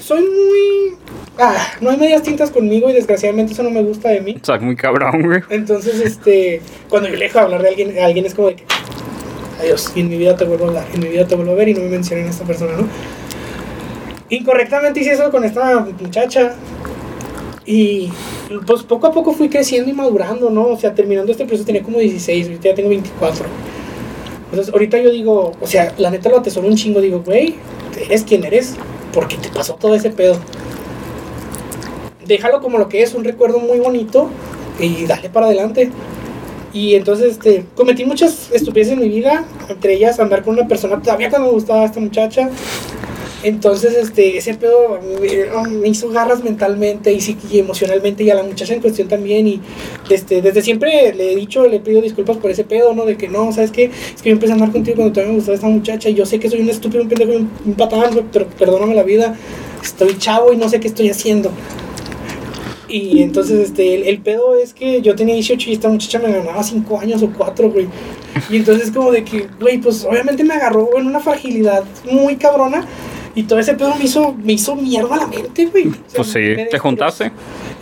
soy 0.00 0.20
muy... 0.20 0.98
Ah, 1.38 1.54
no 1.80 1.90
hay 1.90 1.98
medias 1.98 2.22
tintas 2.22 2.50
conmigo 2.50 2.88
y 2.88 2.94
desgraciadamente 2.94 3.52
eso 3.52 3.62
no 3.62 3.70
me 3.70 3.82
gusta 3.82 4.08
de 4.08 4.20
mí. 4.20 4.38
O 4.40 4.44
sea, 4.44 4.58
muy 4.58 4.74
cabrón, 4.74 5.22
güey. 5.22 5.42
Entonces, 5.50 6.00
este, 6.00 6.62
cuando 6.88 7.08
yo 7.08 7.16
le 7.16 7.26
dejo 7.26 7.40
hablar 7.40 7.62
de 7.62 7.68
alguien, 7.68 7.98
alguien 7.98 8.24
es 8.24 8.34
como 8.34 8.48
de 8.48 8.56
que, 8.56 8.64
adiós, 9.60 9.92
y 9.94 10.00
en 10.00 10.08
mi 10.08 10.16
vida 10.16 10.36
te 10.36 10.44
vuelvo 10.44 10.64
a 10.64 10.68
hablar, 10.68 10.86
en 10.94 11.00
mi 11.00 11.08
vida 11.08 11.26
te 11.26 11.34
vuelvo 11.34 11.52
a 11.52 11.56
ver 11.56 11.68
y 11.68 11.74
no 11.74 11.80
me 11.80 11.88
mencionen 11.88 12.26
a 12.26 12.30
esta 12.30 12.44
persona, 12.44 12.72
¿no? 12.76 12.88
Incorrectamente 14.28 15.00
hice 15.00 15.12
eso 15.12 15.30
con 15.30 15.44
esta 15.44 15.78
muchacha 15.80 16.56
y 17.66 18.10
pues 18.64 18.84
poco 18.84 19.08
a 19.08 19.12
poco 19.12 19.32
fui 19.32 19.48
creciendo 19.48 19.90
y 19.90 19.94
madurando, 19.94 20.50
¿no? 20.50 20.68
O 20.68 20.78
sea, 20.78 20.94
terminando 20.94 21.32
este 21.32 21.44
proceso 21.44 21.66
tenía 21.66 21.82
como 21.82 21.98
16, 21.98 22.46
ahorita 22.46 22.68
ya 22.68 22.74
tengo 22.74 22.88
24. 22.90 23.44
Entonces, 24.50 24.72
ahorita 24.72 24.98
yo 24.98 25.10
digo, 25.10 25.52
o 25.60 25.66
sea, 25.66 25.92
la 25.98 26.10
neta 26.10 26.28
lo 26.28 26.38
atesoro 26.38 26.68
un 26.68 26.76
chingo, 26.76 27.00
digo, 27.00 27.22
güey, 27.24 27.56
eres 28.00 28.22
quien 28.22 28.44
eres, 28.44 28.76
porque 29.12 29.36
te 29.36 29.48
pasó 29.48 29.74
todo 29.74 29.96
ese 29.96 30.10
pedo. 30.10 30.36
Déjalo 32.24 32.60
como 32.60 32.78
lo 32.78 32.88
que 32.88 33.02
es, 33.02 33.14
un 33.14 33.24
recuerdo 33.24 33.58
muy 33.58 33.80
bonito 33.80 34.30
y 34.78 35.04
dale 35.06 35.28
para 35.28 35.46
adelante. 35.46 35.90
Y 36.72 36.94
entonces, 36.94 37.32
este, 37.32 37.64
cometí 37.74 38.04
muchas 38.04 38.52
estupideces 38.52 38.92
en 38.92 39.00
mi 39.00 39.08
vida, 39.08 39.44
entre 39.68 39.94
ellas 39.94 40.20
andar 40.20 40.44
con 40.44 40.54
una 40.54 40.68
persona, 40.68 41.02
todavía 41.02 41.30
cuando 41.30 41.48
me 41.48 41.54
gustaba 41.54 41.84
esta 41.84 41.98
muchacha, 41.98 42.48
entonces, 43.42 43.94
este, 43.94 44.38
ese 44.38 44.54
pedo 44.54 44.98
me, 45.80 45.88
hizo 45.88 46.08
garras 46.08 46.42
mentalmente 46.42 47.12
y, 47.12 47.38
y, 47.50 47.58
emocionalmente 47.58 48.24
y 48.24 48.30
a 48.30 48.34
la 48.34 48.42
muchacha 48.42 48.74
en 48.74 48.80
cuestión 48.80 49.08
también. 49.08 49.46
Y 49.46 49.60
este, 50.10 50.42
desde 50.42 50.62
siempre 50.62 51.12
le 51.14 51.32
he 51.32 51.36
dicho, 51.36 51.66
le 51.66 51.80
pido 51.80 52.00
disculpas 52.00 52.38
por 52.38 52.50
ese 52.50 52.64
pedo, 52.64 52.94
¿no? 52.94 53.04
De 53.04 53.16
que 53.16 53.28
no, 53.28 53.52
¿sabes 53.52 53.70
qué? 53.70 53.84
Es 53.84 54.22
que 54.22 54.30
yo 54.30 54.34
empecé 54.34 54.52
a 54.52 54.54
andar 54.54 54.72
contigo 54.72 54.96
cuando 54.96 55.12
todavía 55.12 55.32
me 55.32 55.38
gustaba 55.38 55.54
esta 55.54 55.68
muchacha 55.68 56.08
y 56.08 56.14
yo 56.14 56.26
sé 56.26 56.38
que 56.38 56.48
soy 56.48 56.60
un 56.60 56.70
estúpido, 56.70 57.02
un 57.02 57.08
pendejo, 57.08 57.32
un, 57.32 57.50
un 57.64 57.74
patán, 57.74 58.28
pero 58.32 58.46
perdóname 58.48 58.94
la 58.94 59.02
vida. 59.02 59.36
Estoy 59.82 60.16
chavo 60.18 60.52
y 60.52 60.56
no 60.56 60.68
sé 60.68 60.80
qué 60.80 60.88
estoy 60.88 61.10
haciendo. 61.10 61.52
Y 62.88 63.22
entonces, 63.22 63.68
este, 63.68 63.94
el, 63.94 64.04
el, 64.04 64.20
pedo 64.20 64.54
es 64.54 64.72
que 64.72 65.02
yo 65.02 65.16
tenía 65.16 65.34
18 65.34 65.70
y 65.70 65.72
esta 65.72 65.88
muchacha 65.88 66.20
me 66.20 66.30
ganaba 66.30 66.62
5 66.62 67.00
años 67.00 67.22
o 67.22 67.30
4, 67.36 67.70
güey. 67.70 67.88
Y 68.48 68.56
entonces, 68.56 68.92
como 68.92 69.10
de 69.10 69.24
que, 69.24 69.48
güey, 69.60 69.78
pues 69.78 70.04
obviamente 70.04 70.44
me 70.44 70.54
agarró 70.54 70.96
en 70.96 71.06
una 71.06 71.20
fragilidad 71.20 71.84
muy 72.10 72.36
cabrona. 72.36 72.86
Y 73.36 73.42
todo 73.42 73.58
ese 73.58 73.74
pedo 73.74 73.94
me 73.96 74.04
hizo, 74.04 74.32
me 74.32 74.54
hizo 74.54 74.74
mierda 74.74 75.14
la 75.14 75.26
mente, 75.26 75.66
güey. 75.66 75.88
O 75.88 75.92
sea, 75.92 76.16
pues 76.16 76.28
sí, 76.28 76.40
¿te 76.70 76.78
juntaste? 76.78 77.30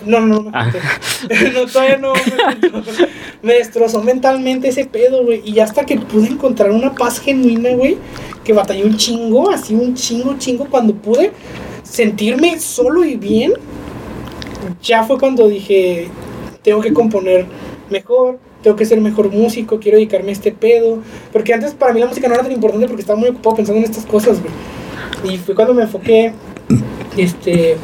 No, 0.05 0.19
no, 0.19 0.43
no. 0.43 0.51
Ah. 0.53 0.69
no, 1.55 1.67
todavía 1.67 1.97
no. 1.97 2.13
Me, 2.13 3.07
me 3.41 3.55
destrozó 3.55 4.03
mentalmente 4.03 4.69
ese 4.69 4.85
pedo, 4.85 5.25
güey. 5.25 5.43
Y 5.45 5.61
hasta 5.61 5.87
que 5.87 5.97
pude 5.97 6.27
encontrar 6.27 6.73
una 6.73 6.93
paz 6.93 7.21
genuina, 7.21 7.71
güey, 7.71 7.99
que 8.43 8.53
batallé 8.53 8.85
un 8.85 8.97
chingo, 8.97 9.49
así 9.49 9.75
un 9.75 9.95
chingo, 9.95 10.35
chingo, 10.39 10.67
cuando 10.69 10.93
pude 10.93 11.31
sentirme 11.85 12.59
solo 12.59 13.05
y 13.05 13.15
bien, 13.15 13.53
ya 14.83 15.05
fue 15.05 15.21
cuando 15.21 15.47
dije, 15.47 16.09
tengo 16.63 16.81
que 16.81 16.93
componer 16.93 17.47
mejor, 17.91 18.41
tengo 18.61 18.77
que 18.77 18.87
ser 18.87 19.01
mejor 19.01 19.31
músico, 19.31 19.79
quiero 19.79 19.99
dedicarme 19.99 20.31
a 20.31 20.33
este 20.33 20.51
pedo. 20.51 20.99
Porque 21.33 21.55
antes 21.55 21.75
para 21.75 21.93
mí 21.93 22.01
la 22.01 22.07
música 22.07 22.27
no 22.27 22.35
era 22.35 22.43
tan 22.43 22.51
importante 22.51 22.89
porque 22.89 23.03
estaba 23.03 23.21
muy 23.21 23.29
ocupado 23.29 23.55
pensando 23.55 23.79
en 23.79 23.85
estas 23.85 24.05
cosas, 24.05 24.41
güey. 24.41 24.53
Y 25.25 25.39
fue 25.39 25.55
cuando 25.55 25.75
me 25.75 25.83
enfoqué, 25.83 26.33
este, 27.17 27.77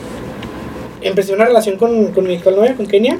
empecé 1.00 1.32
una 1.32 1.46
relación 1.46 1.76
con, 1.76 2.12
con 2.12 2.26
mi 2.26 2.36
actual 2.36 2.56
novia, 2.56 2.76
con 2.76 2.86
Kenia. 2.86 3.18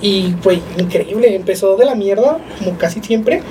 Y, 0.00 0.34
güey, 0.42 0.60
increíble, 0.78 1.34
empezó 1.34 1.76
de 1.76 1.84
la 1.84 1.94
mierda, 1.94 2.38
como 2.58 2.76
casi 2.78 3.00
siempre. 3.00 3.42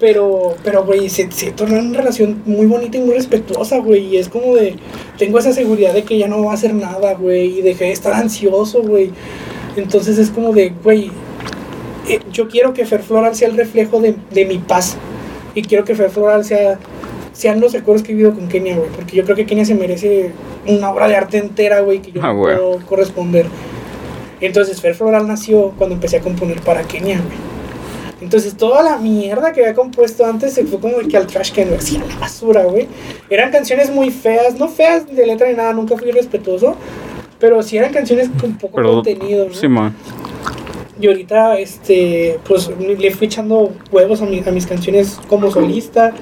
Pero, 0.00 0.56
pero, 0.64 0.84
güey, 0.84 1.08
se, 1.08 1.30
se 1.30 1.52
tornó 1.52 1.78
una 1.78 1.98
relación 1.98 2.42
muy 2.46 2.66
bonita 2.66 2.98
y 2.98 3.00
muy 3.00 3.14
respetuosa, 3.14 3.78
güey. 3.78 4.06
Y 4.14 4.16
es 4.16 4.28
como 4.28 4.54
de, 4.54 4.76
tengo 5.18 5.38
esa 5.38 5.52
seguridad 5.52 5.94
de 5.94 6.02
que 6.02 6.18
ya 6.18 6.26
no 6.26 6.44
va 6.44 6.50
a 6.50 6.54
hacer 6.54 6.74
nada, 6.74 7.14
güey. 7.14 7.58
Y 7.58 7.62
dejé 7.62 7.84
de 7.84 7.92
estar 7.92 8.12
ansioso, 8.12 8.82
güey. 8.82 9.10
Entonces 9.76 10.18
es 10.18 10.30
como 10.30 10.52
de, 10.52 10.72
güey, 10.82 11.10
eh, 12.08 12.20
yo 12.32 12.48
quiero 12.48 12.74
que 12.74 12.86
Fer 12.86 13.02
Floral 13.02 13.34
sea 13.34 13.48
el 13.48 13.56
reflejo 13.56 14.00
de, 14.00 14.16
de 14.30 14.44
mi 14.44 14.58
paz. 14.58 14.96
Y 15.54 15.62
quiero 15.62 15.84
que 15.84 15.94
Fer 15.94 16.10
Floral 16.10 16.44
sea 16.44 16.78
sean 17.34 17.60
los 17.60 17.72
recuerdos 17.74 18.02
que 18.02 18.12
he 18.12 18.14
vivido 18.14 18.32
con 18.32 18.48
Kenia, 18.48 18.76
güey. 18.76 18.88
Porque 18.90 19.14
yo 19.16 19.24
creo 19.24 19.36
que 19.36 19.44
Kenia 19.44 19.66
se 19.66 19.74
merece 19.74 20.32
una 20.66 20.90
obra 20.90 21.06
de 21.08 21.16
arte 21.16 21.36
entera, 21.36 21.80
güey, 21.82 22.00
que 22.00 22.10
yo 22.12 22.20
Ah, 22.24 22.28
no 22.28 22.38
güey. 22.38 22.56
puedo 22.56 22.78
corresponder. 22.86 23.46
Entonces, 24.40 24.80
Fer 24.80 24.94
Floral 24.94 25.26
nació 25.28 25.72
cuando 25.76 25.94
empecé 25.94 26.16
a 26.16 26.20
componer 26.20 26.60
para 26.62 26.82
Kenia, 26.84 27.16
güey. 27.16 27.54
Entonces, 28.20 28.56
toda 28.56 28.82
la 28.82 28.96
mierda 28.96 29.52
que 29.52 29.60
había 29.60 29.74
compuesto 29.74 30.24
antes 30.24 30.54
se 30.54 30.64
fue 30.64 30.78
como 30.80 30.96
que 30.98 31.16
al 31.16 31.26
trash 31.26 31.52
can, 31.52 31.66
güey, 31.66 31.78
así 31.78 31.96
a 31.98 32.06
la 32.06 32.16
basura, 32.20 32.64
güey. 32.64 32.86
Eran 33.28 33.50
canciones 33.50 33.90
muy 33.90 34.10
feas, 34.10 34.58
no 34.58 34.68
feas 34.68 35.06
de 35.14 35.26
letra 35.26 35.48
ni 35.48 35.54
nada, 35.54 35.72
nunca 35.74 35.96
fui 35.98 36.10
respetuoso. 36.10 36.74
Pero 37.38 37.62
sí 37.62 37.76
eran 37.76 37.92
canciones 37.92 38.30
con 38.40 38.56
poco 38.56 38.76
Pero, 38.76 38.94
contenido, 38.94 39.48
¿no? 39.48 39.54
sí, 39.54 39.68
man. 39.68 39.94
Y 41.00 41.08
ahorita, 41.08 41.58
este, 41.58 42.38
pues 42.46 42.70
le 42.78 43.10
fui 43.10 43.26
echando 43.26 43.72
huevos 43.90 44.22
a, 44.22 44.26
mi- 44.26 44.42
a 44.46 44.50
mis 44.52 44.66
canciones 44.66 45.18
como 45.28 45.50
solista. 45.50 46.12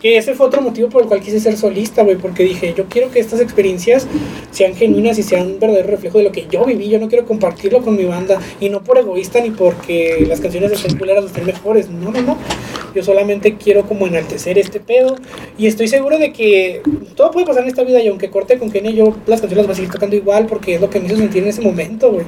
Que 0.00 0.18
ese 0.18 0.34
fue 0.34 0.46
otro 0.46 0.60
motivo 0.60 0.90
por 0.90 1.02
el 1.02 1.08
cual 1.08 1.20
quise 1.20 1.40
ser 1.40 1.56
solista, 1.56 2.02
güey, 2.02 2.16
porque 2.16 2.44
dije, 2.44 2.74
yo 2.76 2.84
quiero 2.84 3.10
que 3.10 3.18
estas 3.18 3.40
experiencias 3.40 4.06
sean 4.50 4.74
genuinas 4.74 5.18
y 5.18 5.22
sean 5.22 5.46
un 5.46 5.58
verdadero 5.58 5.88
reflejo 5.88 6.18
de 6.18 6.24
lo 6.24 6.32
que 6.32 6.46
yo 6.50 6.64
viví. 6.66 6.88
Yo 6.90 6.98
no 6.98 7.08
quiero 7.08 7.24
compartirlo 7.24 7.82
con 7.82 7.96
mi 7.96 8.04
banda, 8.04 8.38
y 8.60 8.68
no 8.68 8.84
por 8.84 8.98
egoísta 8.98 9.40
ni 9.40 9.50
porque 9.50 10.26
las 10.28 10.40
canciones 10.40 10.70
estén 10.72 10.98
culeras 10.98 11.24
o 11.24 11.26
estén 11.28 11.46
mejores. 11.46 11.88
No, 11.88 12.10
no, 12.10 12.20
no. 12.20 12.36
Yo 12.94 13.02
solamente 13.02 13.56
quiero 13.56 13.86
como 13.86 14.06
enaltecer 14.06 14.58
este 14.58 14.80
pedo. 14.80 15.16
Y 15.56 15.66
estoy 15.66 15.88
seguro 15.88 16.18
de 16.18 16.32
que 16.32 16.82
todo 17.14 17.30
puede 17.30 17.46
pasar 17.46 17.62
en 17.62 17.70
esta 17.70 17.82
vida, 17.82 18.02
y 18.02 18.08
aunque 18.08 18.28
corte 18.28 18.58
con 18.58 18.70
Kenia, 18.70 18.90
yo 18.90 19.16
las 19.26 19.40
canciones 19.40 19.56
las 19.56 19.66
voy 19.66 19.72
a 19.72 19.76
seguir 19.76 19.90
tocando 19.90 20.14
igual, 20.14 20.46
porque 20.46 20.74
es 20.74 20.80
lo 20.80 20.90
que 20.90 21.00
me 21.00 21.06
hizo 21.06 21.16
sentir 21.16 21.42
en 21.42 21.48
ese 21.48 21.62
momento, 21.62 22.12
güey. 22.12 22.26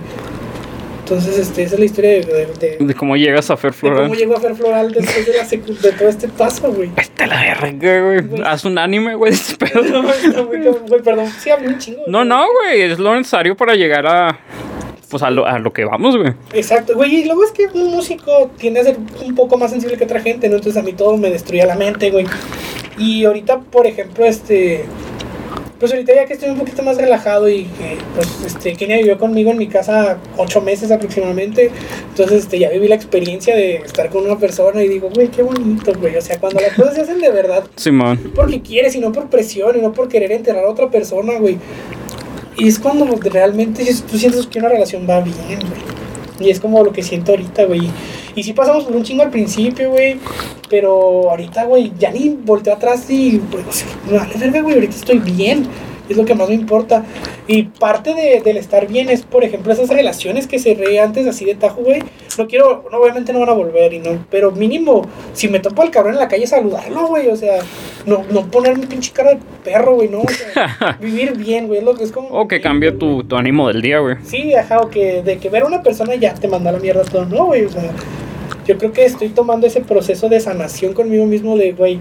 Entonces, 1.08 1.38
este, 1.38 1.62
esa 1.62 1.74
es 1.74 1.78
la 1.80 1.86
historia 1.86 2.10
de, 2.10 2.20
de- 2.20 2.76
de- 2.76 2.84
De 2.84 2.94
cómo 2.94 3.16
llegas 3.16 3.50
a 3.50 3.56
Fer 3.56 3.72
de 3.72 3.78
cómo 3.80 3.94
Floral. 3.94 4.16
llegó 4.16 4.36
a 4.36 4.40
Fer 4.40 4.54
Floral 4.54 4.92
después 4.92 5.26
de, 5.26 5.32
la 5.32 5.44
de 5.80 5.92
todo 5.92 6.08
este 6.08 6.28
paso, 6.28 6.70
güey. 6.72 6.90
Vete 6.94 7.26
la 7.26 7.40
verga, 7.40 8.00
güey. 8.28 8.42
Haz 8.44 8.64
un 8.66 8.76
anime, 8.76 9.14
güey, 9.14 9.32
este. 9.32 9.56
No, 9.90 10.02
güey, 10.46 11.02
perdón, 11.02 11.26
sí 11.40 11.48
hablé 11.50 11.68
un 11.68 11.78
chingo. 11.78 12.02
No, 12.08 12.24
no, 12.26 12.44
güey. 12.60 12.82
Es 12.82 12.98
lo 12.98 13.14
necesario 13.14 13.56
para 13.56 13.74
llegar 13.74 14.06
a. 14.06 14.38
Pues 15.10 15.22
a 15.22 15.30
lo, 15.30 15.46
a 15.46 15.58
lo 15.58 15.72
que 15.72 15.86
vamos, 15.86 16.18
güey. 16.18 16.34
Exacto, 16.52 16.94
güey, 16.94 17.22
y 17.22 17.24
luego 17.24 17.42
es 17.42 17.52
que 17.52 17.64
un 17.72 17.90
músico 17.90 18.50
tiende 18.58 18.80
a 18.80 18.84
ser 18.84 18.98
un 19.24 19.34
poco 19.34 19.56
más 19.56 19.70
sensible 19.70 19.96
que 19.96 20.04
otra 20.04 20.20
gente, 20.20 20.50
¿no? 20.50 20.56
Entonces 20.56 20.78
a 20.78 20.84
mí 20.84 20.92
todo 20.92 21.16
me 21.16 21.30
destruía 21.30 21.64
la 21.64 21.76
mente, 21.76 22.10
güey. 22.10 22.26
Y 22.98 23.24
ahorita, 23.24 23.60
por 23.60 23.86
ejemplo, 23.86 24.26
este... 24.26 24.84
Pues 25.78 25.92
ahorita 25.92 26.12
ya 26.14 26.26
que 26.26 26.32
estoy 26.32 26.50
un 26.50 26.58
poquito 26.58 26.82
más 26.82 26.96
relajado 26.96 27.48
y 27.48 27.64
que, 27.64 27.98
pues, 28.14 28.28
este, 28.44 28.74
Kenia 28.74 28.96
vivió 28.96 29.16
conmigo 29.16 29.52
en 29.52 29.58
mi 29.58 29.68
casa 29.68 30.18
ocho 30.36 30.60
meses 30.60 30.90
aproximadamente. 30.90 31.70
Entonces, 32.08 32.40
este, 32.42 32.58
ya 32.58 32.68
viví 32.68 32.88
la 32.88 32.96
experiencia 32.96 33.54
de 33.54 33.76
estar 33.76 34.10
con 34.10 34.24
una 34.24 34.38
persona 34.38 34.82
y 34.82 34.88
digo, 34.88 35.08
güey, 35.14 35.28
qué 35.28 35.42
bonito, 35.42 35.92
güey. 35.98 36.16
O 36.16 36.20
sea, 36.20 36.38
cuando 36.40 36.60
las 36.60 36.74
cosas 36.74 36.96
se 36.96 37.02
hacen 37.02 37.20
de 37.20 37.30
verdad, 37.30 37.64
Simón. 37.76 38.32
porque 38.34 38.60
quieres 38.60 38.96
y 38.96 39.00
no 39.00 39.12
por 39.12 39.28
presión 39.28 39.78
y 39.78 39.80
no 39.80 39.92
por 39.92 40.08
querer 40.08 40.32
enterrar 40.32 40.64
a 40.64 40.70
otra 40.70 40.90
persona, 40.90 41.38
güey. 41.38 41.58
Y 42.56 42.66
es 42.66 42.80
cuando 42.80 43.06
realmente 43.30 43.84
tú 44.10 44.18
sientes 44.18 44.46
que 44.48 44.58
una 44.58 44.68
relación 44.68 45.06
va 45.08 45.20
bien, 45.20 45.60
güey. 45.60 45.97
Y 46.40 46.50
es 46.50 46.60
como 46.60 46.82
lo 46.84 46.92
que 46.92 47.02
siento 47.02 47.32
ahorita, 47.32 47.64
güey. 47.64 47.90
Y 48.34 48.42
sí 48.42 48.52
pasamos 48.52 48.84
por 48.84 48.94
un 48.94 49.02
chingo 49.02 49.22
al 49.22 49.30
principio, 49.30 49.90
güey. 49.90 50.18
Pero 50.70 51.30
ahorita, 51.30 51.64
güey, 51.64 51.92
ya 51.98 52.10
ni 52.10 52.28
volteo 52.28 52.74
atrás 52.74 53.06
y, 53.08 53.40
pues, 53.50 53.84
no 54.10 54.18
güey, 54.62 54.74
ahorita 54.74 54.94
estoy 54.94 55.18
bien. 55.18 55.66
Es 56.08 56.16
lo 56.16 56.24
que 56.24 56.34
más 56.34 56.48
me 56.48 56.54
importa. 56.54 57.04
Y 57.46 57.64
parte 57.64 58.14
de, 58.14 58.40
del 58.40 58.56
estar 58.56 58.86
bien 58.86 59.10
es, 59.10 59.22
por 59.22 59.44
ejemplo, 59.44 59.72
esas 59.72 59.88
relaciones 59.88 60.46
que 60.46 60.58
cerré 60.58 61.00
antes 61.00 61.26
así 61.26 61.44
de 61.44 61.54
tajo, 61.54 61.82
güey. 61.82 62.02
No 62.36 62.46
quiero, 62.46 62.84
no, 62.90 62.98
obviamente 62.98 63.32
no 63.32 63.40
van 63.40 63.48
a 63.48 63.52
volver, 63.52 63.92
y 63.92 63.98
no, 63.98 64.24
pero 64.30 64.52
mínimo, 64.52 65.02
si 65.32 65.48
me 65.48 65.58
topo 65.58 65.82
al 65.82 65.90
cabrón 65.90 66.14
en 66.14 66.20
la 66.20 66.28
calle, 66.28 66.46
saludarlo, 66.46 67.08
güey. 67.08 67.28
O 67.28 67.36
sea, 67.36 67.58
no, 68.06 68.24
no 68.30 68.46
ponerme 68.50 68.86
pinche 68.86 69.12
cara 69.12 69.34
de 69.34 69.40
perro, 69.64 69.96
güey, 69.96 70.08
no. 70.08 70.20
O 70.20 70.28
sea, 70.28 70.96
vivir 71.00 71.36
bien, 71.36 71.66
güey. 71.66 71.80
Es 71.80 71.84
lo 71.84 71.94
que 71.94 72.04
es 72.04 72.12
como. 72.12 72.28
O 72.28 72.48
que 72.48 72.60
cambie 72.60 72.92
tu, 72.92 73.24
tu 73.24 73.36
ánimo 73.36 73.68
del 73.68 73.82
día, 73.82 73.98
güey. 73.98 74.16
Sí, 74.24 74.54
ajá, 74.54 74.80
o 74.80 74.88
que 74.88 75.22
de 75.22 75.38
que 75.38 75.50
ver 75.50 75.62
a 75.62 75.66
una 75.66 75.82
persona 75.82 76.14
ya 76.14 76.34
te 76.34 76.48
manda 76.48 76.72
la 76.72 76.78
mierda 76.78 77.02
todo, 77.04 77.24
no, 77.24 77.46
güey. 77.46 77.64
O 77.64 77.70
sea, 77.70 77.90
yo 78.66 78.76
creo 78.76 78.92
que 78.92 79.04
estoy 79.04 79.30
tomando 79.30 79.66
ese 79.66 79.80
proceso 79.80 80.28
de 80.28 80.40
sanación 80.40 80.92
conmigo 80.92 81.24
mismo 81.24 81.56
de, 81.56 81.72
güey, 81.72 81.98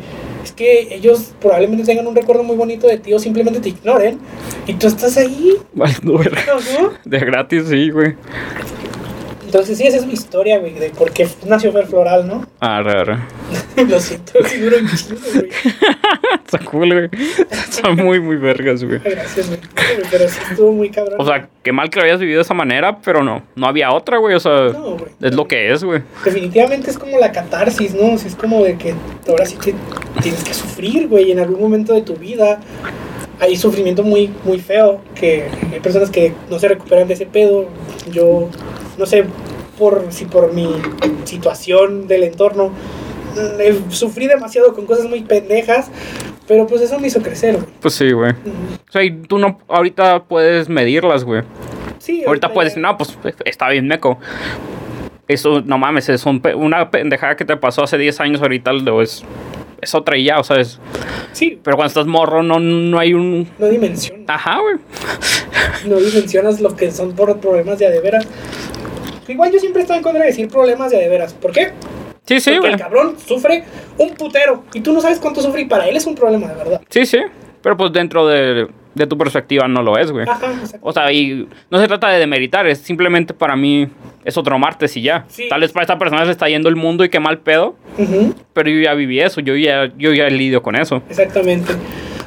es 0.47 0.53
que 0.53 0.95
ellos 0.95 1.33
probablemente 1.41 1.83
tengan 1.83 2.07
un 2.07 2.15
recuerdo 2.15 2.43
muy 2.43 2.55
bonito 2.55 2.87
de 2.87 2.97
ti 2.97 3.13
o 3.13 3.19
simplemente 3.19 3.59
te 3.59 3.69
ignoren 3.69 4.19
y 4.65 4.73
tú 4.73 4.87
estás 4.87 5.17
ahí. 5.17 5.55
Valiendo 5.73 6.17
verga. 6.17 6.41
¿no? 6.79 6.93
De 7.03 7.19
gratis, 7.19 7.65
sí, 7.67 7.89
güey. 7.89 8.15
Entonces, 9.57 9.79
sí, 9.79 9.87
esa 9.87 9.97
es 9.97 10.05
mi 10.05 10.13
historia, 10.13 10.59
güey, 10.59 10.73
de 10.75 10.91
por 10.91 11.11
qué 11.11 11.27
nació 11.47 11.71
Fer 11.71 11.87
Floral, 11.87 12.27
¿no? 12.27 12.45
Arre, 12.59 12.91
arre. 12.91 13.17
Lo 13.89 13.99
siento, 13.99 14.33
un 14.39 14.45
chingo, 14.45 14.69
güey. 14.69 15.49
Está 16.45 16.59
cool, 16.59 16.93
güey. 16.93 17.09
Está 17.49 17.89
muy, 17.89 18.19
muy 18.19 18.35
vergas, 18.35 18.83
güey. 18.83 18.99
Gracias, 18.99 19.47
güey. 19.47 19.59
Pero 20.11 20.29
sí 20.29 20.39
estuvo 20.51 20.71
muy 20.71 20.89
cabrón. 20.91 21.15
O 21.19 21.25
sea, 21.25 21.49
qué 21.63 21.71
mal 21.71 21.89
que 21.89 21.99
lo 21.99 22.05
hayas 22.05 22.19
vivido 22.19 22.37
de 22.37 22.43
esa 22.43 22.53
manera, 22.53 22.99
pero 23.01 23.23
no. 23.23 23.41
No 23.55 23.65
había 23.67 23.91
otra, 23.91 24.17
güey. 24.19 24.35
O 24.35 24.39
sea, 24.39 24.67
No, 24.69 24.91
güey. 24.97 25.11
es 25.21 25.33
lo 25.35 25.47
que 25.47 25.71
es, 25.73 25.83
güey. 25.83 26.01
Definitivamente 26.23 26.91
es 26.91 26.97
como 26.99 27.17
la 27.17 27.31
catarsis, 27.31 27.95
¿no? 27.95 28.13
O 28.13 28.17
sea, 28.19 28.27
es 28.27 28.35
como 28.35 28.63
de 28.63 28.77
que 28.77 28.93
ahora 29.27 29.45
sí 29.47 29.55
que 29.57 29.73
tienes 30.21 30.43
que 30.43 30.53
sufrir, 30.53 31.07
güey, 31.07 31.31
en 31.31 31.39
algún 31.39 31.59
momento 31.59 31.93
de 31.95 32.01
tu 32.03 32.13
vida. 32.15 32.59
Hay 33.39 33.55
sufrimiento 33.57 34.03
muy, 34.03 34.31
muy 34.45 34.59
feo, 34.59 35.01
que 35.15 35.47
hay 35.73 35.79
personas 35.79 36.09
que 36.09 36.33
no 36.49 36.59
se 36.59 36.67
recuperan 36.69 37.07
de 37.07 37.15
ese 37.15 37.25
pedo. 37.25 37.65
Yo, 38.11 38.49
no 38.97 39.05
sé 39.05 39.25
por 39.77 40.05
si 40.09 40.25
por 40.25 40.53
mi 40.53 40.69
situación 41.25 42.07
del 42.07 42.23
entorno, 42.23 42.69
mm, 42.69 43.59
eh, 43.61 43.79
sufrí 43.89 44.27
demasiado 44.27 44.73
con 44.73 44.85
cosas 44.85 45.05
muy 45.05 45.21
pendejas, 45.21 45.89
pero 46.47 46.65
pues 46.67 46.81
eso 46.81 46.99
me 46.99 47.07
hizo 47.07 47.21
crecer, 47.21 47.55
güey. 47.55 47.65
Pues 47.81 47.93
sí, 47.93 48.11
güey. 48.11 48.31
O 48.31 48.91
sea, 48.91 49.03
y 49.03 49.11
tú 49.11 49.37
no, 49.37 49.59
ahorita 49.67 50.23
puedes 50.23 50.69
medirlas, 50.69 51.23
güey. 51.23 51.43
Sí, 51.99 52.23
Ahorita 52.25 52.53
puedes 52.53 52.71
decir, 52.71 52.81
no, 52.81 52.97
pues 52.97 53.17
está 53.45 53.69
bien 53.69 53.87
meco. 53.87 54.17
Eso, 55.27 55.61
no 55.61 55.77
mames, 55.77 56.07
es 56.07 56.25
un 56.25 56.39
pe- 56.39 56.55
una 56.55 56.89
pendejada 56.89 57.35
que 57.35 57.43
te 57.43 57.57
pasó 57.57 57.83
hace 57.83 57.97
10 57.97 58.21
años 58.21 58.41
ahorita, 58.41 58.71
lo 58.71 59.01
es, 59.01 59.25
es 59.81 59.93
otra 59.93 60.17
y 60.17 60.23
ya, 60.23 60.39
o 60.39 60.43
sea, 60.45 60.55
es... 60.61 60.79
Sí, 61.33 61.59
Pero 61.61 61.75
cuando 61.75 61.89
estás 61.89 62.07
morro 62.07 62.43
no, 62.43 62.59
no 62.59 62.97
hay 62.97 63.13
un... 63.13 63.45
no 63.59 63.67
dimensionas. 63.67 64.23
Ajá, 64.29 64.59
güey. 64.61 64.75
no 65.85 65.97
dimensionas 65.97 66.61
lo 66.61 66.75
que 66.77 66.91
son 66.91 67.11
por 67.13 67.37
problemas 67.41 67.77
de 67.77 67.87
a 67.87 67.89
de 67.89 67.99
veras. 67.99 68.25
Igual 69.27 69.51
yo 69.51 69.59
siempre 69.59 69.81
estoy 69.81 69.97
en 69.97 70.03
contra 70.03 70.21
de 70.23 70.27
decir 70.29 70.47
problemas 70.47 70.91
de 70.91 70.97
de 70.97 71.09
veras. 71.09 71.33
¿Por 71.33 71.51
qué? 71.51 71.71
Sí, 72.25 72.39
sí, 72.41 72.51
Porque 72.55 72.73
el 72.73 72.77
cabrón 72.79 73.15
sufre 73.25 73.63
un 73.97 74.09
putero 74.15 74.63
y 74.73 74.81
tú 74.81 74.91
no 74.93 74.99
sabes 75.01 75.19
cuánto 75.19 75.41
sufre 75.41 75.61
y 75.61 75.65
para 75.65 75.87
él 75.87 75.95
es 75.95 76.05
un 76.05 76.15
problema 76.15 76.47
de 76.47 76.55
verdad. 76.55 76.81
Sí, 76.89 77.05
sí. 77.05 77.19
Pero 77.61 77.77
pues 77.77 77.91
dentro 77.93 78.27
de, 78.27 78.67
de 78.95 79.07
tu 79.07 79.17
perspectiva 79.17 79.67
no 79.67 79.81
lo 79.81 79.97
es, 79.97 80.11
güey. 80.11 80.27
Ajá. 80.27 80.47
O 80.81 80.91
sea, 80.91 81.11
y 81.11 81.47
no 81.71 81.79
se 81.79 81.87
trata 81.87 82.09
de 82.09 82.19
demeritar, 82.19 82.67
es 82.67 82.79
simplemente 82.79 83.33
para 83.33 83.55
mí 83.55 83.87
es 84.25 84.37
otro 84.37 84.59
martes 84.59 84.95
y 84.97 85.01
ya. 85.01 85.25
Sí. 85.29 85.47
Tal 85.49 85.61
vez 85.61 85.71
para 85.71 85.83
esta 85.83 85.97
persona 85.97 86.25
se 86.25 86.31
está 86.31 86.49
yendo 86.49 86.67
el 86.67 86.75
mundo 86.75 87.05
y 87.05 87.09
qué 87.09 87.19
mal 87.21 87.39
pedo, 87.39 87.75
Ujú, 87.97 88.35
pero 88.53 88.69
yo 88.69 88.81
ya 88.81 88.93
viví 88.93 89.19
eso, 89.21 89.39
yo 89.39 89.55
ya, 89.55 89.91
yo 89.97 90.11
ya 90.13 90.27
lidio 90.29 90.61
con 90.61 90.75
eso. 90.75 91.01
exactamente. 91.09 91.73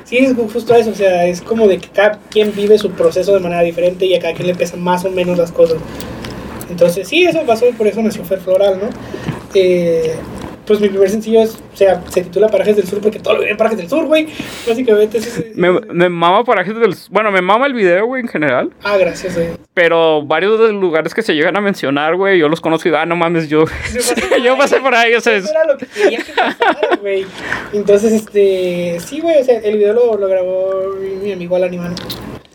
Sí, 0.05 0.17
es 0.17 0.35
justo 0.35 0.75
eso, 0.75 0.91
o 0.91 0.95
sea, 0.95 1.27
es 1.27 1.41
como 1.41 1.69
de 1.69 1.79
que 1.79 1.89
cada 1.89 2.19
quien 2.31 2.53
vive 2.55 2.79
su 2.79 2.91
proceso 2.91 3.33
de 3.35 3.41
manera 3.41 3.61
diferente 3.63 4.07
y 4.07 4.15
a 4.15 4.19
cada 4.19 4.35
quien 4.35 4.49
le 4.49 4.55
pesan 4.57 4.83
más 4.83 5.05
o 5.05 5.11
menos 5.11 5.39
las 5.39 5.53
cosas. 5.53 5.77
Entonces, 6.71 7.09
sí, 7.09 7.25
eso 7.25 7.41
pasó 7.47 7.69
y 7.69 7.73
por 7.73 7.87
eso 7.87 8.01
nació 8.03 8.25
Fer 8.25 8.41
Floral, 8.41 8.79
¿no? 8.81 8.89
Eh, 9.55 10.15
pues 10.67 10.79
mi 10.81 10.89
primer 10.89 11.11
sencillo 11.11 11.41
es, 11.43 11.57
o 11.75 11.77
sea, 11.77 12.01
se 12.11 12.23
titula 12.23 12.47
Parajes 12.49 12.77
del 12.77 12.87
Sur 12.87 13.01
porque 13.01 13.19
todo 13.19 13.35
lo 13.35 13.41
vive 13.41 13.51
en 13.51 13.57
Parajes 13.57 13.79
del 13.79 13.89
Sur, 13.89 14.05
güey. 14.07 14.29
Básicamente 14.69 15.19
es 15.19 15.27
ese- 15.27 15.51
Me, 15.57 15.73
me 15.73 16.09
mama 16.09 16.45
parajes 16.45 16.79
del... 16.79 16.95
Bueno, 17.11 17.33
me 17.33 17.41
mama 17.41 17.67
el 17.67 17.75
video, 17.75 18.07
güey, 18.07 18.23
en 18.23 18.29
general. 18.29 18.71
Ah, 18.85 18.97
gracias, 18.97 19.35
güey. 19.35 19.49
Pero 19.75 20.23
varios 20.25 20.61
de 20.61 20.73
los 20.73 20.81
lugares 20.81 21.13
que 21.13 21.23
se 21.23 21.35
llegan 21.35 21.57
a 21.57 21.61
mencionar, 21.61 22.15
güey, 22.15 22.39
yo 22.39 22.49
los 22.49 22.61
conozco 22.61 22.89
y 22.89 22.93
ah, 22.95 23.05
no 23.05 23.17
mames, 23.17 23.49
yo, 23.49 23.65
yo 24.45 24.57
pasé 24.57 24.79
por 24.81 24.95
ahí, 24.95 25.13
o 25.15 25.21
sea, 25.21 25.35
es- 25.35 25.45
Eso 25.45 25.53
era 25.53 25.65
lo 25.65 25.77
que 25.77 25.87
quería 25.87 26.19
que 26.23 26.33
pasara, 26.33 26.97
güey. 27.01 27.27
Entonces, 27.73 28.13
este, 28.13 28.99
sí, 29.01 29.21
güey, 29.21 29.41
o 29.41 29.45
sea, 29.45 29.59
el 29.59 29.77
video 29.77 29.95
lo, 29.95 30.17
lo 30.19 30.29
grabó 30.29 30.95
mi, 31.01 31.17
mi 31.17 31.33
amigo 31.33 31.57
Alan 31.57 31.75
Iván. 31.75 31.95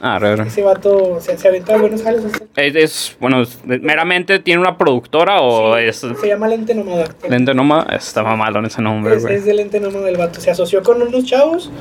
Ah, 0.01 0.19
re. 0.19 0.33
Ese 0.45 0.61
vato 0.61 1.13
o 1.15 1.21
sea, 1.21 1.37
se 1.37 1.47
aventó 1.47 1.77
buenos 1.79 2.03
jales, 2.03 2.23
o 2.25 2.29
sea, 2.29 2.45
Es, 2.57 2.75
es- 2.75 3.15
bueno, 3.19 3.41
es- 3.41 3.59
meramente 3.65 4.39
tiene 4.39 4.59
una 4.61 4.77
productora 4.77 5.39
o 5.41 5.75
sí, 5.77 5.83
es 5.85 5.97
Se 6.19 6.27
llama 6.27 6.47
Lente 6.49 6.75
Nómada. 6.75 7.05
lente 7.29 7.53
nómada, 7.53 7.95
está 7.95 8.21
mamalo 8.23 8.59
en 8.59 8.65
ese 8.65 8.81
nombre, 8.81 9.15
Es, 9.15 9.23
güey. 9.23 9.35
es 9.35 9.45
de 9.45 9.53
Lente 9.53 9.79
Nómada 9.79 10.09
el 10.09 10.17
vato. 10.17 10.41
Se 10.41 10.51
asoció 10.51 10.83
con 10.83 11.01
unos 11.01 11.23
chavos 11.25 11.71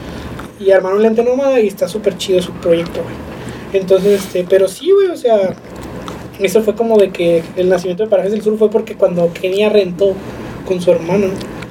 y 0.61 0.71
armaron 0.71 1.03
Lente 1.03 1.25
Nómada 1.25 1.59
y 1.61 1.67
está 1.67 1.89
súper 1.89 2.17
chido 2.17 2.41
su 2.41 2.53
proyecto, 2.53 3.03
güey. 3.03 3.15
Entonces, 3.83 4.23
este, 4.25 4.45
pero 4.49 4.69
sí, 4.69 4.91
güey, 4.93 5.09
o 5.09 5.17
sea, 5.17 5.55
eso 6.39 6.63
fue 6.63 6.77
como 6.77 6.97
de 6.99 7.11
que 7.11 7.43
el 7.57 7.69
nacimiento 7.69 8.05
de 8.05 8.09
Parajes 8.11 8.31
del 8.33 8.43
Sur 8.43 8.57
fue 8.59 8.71
porque 8.71 8.95
cuando 8.95 9.33
Kenia 9.33 9.69
rentó 9.71 10.15
con 10.67 10.81
su 10.81 10.93
hermano, 10.93 11.27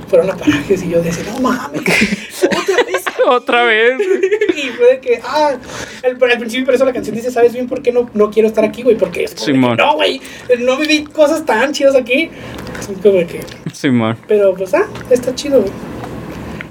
fueron 0.09 0.29
a 0.29 0.35
Parajes 0.35 0.83
y 0.83 0.89
yo 0.89 1.01
decía, 1.01 1.23
no 1.33 1.39
mames, 1.39 1.81
otra. 2.45 2.82
Otra 3.27 3.63
vez. 3.63 3.99
y 4.55 4.69
fue 4.69 4.91
de 4.91 4.99
que, 4.99 5.21
ah, 5.23 5.57
al, 6.03 6.31
al 6.31 6.37
principio 6.39 6.65
por 6.65 6.75
eso 6.75 6.85
la 6.85 6.93
canción 6.93 7.15
dice, 7.15 7.31
¿sabes 7.31 7.53
bien 7.53 7.67
por 7.67 7.81
qué 7.81 7.91
no, 7.91 8.09
no 8.13 8.29
quiero 8.29 8.47
estar 8.47 8.63
aquí, 8.63 8.83
güey? 8.83 8.97
Porque 8.97 9.23
es 9.25 9.31
Simón. 9.31 9.77
no, 9.77 9.95
güey, 9.95 10.21
no 10.59 10.77
viví 10.77 11.03
cosas 11.05 11.45
tan 11.45 11.71
chidas 11.71 11.95
aquí. 11.95 12.29
Como 13.01 13.19
que, 13.25 13.41
Simón. 13.71 14.17
pero 14.27 14.53
pues, 14.53 14.73
ah, 14.73 14.87
está 15.09 15.33
chido, 15.35 15.61
güey. 15.61 15.71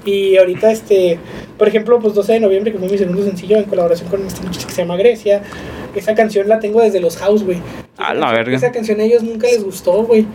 Y 0.05 0.37
ahorita, 0.37 0.71
este, 0.71 1.17
por 1.57 1.67
ejemplo, 1.67 1.99
pues 1.99 2.13
12 2.13 2.33
de 2.33 2.39
noviembre, 2.41 2.71
que 2.71 2.77
fue 2.77 2.89
mi 2.89 2.97
segundo 2.97 3.23
sencillo 3.23 3.57
en 3.57 3.63
colaboración 3.63 4.09
con 4.09 4.25
este 4.25 4.45
muchacho 4.45 4.67
que 4.67 4.73
se 4.73 4.81
llama 4.81 4.97
Grecia. 4.97 5.41
Esa 5.95 6.13
canción 6.13 6.49
la 6.49 6.59
tengo 6.59 6.81
desde 6.81 6.99
los 6.99 7.17
House, 7.17 7.43
güey. 7.43 7.59
A 7.97 8.11
Esa 8.11 8.13
la 8.13 8.31
verga. 8.31 8.57
Esa 8.57 8.71
canción 8.71 8.99
a 8.99 9.03
ellos 9.03 9.23
nunca 9.23 9.47
les 9.47 9.63
gustó, 9.63 10.03
güey. 10.03 10.25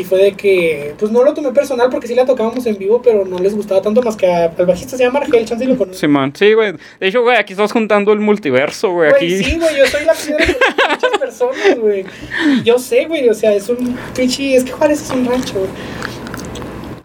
Y 0.00 0.04
fue 0.04 0.18
de 0.22 0.32
que, 0.32 0.94
pues 0.98 1.12
no 1.12 1.22
lo 1.22 1.34
tomé 1.34 1.50
personal 1.52 1.88
porque 1.90 2.06
sí 2.08 2.14
la 2.14 2.24
tocábamos 2.24 2.64
en 2.64 2.78
vivo, 2.78 3.02
pero 3.02 3.24
no 3.26 3.38
les 3.38 3.54
gustaba 3.54 3.82
tanto 3.82 4.00
más 4.02 4.16
que 4.16 4.26
a- 4.26 4.52
al 4.56 4.66
bajista 4.66 4.96
se 4.96 5.02
llama 5.04 5.18
Argel, 5.20 5.44
chance 5.44 5.62
y 5.64 5.68
lo 5.68 5.76
conoces. 5.76 6.00
Simón. 6.00 6.32
Sí, 6.34 6.54
güey. 6.54 6.72
De 6.98 7.08
hecho, 7.08 7.22
güey, 7.22 7.36
aquí 7.36 7.52
estás 7.52 7.70
juntando 7.72 8.12
el 8.12 8.20
multiverso, 8.20 8.92
güey. 8.92 9.10
Aquí. 9.10 9.42
sí, 9.44 9.58
güey, 9.58 9.76
yo 9.76 9.86
soy 9.86 10.04
la 10.06 10.14
piedra 10.14 10.46
de 10.46 10.56
muchas 10.94 11.18
personas, 11.20 11.78
güey. 11.78 12.04
Y 12.58 12.62
Yo 12.62 12.78
sé, 12.78 13.04
güey, 13.04 13.28
o 13.28 13.34
sea, 13.34 13.52
es 13.54 13.68
un 13.68 13.96
pinche, 14.16 14.54
es 14.56 14.64
que 14.64 14.72
Juárez 14.72 15.02
es 15.02 15.10
un 15.10 15.26
rancho, 15.26 15.54
güey. 15.58 15.70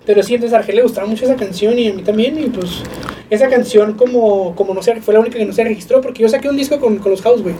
Pero 0.05 0.21
sí, 0.23 0.35
entonces 0.35 0.55
a 0.55 0.59
Argel 0.59 0.75
le 0.75 0.83
gustaba 0.83 1.07
mucho 1.07 1.25
esa 1.25 1.35
canción 1.35 1.77
y 1.79 1.89
a 1.89 1.93
mí 1.93 2.03
también, 2.03 2.37
y 2.39 2.47
pues 2.49 2.83
esa 3.29 3.49
canción 3.49 3.93
como, 3.93 4.55
como 4.55 4.73
no 4.73 4.83
sé, 4.83 4.95
fue 5.01 5.15
la 5.15 5.19
única 5.19 5.37
que 5.39 5.45
no 5.45 5.51
se 5.53 5.63
registró 5.63 5.99
porque 5.99 6.21
yo 6.21 6.29
saqué 6.29 6.47
un 6.47 6.55
disco 6.55 6.79
con, 6.79 6.97
con 6.99 7.11
los 7.11 7.21
House, 7.23 7.41
güey. 7.41 7.55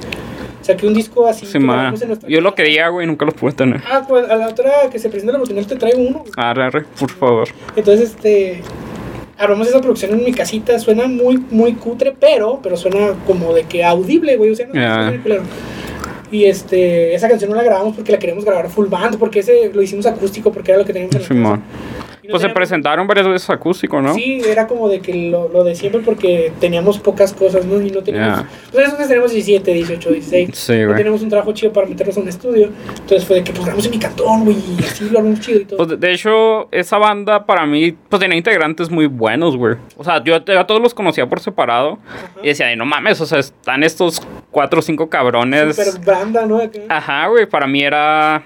Saqué 0.65 0.87
un 0.87 0.93
disco 0.95 1.27
así. 1.27 1.45
nuestra 1.59 2.27
Yo 2.27 2.41
lo 2.41 2.55
quería, 2.55 2.89
güey, 2.89 3.05
nunca 3.05 3.23
lo 3.25 3.31
pude 3.31 3.51
tener. 3.51 3.81
Ah, 3.89 4.03
pues 4.07 4.27
a 4.29 4.35
la 4.35 4.47
otra 4.47 4.71
que 4.91 4.97
se 4.97 5.09
presente 5.09 5.31
la 5.31 5.37
oportunidad 5.37 5.67
te 5.67 5.75
traigo 5.75 5.99
uno. 6.01 6.19
güey. 6.19 6.31
Arre, 6.37 6.63
arre, 6.63 6.85
por 6.99 7.11
favor. 7.11 7.47
Entonces, 7.75 8.09
este. 8.15 8.61
Armamos 9.37 9.67
esa 9.67 9.81
producción 9.81 10.11
en 10.13 10.23
mi 10.23 10.31
casita. 10.31 10.79
Suena 10.79 11.07
muy, 11.07 11.37
muy 11.51 11.73
cutre, 11.73 12.15
pero, 12.19 12.59
pero 12.63 12.77
suena 12.77 13.13
como 13.27 13.53
de 13.53 13.63
que 13.65 13.83
audible, 13.83 14.37
güey. 14.37 14.51
O 14.51 14.55
sea, 14.55 14.65
no 14.67 14.73
Ya. 14.73 15.03
suena 15.09 15.21
culero. 15.21 15.43
Y 16.31 16.45
este, 16.45 17.13
esa 17.13 17.29
canción 17.29 17.51
no 17.51 17.55
la 17.55 17.63
grabamos 17.63 17.95
porque 17.95 18.11
la 18.11 18.17
queríamos 18.17 18.43
grabar 18.43 18.69
full 18.69 18.87
band, 18.87 19.17
porque 19.19 19.39
ese 19.41 19.71
lo 19.73 19.81
hicimos 19.81 20.05
acústico, 20.07 20.51
porque 20.51 20.71
era 20.71 20.79
lo 20.79 20.85
que 20.85 20.93
teníamos 20.93 21.29
en 21.29 21.43
la 21.43 21.59
no 22.25 22.31
Pues 22.31 22.41
se 22.43 22.49
presentaron 22.49 23.07
varias 23.07 23.27
veces 23.27 23.49
acústico, 23.49 24.01
¿no? 24.01 24.13
Sí, 24.13 24.41
era 24.47 24.67
como 24.67 24.89
de 24.89 24.99
que 24.99 25.29
lo, 25.29 25.49
lo 25.49 25.63
de 25.63 25.75
siempre 25.75 26.01
porque 26.01 26.51
teníamos 26.59 26.99
pocas 26.99 27.33
cosas, 27.33 27.65
¿no? 27.65 27.81
Y 27.81 27.91
no 27.91 28.01
teníamos... 28.03 28.39
Ya. 28.39 28.49
Pues 28.71 28.83
nosotros 28.85 29.07
tenemos 29.07 29.31
17, 29.31 29.73
18, 29.73 30.09
16. 30.11 30.49
Sí, 30.53 30.73
no 30.79 30.85
güey. 30.87 30.97
tenemos 30.97 31.21
un 31.21 31.29
trabajo 31.29 31.51
chido 31.53 31.71
para 31.73 31.87
meternos 31.87 32.17
a 32.17 32.19
un 32.21 32.27
estudio. 32.27 32.69
Entonces 32.89 33.25
fue 33.25 33.37
de 33.37 33.43
que 33.43 33.51
pues 33.51 33.63
grabamos 33.65 33.85
en 33.85 33.91
mi 33.91 33.99
cantón, 33.99 34.43
güey, 34.45 34.57
y 34.57 34.83
así 34.83 35.09
lo 35.09 35.19
armamos 35.19 35.39
chido 35.39 35.59
y 35.61 35.65
todo. 35.65 35.77
Pues 35.85 35.99
de- 35.99 36.11
hecho, 36.15 36.69
esa 36.71 36.97
banda 36.97 37.45
para 37.45 37.65
mí, 37.65 37.91
pues 38.09 38.19
tenía 38.21 38.37
integrantes 38.37 38.89
muy 38.89 39.07
buenos, 39.07 39.57
güey. 39.57 39.75
O 39.97 40.03
sea, 40.03 40.23
yo, 40.23 40.43
yo 40.45 40.59
a 40.59 40.65
todos 40.67 40.81
los 40.81 40.93
conocía 40.93 41.27
por 41.27 41.39
separado. 41.41 41.97
Y 42.41 42.47
decía, 42.47 42.67
"Ay, 42.67 42.75
no 42.77 42.85
mames, 42.85 43.19
o 43.21 43.25
sea, 43.25 43.39
están 43.39 43.83
estos 43.83 44.21
cuatro 44.51 44.79
o 44.79 44.81
cinco 44.81 45.09
cabrones. 45.09 45.75
Super 45.75 46.05
banda, 46.05 46.45
¿no? 46.45 46.57
Acá. 46.59 46.79
Ajá, 46.89 47.27
güey, 47.27 47.45
para 47.45 47.67
mí 47.67 47.81
era... 47.83 48.43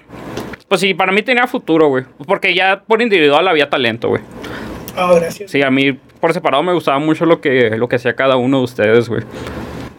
Pues 0.70 0.80
sí, 0.82 0.94
para 0.94 1.10
mí 1.10 1.22
tenía 1.24 1.48
futuro, 1.48 1.88
güey. 1.88 2.04
Porque 2.28 2.54
ya 2.54 2.84
por 2.86 3.02
individual 3.02 3.48
había 3.48 3.68
talento, 3.68 4.08
güey. 4.08 4.22
Ah, 4.94 5.12
gracias. 5.16 5.50
Sí, 5.50 5.62
a 5.62 5.70
mí 5.70 5.92
por 6.20 6.32
separado 6.32 6.62
me 6.62 6.72
gustaba 6.72 7.00
mucho 7.00 7.26
lo 7.26 7.40
que, 7.40 7.70
lo 7.76 7.88
que 7.88 7.96
hacía 7.96 8.14
cada 8.14 8.36
uno 8.36 8.58
de 8.58 8.64
ustedes, 8.64 9.08
güey. 9.08 9.22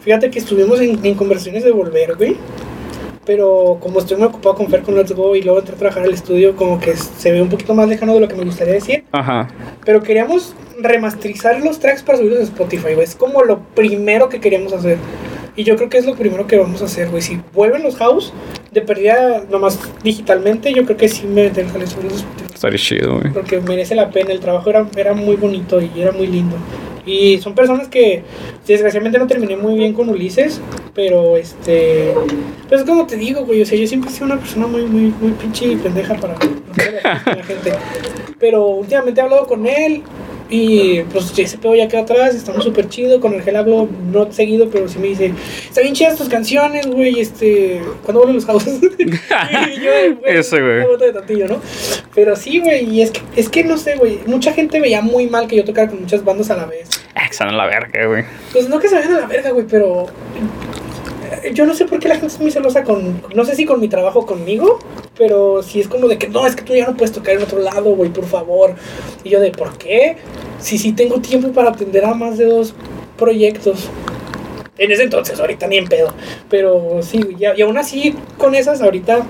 Fíjate 0.00 0.30
que 0.30 0.38
estuvimos 0.38 0.80
en, 0.80 0.98
en 1.04 1.14
conversaciones 1.14 1.62
de 1.64 1.72
volver, 1.72 2.14
güey. 2.16 2.40
pero 3.24 3.76
como 3.80 3.98
estoy 4.00 4.16
muy 4.16 4.26
ocupado 4.28 4.54
con 4.56 4.68
Fer 4.68 4.82
con 4.82 4.96
Let's 4.96 5.12
Go 5.12 5.36
y 5.36 5.42
luego 5.42 5.58
entré 5.60 5.74
a 5.74 5.78
trabajar 5.78 6.04
al 6.04 6.12
estudio, 6.14 6.56
como 6.56 6.80
que 6.80 6.96
se 6.96 7.30
ve 7.32 7.42
un 7.42 7.50
poquito 7.50 7.74
más 7.74 7.88
lejano 7.88 8.14
de 8.14 8.20
lo 8.20 8.28
que 8.28 8.34
me 8.34 8.44
gustaría 8.44 8.74
decir. 8.74 9.04
Ajá. 9.12 9.48
Pero 9.84 10.02
queríamos 10.02 10.56
remasterizar 10.80 11.60
los 11.62 11.78
tracks 11.80 12.02
para 12.02 12.18
subirlos 12.18 12.40
a 12.40 12.44
Spotify, 12.44 12.94
güey. 12.94 13.04
Es 13.04 13.14
como 13.14 13.42
lo 13.44 13.60
primero 13.74 14.28
que 14.30 14.40
queríamos 14.40 14.72
hacer. 14.72 14.98
Y 15.54 15.64
yo 15.64 15.76
creo 15.76 15.90
que 15.90 15.98
es 15.98 16.06
lo 16.06 16.14
primero 16.14 16.46
que 16.46 16.56
vamos 16.56 16.80
a 16.80 16.86
hacer, 16.86 17.10
güey. 17.10 17.22
Si 17.22 17.38
vuelven 17.52 17.82
los 17.82 17.96
house, 17.96 18.32
de 18.70 18.80
perdida 18.80 19.44
nomás 19.50 19.78
digitalmente, 20.02 20.72
yo 20.72 20.84
creo 20.84 20.96
que 20.96 21.08
sí 21.08 21.26
me 21.26 21.42
a 21.42 21.50
Spotify. 21.50 22.24
Estaría 22.54 22.78
chido, 22.78 23.18
güey. 23.18 23.32
Porque 23.32 23.60
merece 23.60 23.94
la 23.94 24.10
pena, 24.10 24.32
el 24.32 24.40
trabajo 24.40 24.70
era, 24.70 24.86
era 24.96 25.12
muy 25.12 25.36
bonito 25.36 25.80
y 25.80 25.90
era 25.96 26.12
muy 26.12 26.26
lindo. 26.26 26.56
Y 27.04 27.38
son 27.38 27.54
personas 27.54 27.88
que 27.88 28.22
desgraciadamente 28.66 29.18
no 29.18 29.26
terminé 29.26 29.56
muy 29.56 29.74
bien 29.74 29.92
con 29.92 30.08
Ulises, 30.08 30.60
pero 30.94 31.36
este. 31.36 32.14
Pues 32.68 32.84
como 32.84 33.06
te 33.06 33.16
digo, 33.16 33.44
güey, 33.44 33.60
o 33.60 33.66
sea, 33.66 33.76
yo 33.76 33.86
siempre 33.86 34.08
he 34.08 34.12
sido 34.12 34.26
una 34.26 34.38
persona 34.38 34.66
muy, 34.68 34.82
muy, 34.82 35.12
muy 35.20 35.32
pinche 35.32 35.66
y 35.66 35.76
pendeja 35.76 36.14
para 36.14 36.34
la 36.34 37.42
gente. 37.42 37.72
Pero 38.38 38.66
últimamente 38.66 39.20
he 39.20 39.24
hablado 39.24 39.46
con 39.46 39.66
él 39.66 40.02
y 40.52 41.00
pues 41.04 41.32
ese 41.38 41.56
pedo 41.56 41.74
ya 41.74 41.88
queda 41.88 42.02
atrás, 42.02 42.34
estamos 42.34 42.62
súper 42.62 42.86
chido. 42.90 43.20
Con 43.20 43.32
el 43.32 43.42
gel 43.42 43.56
hablo 43.56 43.88
no 44.12 44.30
seguido, 44.30 44.68
pero 44.68 44.86
sí 44.86 44.98
me 44.98 45.08
dice, 45.08 45.32
está 45.66 45.80
bien 45.80 45.94
chidas 45.94 46.18
tus 46.18 46.28
canciones, 46.28 46.86
güey, 46.86 47.20
este, 47.20 47.80
¿cuándo 48.02 48.20
vuelven 48.20 48.36
los 48.36 48.44
houses? 48.44 48.78
y 48.98 49.06
yo, 49.06 49.90
güey, 50.20 50.36
Ese, 50.36 50.60
güey. 50.60 50.98
de 50.98 51.12
tantillo, 51.14 51.48
¿no? 51.48 51.60
Pero 52.14 52.36
sí, 52.36 52.58
güey, 52.60 52.84
y 52.84 53.00
es 53.00 53.12
que, 53.12 53.22
es 53.34 53.48
que 53.48 53.64
no 53.64 53.78
sé, 53.78 53.96
güey, 53.96 54.18
mucha 54.26 54.52
gente 54.52 54.78
veía 54.78 55.00
muy 55.00 55.26
mal 55.26 55.48
que 55.48 55.56
yo 55.56 55.64
tocara 55.64 55.88
con 55.88 56.02
muchas 56.02 56.22
bandas 56.22 56.50
a 56.50 56.56
la 56.56 56.66
vez. 56.66 56.86
Ah, 57.14 57.24
que 57.24 57.30
están 57.32 57.48
en 57.48 57.56
la 57.56 57.64
verga, 57.64 58.06
güey. 58.06 58.24
Pues 58.52 58.68
no 58.68 58.78
que 58.78 58.88
se 58.88 58.96
vayan 58.96 59.14
a 59.14 59.20
la 59.20 59.26
verga, 59.26 59.52
güey, 59.52 59.64
pero 59.66 60.02
eh, 60.04 60.81
yo 61.54 61.66
no 61.66 61.74
sé 61.74 61.84
por 61.86 61.98
qué 61.98 62.08
la 62.08 62.14
gente 62.14 62.34
es 62.34 62.40
muy 62.40 62.50
celosa 62.50 62.84
con, 62.84 63.22
no 63.34 63.44
sé 63.44 63.54
si 63.54 63.64
con 63.64 63.80
mi 63.80 63.88
trabajo 63.88 64.26
conmigo, 64.26 64.78
pero 65.16 65.62
si 65.62 65.80
es 65.80 65.88
como 65.88 66.08
de 66.08 66.18
que 66.18 66.28
no, 66.28 66.46
es 66.46 66.56
que 66.56 66.62
tú 66.62 66.74
ya 66.74 66.86
no 66.86 66.96
puedes 66.96 67.12
tocar 67.12 67.36
en 67.36 67.42
otro 67.42 67.58
lado, 67.58 67.94
güey, 67.94 68.10
por 68.10 68.24
favor. 68.24 68.74
Y 69.24 69.30
yo 69.30 69.40
de, 69.40 69.50
¿por 69.50 69.76
qué? 69.78 70.16
Si 70.58 70.78
sí 70.78 70.92
tengo 70.92 71.20
tiempo 71.20 71.52
para 71.52 71.70
atender 71.70 72.04
a 72.04 72.14
más 72.14 72.38
de 72.38 72.46
dos 72.46 72.74
proyectos. 73.16 73.88
En 74.78 74.90
ese 74.90 75.02
entonces, 75.04 75.38
ahorita 75.38 75.66
ni 75.66 75.76
en 75.76 75.86
pedo. 75.86 76.12
Pero 76.48 77.00
sí, 77.02 77.20
y, 77.38 77.44
y 77.44 77.62
aún 77.62 77.76
así 77.76 78.14
con 78.38 78.54
esas 78.54 78.80
ahorita 78.80 79.26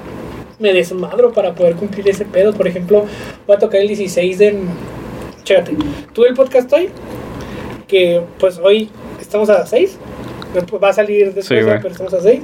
me 0.59 0.73
desmadro 0.73 1.33
para 1.33 1.55
poder 1.55 1.75
cumplir 1.75 2.09
ese 2.09 2.25
pedo. 2.25 2.53
Por 2.53 2.67
ejemplo, 2.67 3.05
voy 3.47 3.57
a 3.57 3.59
tocar 3.59 3.81
el 3.81 3.89
16 3.89 4.39
de... 4.39 4.59
Chécate, 5.43 5.77
tuve 6.13 6.29
el 6.29 6.35
podcast 6.35 6.73
hoy, 6.73 6.89
que 7.89 8.23
pues 8.39 8.59
hoy 8.59 8.89
estamos 9.21 9.51
a 9.51 9.67
6, 9.67 9.99
va 10.83 10.89
a 10.89 10.93
salir 10.93 11.27
después, 11.35 11.47
Sí, 11.47 11.55
¿no? 11.57 11.67
güey. 11.67 11.77
pero 11.81 11.93
estamos 11.93 12.15
a 12.15 12.21
6. 12.21 12.41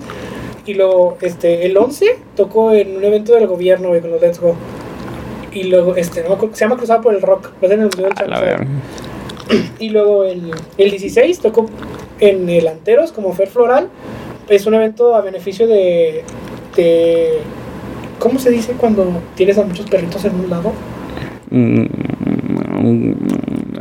Y 0.67 0.75
luego, 0.75 1.17
este, 1.23 1.65
el 1.67 1.77
11 1.77 2.07
tocó 2.37 2.73
en 2.73 2.97
un 2.97 3.05
evento 3.05 3.35
del 3.35 3.47
gobierno, 3.47 3.89
güey, 3.89 4.01
con 4.01 4.11
los 4.11 4.21
Let's 4.21 4.39
Go. 4.41 4.55
Y 5.53 5.65
luego, 5.65 5.97
este, 5.97 6.23
no 6.29 6.39
se 6.53 6.61
llama 6.65 6.77
Cruzada 6.77 7.01
por 7.01 7.15
el 7.15 7.23
Rock, 7.23 7.51
lo 7.61 7.67
hacen 7.67 7.81
en 7.81 7.87
el 7.87 7.87
Museo 7.87 8.05
del 8.05 8.15
Champs. 8.15 8.31
Y 9.79 9.89
luego 9.91 10.25
el, 10.25 10.51
el 10.77 10.91
16 10.91 11.39
tocó 11.41 11.67
en 12.21 12.49
el 12.51 12.69
Anteros 12.69 13.13
como 13.13 13.33
Fer 13.33 13.49
Floral. 13.49 13.89
Es 14.49 14.67
un 14.67 14.75
evento 14.75 15.15
a 15.15 15.23
beneficio 15.23 15.67
de, 15.67 16.23
de... 16.77 17.39
¿Cómo 18.19 18.39
se 18.39 18.51
dice 18.51 18.73
cuando 18.73 19.07
tienes 19.37 19.57
a 19.57 19.63
muchos 19.65 19.89
perritos 19.89 20.23
en 20.27 20.35
un 20.35 20.51
lado? 20.51 20.73
Mm, 21.51 21.87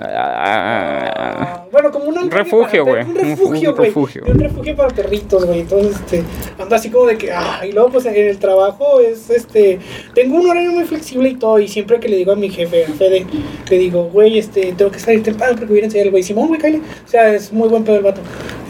ah, 0.03 1.65
bueno, 1.71 1.91
como 1.91 2.05
un 2.05 2.17
Refugio, 2.31 2.85
güey. 2.85 3.03
Un 3.03 3.15
refugio, 3.15 3.71
Un 3.71 3.75
güey. 3.75 3.93
Un 4.27 4.39
refugio 4.39 4.75
para 4.75 4.89
perritos, 4.89 5.45
güey. 5.45 5.61
Entonces, 5.61 5.95
este, 5.95 6.23
ando 6.59 6.75
así 6.75 6.89
como 6.89 7.05
de 7.05 7.17
que, 7.17 7.31
ah, 7.31 7.61
y 7.67 7.71
luego 7.71 7.89
pues 7.89 8.05
en 8.05 8.15
el 8.15 8.37
trabajo 8.37 8.99
es, 8.99 9.29
este, 9.29 9.79
tengo 10.13 10.37
un 10.37 10.49
horario 10.49 10.71
muy 10.71 10.83
flexible 10.83 11.29
y 11.29 11.35
todo, 11.35 11.59
y 11.59 11.67
siempre 11.67 11.99
que 11.99 12.07
le 12.07 12.17
digo 12.17 12.31
a 12.31 12.35
mi 12.35 12.49
jefe, 12.49 12.85
a 12.85 12.89
Fede, 12.93 13.25
le 13.69 13.77
digo, 13.77 14.05
güey, 14.05 14.37
este, 14.37 14.73
tengo 14.73 14.91
que 14.91 14.99
salir 14.99 15.23
temprano 15.23 15.55
porque 15.57 15.73
voy 15.73 15.81
a 15.81 15.85
enseñar 15.85 16.07
el 16.07 16.11
güey, 16.11 16.23
Simón, 16.23 16.47
güey, 16.47 16.59
cállate. 16.59 16.81
O 17.05 17.07
sea, 17.07 17.33
es 17.33 17.51
muy 17.51 17.69
buen 17.69 17.83
pedo 17.83 17.97
el 17.97 18.03
vato. 18.03 18.21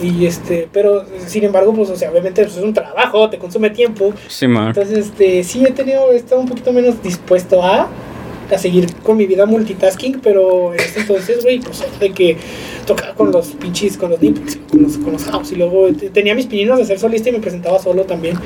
Y 0.02 0.26
este, 0.26 0.68
pero, 0.72 1.06
sin 1.26 1.44
embargo, 1.44 1.74
pues, 1.74 1.90
o 1.90 1.96
sea, 1.96 2.12
obviamente 2.12 2.44
pues, 2.44 2.58
es 2.58 2.64
un 2.64 2.74
trabajo, 2.74 3.30
te 3.30 3.38
consume 3.38 3.70
tiempo. 3.72 4.14
Sí, 4.28 4.48
man. 4.48 4.68
Entonces, 4.68 5.08
este, 5.08 5.44
sí 5.44 5.66
he 5.66 5.72
tenido, 5.72 6.12
he 6.12 6.18
estado 6.18 6.42
un 6.42 6.48
poquito 6.48 6.72
menos 6.72 7.02
dispuesto 7.02 7.64
a, 7.64 7.90
a 8.56 8.58
seguir 8.58 8.88
con 9.04 9.18
mi 9.18 9.26
vida 9.26 9.46
multitasking, 9.46 10.20
pero 10.22 10.74
en 10.74 10.80
este 10.80 11.02
entonces, 11.02 11.44
güey, 11.44 11.60
pues 11.60 11.84
de 12.00 12.12
que 12.12 12.38
tocaba 12.86 13.14
con 13.14 13.32
los 13.32 13.48
pinches, 13.50 13.98
con 13.98 14.12
los 14.12 14.22
nipples, 14.22 14.58
con 14.72 14.84
los, 14.84 14.98
con 14.98 15.14
los 15.14 15.24
house, 15.26 15.52
y 15.52 15.56
luego 15.56 15.88
te- 15.94 16.10
tenía 16.10 16.34
mis 16.36 16.46
pininos 16.48 16.78
de 16.80 16.86
ser 16.86 16.98
solista 17.00 17.30
y 17.30 17.34
me 17.34 17.40
presentaba 17.40 17.78
solo 17.80 18.04
también, 18.04 18.38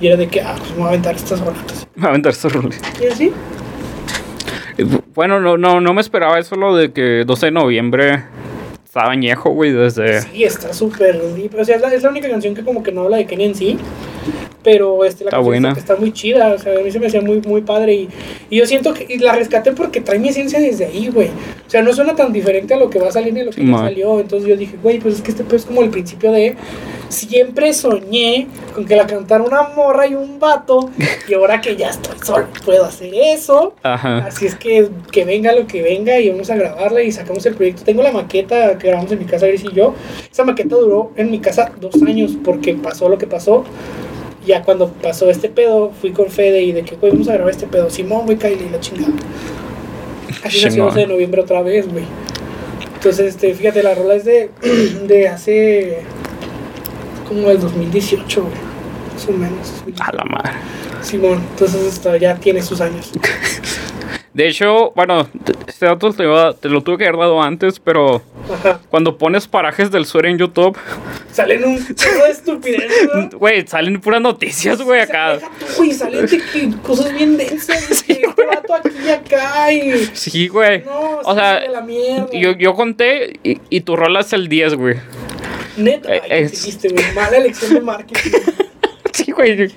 y 0.00 0.06
era 0.06 0.16
de 0.16 0.28
que, 0.28 0.40
ah, 0.40 0.54
pues 0.58 0.70
me 0.70 0.76
voy 0.78 0.84
a 0.86 0.88
aventar 0.88 1.14
estas 1.14 1.44
baratas. 1.44 1.86
Me 1.94 2.02
va 2.02 2.08
a 2.08 2.10
aventar 2.10 2.32
estos. 2.32 2.52
Y 3.00 3.06
así, 3.06 3.30
Bueno, 5.14 5.40
no, 5.40 5.56
no, 5.58 5.80
no 5.80 5.92
me 5.94 6.00
esperaba 6.00 6.38
eso 6.38 6.56
lo 6.56 6.74
de 6.74 6.92
que 6.92 7.24
12 7.26 7.46
de 7.46 7.52
noviembre 7.52 8.24
estaba 8.84 9.12
añejo, 9.12 9.50
güey, 9.50 9.72
desde... 9.72 10.22
sí, 10.22 10.44
está 10.44 10.72
súper. 10.72 11.20
O 11.58 11.64
sea, 11.64 11.76
es 11.76 11.82
la, 11.82 11.92
es 11.94 12.02
la 12.02 12.08
única 12.10 12.28
canción 12.28 12.54
que 12.54 12.64
como 12.64 12.82
que 12.82 12.90
no 12.90 13.02
habla 13.02 13.18
de 13.18 13.26
Kenny 13.26 13.44
en 13.44 13.54
sí. 13.54 13.78
Pero 14.62 15.04
este, 15.04 15.24
la 15.24 15.28
Está 15.28 15.36
canción 15.36 15.44
buena. 15.44 15.72
Está, 15.72 15.96
muy 15.96 16.12
chida, 16.12 16.54
o 16.54 16.58
sea, 16.58 16.78
a 16.78 16.82
mí 16.82 16.90
se 16.90 17.00
me 17.00 17.06
hacía 17.06 17.20
muy, 17.20 17.40
muy 17.40 17.62
padre 17.62 17.94
y, 17.94 18.08
y 18.50 18.56
yo 18.58 18.66
siento 18.66 18.92
que 18.92 19.06
y 19.08 19.18
la 19.18 19.32
rescaté 19.32 19.72
porque 19.72 20.00
trae 20.00 20.18
mi 20.18 20.28
esencia 20.28 20.60
desde 20.60 20.86
ahí, 20.86 21.08
güey. 21.08 21.28
O 21.28 21.70
sea, 21.70 21.82
no 21.82 21.92
suena 21.92 22.14
tan 22.14 22.32
diferente 22.32 22.74
a 22.74 22.76
lo 22.76 22.90
que 22.90 22.98
va 22.98 23.08
a 23.08 23.12
salir 23.12 23.32
ni 23.32 23.40
a 23.40 23.44
lo 23.44 23.50
que 23.52 23.64
ya 23.64 23.78
salió. 23.78 24.20
Entonces 24.20 24.48
yo 24.48 24.56
dije, 24.56 24.76
güey, 24.82 24.98
pues 24.98 25.16
es 25.16 25.22
que 25.22 25.30
este 25.30 25.44
pues, 25.44 25.62
es 25.62 25.66
como 25.66 25.82
el 25.82 25.90
principio 25.90 26.32
de... 26.32 26.56
Siempre 27.08 27.72
soñé 27.72 28.46
con 28.72 28.84
que 28.84 28.94
la 28.94 29.04
cantara 29.04 29.42
una 29.42 29.62
morra 29.74 30.06
y 30.06 30.14
un 30.14 30.38
vato 30.38 30.90
y 31.28 31.34
ahora 31.34 31.60
que 31.60 31.74
ya 31.74 31.90
estoy 31.90 32.16
solo 32.24 32.46
puedo 32.64 32.84
hacer 32.84 33.12
eso. 33.14 33.74
Ajá. 33.82 34.18
Así 34.18 34.46
es 34.46 34.54
que 34.54 34.88
que 35.10 35.24
venga 35.24 35.52
lo 35.52 35.66
que 35.66 35.82
venga 35.82 36.18
y 36.18 36.30
vamos 36.30 36.50
a 36.50 36.56
grabarla 36.56 37.02
y 37.02 37.12
sacamos 37.12 37.44
el 37.46 37.54
proyecto. 37.54 37.82
Tengo 37.82 38.02
la 38.02 38.12
maqueta 38.12 38.78
que 38.78 38.88
grabamos 38.88 39.10
en 39.12 39.18
mi 39.18 39.24
casa, 39.24 39.46
Gris 39.46 39.64
y 39.64 39.72
yo. 39.72 39.94
Esa 40.30 40.44
maqueta 40.44 40.76
duró 40.76 41.12
en 41.16 41.30
mi 41.30 41.40
casa 41.40 41.72
dos 41.80 42.00
años 42.02 42.36
porque 42.44 42.74
pasó 42.74 43.08
lo 43.08 43.18
que 43.18 43.26
pasó. 43.26 43.64
Ya 44.46 44.62
cuando 44.62 44.88
pasó 44.88 45.28
este 45.30 45.48
pedo, 45.48 45.92
fui 46.00 46.12
con 46.12 46.30
Fede 46.30 46.62
y 46.62 46.72
de 46.72 46.82
que, 46.82 46.96
güey, 46.96 47.12
vamos 47.12 47.28
a 47.28 47.34
grabar 47.34 47.50
este 47.50 47.66
pedo. 47.66 47.90
Simón, 47.90 48.24
güey, 48.24 48.38
Kylie, 48.38 48.70
la 48.70 48.80
chingada. 48.80 49.12
Así. 50.44 50.76
12 50.76 50.98
de 50.98 51.06
noviembre 51.06 51.42
otra 51.42 51.62
vez, 51.62 51.90
güey. 51.90 52.04
Entonces, 52.94 53.34
este, 53.34 53.54
fíjate, 53.54 53.82
la 53.82 53.94
rola 53.94 54.14
es 54.14 54.24
de, 54.24 54.50
de 55.06 55.28
hace 55.28 55.98
como 57.28 57.48
del 57.48 57.60
2018, 57.60 58.42
güey. 58.42 58.54
Más 59.14 59.28
o 59.28 59.32
menos. 59.32 60.00
A 60.00 60.12
la 60.12 60.24
madre. 60.24 60.52
Simón, 61.02 61.42
entonces 61.50 61.82
esto 61.94 62.14
ya 62.16 62.36
tiene 62.36 62.62
sus 62.62 62.80
años. 62.80 63.10
De 64.40 64.48
hecho, 64.48 64.92
bueno, 64.96 65.28
este 65.66 65.84
dato 65.84 66.10
te, 66.14 66.22
iba- 66.22 66.54
te 66.54 66.70
lo 66.70 66.82
tuve 66.82 66.96
que 66.96 67.04
haber 67.04 67.18
dado 67.20 67.42
antes, 67.42 67.78
pero 67.78 68.22
Ajá. 68.50 68.80
cuando 68.88 69.18
pones 69.18 69.46
parajes 69.46 69.90
del 69.90 70.06
sur 70.06 70.24
en 70.24 70.38
YouTube, 70.38 70.78
Salen 71.30 71.62
un 71.62 71.94
chorro 71.94 72.24
de 72.24 72.30
estupidez, 72.30 72.90
güey, 73.34 73.66
salen 73.66 74.00
puras 74.00 74.22
noticias, 74.22 74.80
güey, 74.80 75.02
acá. 75.02 75.38
Güey, 75.76 75.92
salen 75.92 76.24
de 76.24 76.38
que 76.38 76.70
cosas 76.82 77.12
bien 77.12 77.36
densas. 77.36 77.88
de 77.90 78.04
que 78.14 78.22
este 78.22 78.46
vato 78.46 78.74
aquí 78.76 78.88
y 79.04 79.10
acá 79.10 79.72
y. 79.72 80.06
Sí, 80.14 80.48
güey. 80.48 80.84
No, 80.84 81.18
O 81.22 81.34
sí, 81.34 81.38
sea, 81.38 81.60
la 81.68 81.82
mierda. 81.82 82.28
yo, 82.32 82.52
yo 82.52 82.74
conté 82.74 83.38
y, 83.44 83.60
y 83.68 83.82
tu 83.82 83.94
rola 83.94 84.20
es 84.20 84.32
el 84.32 84.48
10, 84.48 84.74
güey. 84.76 84.96
Neta, 85.76 86.14
eh, 86.16 86.22
ay, 86.24 86.30
es- 86.44 86.50
¿qué 86.52 86.56
hiciste, 86.56 86.88
güey. 86.88 87.04
Mala 87.14 87.36
elección 87.36 87.74
de 87.74 87.80
marketing. 87.82 88.30
Sí, 89.20 89.32
güey. 89.32 89.70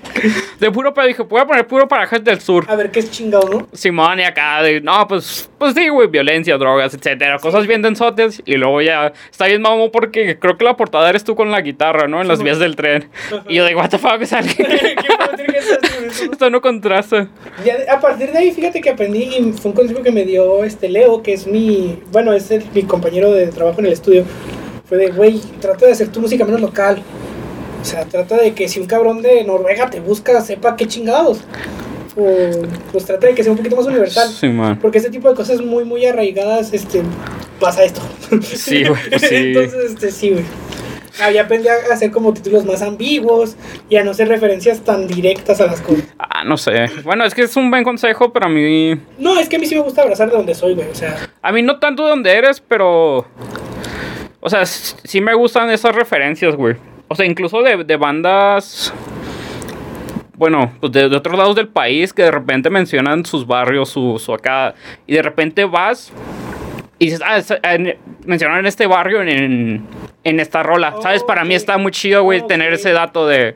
De 0.59 0.71
puro 0.71 0.93
pedo 0.93 1.07
dije, 1.07 1.23
voy 1.23 1.41
a 1.41 1.45
poner 1.45 1.65
puro 1.67 1.87
parajes 1.87 2.23
del 2.23 2.39
sur. 2.39 2.65
A 2.69 2.75
ver 2.75 2.91
qué 2.91 2.99
es 2.99 3.09
chingado, 3.11 3.49
¿no? 3.49 3.67
Simón 3.73 4.19
y 4.19 4.23
acá, 4.23 4.61
de, 4.61 4.79
no, 4.79 5.07
pues, 5.07 5.49
pues 5.57 5.73
sí, 5.73 5.89
güey, 5.89 6.07
violencia, 6.07 6.57
drogas, 6.57 6.93
etcétera, 6.93 7.39
cosas 7.39 7.65
bien 7.67 7.81
densotes. 7.81 8.41
Y 8.45 8.55
luego 8.55 8.81
ya 8.81 9.11
está 9.31 9.47
bien 9.47 9.61
mamón 9.61 9.89
porque 9.91 10.37
creo 10.39 10.57
que 10.57 10.63
la 10.63 10.77
portada 10.77 11.09
eres 11.09 11.23
tú 11.23 11.35
con 11.35 11.51
la 11.51 11.61
guitarra, 11.61 12.07
¿no? 12.07 12.21
En 12.21 12.27
las 12.27 12.37
Simón. 12.37 12.45
vías 12.45 12.59
del 12.59 12.75
tren. 12.75 13.09
Ajá. 13.27 13.43
Y 13.49 13.55
yo 13.55 13.65
digo, 13.65 13.79
what 13.79 13.89
the 13.89 13.97
fuck, 13.97 14.21
o 14.21 14.25
sea, 14.25 14.41
¿Qué 14.57 14.63
puedo 14.63 15.31
decir 15.31 15.47
que 15.47 15.57
es 15.57 16.25
no? 16.25 16.31
esto 16.31 16.49
no 16.49 16.61
contrasta. 16.61 17.27
Ya 17.65 17.75
a 17.91 17.99
partir 17.99 18.31
de 18.31 18.37
ahí, 18.37 18.51
fíjate 18.51 18.81
que 18.81 18.89
aprendí 18.91 19.23
y 19.23 19.53
fue 19.53 19.71
un 19.71 19.75
consejo 19.75 20.03
que 20.03 20.11
me 20.11 20.25
dio 20.25 20.63
este 20.63 20.89
Leo, 20.89 21.23
que 21.23 21.33
es 21.33 21.47
mi, 21.47 21.99
bueno, 22.11 22.33
es 22.33 22.51
el- 22.51 22.63
mi 22.73 22.83
compañero 22.83 23.31
de 23.31 23.47
trabajo 23.47 23.79
en 23.79 23.87
el 23.87 23.93
estudio. 23.93 24.25
Fue 24.87 24.97
de, 24.97 25.07
güey, 25.07 25.41
trata 25.59 25.85
de 25.87 25.93
hacer 25.93 26.09
tu 26.09 26.19
música 26.21 26.45
menos 26.45 26.61
local. 26.61 27.01
O 27.83 27.85
sea, 27.85 28.05
trata 28.05 28.37
de 28.37 28.53
que 28.53 28.69
si 28.69 28.79
un 28.79 28.85
cabrón 28.85 29.21
de 29.21 29.43
Noruega 29.43 29.89
te 29.89 29.99
busca, 29.99 30.39
sepa 30.39 30.77
qué 30.77 30.87
chingados. 30.87 31.41
O 32.15 32.25
pues 32.93 33.03
trata 33.03 33.27
de 33.27 33.35
que 33.35 33.43
sea 33.43 33.51
un 33.51 33.57
poquito 33.57 33.75
más 33.75 33.85
universal. 33.87 34.29
Simón. 34.29 34.79
Porque 34.81 34.99
ese 34.99 35.09
tipo 35.09 35.27
de 35.27 35.35
cosas 35.35 35.59
muy, 35.59 35.83
muy 35.83 36.05
arraigadas, 36.05 36.73
este, 36.73 37.01
pasa 37.59 37.83
esto. 37.83 37.99
Sí, 38.41 38.85
güey, 38.85 39.01
sí. 39.19 39.35
Entonces, 39.35 39.91
este, 39.91 40.11
sí, 40.11 40.29
güey. 40.29 40.45
Ah, 41.21 41.29
ya 41.29 41.41
aprendí 41.41 41.67
a 41.67 41.73
hacer 41.93 42.09
como 42.11 42.33
títulos 42.33 42.63
más 42.63 42.81
ambiguos 42.81 43.57
y 43.89 43.97
a 43.97 44.03
no 44.05 44.11
hacer 44.11 44.29
referencias 44.29 44.79
tan 44.79 45.05
directas 45.05 45.59
a 45.59 45.65
las 45.65 45.81
cosas. 45.81 46.05
Ah, 46.17 46.45
no 46.45 46.55
sé. 46.55 46.85
Bueno, 47.03 47.25
es 47.25 47.35
que 47.35 47.41
es 47.41 47.57
un 47.57 47.69
buen 47.69 47.83
consejo, 47.83 48.31
pero 48.31 48.45
a 48.45 48.49
mí. 48.49 48.95
No, 49.17 49.37
es 49.37 49.49
que 49.49 49.57
a 49.57 49.59
mí 49.59 49.65
sí 49.65 49.75
me 49.75 49.81
gusta 49.81 50.03
abrazar 50.03 50.29
de 50.31 50.37
donde 50.37 50.55
soy, 50.55 50.73
güey. 50.73 50.87
O 50.87 50.95
sea, 50.95 51.17
A 51.41 51.51
mí 51.51 51.61
no 51.61 51.79
tanto 51.79 52.03
de 52.03 52.11
donde 52.11 52.31
eres, 52.31 52.61
pero. 52.61 53.27
O 54.39 54.49
sea, 54.49 54.65
sí 54.65 55.19
me 55.19 55.33
gustan 55.33 55.69
esas 55.69 55.93
referencias, 55.93 56.55
güey. 56.55 56.77
O 57.13 57.15
sea, 57.15 57.25
incluso 57.27 57.61
de, 57.61 57.83
de 57.83 57.95
bandas. 57.95 58.91
bueno, 60.35 60.71
pues 60.79 60.91
de, 60.91 61.09
de 61.09 61.15
otros 61.15 61.37
lados 61.37 61.55
del 61.55 61.67
país 61.67 62.11
que 62.11 62.23
de 62.23 62.31
repente 62.31 62.69
mencionan 62.69 63.23
sus 63.25 63.45
barrios, 63.45 63.89
su, 63.89 64.17
su 64.19 64.33
acá, 64.33 64.73
y 65.05 65.13
de 65.13 65.21
repente 65.21 65.63
vas 65.65 66.11
y 66.99 67.05
dices, 67.05 67.21
ah, 67.23 67.39
en- 67.73 67.97
mencionaron 68.25 68.65
este 68.65 68.87
barrio 68.87 69.21
en, 69.21 69.85
en 70.23 70.39
esta 70.39 70.63
rola. 70.63 70.95
¿Sabes? 71.01 71.23
Para 71.23 71.43
mí 71.43 71.53
está 71.53 71.77
muy 71.77 71.91
chido, 71.91 72.23
güey, 72.23 72.45
tener 72.47 72.69
Ok. 72.73 72.79
ese 72.79 72.91
dato 72.93 73.27
de... 73.27 73.55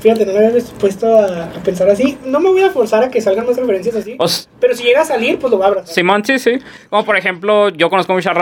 Fíjate, 0.00 0.24
no 0.26 0.32
me 0.32 0.46
había 0.46 0.62
puesto 0.78 1.18
a, 1.18 1.44
a 1.46 1.62
pensar 1.64 1.90
así. 1.90 2.16
No 2.24 2.38
me 2.38 2.48
voy 2.50 2.62
a 2.62 2.70
forzar 2.70 3.02
a 3.02 3.10
que 3.10 3.20
salgan 3.20 3.44
más 3.46 3.56
referencias 3.56 3.96
así. 3.96 4.14
o 4.18 4.26
pero 4.60 4.74
si 4.76 4.84
llega 4.84 5.00
a 5.00 5.04
salir, 5.04 5.38
pues 5.40 5.50
lo 5.50 5.56
voy 5.56 5.64
a 5.64 5.68
abrazar. 5.70 5.92
Simón, 5.92 6.24
sí, 6.24 6.38
sí. 6.38 6.52
Como 6.88 7.04
por 7.04 7.16
ejemplo, 7.16 7.68
yo 7.70 7.90
conozco 7.90 8.12
muchas, 8.14 8.34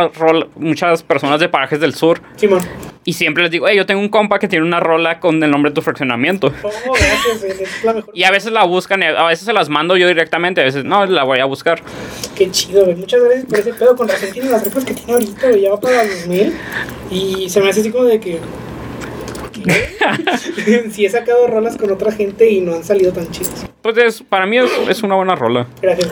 muchas 0.56 1.02
personas 1.02 1.40
de 1.40 1.48
parajes 1.48 1.80
del 1.80 1.94
sur 1.94 2.20
Simón. 2.36 2.60
Y 3.06 3.12
siempre 3.12 3.44
les 3.44 3.52
digo, 3.52 3.68
hey, 3.68 3.76
yo 3.76 3.86
tengo 3.86 4.00
un 4.00 4.08
compa 4.08 4.40
que 4.40 4.48
tiene 4.48 4.66
una 4.66 4.80
rola 4.80 5.20
con 5.20 5.40
el 5.40 5.48
nombre 5.48 5.70
de 5.70 5.76
tu 5.76 5.80
fraccionamiento. 5.80 6.52
Oh, 6.64 6.92
gracias, 6.92 7.40
güey, 7.40 7.52
es 7.52 7.84
la 7.84 7.92
mejor. 7.94 8.12
Y 8.16 8.24
a 8.24 8.32
veces 8.32 8.50
la 8.50 8.64
buscan, 8.64 9.00
y 9.00 9.06
a 9.06 9.24
veces 9.26 9.46
se 9.46 9.52
las 9.52 9.68
mando 9.68 9.96
yo 9.96 10.08
directamente, 10.08 10.60
a 10.60 10.64
veces 10.64 10.84
no, 10.84 11.06
la 11.06 11.22
voy 11.22 11.38
a 11.38 11.44
buscar. 11.44 11.80
Qué 12.34 12.50
chido, 12.50 12.84
güey. 12.84 12.96
Muchas 12.96 13.22
gracias 13.22 13.46
por 13.46 13.58
ese 13.60 13.72
pedo. 13.74 13.94
Con 13.94 14.08
razón 14.08 14.30
tiene 14.32 14.50
las 14.50 14.64
reglas 14.64 14.84
que 14.84 14.94
tiene 14.94 15.12
ahorita, 15.12 15.48
güey. 15.48 15.60
Ya 15.62 15.70
va 15.70 15.80
para 15.80 16.02
los 16.02 16.26
2000. 16.26 16.52
Y 17.12 17.48
se 17.48 17.60
me 17.60 17.70
hace 17.70 17.80
así 17.80 17.90
como 17.92 18.04
de 18.06 18.18
que. 18.18 18.40
sí, 20.90 21.04
he 21.06 21.08
sacado 21.08 21.46
rolas 21.46 21.76
con 21.76 21.92
otra 21.92 22.10
gente 22.10 22.50
y 22.50 22.60
no 22.60 22.74
han 22.74 22.82
salido 22.82 23.12
tan 23.12 23.30
chidas. 23.30 23.66
Pues 23.82 23.96
es, 23.98 24.22
para 24.22 24.46
mí 24.46 24.58
es, 24.58 24.70
es 24.88 25.04
una 25.04 25.14
buena 25.14 25.36
rola. 25.36 25.68
Gracias. 25.80 26.10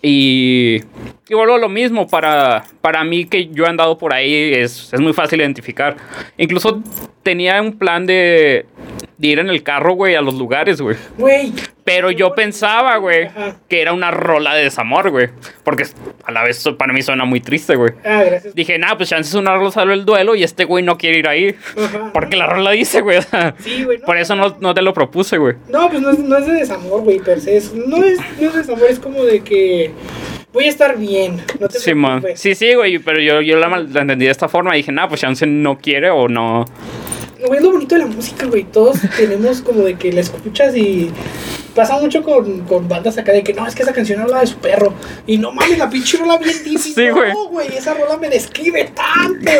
Y, 0.00 0.82
y 1.28 1.34
vuelvo 1.34 1.58
lo 1.58 1.68
mismo, 1.68 2.06
para, 2.06 2.64
para 2.80 3.02
mí 3.02 3.24
que 3.24 3.48
yo 3.48 3.64
he 3.64 3.68
andado 3.68 3.98
por 3.98 4.14
ahí 4.14 4.52
es, 4.54 4.92
es 4.92 5.00
muy 5.00 5.12
fácil 5.12 5.40
identificar. 5.40 5.96
Incluso 6.36 6.82
tenía 7.22 7.60
un 7.60 7.76
plan 7.76 8.06
de, 8.06 8.66
de 9.18 9.26
ir 9.28 9.38
en 9.40 9.48
el 9.48 9.62
carro, 9.64 9.94
güey, 9.94 10.14
a 10.14 10.20
los 10.22 10.34
lugares, 10.34 10.80
güey. 10.80 10.96
Güey. 11.18 11.52
Pero 11.84 12.10
yo 12.10 12.34
pensaba, 12.34 12.96
güey, 12.98 13.30
que 13.68 13.80
era 13.80 13.92
una 13.92 14.10
rola 14.10 14.54
de 14.54 14.64
desamor, 14.64 15.10
güey. 15.10 15.28
Porque 15.64 15.86
a 16.24 16.30
la 16.30 16.44
vez 16.44 16.62
para 16.78 16.92
mí 16.92 17.02
suena 17.02 17.24
muy 17.24 17.40
triste, 17.40 17.76
güey. 17.76 17.92
Ah, 18.04 18.22
gracias. 18.24 18.54
Dije, 18.54 18.78
nah, 18.78 18.94
pues 18.96 19.08
chance 19.08 19.28
es 19.30 19.34
una 19.34 19.56
rola 19.56 19.70
sobre 19.70 19.94
el 19.94 20.04
duelo 20.04 20.34
y 20.36 20.44
este 20.44 20.64
güey 20.64 20.84
no 20.84 20.98
quiere 20.98 21.18
ir 21.18 21.28
ahí. 21.28 21.56
Ajá. 21.76 22.10
Porque 22.12 22.36
la 22.36 22.46
rola 22.46 22.70
dice, 22.72 23.00
güey. 23.00 23.18
Sí, 23.58 23.84
güey. 23.84 23.98
no. 23.98 24.04
por 24.04 24.18
eso 24.18 24.36
no, 24.36 24.56
no 24.60 24.72
te 24.74 24.82
lo 24.82 24.92
propuse, 24.94 25.38
güey. 25.38 25.56
No, 25.68 25.88
pues 25.88 26.00
no 26.02 26.10
es, 26.10 26.18
no 26.20 26.36
es 26.36 26.46
de 26.46 26.52
desamor, 26.52 27.02
güey, 27.02 27.18
per 27.18 27.40
se. 27.40 27.56
Es- 27.56 27.72
no, 27.74 27.96
es, 28.04 28.18
no 28.38 28.46
es 28.48 28.52
de 28.52 28.58
desamor, 28.58 28.84
es 28.88 29.00
como 29.00 29.24
de 29.24 29.40
que 29.40 29.90
voy 30.52 30.66
a 30.66 30.68
estar 30.68 30.96
bien. 30.96 31.42
No 31.58 31.68
te 31.68 31.78
Sí, 31.78 31.94
man. 31.94 32.22
Sí, 32.34 32.54
sí, 32.54 32.74
güey, 32.74 32.98
pero 32.98 33.18
yo, 33.20 33.40
yo 33.40 33.56
la, 33.58 33.68
la 33.78 34.00
entendí 34.02 34.26
de 34.26 34.30
esta 34.30 34.48
forma. 34.48 34.74
Dije, 34.74 34.92
nah, 34.92 35.08
pues 35.08 35.22
chance 35.22 35.46
no 35.46 35.78
quiere 35.78 36.10
o 36.10 36.28
no. 36.28 36.66
Güey, 37.46 37.58
es 37.58 37.62
lo 37.62 37.72
bonito 37.72 37.94
de 37.94 38.00
la 38.00 38.06
música, 38.06 38.46
güey. 38.46 38.64
Todos 38.64 38.98
tenemos 39.16 39.62
como 39.62 39.82
de 39.82 39.94
que 39.94 40.12
la 40.12 40.20
escuchas 40.20 40.76
y 40.76 41.10
pasa 41.78 41.96
mucho 41.98 42.22
con, 42.24 42.60
con 42.62 42.88
bandas 42.88 43.16
acá 43.18 43.32
de 43.32 43.44
que 43.44 43.54
no, 43.54 43.64
es 43.66 43.74
que 43.74 43.82
esa 43.84 43.92
canción 43.92 44.20
habla 44.20 44.40
de 44.40 44.46
su 44.48 44.58
perro. 44.58 44.92
Y 45.26 45.38
no 45.38 45.52
mames, 45.52 45.78
la 45.78 45.88
pinche 45.88 46.18
rola 46.18 46.36
bien 46.36 46.50
difícil. 46.64 46.92
Sí, 46.92 47.08
güey. 47.10 47.32
No, 47.32 47.46
güey, 47.48 47.68
esa 47.68 47.94
rola 47.94 48.16
me 48.16 48.28
describe 48.28 48.90
tanto. 48.94 49.50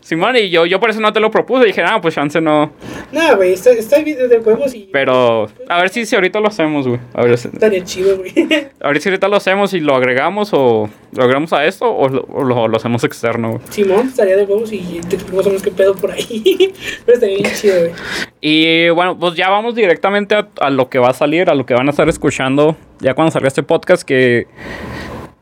Simón, 0.00 0.36
y 0.36 0.50
yo, 0.50 0.66
yo 0.66 0.80
por 0.80 0.90
eso 0.90 1.00
no 1.00 1.12
te 1.12 1.20
lo 1.20 1.30
propuse. 1.30 1.64
Dije, 1.66 1.82
nah, 1.82 2.00
pues 2.00 2.14
chance 2.16 2.40
no. 2.40 2.72
Nada, 3.12 3.34
güey, 3.36 3.52
está, 3.52 3.70
está 3.70 3.98
bien 4.00 4.28
de 4.28 4.38
huevos 4.38 4.74
y. 4.74 4.88
Pero 4.92 5.48
a 5.68 5.78
ver 5.80 5.88
si, 5.90 6.04
si 6.04 6.16
ahorita 6.16 6.40
lo 6.40 6.48
hacemos, 6.48 6.88
güey. 6.88 6.98
A 7.14 7.22
ver, 7.22 7.38
si- 7.38 7.48
Estaría 7.48 7.84
chido, 7.84 8.16
güey. 8.16 8.32
a 8.80 8.88
ver 8.88 9.00
si 9.00 9.08
ahorita 9.08 9.28
lo 9.28 9.36
hacemos 9.36 9.72
y 9.74 9.80
lo 9.80 9.94
agregamos 9.94 10.50
o 10.52 10.90
lo 11.12 11.22
agregamos 11.22 11.52
a 11.52 11.64
esto 11.64 11.88
o 11.94 12.08
lo, 12.08 12.22
o 12.32 12.42
lo- 12.42 12.66
lo 12.68 12.76
hacemos 12.76 13.04
externo, 13.04 13.50
güey. 13.52 13.60
Simón 13.70 14.08
estaría 14.08 14.36
de 14.36 14.44
huevos 14.44 14.72
y 14.72 15.00
te 15.08 15.14
explicamos 15.16 15.52
más 15.52 15.62
qué 15.62 15.70
pedo 15.70 15.94
por 15.94 16.10
ahí. 16.10 16.72
Pero 17.06 17.14
estaría 17.14 17.36
bien 17.38 17.54
chido, 17.54 17.78
güey. 17.80 17.92
Y 18.40 18.88
bueno, 18.90 19.16
pues 19.16 19.34
ya 19.36 19.48
vamos 19.50 19.74
directamente 19.76 20.34
a, 20.34 20.48
a 20.60 20.70
lo 20.70 20.88
que 20.88 20.98
va 20.98 21.10
a 21.10 21.14
salir, 21.14 21.48
a 21.52 21.54
lo 21.54 21.64
que 21.66 21.74
van 21.74 21.86
a 21.86 21.90
estar 21.90 22.08
escuchando 22.08 22.76
ya 23.00 23.14
cuando 23.14 23.30
salga 23.30 23.48
este 23.48 23.62
podcast 23.62 24.02
que... 24.02 24.46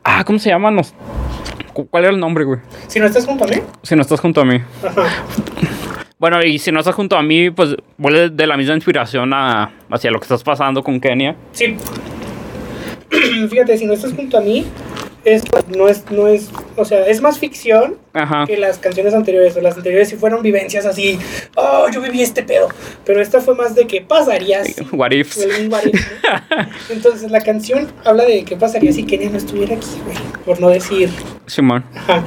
Ah, 0.03 0.23
¿cómo 0.23 0.39
se 0.39 0.49
llama? 0.49 0.69
Nos- 0.71 0.93
cu- 1.73 1.87
¿Cuál 1.89 2.03
era 2.05 2.13
el 2.13 2.19
nombre, 2.19 2.43
güey? 2.43 2.59
Si 2.87 2.99
no 2.99 3.05
estás 3.05 3.25
junto 3.25 3.45
a 3.45 3.47
mí. 3.47 3.55
Si 3.83 3.95
no 3.95 4.01
estás 4.01 4.19
junto 4.19 4.41
a 4.41 4.45
mí. 4.45 4.57
Ajá. 4.85 5.03
Bueno, 6.19 6.43
y 6.43 6.59
si 6.59 6.71
no 6.71 6.79
estás 6.79 6.93
junto 6.95 7.17
a 7.17 7.23
mí, 7.23 7.49
pues 7.49 7.75
vuelve 7.97 8.29
de 8.29 8.45
la 8.47 8.55
misma 8.57 8.75
inspiración 8.75 9.33
a, 9.33 9.71
hacia 9.89 10.11
lo 10.11 10.19
que 10.19 10.25
estás 10.25 10.43
pasando 10.43 10.83
con 10.83 10.99
Kenia. 10.99 11.35
Sí. 11.51 11.75
Fíjate, 13.49 13.77
si 13.77 13.85
no 13.85 13.93
estás 13.93 14.13
junto 14.13 14.37
a 14.37 14.41
mí, 14.41 14.65
es, 15.23 15.43
no 15.67 15.87
es, 15.87 16.09
no 16.09 16.27
es, 16.27 16.49
o 16.75 16.85
sea, 16.85 17.05
es 17.05 17.21
más 17.21 17.37
ficción 17.37 17.97
Ajá. 18.13 18.45
que 18.47 18.57
las 18.57 18.77
canciones 18.77 19.13
anteriores. 19.13 19.55
O 19.55 19.61
las 19.61 19.77
anteriores 19.77 20.09
sí 20.09 20.15
fueron 20.15 20.41
vivencias 20.41 20.85
así, 20.85 21.19
oh, 21.55 21.87
yo 21.91 22.01
viví 22.01 22.21
este 22.21 22.43
pedo. 22.43 22.69
Pero 23.05 23.21
esta 23.21 23.41
fue 23.41 23.55
más 23.55 23.75
de 23.75 23.85
qué 23.87 24.01
pasaría 24.01 24.63
si. 24.63 24.81
What 24.91 25.11
if, 25.11 25.37
¿no? 25.37 25.77
Entonces 26.89 27.29
la 27.29 27.41
canción 27.41 27.87
habla 28.03 28.25
de 28.25 28.43
qué 28.45 28.55
pasaría 28.55 28.91
si 28.93 29.03
Kenia 29.03 29.29
no 29.29 29.37
estuviera 29.37 29.75
aquí, 29.75 29.87
güey. 30.05 30.17
Por 30.45 30.59
no 30.59 30.69
decir. 30.69 31.09
Simón. 31.45 31.83
Ajá. 31.95 32.23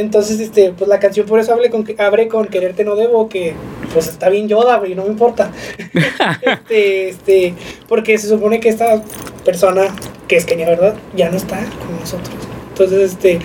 Entonces, 0.00 0.40
este, 0.40 0.72
pues 0.72 0.88
la 0.88 0.98
canción 0.98 1.26
por 1.26 1.38
eso 1.40 1.52
abre 1.52 1.70
con, 1.70 1.84
abre 1.98 2.28
con 2.28 2.46
Quererte 2.46 2.84
no 2.84 2.96
debo, 2.96 3.28
que 3.28 3.54
pues 3.92 4.06
está 4.06 4.28
bien 4.28 4.48
Yoda, 4.48 4.78
güey, 4.78 4.94
no 4.94 5.02
me 5.04 5.10
importa. 5.10 5.52
este, 6.42 7.08
este, 7.10 7.54
porque 7.88 8.16
se 8.18 8.28
supone 8.28 8.60
que 8.60 8.68
esta 8.68 9.02
persona, 9.44 9.82
que 10.28 10.36
es 10.36 10.44
Kenia, 10.44 10.68
¿verdad? 10.68 10.94
Ya 11.16 11.30
no 11.30 11.36
está 11.36 11.58
con 11.86 11.98
nosotros. 12.00 12.34
Entonces, 12.70 13.12
este, 13.12 13.38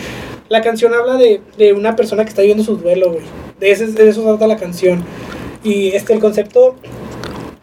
la 0.50 0.62
canción 0.62 0.94
habla 0.94 1.16
de, 1.16 1.42
de 1.58 1.74
una 1.74 1.96
persona 1.96 2.24
que 2.24 2.30
está 2.30 2.42
viviendo 2.42 2.64
su 2.64 2.78
duelo, 2.78 3.12
güey. 3.12 3.24
De, 3.60 3.72
ese- 3.72 3.88
de 3.88 4.10
eso 4.10 4.24
trata 4.24 4.48
la 4.48 4.58
canción. 4.58 5.04
Y 5.64 5.90
este, 5.90 6.14
el 6.14 6.20
concepto 6.20 6.76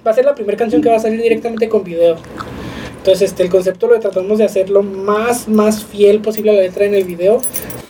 va 0.06 0.10
a 0.10 0.14
ser 0.14 0.24
la 0.24 0.34
primera 0.34 0.58
canción 0.58 0.82
que 0.82 0.88
va 0.90 0.96
a 0.96 1.00
salir 1.00 1.22
directamente 1.22 1.68
con 1.68 1.84
video. 1.84 2.16
Entonces, 2.98 3.30
este, 3.30 3.44
el 3.44 3.48
concepto 3.50 3.86
lo 3.86 3.98
tratamos 4.00 4.38
de 4.38 4.44
hacer 4.44 4.70
lo 4.70 4.82
más, 4.82 5.48
más 5.48 5.84
fiel 5.84 6.20
posible 6.20 6.50
a 6.50 6.54
la 6.54 6.60
letra 6.62 6.84
en 6.84 6.94
el 6.94 7.04
video. 7.04 7.40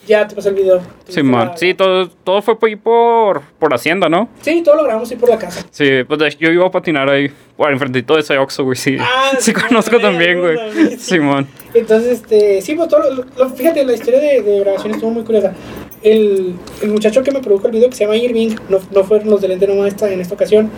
Ya 0.07 0.27
te 0.27 0.35
pasé 0.35 0.49
el 0.49 0.57
video. 0.57 0.81
Simón. 1.07 1.53
Sí, 1.57 1.75
todo, 1.75 2.09
todo 2.09 2.43
fue 2.43 2.59
por, 2.59 2.69
ahí 2.69 2.75
por, 2.77 3.43
por 3.59 3.73
Hacienda, 3.73 4.09
¿no? 4.09 4.29
Sí, 4.41 4.61
todo 4.65 4.75
lo 4.77 4.83
grabamos 4.85 5.09
ahí 5.11 5.17
por 5.17 5.29
la 5.29 5.39
casa. 5.39 5.65
Sí, 5.71 6.03
pues 6.09 6.37
yo 6.39 6.51
iba 6.51 6.67
a 6.67 6.71
patinar 6.71 7.09
ahí. 7.09 7.31
Por 7.57 7.71
enfrentito 7.71 8.15
de 8.15 8.21
ese 8.23 8.37
Oxxo, 8.39 8.65
güey, 8.65 8.77
sí. 8.77 8.97
Ah, 8.99 9.31
sí, 9.39 9.53
sí, 9.53 9.53
conozco 9.53 10.01
también, 10.01 10.41
güey. 10.41 10.57
sí. 10.91 10.97
Simón. 10.99 11.47
Entonces, 11.73 12.15
este, 12.21 12.61
sí, 12.63 12.75
pues 12.75 12.89
todo 12.89 13.09
lo, 13.11 13.25
lo- 13.37 13.51
fíjate, 13.51 13.85
la 13.85 13.93
historia 13.93 14.19
de, 14.21 14.43
de 14.43 14.61
grabación 14.61 14.95
estuvo 14.95 15.11
muy 15.11 15.23
curiosa. 15.23 15.53
El, 16.03 16.57
el 16.83 16.89
muchacho 16.91 17.23
que 17.23 17.31
me 17.31 17.41
produjo 17.41 17.67
el 17.67 17.73
video, 17.73 17.89
que 17.89 17.95
se 17.95 18.05
llama 18.05 18.17
Irving, 18.17 18.57
no, 18.69 18.79
no 18.91 19.05
fueron 19.05 19.31
los 19.31 19.41
de 19.41 19.49
lente 19.49 19.69
nomás 19.69 19.87
esta, 19.89 20.11
en 20.13 20.21
esta 20.21 20.35
ocasión, 20.35 20.69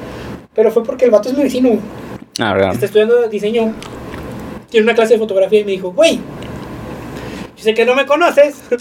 pero 0.54 0.70
fue 0.70 0.84
porque 0.84 1.06
el 1.06 1.10
vato 1.10 1.30
es 1.30 1.36
mi 1.36 1.44
vecino. 1.44 1.78
Ah, 2.38 2.52
verdad. 2.52 2.72
está 2.74 2.84
estudiando 2.86 3.26
diseño, 3.28 3.72
tiene 4.68 4.84
una 4.84 4.94
clase 4.94 5.14
de 5.14 5.18
fotografía 5.20 5.60
y 5.60 5.64
me 5.64 5.70
dijo, 5.70 5.92
güey, 5.92 6.20
sé 7.64 7.74
que 7.74 7.84
no 7.84 7.94
me 7.94 8.06
conoces, 8.06 8.56
pero 8.68 8.80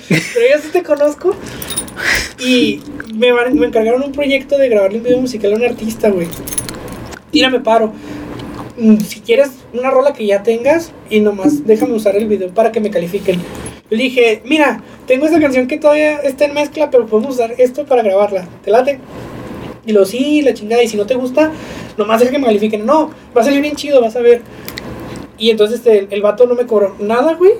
yo 0.53 0.61
sí 0.61 0.69
te 0.71 0.83
conozco. 0.83 1.35
Y 2.39 2.81
me, 3.13 3.31
me 3.51 3.67
encargaron 3.67 4.03
un 4.03 4.11
proyecto 4.11 4.57
de 4.57 4.69
grabarle 4.69 4.97
un 4.99 5.03
video 5.03 5.19
musical 5.21 5.53
a 5.53 5.55
un 5.55 5.63
artista, 5.63 6.09
güey. 6.09 6.27
Tírame 7.31 7.59
paro. 7.59 7.93
Mm, 8.77 8.97
Si 8.99 9.21
quieres 9.21 9.49
una 9.73 9.89
rola 9.91 10.13
que 10.13 10.25
ya 10.25 10.43
tengas 10.43 10.91
y 11.09 11.19
nomás 11.19 11.65
déjame 11.65 11.93
usar 11.93 12.15
el 12.15 12.27
video 12.27 12.49
para 12.53 12.71
que 12.71 12.79
me 12.79 12.89
califiquen. 12.91 13.41
Le 13.89 13.97
dije, 14.03 14.41
mira, 14.45 14.81
tengo 15.07 15.25
esta 15.25 15.39
canción 15.39 15.67
que 15.67 15.77
todavía 15.77 16.17
está 16.17 16.45
en 16.45 16.53
mezcla, 16.53 16.89
pero 16.89 17.05
podemos 17.05 17.35
usar 17.35 17.53
esto 17.57 17.85
para 17.85 18.01
grabarla. 18.01 18.47
¿Te 18.63 18.71
late? 18.71 18.99
Y 19.85 19.91
lo 19.91 20.05
sí, 20.05 20.41
la 20.41 20.53
chingada. 20.53 20.83
Y 20.83 20.87
si 20.87 20.97
no 20.97 21.05
te 21.05 21.15
gusta, 21.15 21.51
nomás 21.97 22.19
deja 22.19 22.31
que 22.31 22.39
me 22.39 22.45
califiquen. 22.45 22.85
No, 22.85 23.11
va 23.35 23.41
a 23.41 23.43
salir 23.43 23.61
bien 23.61 23.75
chido, 23.75 24.01
vas 24.01 24.15
a 24.15 24.21
ver. 24.21 24.41
Y 25.37 25.49
entonces 25.51 25.85
el, 25.85 26.07
el 26.09 26.21
vato 26.21 26.45
no 26.45 26.55
me 26.55 26.65
cobró 26.65 26.95
nada, 26.99 27.33
güey. 27.35 27.53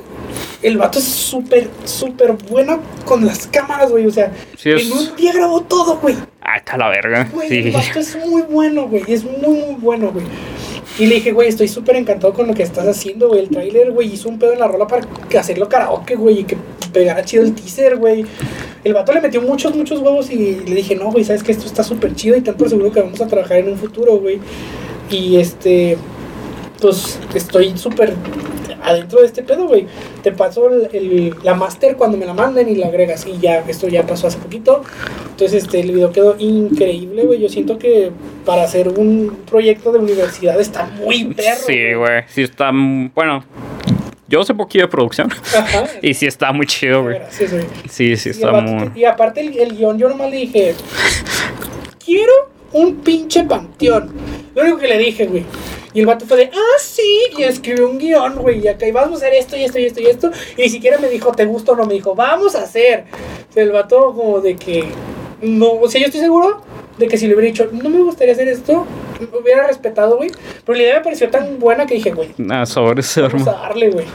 El 0.64 0.77
vato 0.77 0.98
es 0.99 1.06
súper, 1.06 1.68
súper 1.85 2.34
bueno 2.49 2.80
con 3.06 3.26
las 3.26 3.48
cámaras, 3.48 3.91
güey. 3.91 4.06
O 4.07 4.11
sea, 4.11 4.31
Sí, 4.57 4.72
es- 4.72 4.85
en 4.90 4.94
un 4.98 5.15
día 5.15 5.34
grabó 5.34 5.61
todo, 5.61 5.98
güey. 5.98 6.15
Ah, 6.41 6.57
está 6.57 6.77
la 6.77 6.90
verga. 6.90 7.30
Güey, 7.34 7.49
Sí. 7.49 7.56
el 7.60 7.72
vato 7.72 7.99
es 7.99 8.18
muy 8.26 8.41
bueno, 8.44 8.88
güey. 8.88 9.03
Es 9.07 9.23
muy, 9.23 9.38
muy 9.57 9.76
bueno, 9.80 10.11
güey. 10.11 10.26
Y 10.99 11.07
le 11.07 11.15
dije, 11.15 11.31
güey, 11.31 11.49
estoy 11.49 11.68
súper 11.68 11.95
encantado 11.95 12.34
con 12.34 12.48
lo 12.48 12.53
que 12.53 12.64
estás 12.64 12.88
haciendo, 12.88 13.27
güey. 13.30 13.41
El 13.41 13.49
tráiler, 13.49 13.91
güey, 13.91 14.14
hizo 14.14 14.30
un 14.30 14.38
pedo 14.40 14.53
en 14.53 14.60
la 14.60 14.68
rola 14.68 14.85
para 14.88 15.06
hacerlo 15.40 15.68
karaoke, 15.68 16.15
güey, 16.15 16.40
y 16.41 16.44
que 16.44 16.56
pegara 16.94 17.23
chido 17.26 17.44
el 17.44 17.53
teaser, 17.56 17.98
güey. 17.98 18.26
El 18.84 18.94
vato 18.94 19.11
le 19.11 19.19
metió 19.22 19.41
muchos, 19.41 19.76
muchos 19.76 19.99
huevos 19.99 20.30
y 20.30 20.57
le 20.65 20.76
dije, 20.76 20.95
no, 20.95 21.11
güey, 21.11 21.23
sabes 21.23 21.41
que 21.44 21.52
esto 21.52 21.65
está 21.65 21.84
súper 21.84 22.14
chido 22.15 22.35
y 22.38 22.41
tan 22.41 22.56
por 22.56 22.69
seguro 22.69 22.91
que 22.91 23.02
vamos 23.02 23.19
a 23.22 23.27
trabajar 23.27 23.57
en 23.57 23.69
un 23.69 23.77
futuro, 23.77 24.18
güey. 24.18 24.40
Y 25.10 25.38
este, 25.38 25.98
pues 26.84 27.18
estoy 27.34 27.77
súper 27.77 28.14
adentro 28.84 29.22
de 29.22 29.26
este 29.27 29.41
pedo, 29.43 29.65
güey. 29.68 29.88
Te 30.22 30.31
paso 30.34 30.69
el, 30.69 30.89
el- 30.93 31.35
la 31.41 31.53
master 31.55 31.95
cuando 31.95 32.18
me 32.18 32.26
la 32.26 32.34
manden 32.34 32.68
y 32.69 32.76
la 32.76 32.88
agregas. 32.88 33.26
Y 33.26 33.39
ya, 33.39 33.64
esto 33.68 33.88
ya 33.88 34.05
pasó 34.05 34.27
hace 34.27 34.38
poquito. 34.38 34.84
Entonces, 35.31 35.64
este, 35.64 35.80
el 35.80 35.91
video 35.93 36.11
quedó 36.11 36.35
increíble, 36.38 37.23
güey. 37.26 37.39
Yo 37.39 37.47
siento 37.49 37.77
que 37.80 38.11
para 38.45 38.64
hacer 38.64 38.89
un 38.89 39.38
proyecto 39.49 39.91
de 39.93 39.99
universidad 39.99 40.60
está 40.60 40.85
muy 40.85 41.23
perro. 41.34 41.61
Sí, 41.65 41.93
güey. 41.93 42.23
Sí 42.27 42.41
está. 42.43 42.72
Bueno, 42.73 43.43
yo 44.27 44.43
sé 44.43 44.53
poquito 44.53 44.84
de 44.84 44.89
producción. 44.89 45.30
Ajá. 45.57 45.85
Y 46.01 46.14
sí 46.14 46.26
está 46.26 46.51
muy 46.51 46.65
chido, 46.65 47.03
güey. 47.03 47.19
Sí, 47.89 48.18
sí 48.18 48.30
está 48.30 48.51
vato 48.51 48.72
muy. 48.72 48.91
y 48.95 49.05
aparte 49.05 49.39
el, 49.41 49.57
el 49.57 49.77
guion, 49.77 49.97
yo 49.97 50.10
nomás 50.10 50.30
le 50.30 50.38
dije, 50.38 50.76
quiero 52.03 52.34
un 52.73 52.95
pinche 52.97 53.43
panteón. 53.45 54.11
Lo 54.55 54.61
único 54.64 54.77
que 54.77 54.88
le 54.88 54.97
dije, 54.97 55.26
güey. 55.26 55.45
Y 55.94 55.99
el 55.99 56.06
vato 56.06 56.26
fue 56.26 56.38
de, 56.38 56.49
ah, 56.53 56.80
sí, 56.80 57.22
y 57.38 57.44
escribió 57.44 57.90
un 57.90 57.98
guion, 57.99 58.36
güey, 58.36 58.60
y 58.64 58.68
acá, 58.68 58.88
y 58.88 58.91
vamos 58.91 59.22
a 59.22 59.26
hacer 59.26 59.36
esto 59.36 59.56
y 59.56 59.64
esto 59.64 59.80
y 59.80 59.86
esto 59.86 60.02
y 60.02 60.06
esto. 60.07 60.32
Y 60.57 60.64
ni 60.64 60.70
siquiera 60.70 60.98
me 60.98 61.07
dijo, 61.10 61.32
¿te 61.32 61.45
gusta 61.45 61.74
o 61.74 61.76
no? 61.76 61.86
Me 61.86 61.94
dijo, 61.94 62.15
vamos 62.15 62.56
a 62.56 62.64
hacer. 62.64 63.06
O 63.49 63.53
sea, 63.53 63.64
el 63.64 63.72
vato 63.72 64.14
como 64.14 64.40
de 64.41 64.56
que, 64.56 64.86
no, 65.41 65.72
o 65.74 65.88
sea, 65.88 66.02
yo 66.02 66.07
estoy 66.07 66.22
seguro 66.22 66.61
de 66.98 67.07
que 67.07 67.18
si 67.18 67.28
le 67.28 67.36
hubiera 67.36 67.52
dicho, 67.52 67.68
no 67.72 67.90
me 67.90 67.99
gustaría 67.99 68.34
hacer 68.34 68.48
esto, 68.48 68.86
me 69.20 69.38
hubiera 69.40 69.68
respetado, 69.68 70.18
güey. 70.18 70.32
Pero 70.65 70.76
la 70.78 70.84
idea 70.84 70.95
me 70.98 71.03
pareció 71.03 71.30
tan 71.30 71.60
buena 71.60 71.86
que 71.86 71.95
dije, 71.95 72.11
güey, 72.11 72.30
Ah, 72.49 72.65
sobre 72.65 73.02
ese 73.02 73.22
vamos 73.22 73.48
a 73.48 73.52
darle, 73.53 73.90
güey. 73.91 74.06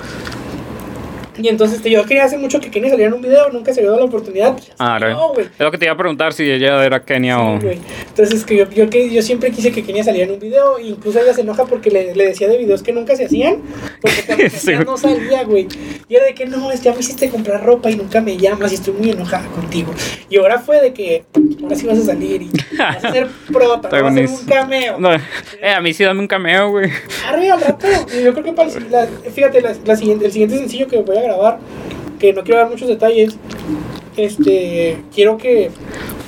Y 1.38 1.48
entonces 1.48 1.80
yo 1.82 2.04
quería 2.04 2.24
hace 2.24 2.36
mucho 2.38 2.60
que 2.60 2.70
Kenny 2.70 2.90
saliera 2.90 3.08
en 3.08 3.14
un 3.14 3.22
video, 3.22 3.48
nunca 3.50 3.72
se 3.72 3.80
dio 3.80 3.96
la 3.96 4.04
oportunidad. 4.04 4.56
Ah, 4.78 4.98
güey. 5.34 5.46
Es 5.46 5.60
lo 5.60 5.70
que 5.70 5.78
te 5.78 5.84
iba 5.84 5.94
a 5.94 5.96
preguntar 5.96 6.32
si 6.32 6.50
ella 6.50 6.84
era 6.84 7.04
Kenia 7.04 7.40
o. 7.40 7.58
Sí, 7.60 7.64
güey. 7.66 7.78
Entonces, 8.08 8.44
que 8.44 8.56
yo, 8.56 8.68
yo, 8.70 8.90
que, 8.90 9.08
yo 9.10 9.22
siempre 9.22 9.50
quise 9.50 9.70
que 9.72 9.82
Kenia 9.84 10.02
saliera 10.04 10.26
en 10.28 10.34
un 10.34 10.40
video. 10.40 10.78
e 10.78 10.86
Incluso 10.88 11.20
ella 11.20 11.32
se 11.34 11.42
enoja 11.42 11.64
porque 11.66 11.90
le, 11.90 12.14
le 12.14 12.26
decía 12.26 12.48
de 12.48 12.58
videos 12.58 12.82
que 12.82 12.92
nunca 12.92 13.14
se 13.16 13.26
hacían. 13.26 13.62
Porque 14.02 14.22
cuando 14.26 14.48
Sí, 14.50 14.72
no 14.84 14.96
salía, 14.96 15.44
güey. 15.44 15.68
Y 16.08 16.14
era 16.16 16.24
de 16.26 16.34
que 16.34 16.46
no, 16.46 16.72
ya 16.74 16.92
me 16.92 17.00
hiciste 17.00 17.28
comprar 17.30 17.64
ropa 17.64 17.90
y 17.90 17.96
nunca 17.96 18.20
me 18.20 18.36
llamas 18.36 18.72
y 18.72 18.74
estoy 18.76 18.94
muy 18.94 19.10
enojada 19.10 19.46
contigo. 19.48 19.92
Y 20.28 20.36
ahora 20.38 20.58
fue 20.58 20.80
de 20.82 20.92
que 20.92 21.24
ahora 21.62 21.76
sí 21.76 21.86
vas 21.86 21.98
a 21.98 22.02
salir 22.04 22.42
y 22.42 22.50
vas 22.78 23.04
a 23.04 23.12
ser 23.12 23.28
prota, 23.52 23.88
vas 23.88 24.02
a 24.02 24.08
hacer 24.08 24.28
un 24.28 24.44
cameo. 24.46 24.98
No, 24.98 25.12
eh, 25.14 25.20
a 25.76 25.80
mí 25.80 25.92
sí 25.94 26.02
dame 26.04 26.20
un 26.20 26.26
cameo, 26.28 26.70
güey. 26.70 26.90
Arre 27.26 27.50
al 27.50 27.60
rato. 27.60 27.86
Yo 28.22 28.32
creo 28.32 28.44
que 28.44 28.52
para 28.52 28.70
el, 28.70 28.90
la- 28.90 29.06
fíjate, 29.34 29.60
la, 29.60 29.74
la 29.84 29.96
siguiente, 29.96 30.26
el 30.26 30.32
siguiente 30.32 30.56
sencillo 30.58 30.86
que 30.88 30.98
voy 30.98 31.16
a 31.18 31.27
grabar, 31.28 31.58
que 32.18 32.32
no 32.32 32.42
quiero 32.42 32.60
dar 32.60 32.70
muchos 32.70 32.88
detalles, 32.88 33.36
este, 34.16 34.98
quiero 35.14 35.38
que 35.38 35.70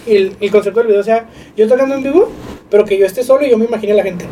el, 0.07 0.37
el 0.41 0.51
concepto 0.51 0.81
del 0.81 0.89
video 0.89 1.03
sea 1.03 1.27
yo 1.57 1.69
tocando 1.69 1.95
en 1.95 2.03
vivo, 2.03 2.31
pero 2.71 2.85
que 2.85 2.97
yo 2.97 3.07
esté 3.07 3.23
solo 3.23 3.45
y 3.45 3.51
yo 3.51 3.59
me 3.59 3.65
imagine 3.65 3.93
a 3.93 3.97
la 3.97 4.03
gente. 4.03 4.27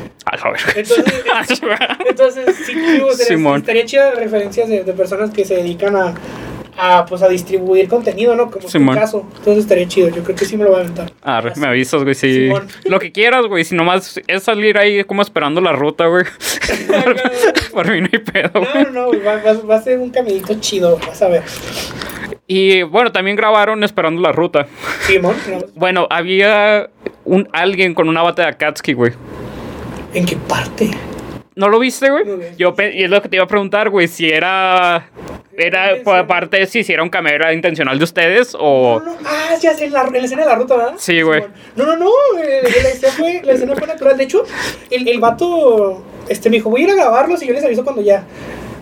Entonces, 0.76 1.22
entonces 2.08 2.56
sí, 2.64 2.74
digo, 2.74 3.12
Simón. 3.12 3.60
estaría 3.60 3.84
chida 3.84 4.12
referencias 4.12 4.68
de, 4.68 4.84
de 4.84 4.92
personas 4.92 5.30
que 5.30 5.44
se 5.44 5.56
dedican 5.56 5.96
a, 5.96 6.14
a, 6.78 7.04
pues, 7.06 7.22
a 7.22 7.28
distribuir 7.28 7.88
contenido, 7.88 8.34
¿no? 8.36 8.46
Como 8.46 8.58
es 8.58 8.64
tu 8.66 8.70
Simón. 8.70 8.94
caso. 8.94 9.26
Entonces 9.36 9.64
estaría 9.64 9.86
chido, 9.88 10.08
yo 10.08 10.22
creo 10.22 10.36
que 10.36 10.44
sí 10.44 10.56
me 10.56 10.64
lo 10.64 10.70
voy 10.70 10.78
a 10.78 10.82
aventar. 10.84 11.12
Arre, 11.22 11.52
me 11.56 11.66
avisas, 11.66 12.02
güey, 12.04 12.14
si... 12.14 12.32
Simón. 12.46 12.68
Lo 12.84 12.98
que 13.00 13.10
quieras, 13.12 13.46
güey, 13.46 13.64
si 13.64 13.74
nomás 13.74 14.20
es 14.26 14.42
salir 14.42 14.78
ahí 14.78 15.02
como 15.04 15.22
esperando 15.22 15.60
la 15.60 15.72
ruta, 15.72 16.06
güey. 16.06 16.24
Por 17.72 17.90
mí 17.90 18.00
no 18.00 18.08
hay 18.12 18.18
pedo, 18.20 18.50
No, 18.54 18.60
güey. 18.72 18.84
no, 18.84 18.90
no, 18.90 19.06
güey, 19.08 19.20
va, 19.22 19.36
va- 19.36 19.52
va 19.68 19.76
a 19.76 19.82
ser 19.82 19.98
un 19.98 20.10
caminito 20.10 20.54
chido, 20.60 20.98
vas 21.06 21.20
a 21.22 21.28
ver. 21.28 21.42
Y 22.46 22.82
bueno, 22.82 23.12
también 23.12 23.36
grabaron 23.36 23.84
esperando 23.84 24.20
la 24.22 24.32
ruta. 24.32 24.66
Simón, 25.06 25.34
¿no? 25.50 25.58
Bueno, 25.74 26.06
había 26.10 26.88
un 27.24 27.48
alguien 27.52 27.94
con 27.94 28.08
una 28.08 28.22
bata 28.22 28.42
de 28.42 28.48
Akatsuki, 28.48 28.92
güey. 28.94 29.12
¿en 30.14 30.24
qué 30.24 30.36
parte? 30.36 30.90
¿No 31.58 31.68
lo 31.68 31.80
viste, 31.80 32.08
güey? 32.08 32.24
No. 32.24 32.38
Yo 32.56 32.72
y 32.78 33.02
es 33.02 33.10
lo 33.10 33.20
que 33.20 33.28
te 33.28 33.34
iba 33.34 33.44
a 33.44 33.48
preguntar, 33.48 33.90
güey, 33.90 34.06
si 34.06 34.30
era 34.30 35.08
era 35.56 35.96
por 36.04 36.14
aparte 36.14 36.64
si 36.66 36.78
hiciera 36.78 37.02
un 37.02 37.08
cameo 37.08 37.34
era 37.34 37.52
intencional 37.52 37.98
de 37.98 38.04
ustedes 38.04 38.56
o 38.56 39.02
No, 39.04 39.10
no, 39.10 39.16
ah, 39.26 39.56
ya 39.60 39.74
sé, 39.74 39.86
en 39.86 39.92
la, 39.92 40.02
en 40.02 40.12
la 40.12 40.18
escena 40.20 40.42
de 40.42 40.48
la 40.48 40.54
ruta, 40.54 40.76
¿verdad? 40.76 40.94
Sí, 40.98 41.20
güey. 41.20 41.42
No, 41.74 41.84
no, 41.84 41.96
no, 41.96 42.10
eh, 42.40 42.62
la, 42.62 42.88
escena 42.88 43.12
fue, 43.12 43.42
la 43.42 43.52
escena 43.54 43.74
fue 43.74 43.88
natural. 43.88 44.16
De 44.16 44.22
hecho, 44.22 44.44
el, 44.88 45.08
el 45.08 45.18
vato 45.18 46.04
este, 46.28 46.48
me 46.48 46.58
dijo, 46.58 46.70
voy 46.70 46.82
a 46.82 46.84
ir 46.84 46.90
a 46.90 46.94
grabarlos 46.94 47.42
y 47.42 47.48
yo 47.48 47.54
les 47.54 47.64
aviso 47.64 47.82
cuando 47.82 48.02
ya. 48.02 48.24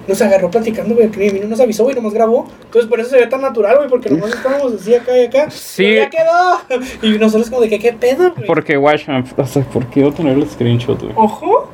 Nos 0.06 0.22
agarró 0.22 0.48
platicando, 0.50 0.94
güey, 0.94 1.10
que 1.10 1.32
no 1.40 1.48
nos 1.48 1.58
avisó, 1.58 1.82
güey, 1.82 1.96
nomás 1.96 2.12
grabó. 2.12 2.46
Entonces 2.62 2.88
por 2.88 3.00
eso 3.00 3.10
se 3.10 3.16
ve 3.16 3.26
tan 3.26 3.40
natural, 3.40 3.78
güey, 3.78 3.88
porque 3.88 4.08
nomás 4.08 4.30
estábamos 4.34 4.74
así 4.74 4.94
acá 4.94 5.18
y 5.18 5.24
acá. 5.24 5.50
Sí. 5.50 5.84
Y 5.84 5.94
ya 5.96 6.10
quedó. 6.10 6.60
Y 7.02 7.18
nosotros 7.18 7.50
como 7.50 7.62
de 7.62 7.70
que, 7.70 7.80
¿qué 7.80 7.92
pedo, 7.92 8.32
güey? 8.32 8.46
porque 8.46 8.78
watch, 8.78 9.08
o 9.08 9.46
sea, 9.46 9.64
¿por 9.64 9.86
qué 9.86 10.00
iba 10.00 10.10
a 10.10 10.12
tener 10.12 10.36
el 10.36 10.48
screenshot, 10.48 11.00
güey? 11.00 11.12
Ojo, 11.16 11.68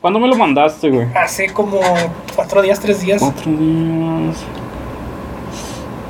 ¿Cuándo 0.00 0.20
me 0.20 0.28
lo 0.28 0.36
mandaste, 0.36 0.90
güey? 0.90 1.08
hace 1.14 1.52
como 1.52 1.80
cuatro 2.36 2.62
días, 2.62 2.78
tres 2.78 3.00
días. 3.00 3.20
Cuatro 3.20 3.50
días. 3.50 4.36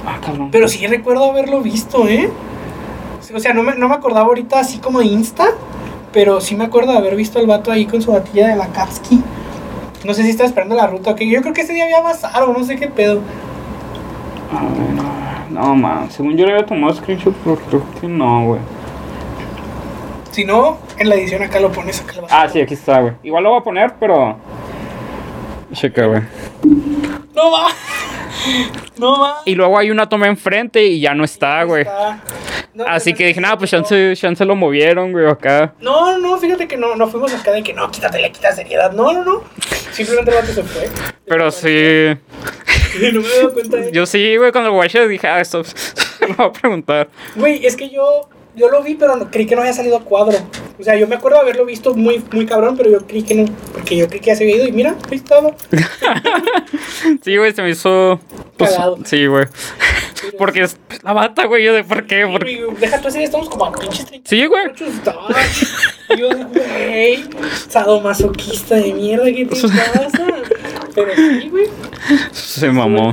Ah, 0.07 0.19
cabrón. 0.25 0.51
Pero 0.51 0.69
sí 0.69 0.87
recuerdo 0.87 1.31
haberlo 1.31 1.61
visto, 1.63 2.07
¿eh? 2.07 2.31
O 3.35 3.41
sea, 3.41 3.53
no 3.53 3.63
me, 3.63 3.75
no 3.77 3.89
me 3.89 3.95
acordaba 3.95 4.27
ahorita 4.27 4.61
así 4.61 4.79
como 4.79 5.01
de 5.01 5.07
Insta, 5.07 5.49
pero 6.13 6.41
sí 6.41 6.55
me 6.55 6.65
acuerdo 6.65 6.93
de 6.93 6.99
haber 6.99 7.17
visto 7.17 7.39
al 7.39 7.47
vato 7.47 7.71
ahí 7.71 7.87
con 7.87 8.01
su 8.03 8.13
batilla 8.13 8.49
de 8.49 8.57
la 8.57 8.69
Katsuki. 8.69 9.23
No 10.05 10.15
sé 10.15 10.23
si 10.23 10.31
estaba 10.31 10.49
esperando 10.49 10.75
la 10.75 10.87
ruta 10.87 11.11
o 11.11 11.15
qué. 11.15 11.29
Yo 11.29 11.41
creo 11.41 11.53
que 11.55 11.63
ese 11.63 11.73
día 11.73 11.85
había 11.85 12.01
bazar 12.03 12.43
o 12.43 12.53
no 12.53 12.65
sé 12.65 12.77
qué 12.77 12.89
pedo. 12.89 13.21
A 14.53 14.63
ver, 14.63 15.51
no, 15.51 15.75
man. 15.75 16.11
Según 16.11 16.37
yo 16.37 16.47
le 16.47 16.53
había 16.53 16.67
tomado 16.67 16.95
screenshot, 16.95 17.35
pero 17.43 17.57
creo 17.57 17.83
que 18.01 18.07
no, 18.07 18.45
güey. 18.45 18.61
Si 20.31 20.45
no, 20.45 20.79
en 20.99 21.09
la 21.09 21.15
edición 21.15 21.43
acá 21.43 21.61
lo 21.61 21.71
pones 21.73 22.01
acá. 22.01 22.15
lo 22.17 22.23
vas 22.23 22.33
a- 22.33 22.43
Ah, 22.43 22.49
sí, 22.49 22.61
aquí 22.61 22.75
está, 22.75 23.01
güey. 23.01 23.15
Igual 23.23 23.45
lo 23.45 23.51
voy 23.51 23.61
a 23.61 23.65
poner, 23.65 23.93
pero. 23.99 24.39
Checa, 25.73 26.07
güey. 26.07 26.23
No 27.35 27.51
va. 27.53 27.67
No 28.97 29.21
va. 29.21 29.43
Y 29.45 29.55
luego 29.55 29.79
hay 29.79 29.91
una 29.91 30.09
toma 30.09 30.27
enfrente 30.27 30.83
y 30.85 31.01
ya 31.01 31.15
no 31.15 31.25
está, 31.25 31.63
güey. 31.65 31.85
No, 32.75 32.85
Así 32.87 33.13
no, 33.13 33.19
que 33.19 33.27
dije, 33.27 33.41
no, 33.41 33.47
nada, 33.49 33.59
pues 33.59 33.73
no. 33.73 33.79
chance, 33.81 34.15
chance 34.17 34.45
lo 34.45 34.55
movieron, 34.55 35.13
güey, 35.13 35.27
acá. 35.29 35.75
No, 35.81 36.17
no, 36.19 36.39
fíjate 36.39 36.69
que 36.69 36.77
no, 36.77 36.95
no 36.95 37.09
fuimos 37.09 37.35
acá 37.35 37.51
de 37.53 37.63
que 37.63 37.73
no, 37.75 37.91
quítate, 37.91 38.21
le 38.21 38.31
quitas 38.31 38.57
seriedad. 38.57 38.93
No, 38.93 39.13
no, 39.13 39.25
no. 39.25 39.43
Simplemente 39.93 40.31
el 40.39 40.47
se 40.47 40.63
fue. 40.63 40.89
Pero 41.27 41.51
sí. 41.51 41.69
no 43.13 43.21
me 43.21 43.27
he 43.29 43.37
dado 43.37 43.53
cuenta 43.53 43.77
de 43.79 43.93
Yo 43.93 44.07
sí, 44.07 44.37
güey, 44.37 44.53
cuando 44.53 44.71
lo 44.71 45.09
dije, 45.09 45.27
ah, 45.27 45.41
esto. 45.41 45.63
lo 46.29 46.35
voy 46.37 46.47
a 46.47 46.53
preguntar. 46.53 47.09
Güey, 47.35 47.67
es 47.67 47.77
que 47.77 47.91
yo, 47.91 48.29
yo 48.59 48.69
lo 48.69 48.83
vi, 48.83 48.95
pero 48.95 49.31
creí 49.31 49.47
que 49.47 49.55
no 49.55 49.63
había 49.63 49.73
salido 49.73 49.97
a 49.97 50.05
cuadro. 50.05 50.37
O 50.79 50.83
sea, 50.83 50.97
yo 50.97 51.07
me 51.09 51.17
acuerdo 51.17 51.39
de 51.39 51.43
haberlo 51.43 51.65
visto 51.65 51.95
muy, 51.95 52.23
muy 52.33 52.47
cabrón, 52.47 52.77
pero 52.77 52.91
yo 52.91 53.07
creí 53.07 53.23
que 53.23 53.35
no, 53.35 53.45
porque 53.73 53.97
yo 53.97 54.07
creí 54.09 54.21
que 54.21 54.27
ya 54.27 54.37
se 54.37 54.45
había 54.45 54.57
ido 54.57 54.67
y 54.69 54.73
mira, 54.73 54.97
ahí 55.11 55.17
estaba. 55.17 55.53
Sí, 57.23 57.37
güey, 57.37 57.53
se 57.53 57.63
me 57.63 57.71
hizo. 57.71 58.21
Pues, 58.57 58.73
Cagado. 58.73 58.99
sí, 59.05 59.27
güey. 59.27 59.47
Porque 60.37 60.63
es 60.63 60.77
la 61.03 61.13
bata, 61.13 61.47
güey. 61.47 61.65
Yo 61.65 61.73
de 61.73 61.85
por 61.85 62.07
qué. 62.07 62.27
Por- 62.27 62.43
güey, 62.43 62.61
deja 62.81 63.01
tú 63.01 63.09
así, 63.09 63.23
estamos 63.23 63.49
como 63.49 63.67
a 63.67 63.73
pinches 63.73 64.05
30 64.07 64.29
Sí, 64.29 64.47
güey. 64.47 64.65
Yo, 66.17 66.29
güey, 66.49 67.25
sadomasoquista 67.69 68.75
de 68.77 68.93
mierda, 68.93 69.27
¿qué 69.27 69.47
te 69.47 69.57
pasa? 69.69 70.09
Pero 71.07 71.41
sí, 71.41 71.49
güey. 71.49 71.67
Se 72.33 72.71
mamó. 72.71 73.13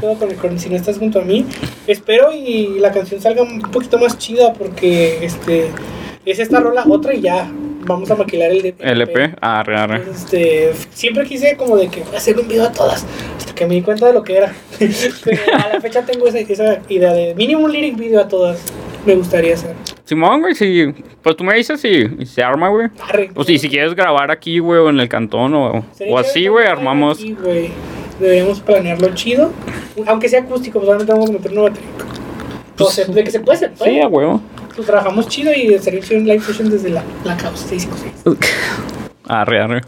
Si 0.57 0.69
no 0.69 0.75
estás 0.75 0.97
junto 0.97 1.19
a 1.19 1.23
mí. 1.23 1.45
Espero 1.87 2.33
y 2.33 2.79
la 2.79 2.91
canción 2.91 3.21
salga 3.21 3.43
un 3.43 3.61
poquito 3.61 3.97
más 3.97 4.17
chida 4.17 4.53
porque 4.53 5.25
este 5.25 5.69
es 6.25 6.39
esta 6.39 6.59
rola 6.59 6.83
otra 6.87 7.13
y 7.13 7.21
ya 7.21 7.51
vamos 7.85 8.09
a 8.09 8.15
maquilar 8.15 8.51
el 8.51 8.61
de 8.61 8.75
LP. 8.79 9.35
Arre, 9.41 9.77
arre. 9.77 10.03
Este, 10.11 10.73
siempre 10.91 11.25
quise 11.25 11.55
como 11.55 11.77
de 11.77 11.89
que 11.89 12.01
voy 12.01 12.15
a 12.15 12.17
hacer 12.17 12.37
un 12.39 12.47
video 12.47 12.65
a 12.65 12.71
todas, 12.71 13.05
hasta 13.37 13.53
que 13.53 13.65
me 13.65 13.75
di 13.75 13.81
cuenta 13.81 14.07
de 14.07 14.13
lo 14.13 14.23
que 14.23 14.37
era. 14.37 14.53
Pero 15.23 15.41
a 15.53 15.69
la 15.73 15.81
fecha 15.81 16.03
tengo 16.03 16.27
esa, 16.27 16.39
esa 16.39 16.79
idea 16.89 17.13
de 17.13 17.35
mínimo 17.35 17.63
un 17.63 17.71
lyric 17.71 17.97
video 17.97 18.21
a 18.21 18.27
todas. 18.27 18.59
Me 19.05 19.15
gustaría 19.15 19.53
hacer. 19.53 19.75
Simón, 20.05 20.41
güey, 20.41 20.55
sí. 20.55 20.93
Pues 21.21 21.35
tú 21.35 21.43
me 21.43 21.55
dices 21.55 21.83
y, 21.83 22.07
y 22.19 22.25
se 22.25 22.43
arma, 22.43 22.69
güey. 22.69 22.89
O 23.35 23.43
si, 23.43 23.57
si 23.57 23.69
quieres 23.69 23.95
grabar 23.95 24.31
aquí, 24.31 24.59
güey, 24.59 24.79
o 24.79 24.89
en 24.89 24.99
el 24.99 25.09
cantón, 25.09 25.53
o, 25.55 25.85
o 26.09 26.17
así, 26.17 26.47
güey, 26.47 26.67
armamos. 26.67 27.17
aquí, 27.17 27.33
güey. 27.33 27.71
Deberíamos 28.19 28.61
planearlo 28.61 29.13
chido. 29.13 29.51
Aunque 30.05 30.29
sea 30.29 30.41
acústico, 30.41 30.79
pues 30.79 30.87
obviamente 30.87 31.11
vamos 31.11 31.29
a 31.29 31.33
meter 31.33 31.51
una 31.51 31.61
batería. 31.63 31.89
O 32.77 32.89
sea, 32.89 33.05
de 33.05 33.23
que 33.23 33.31
se 33.31 33.39
puede, 33.39 33.57
se 33.57 33.69
puede. 33.69 33.91
Sí, 33.91 33.99
a 33.99 34.07
huevo. 34.07 34.41
Pues 34.75 34.87
trabajamos 34.87 35.27
chido 35.27 35.53
y 35.53 35.77
sería 35.79 36.01
chido 36.01 36.19
un 36.19 36.27
live 36.27 36.41
session 36.41 36.69
desde 36.69 36.89
la, 36.89 37.03
la 37.23 37.37
656. 37.37 39.04
Arre, 39.27 39.59
arre. 39.59 39.81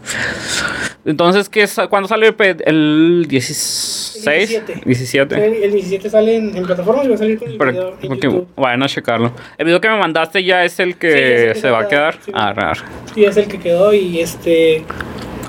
Entonces, 1.04 1.48
¿qué 1.48 1.66
¿cuándo 1.88 2.08
sale 2.08 2.26
el, 2.26 2.34
pe- 2.34 2.56
el 2.66 3.26
16? 3.28 4.26
El 4.26 4.48
17. 4.48 4.80
17. 4.84 5.34
El, 5.46 5.62
el 5.64 5.72
17 5.72 6.10
sale 6.10 6.36
en, 6.36 6.56
en 6.56 6.64
plataformas 6.64 7.06
y 7.06 7.08
va 7.08 7.14
a 7.14 7.18
salir 7.18 7.38
con 7.38 7.48
el 7.50 7.56
Pero- 7.56 7.72
video 7.72 7.96
en 8.02 8.08
porque 8.08 8.42
vayan 8.56 8.82
a 8.82 8.86
checarlo. 8.88 9.32
El 9.56 9.66
video 9.66 9.80
que 9.80 9.88
me 9.88 9.96
mandaste 9.98 10.42
ya 10.44 10.64
es 10.64 10.78
el 10.80 10.96
que 10.96 11.10
Sí, 11.12 11.18
es 11.18 11.40
el 11.48 11.52
que 11.54 11.60
se 11.60 11.70
va 11.70 11.80
a 11.80 11.88
quedar. 11.88 12.18
sí. 12.24 12.30
Arre, 12.34 12.62
arre. 12.62 12.80
Sí, 13.14 13.24
es 13.24 13.36
el 13.36 13.46
que 13.48 13.58
quedó 13.58 13.92
y 13.94 14.20
este... 14.20 14.84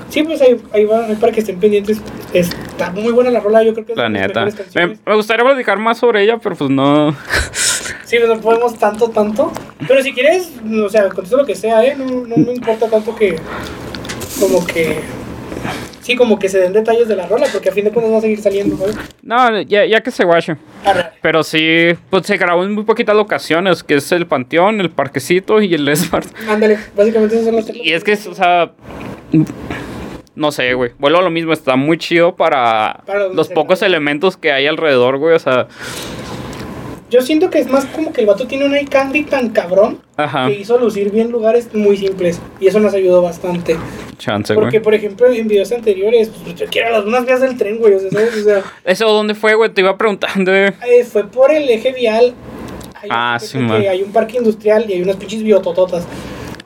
Sí, 0.08 0.24
pues 0.24 0.40
ahí, 0.42 0.56
ahí 0.72 0.84
va, 0.86 1.06
para 1.20 1.32
que 1.32 1.38
estén 1.40 1.60
pendientes. 1.60 2.00
Está 2.32 2.90
muy 2.90 3.12
buena 3.12 3.30
la 3.30 3.38
rola, 3.40 3.62
yo 3.62 3.72
creo 3.74 3.86
que 3.86 3.92
es 3.92 3.98
La 3.98 4.08
neta. 4.08 4.46
Me, 4.74 4.86
me 5.06 5.14
gustaría 5.14 5.44
platicar 5.44 5.78
más 5.78 5.98
sobre 5.98 6.22
ella, 6.24 6.38
pero 6.42 6.56
pues 6.56 6.68
no. 6.70 7.14
Sí, 8.10 8.18
no 8.18 8.40
podemos 8.40 8.76
tanto, 8.76 9.08
tanto. 9.10 9.52
Pero 9.86 10.02
si 10.02 10.12
quieres, 10.12 10.50
o 10.84 10.88
sea, 10.88 11.08
contesto 11.10 11.36
lo 11.36 11.46
que 11.46 11.54
sea, 11.54 11.84
¿eh? 11.84 11.94
No, 11.96 12.06
no 12.26 12.36
me 12.38 12.54
importa 12.54 12.88
tanto 12.88 13.14
que... 13.14 13.36
Como 14.40 14.66
que... 14.66 14.98
Sí, 16.00 16.16
como 16.16 16.36
que 16.36 16.48
se 16.48 16.58
den 16.58 16.72
detalles 16.72 17.06
de 17.06 17.14
la 17.14 17.28
rola, 17.28 17.46
porque 17.52 17.68
a 17.68 17.72
fin 17.72 17.84
de 17.84 17.92
cuentas 17.92 18.12
va 18.12 18.18
a 18.18 18.20
seguir 18.22 18.42
saliendo, 18.42 18.76
¿sabes? 18.76 18.96
No, 19.22 19.60
ya, 19.60 19.84
ya 19.86 20.00
que 20.00 20.10
se 20.10 20.24
guache. 20.24 20.56
Arre. 20.84 21.10
Pero 21.22 21.44
sí, 21.44 21.90
pues 22.10 22.26
se 22.26 22.36
grabó 22.36 22.64
en 22.64 22.74
muy 22.74 22.82
poquitas 22.82 23.14
locaciones, 23.14 23.84
que 23.84 23.94
es 23.94 24.10
el 24.10 24.26
Panteón, 24.26 24.80
el 24.80 24.90
Parquecito 24.90 25.62
y 25.62 25.72
el 25.72 25.86
Esmart. 25.86 26.26
Ándale, 26.48 26.80
básicamente 26.96 27.36
esos 27.36 27.46
son 27.46 27.54
los 27.54 27.66
tres. 27.66 27.78
Y 27.80 27.92
es 27.92 28.02
que, 28.02 28.10
es, 28.10 28.26
o 28.26 28.34
sea, 28.34 28.72
no 30.34 30.50
sé, 30.50 30.74
güey. 30.74 30.90
Vuelvo 30.98 31.18
a 31.18 31.22
lo 31.22 31.30
mismo, 31.30 31.52
está 31.52 31.76
muy 31.76 31.96
chido 31.96 32.34
para, 32.34 33.04
Para 33.06 33.28
los 33.28 33.48
pocos 33.50 33.82
elementos 33.82 34.36
que 34.36 34.50
hay 34.50 34.66
alrededor, 34.66 35.18
güey. 35.18 35.36
O 35.36 35.38
sea, 35.38 35.68
Yo 37.10 37.22
siento 37.22 37.50
que 37.50 37.58
es 37.58 37.66
más 37.68 37.84
como 37.86 38.12
que 38.12 38.20
el 38.20 38.26
vato 38.28 38.46
tiene 38.46 38.64
un 38.64 38.74
eye 38.74 38.86
candy 38.86 39.24
tan 39.24 39.50
cabrón 39.50 40.00
Ajá. 40.16 40.46
que 40.46 40.54
hizo 40.54 40.78
lucir 40.78 41.10
bien 41.10 41.30
lugares 41.30 41.74
muy 41.74 41.96
simples. 41.96 42.40
Y 42.60 42.68
eso 42.68 42.78
nos 42.78 42.94
ayudó 42.94 43.20
bastante. 43.20 43.76
Chance, 44.16 44.54
güey. 44.54 44.64
Porque, 44.66 44.80
por 44.80 44.94
ejemplo, 44.94 45.26
en 45.28 45.48
videos 45.48 45.72
anteriores, 45.72 46.28
pues 46.44 46.54
yo 46.54 46.66
quiero 46.70 46.90
las 46.90 47.04
unas 47.04 47.26
vías 47.26 47.40
del 47.40 47.56
tren, 47.56 47.78
güey. 47.78 47.94
O 47.94 47.98
sea, 48.00 48.10
¿sabes? 48.10 48.36
O 48.36 48.44
sea, 48.44 48.62
¿Eso 48.84 49.08
dónde 49.08 49.34
fue, 49.34 49.54
güey? 49.54 49.70
Te 49.70 49.80
iba 49.80 49.96
preguntando. 49.98 50.54
eh. 50.54 50.72
eh, 50.86 51.04
fue 51.04 51.26
por 51.26 51.50
el 51.52 51.68
eje 51.68 51.92
vial. 51.92 52.32
Hay, 53.02 53.08
Ah, 53.10 53.38
sí, 53.40 53.58
man. 53.58 53.80
hay 53.88 54.02
un 54.02 54.12
parque 54.12 54.36
industrial 54.38 54.84
y 54.88 54.92
hay 54.92 55.02
unas 55.02 55.16
pinches 55.16 55.42
biotototas. 55.42 56.04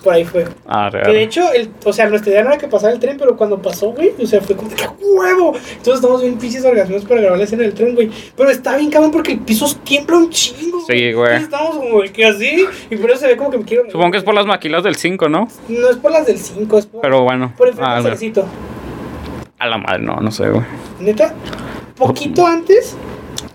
Por 0.04 0.12
ahí 0.12 0.24
fue. 0.24 0.44
Ah, 0.66 0.88
Que 0.92 0.98
de 0.98 1.04
real. 1.04 1.16
hecho, 1.16 1.52
el, 1.52 1.70
o 1.84 1.92
sea, 1.92 2.06
nuestra 2.08 2.30
idea 2.30 2.42
no 2.44 2.50
era 2.50 2.58
que 2.58 2.68
pasara 2.68 2.92
el 2.92 3.00
tren, 3.00 3.16
pero 3.18 3.36
cuando 3.36 3.60
pasó, 3.62 3.90
güey, 3.92 4.12
o 4.22 4.26
sea, 4.26 4.40
fue 4.42 4.54
como 4.54 4.68
de 4.68 4.76
que 4.76 4.84
huevo. 5.00 5.54
Entonces 5.56 5.94
estamos 5.94 6.20
bien 6.20 6.36
pinches 6.36 6.62
orgasmos 6.64 7.04
para 7.06 7.22
grabar 7.22 7.38
la 7.38 7.44
escena 7.44 7.62
del 7.62 7.72
tren, 7.72 7.94
güey. 7.94 8.10
Pero 8.36 8.50
está 8.50 8.76
bien 8.76 8.90
cabrón 8.90 9.10
porque 9.10 9.32
el 9.32 9.38
piso 9.40 9.66
tiembla 9.82 10.18
un 10.18 10.28
chingo. 10.30 10.84
Sí, 10.86 11.12
güey. 11.14 11.36
Estamos 11.36 11.76
como 11.76 12.02
que 12.12 12.24
así, 12.26 12.66
y 12.90 12.96
por 12.96 13.10
eso 13.10 13.20
se 13.20 13.28
ve 13.28 13.36
como 13.38 13.50
que 13.50 13.58
me 13.58 13.64
quiero. 13.64 13.90
Supongo 13.90 14.10
que 14.12 14.18
es 14.18 14.24
por 14.24 14.34
las 14.34 14.44
maquilas 14.46 14.84
del 14.84 14.94
5, 14.96 15.28
¿no? 15.30 15.48
No 15.68 15.88
es 15.90 15.96
por 15.96 16.12
las 16.12 16.26
del 16.26 16.38
5, 16.38 16.78
es 16.78 16.86
por, 16.86 17.00
Pero 17.00 17.22
bueno. 17.22 17.52
por 17.56 17.68
el 17.68 17.74
Ah, 17.80 18.00
no. 18.02 18.44
A 19.58 19.66
la 19.66 19.78
madre, 19.78 20.00
no, 20.02 20.16
no 20.16 20.30
sé, 20.30 20.50
güey. 20.50 20.64
Neta, 21.00 21.32
poquito 21.96 22.46
antes 22.46 22.94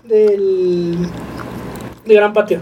del. 0.02 0.96
de 2.04 2.14
Gran 2.14 2.32
Patio. 2.32 2.60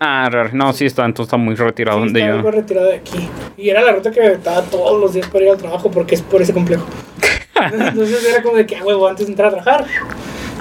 Ah. 0.00 0.28
No, 0.52 0.72
sí 0.72 0.86
está, 0.86 1.04
entonces 1.04 1.28
está 1.28 1.36
muy 1.36 1.54
retirado 1.54 1.98
Sí, 1.98 2.04
donde 2.04 2.20
estaba 2.20 2.32
yo. 2.34 2.38
algo 2.46 2.50
retirado 2.50 2.86
de 2.86 2.96
aquí. 2.96 3.28
Y 3.56 3.68
era 3.70 3.82
la 3.82 3.92
ruta 3.92 4.10
que 4.10 4.20
me 4.20 4.26
aventaba 4.28 4.62
todos 4.62 5.00
los 5.00 5.12
días 5.12 5.26
para 5.28 5.44
ir 5.44 5.50
al 5.50 5.58
trabajo 5.58 5.90
porque 5.90 6.14
es 6.14 6.22
por 6.22 6.40
ese 6.40 6.52
complejo. 6.52 6.84
Entonces 7.72 8.24
era 8.24 8.42
como 8.42 8.56
de 8.56 8.66
que, 8.66 8.76
a 8.76 8.84
huevo, 8.84 9.08
antes 9.08 9.26
de 9.26 9.32
entrar 9.32 9.48
a 9.48 9.60
trabajar. 9.62 9.86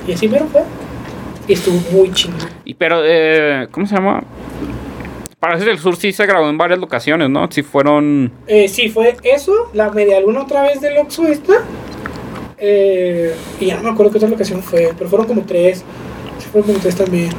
Y 0.07 0.14
así 0.14 0.27
mero 0.27 0.47
fue. 0.51 0.64
Y 1.47 1.53
estuvo 1.53 1.80
muy 1.91 2.11
chingón. 2.11 2.49
Y 2.65 2.73
pero, 2.73 3.01
eh, 3.03 3.68
¿cómo 3.72 3.85
se 3.85 3.95
llama? 3.95 4.23
Que 5.39 5.69
el 5.69 5.80
sur 5.80 5.95
sí 5.95 6.11
se 6.11 6.26
grabó 6.26 6.49
en 6.49 6.57
varias 6.57 6.80
locaciones, 6.80 7.30
¿no? 7.30 7.47
Sí 7.49 7.61
fueron. 7.61 8.31
Eh, 8.47 8.68
sí, 8.68 8.89
fue 8.89 9.15
eso, 9.23 9.53
la 9.73 9.89
media 9.91 10.19
luna 10.19 10.41
otra 10.41 10.64
vez 10.64 10.81
del 10.81 10.97
Oxxo 10.97 11.27
esta. 11.27 11.53
Eh, 12.57 13.34
y 13.59 13.68
ya 13.68 13.77
no 13.77 13.84
me 13.84 13.89
acuerdo 13.91 14.11
qué 14.11 14.18
otra 14.18 14.30
locación 14.30 14.61
fue, 14.61 14.91
pero 14.97 15.09
fueron 15.09 15.27
como 15.27 15.43
tres. 15.43 15.85
Sí, 16.39 16.47
fueron 16.51 16.68
como 16.68 16.80
tres 16.80 16.95
también. 16.95 17.30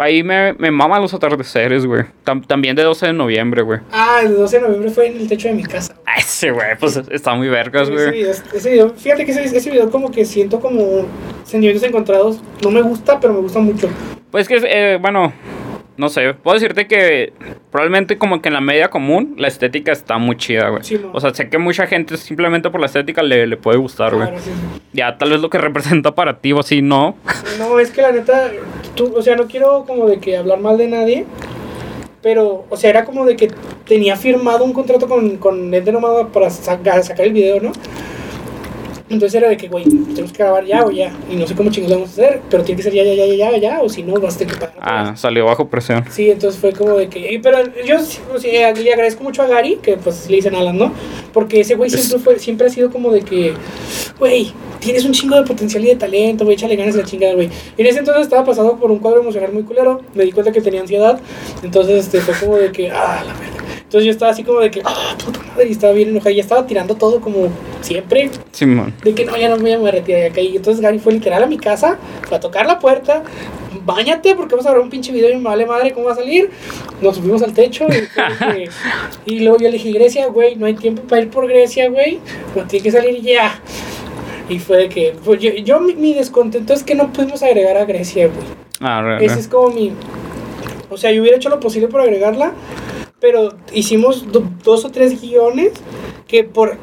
Ahí 0.00 0.22
me, 0.22 0.54
me 0.54 0.70
maman 0.70 1.02
los 1.02 1.12
atardeceres, 1.14 1.84
güey. 1.86 2.04
Tam- 2.24 2.46
también 2.46 2.74
de 2.74 2.82
12 2.82 3.06
de 3.08 3.12
noviembre, 3.12 3.62
güey. 3.62 3.80
Ah, 3.92 4.20
el 4.24 4.34
12 4.36 4.56
de 4.56 4.62
noviembre 4.62 4.90
fue 4.90 5.06
en 5.08 5.16
el 5.18 5.28
techo 5.28 5.48
de 5.48 5.54
mi 5.54 5.62
casa. 5.62 5.94
Ah, 6.06 6.14
Ese, 6.18 6.50
güey, 6.50 6.76
pues 6.80 6.96
está 7.10 7.34
muy 7.34 7.48
vergas, 7.48 7.82
Ese 7.88 7.92
güey. 7.92 8.10
video, 8.10 8.30
ese 8.32 8.70
video- 8.70 8.90
fíjate 8.90 9.24
que 9.24 9.30
ese, 9.30 9.44
ese 9.56 9.70
video 9.70 9.90
como 9.90 10.10
que 10.10 10.24
siento 10.24 10.58
como 10.58 11.06
sentimientos 11.44 11.86
encontrados. 11.86 12.40
No 12.64 12.70
me 12.72 12.82
gusta, 12.82 13.20
pero 13.20 13.32
me 13.34 13.40
gusta 13.40 13.60
mucho. 13.60 13.88
Pues 14.32 14.48
que, 14.48 14.60
eh, 14.64 14.98
bueno, 15.00 15.32
no 15.96 16.08
sé. 16.08 16.34
Puedo 16.34 16.54
decirte 16.54 16.86
que 16.88 17.32
probablemente 17.70 18.18
como 18.18 18.40
que 18.42 18.48
en 18.48 18.54
la 18.54 18.60
media 18.60 18.88
común 18.90 19.34
la 19.38 19.46
estética 19.48 19.92
está 19.92 20.18
muy 20.18 20.36
chida, 20.36 20.68
güey. 20.70 20.82
Sí, 20.82 21.00
o 21.12 21.20
sea, 21.20 21.32
sé 21.34 21.48
que 21.48 21.58
mucha 21.58 21.86
gente 21.86 22.16
simplemente 22.16 22.70
por 22.70 22.80
la 22.80 22.86
estética 22.86 23.22
le, 23.22 23.46
le 23.46 23.56
puede 23.56 23.78
gustar, 23.78 24.14
güey. 24.14 24.26
Claro, 24.28 24.42
sí. 24.42 24.50
Ya 24.92 25.16
tal 25.18 25.30
vez 25.30 25.40
lo 25.40 25.48
que 25.50 25.58
representa 25.58 26.12
para 26.14 26.38
ti 26.40 26.52
o 26.52 26.58
así, 26.60 26.82
no. 26.82 27.16
No, 27.58 27.78
es 27.78 27.90
que 27.92 28.02
la 28.02 28.10
neta, 28.10 28.50
tú, 28.94 29.12
o 29.16 29.22
sea, 29.22 29.36
no 29.36 29.46
quiero 29.46 29.84
como 29.86 30.06
de 30.06 30.18
que 30.18 30.36
hablar 30.36 30.60
mal 30.60 30.78
de 30.78 30.88
nadie, 30.88 31.26
pero, 32.22 32.64
o 32.68 32.76
sea, 32.76 32.90
era 32.90 33.04
como 33.04 33.24
de 33.24 33.36
que 33.36 33.50
tenía 33.86 34.16
firmado 34.16 34.64
un 34.64 34.72
contrato 34.72 35.08
con, 35.08 35.36
con 35.38 35.72
Ente 35.72 35.92
Nomada 35.92 36.28
para 36.28 36.50
sacar, 36.50 37.02
sacar 37.02 37.26
el 37.26 37.32
video, 37.32 37.60
¿no? 37.60 37.72
Entonces 39.10 39.34
era 39.34 39.48
de 39.48 39.56
que, 39.56 39.68
güey, 39.68 39.84
tenemos 39.84 40.32
que 40.32 40.38
grabar 40.38 40.64
ya 40.64 40.84
o 40.84 40.90
ya, 40.90 41.12
y 41.28 41.34
no 41.34 41.44
sé 41.46 41.56
cómo 41.56 41.70
chingados 41.70 41.96
vamos 41.96 42.10
a 42.10 42.12
hacer, 42.12 42.40
pero 42.48 42.62
tiene 42.62 42.76
que 42.76 42.84
ser 42.84 42.94
ya, 42.94 43.02
ya, 43.02 43.14
ya, 43.14 43.26
ya, 43.26 43.50
ya, 43.50 43.56
ya, 43.58 43.82
o 43.82 43.88
si 43.88 44.04
no, 44.04 44.14
vas 44.20 44.36
a 44.36 44.38
tener 44.38 44.54
que 44.54 44.60
pagar. 44.60 44.76
otra 44.76 45.10
Ah, 45.10 45.16
salió 45.16 45.46
bajo 45.46 45.68
presión. 45.68 46.04
Sí, 46.08 46.30
entonces 46.30 46.60
fue 46.60 46.72
como 46.72 46.94
de 46.94 47.08
que. 47.08 47.40
Pero 47.42 47.58
yo 47.84 47.96
o 47.96 48.38
sea, 48.38 48.72
le 48.72 48.92
agradezco 48.92 49.24
mucho 49.24 49.42
a 49.42 49.48
Gary, 49.48 49.80
que 49.82 49.96
pues 49.96 50.30
le 50.30 50.36
dicen 50.36 50.54
Alan, 50.54 50.78
¿no? 50.78 50.92
Porque 51.32 51.60
ese 51.60 51.74
güey 51.74 51.90
siempre, 51.90 52.18
fue, 52.20 52.38
siempre 52.38 52.68
ha 52.68 52.70
sido 52.70 52.90
como 52.90 53.10
de 53.10 53.22
que, 53.22 53.54
güey, 54.18 54.52
tienes 54.78 55.04
un 55.04 55.12
chingo 55.12 55.34
de 55.34 55.42
potencial 55.42 55.84
y 55.84 55.88
de 55.88 55.96
talento, 55.96 56.44
güey, 56.44 56.54
échale 56.54 56.76
ganas 56.76 56.94
a 56.94 56.98
la 56.98 57.04
chingada, 57.04 57.34
güey. 57.34 57.50
Y 57.76 57.80
en 57.82 57.88
ese 57.88 57.98
entonces 57.98 58.22
estaba 58.22 58.44
pasando 58.44 58.76
por 58.76 58.92
un 58.92 59.00
cuadro 59.00 59.20
emocional 59.20 59.52
muy 59.52 59.64
culero, 59.64 60.02
me 60.14 60.24
di 60.24 60.30
cuenta 60.30 60.52
que 60.52 60.60
tenía 60.60 60.80
ansiedad, 60.80 61.20
entonces 61.64 62.06
este, 62.06 62.20
fue 62.20 62.34
como 62.34 62.56
de 62.56 62.70
que, 62.70 62.90
ah, 62.90 63.24
la 63.26 63.34
verga. 63.34 63.69
Entonces 63.90 64.04
yo 64.06 64.12
estaba 64.12 64.30
así 64.30 64.44
como 64.44 64.60
de 64.60 64.70
que, 64.70 64.82
ah, 64.84 65.16
puta 65.24 65.40
madre, 65.42 65.66
y 65.68 65.72
estaba 65.72 65.92
bien 65.92 66.10
enojado, 66.10 66.30
y 66.30 66.36
ya 66.36 66.42
estaba 66.42 66.64
tirando 66.64 66.94
todo 66.94 67.20
como 67.20 67.48
siempre, 67.80 68.30
Simón. 68.52 68.94
de 69.02 69.14
que 69.16 69.24
no, 69.24 69.36
ya 69.36 69.48
no 69.48 69.56
me 69.56 69.76
voy 69.76 69.88
a 69.88 69.90
retirar 69.90 70.20
de 70.20 70.26
acá. 70.28 70.40
Y 70.40 70.54
entonces 70.54 70.80
Gary 70.80 71.00
fue 71.00 71.12
literal 71.12 71.42
a 71.42 71.46
mi 71.48 71.58
casa, 71.58 71.98
fue 72.28 72.36
a 72.36 72.40
tocar 72.40 72.66
la 72.66 72.78
puerta, 72.78 73.24
bañate 73.84 74.36
porque 74.36 74.54
vamos 74.54 74.66
a 74.66 74.70
grabar 74.70 74.84
un 74.84 74.90
pinche 74.90 75.10
video 75.10 75.30
y 75.32 75.36
me 75.38 75.42
vale 75.42 75.66
madre 75.66 75.90
cómo 75.92 76.06
va 76.06 76.12
a 76.12 76.14
salir. 76.14 76.50
Nos 77.02 77.16
subimos 77.16 77.42
al 77.42 77.52
techo 77.52 77.86
y, 77.88 77.90
que- 77.90 78.68
y 79.26 79.40
luego 79.40 79.58
yo 79.58 79.64
le 79.66 79.72
dije, 79.72 79.90
Grecia, 79.90 80.28
güey, 80.28 80.54
no 80.54 80.66
hay 80.66 80.74
tiempo 80.74 81.02
para 81.02 81.22
ir 81.22 81.28
por 81.30 81.48
Grecia, 81.48 81.90
güey, 81.90 82.20
no 82.54 82.62
tiene 82.68 82.84
que 82.84 82.92
salir 82.92 83.20
ya. 83.20 83.60
Y 84.48 84.60
fue 84.60 84.76
de 84.78 84.88
que, 84.88 85.14
pues 85.24 85.40
yo, 85.40 85.50
yo 85.50 85.80
mi, 85.80 85.94
mi 85.94 86.14
descontento 86.14 86.72
es 86.74 86.84
que 86.84 86.94
no 86.94 87.12
pudimos 87.12 87.42
agregar 87.42 87.76
a 87.76 87.84
Grecia, 87.86 88.28
güey. 88.28 88.46
Ah, 88.78 89.02
real. 89.02 89.20
Ese 89.22 89.40
es 89.40 89.48
como 89.48 89.70
mi... 89.70 89.92
O 90.90 90.96
sea, 90.96 91.10
yo 91.12 91.22
hubiera 91.22 91.36
hecho 91.36 91.48
lo 91.48 91.60
posible 91.60 91.86
por 91.88 92.00
agregarla, 92.00 92.52
pero 93.20 93.54
hicimos 93.72 94.30
do- 94.32 94.44
dos 94.64 94.84
o 94.84 94.90
tres 94.90 95.20
guiones 95.20 95.72
que 96.26 96.44
por 96.44 96.76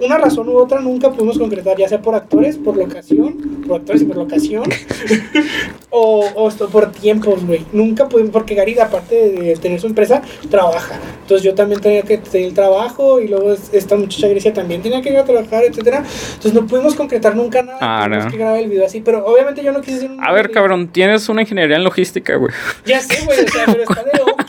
una 0.00 0.18
razón 0.18 0.48
u 0.48 0.56
otra 0.56 0.80
nunca 0.80 1.10
pudimos 1.12 1.38
concretar, 1.38 1.76
ya 1.78 1.88
sea 1.88 2.02
por 2.02 2.14
actores, 2.16 2.56
por 2.56 2.76
locación, 2.76 3.62
por 3.66 3.76
actores 3.80 4.02
y 4.02 4.04
por 4.06 4.16
locación, 4.16 4.64
o, 5.90 6.26
o 6.34 6.48
esto, 6.48 6.68
por 6.68 6.90
tiempos, 6.90 7.46
güey. 7.46 7.64
Nunca 7.72 8.08
pudimos, 8.08 8.32
porque 8.32 8.54
Gary, 8.54 8.76
aparte 8.78 9.14
de 9.30 9.54
tener 9.56 9.80
su 9.80 9.86
empresa, 9.86 10.20
trabaja. 10.50 10.98
Entonces 11.22 11.44
yo 11.44 11.54
también 11.54 11.80
tenía 11.80 12.02
que 12.02 12.18
tener 12.18 12.48
el 12.48 12.54
trabajo 12.54 13.20
y 13.20 13.28
luego 13.28 13.52
es- 13.52 13.72
esta 13.72 13.96
muchacha 13.96 14.26
Grecia 14.28 14.52
también 14.52 14.82
tenía 14.82 15.00
que 15.00 15.10
ir 15.10 15.16
a 15.16 15.24
trabajar, 15.24 15.64
etcétera. 15.64 15.98
Entonces 15.98 16.52
no 16.54 16.66
pudimos 16.66 16.94
concretar 16.94 17.36
nunca 17.36 17.62
nada. 17.62 17.78
Ah, 17.80 18.08
no. 18.08 18.28
que 18.30 18.36
grabar 18.36 18.58
el 18.58 18.68
video 18.68 18.84
así, 18.86 19.00
pero 19.00 19.24
obviamente 19.24 19.62
yo 19.62 19.70
no 19.72 19.80
quise 19.80 19.98
hacer 19.98 20.10
un 20.10 20.22
A 20.24 20.32
ver, 20.32 20.48
video- 20.48 20.54
cabrón, 20.54 20.88
tienes 20.88 21.28
una 21.28 21.42
ingeniería 21.42 21.76
en 21.76 21.84
logística, 21.84 22.34
güey. 22.36 22.52
ya 22.84 23.00
sé, 23.00 23.24
güey, 23.24 23.38
o 23.44 23.48
sea, 23.48 23.64
pero 23.66 23.82
está 23.82 24.02
de 24.02 24.10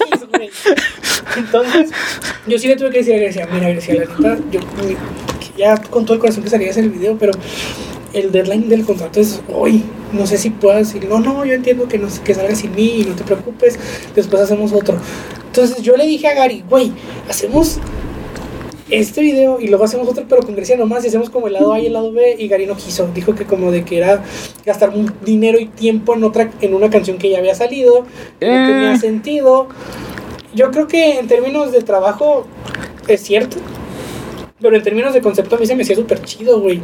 güey. 0.64 0.76
Entonces, 1.38 1.90
yo 2.48 2.58
sí 2.60 2.68
le 2.68 2.76
tuve 2.76 2.92
que 2.92 3.00
decir 3.00 3.16
a 3.16 3.18
Grecia, 3.18 3.48
mira, 3.52 3.70
Grecia, 3.70 3.96
la 3.96 4.02
neta, 4.06 4.44
yo 4.52 4.60
ya 5.58 5.78
con 5.78 6.06
todo 6.06 6.16
el 6.16 6.20
corazón 6.20 6.44
que 6.44 6.50
salía 6.50 6.68
a 6.68 6.72
hacer 6.72 6.84
el 6.84 6.90
video, 6.92 7.18
pero 7.18 7.32
el 8.14 8.32
deadline 8.32 8.70
del 8.70 8.86
contrato 8.86 9.20
es 9.20 9.42
hoy. 9.54 9.84
No 10.14 10.26
sé 10.28 10.38
si 10.38 10.50
puedas 10.50 10.88
decir, 10.92 11.10
no, 11.10 11.20
no, 11.20 11.46
yo 11.46 11.54
entiendo 11.54 11.88
que, 11.88 11.98
no, 11.98 12.08
que 12.24 12.34
salga 12.34 12.56
sin 12.56 12.74
mí 12.76 13.02
y 13.02 13.04
no 13.06 13.16
te 13.16 13.24
preocupes, 13.24 13.78
después 14.16 14.42
hacemos 14.42 14.72
otro. 14.74 14.98
Entonces 15.48 15.82
yo 15.82 15.96
le 15.98 16.06
dije 16.06 16.28
a 16.28 16.34
Gary, 16.36 16.64
güey, 16.70 16.92
hacemos 17.30 17.80
este 18.90 19.22
video 19.22 19.60
y 19.60 19.68
luego 19.68 19.84
hacemos 19.86 20.08
otro, 20.08 20.26
pero 20.30 20.44
con 20.44 20.56
Grecia 20.56 20.78
nomás 20.78 21.04
y 21.04 21.08
hacemos 21.08 21.30
como 21.30 21.48
el 21.48 21.54
lado 21.54 21.74
A 21.74 21.80
y 21.80 21.88
el 21.88 21.94
lado 21.94 22.12
B. 22.12 22.36
Y 22.38 22.48
Gary 22.48 22.66
no 22.68 22.76
quiso, 22.78 23.10
dijo 23.16 23.34
que 23.34 23.46
como 23.46 23.72
de 23.72 23.84
que 23.84 23.98
era 23.98 24.24
gastar 24.66 24.94
dinero 25.26 25.60
y 25.60 25.66
tiempo 25.66 26.14
en 26.16 26.24
otra 26.24 26.52
en 26.62 26.74
una 26.74 26.90
canción 26.90 27.18
que 27.18 27.30
ya 27.30 27.40
había 27.40 27.56
salido, 27.56 28.06
que 28.40 28.46
no 28.48 28.54
Eh. 28.64 28.68
tenía 28.68 28.98
sentido. 28.98 29.68
Yo 30.56 30.72
creo 30.72 30.88
que 30.88 31.20
en 31.20 31.28
términos 31.28 31.72
de 31.74 31.82
trabajo 31.82 32.48
es 33.08 33.22
cierto, 33.22 33.58
pero 34.62 34.76
en 34.76 34.84
términos 34.84 35.14
de 35.14 35.22
concepto 35.22 35.58
a 35.58 35.60
mí 35.60 35.68
se 35.68 35.76
me 35.76 35.84
hacía 35.84 35.96
súper 35.96 36.22
chido, 36.24 36.60
güey. 36.62 36.82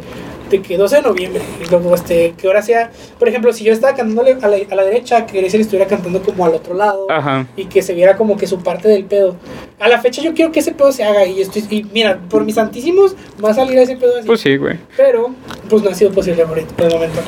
De 0.50 0.60
que 0.60 0.76
12 0.76 0.96
de 0.96 1.02
noviembre, 1.02 1.40
y 1.64 1.70
luego 1.70 1.94
este, 1.94 2.34
que 2.36 2.46
ahora 2.46 2.60
sea, 2.60 2.90
por 3.18 3.26
ejemplo, 3.26 3.54
si 3.54 3.64
yo 3.64 3.72
estaba 3.72 3.94
cantándole 3.96 4.36
a 4.42 4.48
la, 4.48 4.58
a 4.70 4.74
la 4.74 4.84
derecha, 4.84 5.24
que 5.24 5.38
Grecia 5.38 5.56
le 5.56 5.62
estuviera 5.62 5.86
cantando 5.86 6.22
como 6.22 6.44
al 6.44 6.52
otro 6.52 6.74
lado 6.74 7.06
Ajá. 7.10 7.46
y 7.56 7.64
que 7.64 7.80
se 7.80 7.94
viera 7.94 8.18
como 8.18 8.36
que 8.36 8.46
su 8.46 8.62
parte 8.62 8.86
del 8.88 9.04
pedo. 9.04 9.36
A 9.80 9.88
la 9.88 9.98
fecha 10.02 10.20
yo 10.20 10.34
quiero 10.34 10.52
que 10.52 10.60
ese 10.60 10.72
pedo 10.72 10.92
se 10.92 11.04
haga 11.04 11.24
y 11.24 11.40
estoy 11.40 11.64
y 11.70 11.84
mira, 11.84 12.20
por 12.28 12.44
mis 12.44 12.56
santísimos 12.56 13.16
va 13.42 13.52
a 13.52 13.54
salir 13.54 13.78
ese 13.78 13.96
pedo 13.96 14.18
así. 14.18 14.26
Pues 14.26 14.42
sí, 14.42 14.58
güey. 14.58 14.76
Pero 14.94 15.30
pues 15.70 15.82
no 15.82 15.88
ha 15.88 15.94
sido 15.94 16.12
posible 16.12 16.44
por 16.44 16.58
el 16.58 16.66
momento. 16.92 17.20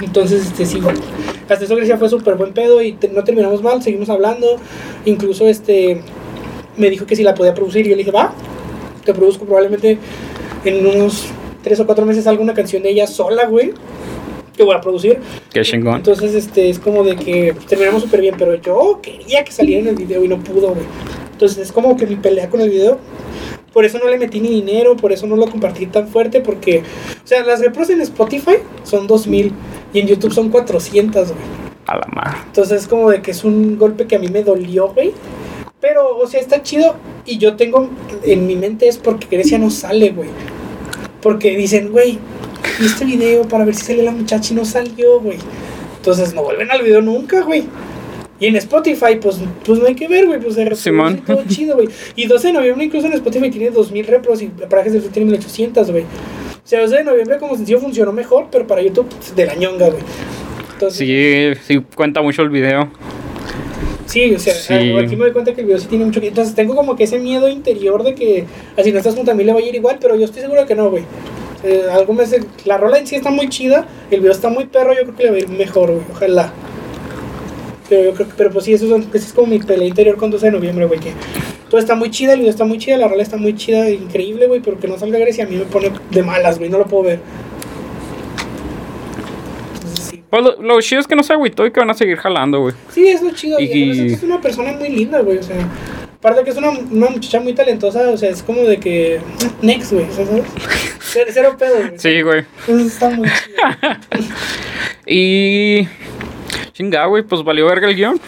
Entonces, 0.00 0.46
este 0.46 0.66
sí. 0.66 0.80
Hasta 1.48 1.64
eso 1.64 1.76
Grecia 1.76 1.96
fue 1.98 2.08
súper 2.08 2.34
buen 2.36 2.52
pedo 2.52 2.80
y 2.82 2.92
te- 2.92 3.08
no 3.08 3.22
terminamos 3.24 3.62
mal, 3.62 3.82
seguimos 3.82 4.08
hablando. 4.08 4.56
Incluso 5.04 5.46
este 5.46 6.00
me 6.76 6.90
dijo 6.90 7.06
que 7.06 7.14
si 7.16 7.22
la 7.22 7.34
podía 7.34 7.54
producir 7.54 7.86
y 7.86 7.90
yo 7.90 7.96
le 7.96 7.98
dije, 8.02 8.10
va, 8.10 8.34
te 9.04 9.14
produzco 9.14 9.44
probablemente 9.44 9.98
en 10.64 10.86
unos 10.86 11.26
tres 11.62 11.78
o 11.80 11.86
cuatro 11.86 12.04
meses 12.06 12.26
alguna 12.26 12.54
canción 12.54 12.82
de 12.82 12.90
ella 12.90 13.06
sola, 13.06 13.46
güey. 13.46 13.72
Que 14.56 14.62
voy 14.62 14.74
a 14.74 14.80
producir. 14.80 15.18
Qué 15.52 15.62
chingón. 15.62 15.96
Entonces, 15.96 16.34
este, 16.34 16.70
es 16.70 16.78
como 16.78 17.02
de 17.04 17.16
que 17.16 17.54
terminamos 17.68 18.02
súper 18.02 18.20
bien, 18.20 18.36
pero 18.38 18.54
yo 18.54 19.00
quería 19.02 19.42
que 19.44 19.50
saliera 19.52 19.82
en 19.82 19.88
el 19.88 19.96
video 19.96 20.24
y 20.24 20.28
no 20.28 20.38
pudo, 20.38 20.68
güey. 20.68 20.86
Entonces, 21.32 21.58
es 21.58 21.72
como 21.72 21.96
que 21.96 22.06
mi 22.06 22.14
pelea 22.16 22.48
con 22.48 22.60
el 22.60 22.70
video. 22.70 22.98
Por 23.72 23.84
eso 23.84 23.98
no 23.98 24.08
le 24.08 24.16
metí 24.16 24.38
ni 24.38 24.48
dinero, 24.50 24.96
por 24.96 25.10
eso 25.12 25.26
no 25.26 25.34
lo 25.34 25.46
compartí 25.48 25.86
tan 25.86 26.06
fuerte, 26.06 26.40
porque, 26.40 26.78
o 27.24 27.26
sea, 27.26 27.42
las 27.42 27.58
repros 27.60 27.90
en 27.90 28.00
Spotify 28.02 28.52
son 28.84 29.08
2000 29.08 29.52
y 29.94 30.00
en 30.00 30.08
YouTube 30.08 30.32
son 30.32 30.50
400, 30.50 31.28
güey. 31.28 31.40
A 31.86 31.96
la 31.96 32.06
madre. 32.12 32.38
Entonces, 32.46 32.82
es 32.82 32.88
como 32.88 33.10
de 33.10 33.22
que 33.22 33.30
es 33.30 33.44
un 33.44 33.78
golpe 33.78 34.06
que 34.06 34.16
a 34.16 34.18
mí 34.18 34.28
me 34.28 34.42
dolió, 34.42 34.88
güey. 34.88 35.12
Pero, 35.80 36.18
o 36.18 36.26
sea, 36.26 36.40
está 36.40 36.62
chido 36.62 36.96
y 37.24 37.38
yo 37.38 37.56
tengo 37.56 37.90
en 38.24 38.46
mi 38.46 38.56
mente 38.56 38.88
es 38.88 38.98
porque 38.98 39.28
Grecia 39.30 39.58
no 39.58 39.70
sale, 39.70 40.10
güey. 40.10 40.30
Porque 41.22 41.56
dicen, 41.56 41.92
güey, 41.92 42.18
¿y 42.80 42.86
este 42.86 43.04
video 43.04 43.46
para 43.46 43.64
ver 43.64 43.74
si 43.74 43.84
sale 43.84 44.02
la 44.02 44.10
muchacha 44.10 44.52
y 44.52 44.56
no 44.56 44.64
salió, 44.64 45.20
güey? 45.20 45.38
Entonces 45.98 46.34
no 46.34 46.42
vuelven 46.42 46.70
al 46.70 46.82
video 46.82 47.00
nunca, 47.00 47.42
güey. 47.42 47.64
Y 48.40 48.46
en 48.46 48.56
Spotify, 48.56 49.16
pues, 49.20 49.38
pues 49.64 49.78
no 49.78 49.86
hay 49.86 49.94
que 49.94 50.08
ver, 50.08 50.26
güey, 50.26 50.40
pues 50.40 50.56
de 50.56 50.74
Simón. 50.74 51.18
todo 51.26 51.42
chido, 51.48 51.76
güey. 51.76 51.88
Y 52.16 52.26
12 52.26 52.48
de 52.48 52.52
noviembre 52.52 52.84
incluso 52.86 53.06
en 53.06 53.12
Spotify 53.14 53.50
tiene 53.50 53.70
2000 53.70 54.06
repros 54.06 54.42
y 54.42 54.46
para 54.48 54.82
que 54.82 54.90
se 54.90 55.00
tiene 55.00 55.30
1800, 55.30 55.90
güey. 55.90 56.02
O 56.02 56.66
sea, 56.66 56.80
12 56.80 56.96
de 56.96 57.04
noviembre 57.04 57.38
como 57.38 57.56
sencillo 57.56 57.78
funcionó 57.80 58.12
mejor, 58.12 58.48
pero 58.50 58.66
para 58.66 58.82
YouTube 58.82 59.06
pues, 59.08 59.36
de 59.36 59.46
la 59.46 59.54
ñonga, 59.54 59.88
güey. 59.88 60.02
Entonces, 60.72 60.98
Sí, 60.98 61.74
sí 61.74 61.84
cuenta 61.94 62.22
mucho 62.22 62.42
el 62.42 62.48
video. 62.50 62.90
Sí, 64.06 64.34
o 64.34 64.38
sea, 64.38 64.54
Sí. 64.54 64.74
ah, 64.74 65.00
aquí 65.00 65.16
me 65.16 65.24
doy 65.24 65.32
cuenta 65.32 65.54
que 65.54 65.60
el 65.62 65.66
video 65.66 65.78
sí 65.80 65.86
tiene 65.86 66.04
mucho 66.04 66.20
que... 66.20 66.28
Entonces 66.28 66.54
tengo 66.54 66.74
como 66.74 66.94
que 66.96 67.04
ese 67.04 67.18
miedo 67.18 67.48
interior 67.48 68.02
de 68.02 68.14
que 68.14 68.44
así 68.76 68.92
no 68.92 68.98
estás 68.98 69.14
junto 69.14 69.30
a 69.30 69.34
mí 69.34 69.44
le 69.44 69.52
va 69.52 69.60
a 69.60 69.62
ir 69.62 69.74
igual, 69.74 69.98
pero 70.00 70.16
yo 70.16 70.24
estoy 70.24 70.42
seguro 70.42 70.66
que 70.66 70.74
no, 70.74 70.90
güey. 70.90 71.04
Eh, 71.62 71.84
algo 71.90 72.12
me 72.12 72.24
hace- 72.24 72.44
La 72.66 72.76
rola 72.76 72.98
en 72.98 73.06
sí 73.06 73.14
está 73.16 73.30
muy 73.30 73.48
chida, 73.48 73.86
el 74.10 74.20
video 74.20 74.32
está 74.32 74.50
muy 74.50 74.66
perro, 74.66 74.92
yo 74.92 75.02
creo 75.04 75.16
que 75.16 75.22
le 75.24 75.30
va 75.30 75.36
a 75.36 75.38
ir 75.40 75.48
mejor, 75.48 75.90
güey, 75.92 76.02
ojalá. 76.12 76.52
Pero 77.88 78.04
yo 78.04 78.14
creo 78.14 78.28
que, 78.28 78.34
pero 78.36 78.50
pues 78.50 78.64
sí, 78.64 78.72
eso, 78.72 78.88
son, 78.88 79.02
esa 79.12 79.26
es 79.26 79.32
como 79.32 79.48
mi 79.48 79.58
pelea 79.58 79.86
interior 79.86 80.16
con 80.16 80.30
12 80.30 80.46
de 80.46 80.52
noviembre, 80.52 80.86
güey, 80.86 81.00
que 81.00 81.12
todo 81.68 81.78
está 81.78 81.94
muy 81.94 82.10
chida, 82.10 82.32
el 82.32 82.38
video 82.40 82.50
está 82.50 82.64
muy 82.64 82.78
chida, 82.78 82.96
la 82.96 83.08
rola 83.08 83.22
está 83.22 83.36
muy 83.36 83.54
chida, 83.54 83.90
increíble, 83.90 84.46
güey, 84.46 84.60
pero 84.60 84.78
que 84.78 84.88
no 84.88 84.98
salga 84.98 85.18
Grecia 85.18 85.44
a 85.44 85.46
mí 85.48 85.56
me 85.56 85.64
pone 85.64 85.90
de 86.10 86.22
malas, 86.22 86.58
güey, 86.58 86.70
no 86.70 86.78
lo 86.78 86.86
puedo 86.86 87.04
ver. 87.04 87.20
Entonces, 89.74 90.04
sí. 90.10 90.22
Pues 90.30 90.42
lo, 90.42 90.62
lo 90.62 90.80
chido 90.80 91.00
es 91.00 91.06
que 91.06 91.16
no 91.16 91.22
se 91.22 91.32
agüitó 91.32 91.66
y 91.66 91.70
que 91.72 91.80
van 91.80 91.90
a 91.90 91.94
seguir 91.94 92.16
jalando, 92.16 92.60
güey. 92.60 92.74
Sí, 92.90 93.06
es 93.08 93.22
lo 93.22 93.30
chido. 93.32 93.60
Y, 93.60 94.12
es 94.12 94.22
una 94.22 94.40
persona 94.40 94.72
muy 94.72 94.88
linda, 94.88 95.20
güey. 95.20 95.38
O 95.38 95.42
sea, 95.42 95.56
aparte 96.18 96.42
que 96.44 96.50
es 96.50 96.56
una, 96.56 96.70
una 96.70 97.08
muchacha 97.10 97.40
muy 97.40 97.52
talentosa, 97.54 98.08
o 98.10 98.16
sea, 98.16 98.30
es 98.30 98.42
como 98.42 98.62
de 98.62 98.78
que. 98.78 99.20
Next, 99.62 99.92
güey. 99.92 100.06
¿sabes? 100.10 100.42
Cero- 101.00 101.30
Cero 101.32 101.56
pedo, 101.58 101.76
güey. 101.76 101.98
Sí, 101.98 102.22
güey. 102.22 102.44
Entonces 102.66 102.92
está 102.94 103.10
muy 103.10 103.28
chido. 103.28 103.96
Y. 105.06 105.86
Chinga, 106.74 107.06
güey, 107.06 107.22
pues 107.22 107.44
valió 107.44 107.66
verga 107.66 107.88
el 107.88 107.94
guion. 107.94 108.20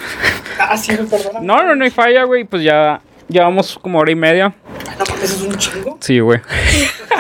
Ah, 0.61 0.77
sí, 0.77 0.97
perdona. 0.97 1.41
No, 1.43 1.65
no, 1.65 1.75
no 1.75 1.85
hay 1.85 1.91
falla, 1.91 2.23
güey. 2.23 2.45
Pues 2.45 2.63
ya 2.63 3.01
llevamos 3.29 3.77
como 3.83 3.99
hora 3.99 4.13
y 4.13 4.15
media. 4.15 4.55
Ay, 4.89 4.95
no, 4.99 5.05
porque 5.05 5.25
eso 5.25 5.35
es 5.35 5.43
un 5.43 5.57
chingo. 5.57 5.99
Sí, 6.01 6.21
güey. 6.21 6.41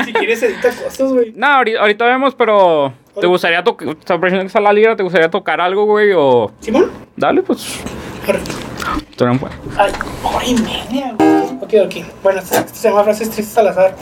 Si 0.05 0.13
quieres, 0.13 0.41
edita 0.45 0.69
cosas, 0.69 1.13
güey. 1.13 1.33
No, 1.35 1.47
ahorita, 1.49 1.81
ahorita 1.81 2.05
vemos, 2.07 2.35
pero. 2.37 2.95
¿Te 3.21 3.27
gustaría 3.27 3.65
tocar? 3.65 3.97
¿Te 3.97 4.19
parece 4.19 4.39
que 4.39 4.47
está 4.47 4.61
la 4.61 4.73
liga? 4.73 4.95
¿Te 4.95 5.03
gustaría 5.03 5.29
tocar 5.29 5.61
algo, 5.61 5.85
güey? 5.85 6.13
O. 6.17 6.53
¿Simón? 6.61 6.93
Dale, 7.17 7.43
pues. 7.43 7.81
Puedes. 8.25 8.43
Ay, 9.77 9.93
hora 10.23 10.45
y 10.47 10.55
media, 10.55 11.13
güey. 11.19 11.43
Ok, 11.61 11.75
ok. 11.87 12.23
Bueno, 12.23 12.41
esto 12.41 12.63
se 12.73 12.89
llama 12.89 13.03
frases 13.03 13.31
tristes 13.31 13.59
al 13.59 13.69
azar. 13.69 13.97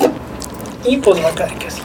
Y 0.85 0.99
pues 0.99 1.25
va 1.25 1.31
a 1.31 1.35
caer 1.35 1.55
que 1.55 1.69
así. 1.69 1.81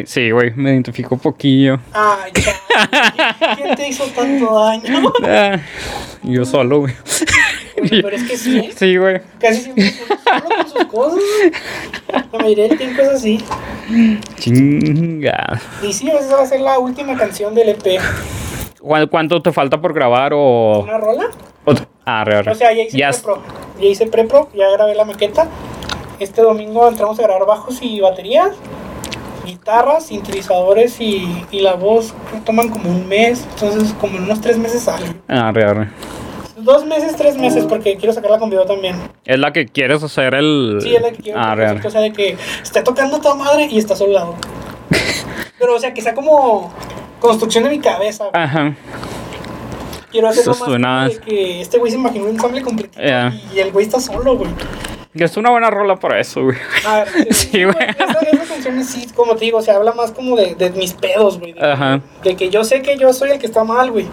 Me 0.00 0.06
Sí, 0.06 0.30
güey, 0.30 0.52
me 0.56 0.70
identifico 0.72 1.14
un 1.14 1.20
poquillo. 1.20 1.78
Ay, 1.92 2.32
ya. 2.34 3.56
¿Quién 3.56 3.76
te 3.76 3.88
hizo 3.88 4.04
tanto 4.06 4.54
daño? 4.58 5.12
Ah, 5.26 5.58
yo 6.22 6.44
solo, 6.44 6.80
güey. 6.80 6.94
Pero 7.90 8.08
es 8.10 8.22
que 8.24 8.36
sí. 8.36 8.70
Sí, 8.74 8.96
güey. 8.96 9.20
Casi 9.40 9.60
siempre 9.62 9.90
solo 9.92 10.42
con 10.56 10.68
sus 10.70 10.84
cosas. 10.86 11.20
La 12.32 12.38
mayoría 12.38 12.68
del 12.68 12.78
tiempo 12.78 13.02
es 13.02 13.08
así. 13.08 13.44
Chinga. 14.36 15.60
Y 15.82 15.92
sí, 15.92 16.08
esa 16.10 16.36
va 16.36 16.42
a 16.42 16.46
ser 16.46 16.60
la 16.60 16.78
última 16.78 17.16
canción 17.16 17.54
del 17.54 17.70
EP. 17.70 18.00
¿Cuán- 18.80 19.06
¿Cuánto 19.08 19.40
te 19.42 19.52
falta 19.52 19.80
por 19.80 19.92
grabar 19.94 20.32
o...? 20.34 20.80
¿Una 20.82 20.98
rola? 20.98 21.24
Ah, 22.04 22.24
re, 22.24 22.42
re. 22.42 22.52
O 22.52 22.54
sea, 22.54 22.72
ya 22.72 22.82
hice 22.82 22.98
Ya 22.98 23.10
prepro. 23.10 23.42
Ya 23.80 23.86
hice 23.86 24.06
prepro, 24.06 24.48
ya 24.54 24.70
grabé 24.70 24.94
la 24.94 25.04
maqueta. 25.04 25.48
Este 26.20 26.42
domingo 26.42 26.86
entramos 26.88 27.18
a 27.18 27.22
grabar 27.22 27.46
bajos 27.46 27.78
y 27.82 28.00
baterías, 28.00 28.50
guitarras, 29.44 30.06
sintetizadores 30.06 31.00
y, 31.00 31.44
y 31.50 31.60
la 31.60 31.74
voz 31.74 32.14
toman 32.44 32.68
como 32.68 32.90
un 32.90 33.08
mes. 33.08 33.46
Entonces, 33.54 33.94
como 34.00 34.16
en 34.18 34.24
unos 34.24 34.40
tres 34.40 34.58
meses 34.58 34.82
sale. 34.82 35.06
Ah, 35.28 35.52
re, 35.52 35.72
re. 35.72 35.88
Dos 36.56 36.86
meses, 36.86 37.14
tres 37.16 37.36
meses, 37.36 37.64
porque 37.66 37.96
quiero 37.96 38.12
sacarla 38.12 38.38
con 38.38 38.48
video 38.48 38.64
también. 38.64 38.96
Es 39.24 39.38
la 39.38 39.52
que 39.52 39.66
quieres 39.66 40.02
hacer 40.02 40.34
el... 40.34 40.78
Sí, 40.80 40.94
es 40.94 41.02
la 41.02 41.10
que 41.10 41.22
quiero. 41.22 41.38
Ah, 41.38 41.50
que 41.50 41.56
re, 41.56 41.62
resulte, 41.74 41.82
re. 41.82 41.88
O 41.88 41.90
sea, 41.90 42.00
de 42.00 42.12
que 42.12 42.36
esté 42.62 42.82
tocando 42.82 43.20
toda 43.20 43.34
madre 43.34 43.68
y 43.70 43.78
está 43.78 43.96
soldado. 43.96 44.34
Pero, 45.58 45.74
o 45.74 45.78
sea, 45.78 45.92
que 45.92 46.00
sea 46.00 46.14
como 46.14 46.72
construcción 47.20 47.64
de 47.64 47.70
mi 47.70 47.80
cabeza. 47.80 48.24
Ajá. 48.32 48.74
Quiero 50.10 50.28
hacerlo 50.28 50.52
Eso 50.52 50.78
más 50.78 51.12
de 51.12 51.18
que 51.18 51.60
este 51.60 51.76
güey 51.78 51.90
se 51.90 51.98
imaginó 51.98 52.26
un 52.26 52.30
ensamble 52.30 52.62
completo 52.62 53.00
y 53.00 53.58
el 53.58 53.72
güey 53.72 53.84
está 53.84 53.98
solo, 53.98 54.36
güey. 54.36 54.50
Es 55.14 55.36
una 55.36 55.50
buena 55.50 55.70
rola 55.70 55.96
para 55.96 56.18
eso, 56.20 56.42
güey. 56.42 56.56
Ah, 56.86 57.04
Sí, 57.30 57.64
güey. 57.64 57.76
Esa, 57.88 58.18
esa 58.20 58.44
canción 58.46 58.84
sí, 58.84 59.06
como 59.14 59.36
te 59.36 59.44
digo, 59.44 59.62
se 59.62 59.70
habla 59.70 59.92
más 59.92 60.10
como 60.10 60.36
de, 60.36 60.54
de 60.56 60.70
mis 60.70 60.92
pedos, 60.94 61.38
güey. 61.38 61.52
De, 61.52 61.60
Ajá. 61.72 62.00
de 62.24 62.34
que 62.36 62.50
yo 62.50 62.64
sé 62.64 62.82
que 62.82 62.96
yo 62.98 63.12
soy 63.12 63.30
el 63.30 63.38
que 63.38 63.46
está 63.46 63.62
mal, 63.64 63.90
güey. 63.92 64.06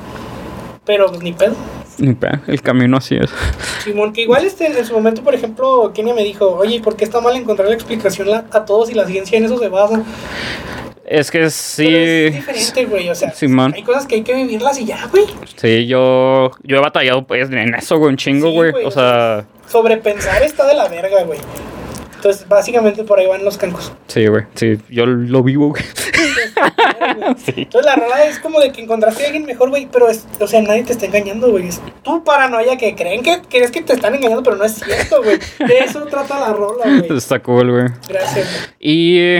Pero 0.85 1.07
pues 1.07 1.21
ni 1.21 1.33
pedo. 1.33 1.55
Ni 1.97 2.13
pe- 2.13 2.39
El 2.47 2.61
camino 2.61 2.97
así 2.97 3.15
es. 3.15 3.29
Simón, 3.83 4.13
que 4.13 4.21
igual 4.21 4.45
este, 4.45 4.65
en 4.67 4.85
su 4.85 4.93
momento, 4.93 5.23
por 5.23 5.35
ejemplo, 5.35 5.91
Kenia 5.93 6.13
me 6.13 6.23
dijo, 6.23 6.47
oye, 6.55 6.75
¿y 6.75 6.79
¿por 6.79 6.95
qué 6.95 7.03
está 7.03 7.19
mal 7.21 7.35
encontrar 7.35 7.67
la 7.67 7.75
explicación 7.75 8.29
a 8.51 8.65
todos 8.65 8.89
y 8.89 8.93
la 8.93 9.05
ciencia 9.05 9.37
en 9.37 9.45
eso 9.45 9.57
se 9.59 9.69
basa? 9.69 10.01
Es 11.11 11.29
que 11.29 11.39
Pero 11.39 11.49
sí... 11.49 11.87
es 11.93 12.33
diferente, 12.33 12.85
güey. 12.85 13.09
O 13.09 13.15
sea, 13.15 13.33
hay 13.73 13.83
cosas 13.83 14.05
que 14.07 14.15
hay 14.15 14.21
que 14.23 14.33
vivirlas 14.33 14.79
y 14.79 14.85
ya, 14.85 15.07
güey. 15.07 15.25
Sí, 15.57 15.85
yo... 15.85 16.51
Yo 16.63 16.77
he 16.77 16.79
batallado 16.79 17.27
pues 17.27 17.49
en 17.51 17.75
eso, 17.75 17.97
güey, 17.97 18.11
un 18.11 18.17
chingo, 18.17 18.47
Sí, 18.49 18.55
güey. 18.55 18.71
güey, 18.71 18.85
O 18.85 18.87
o 18.87 18.91
sea... 18.91 19.45
Sobrepensar 19.67 20.41
está 20.43 20.65
de 20.65 20.73
la 20.73 20.87
verga, 20.87 21.23
güey. 21.23 21.39
Entonces, 22.21 22.47
básicamente 22.47 23.03
por 23.03 23.19
ahí 23.19 23.25
van 23.25 23.43
los 23.43 23.57
cancos. 23.57 23.91
Sí, 24.05 24.27
güey. 24.27 24.43
Sí, 24.53 24.77
yo 24.91 25.07
lo 25.07 25.41
vivo, 25.41 25.69
güey. 25.69 25.83
Sí. 27.45 27.53
Entonces 27.57 27.85
la 27.85 27.95
rola 27.95 28.25
es 28.25 28.37
como 28.39 28.59
de 28.59 28.71
que 28.71 28.81
encontraste 28.81 29.23
a 29.23 29.25
alguien 29.27 29.45
mejor, 29.45 29.69
güey, 29.69 29.87
pero 29.91 30.07
es, 30.07 30.25
o 30.39 30.45
sea, 30.47 30.61
nadie 30.61 30.83
te 30.83 30.93
está 30.93 31.07
engañando, 31.07 31.49
güey. 31.49 31.67
Es 31.67 31.81
tu 32.03 32.23
paranoia 32.23 32.77
que 32.77 32.95
creen 32.95 33.23
que 33.23 33.41
crees 33.49 33.71
que 33.71 33.81
te 33.81 33.93
están 33.93 34.13
engañando, 34.13 34.43
pero 34.43 34.55
no 34.55 34.63
es 34.63 34.75
cierto, 34.75 35.23
güey. 35.23 35.39
De 35.67 35.79
eso 35.79 36.01
trata 36.05 36.39
la 36.39 36.53
rola, 36.53 36.83
güey. 36.85 37.11
Está 37.17 37.39
cool, 37.39 37.71
güey. 37.71 37.85
Gracias. 38.07 38.71
Y... 38.79 39.39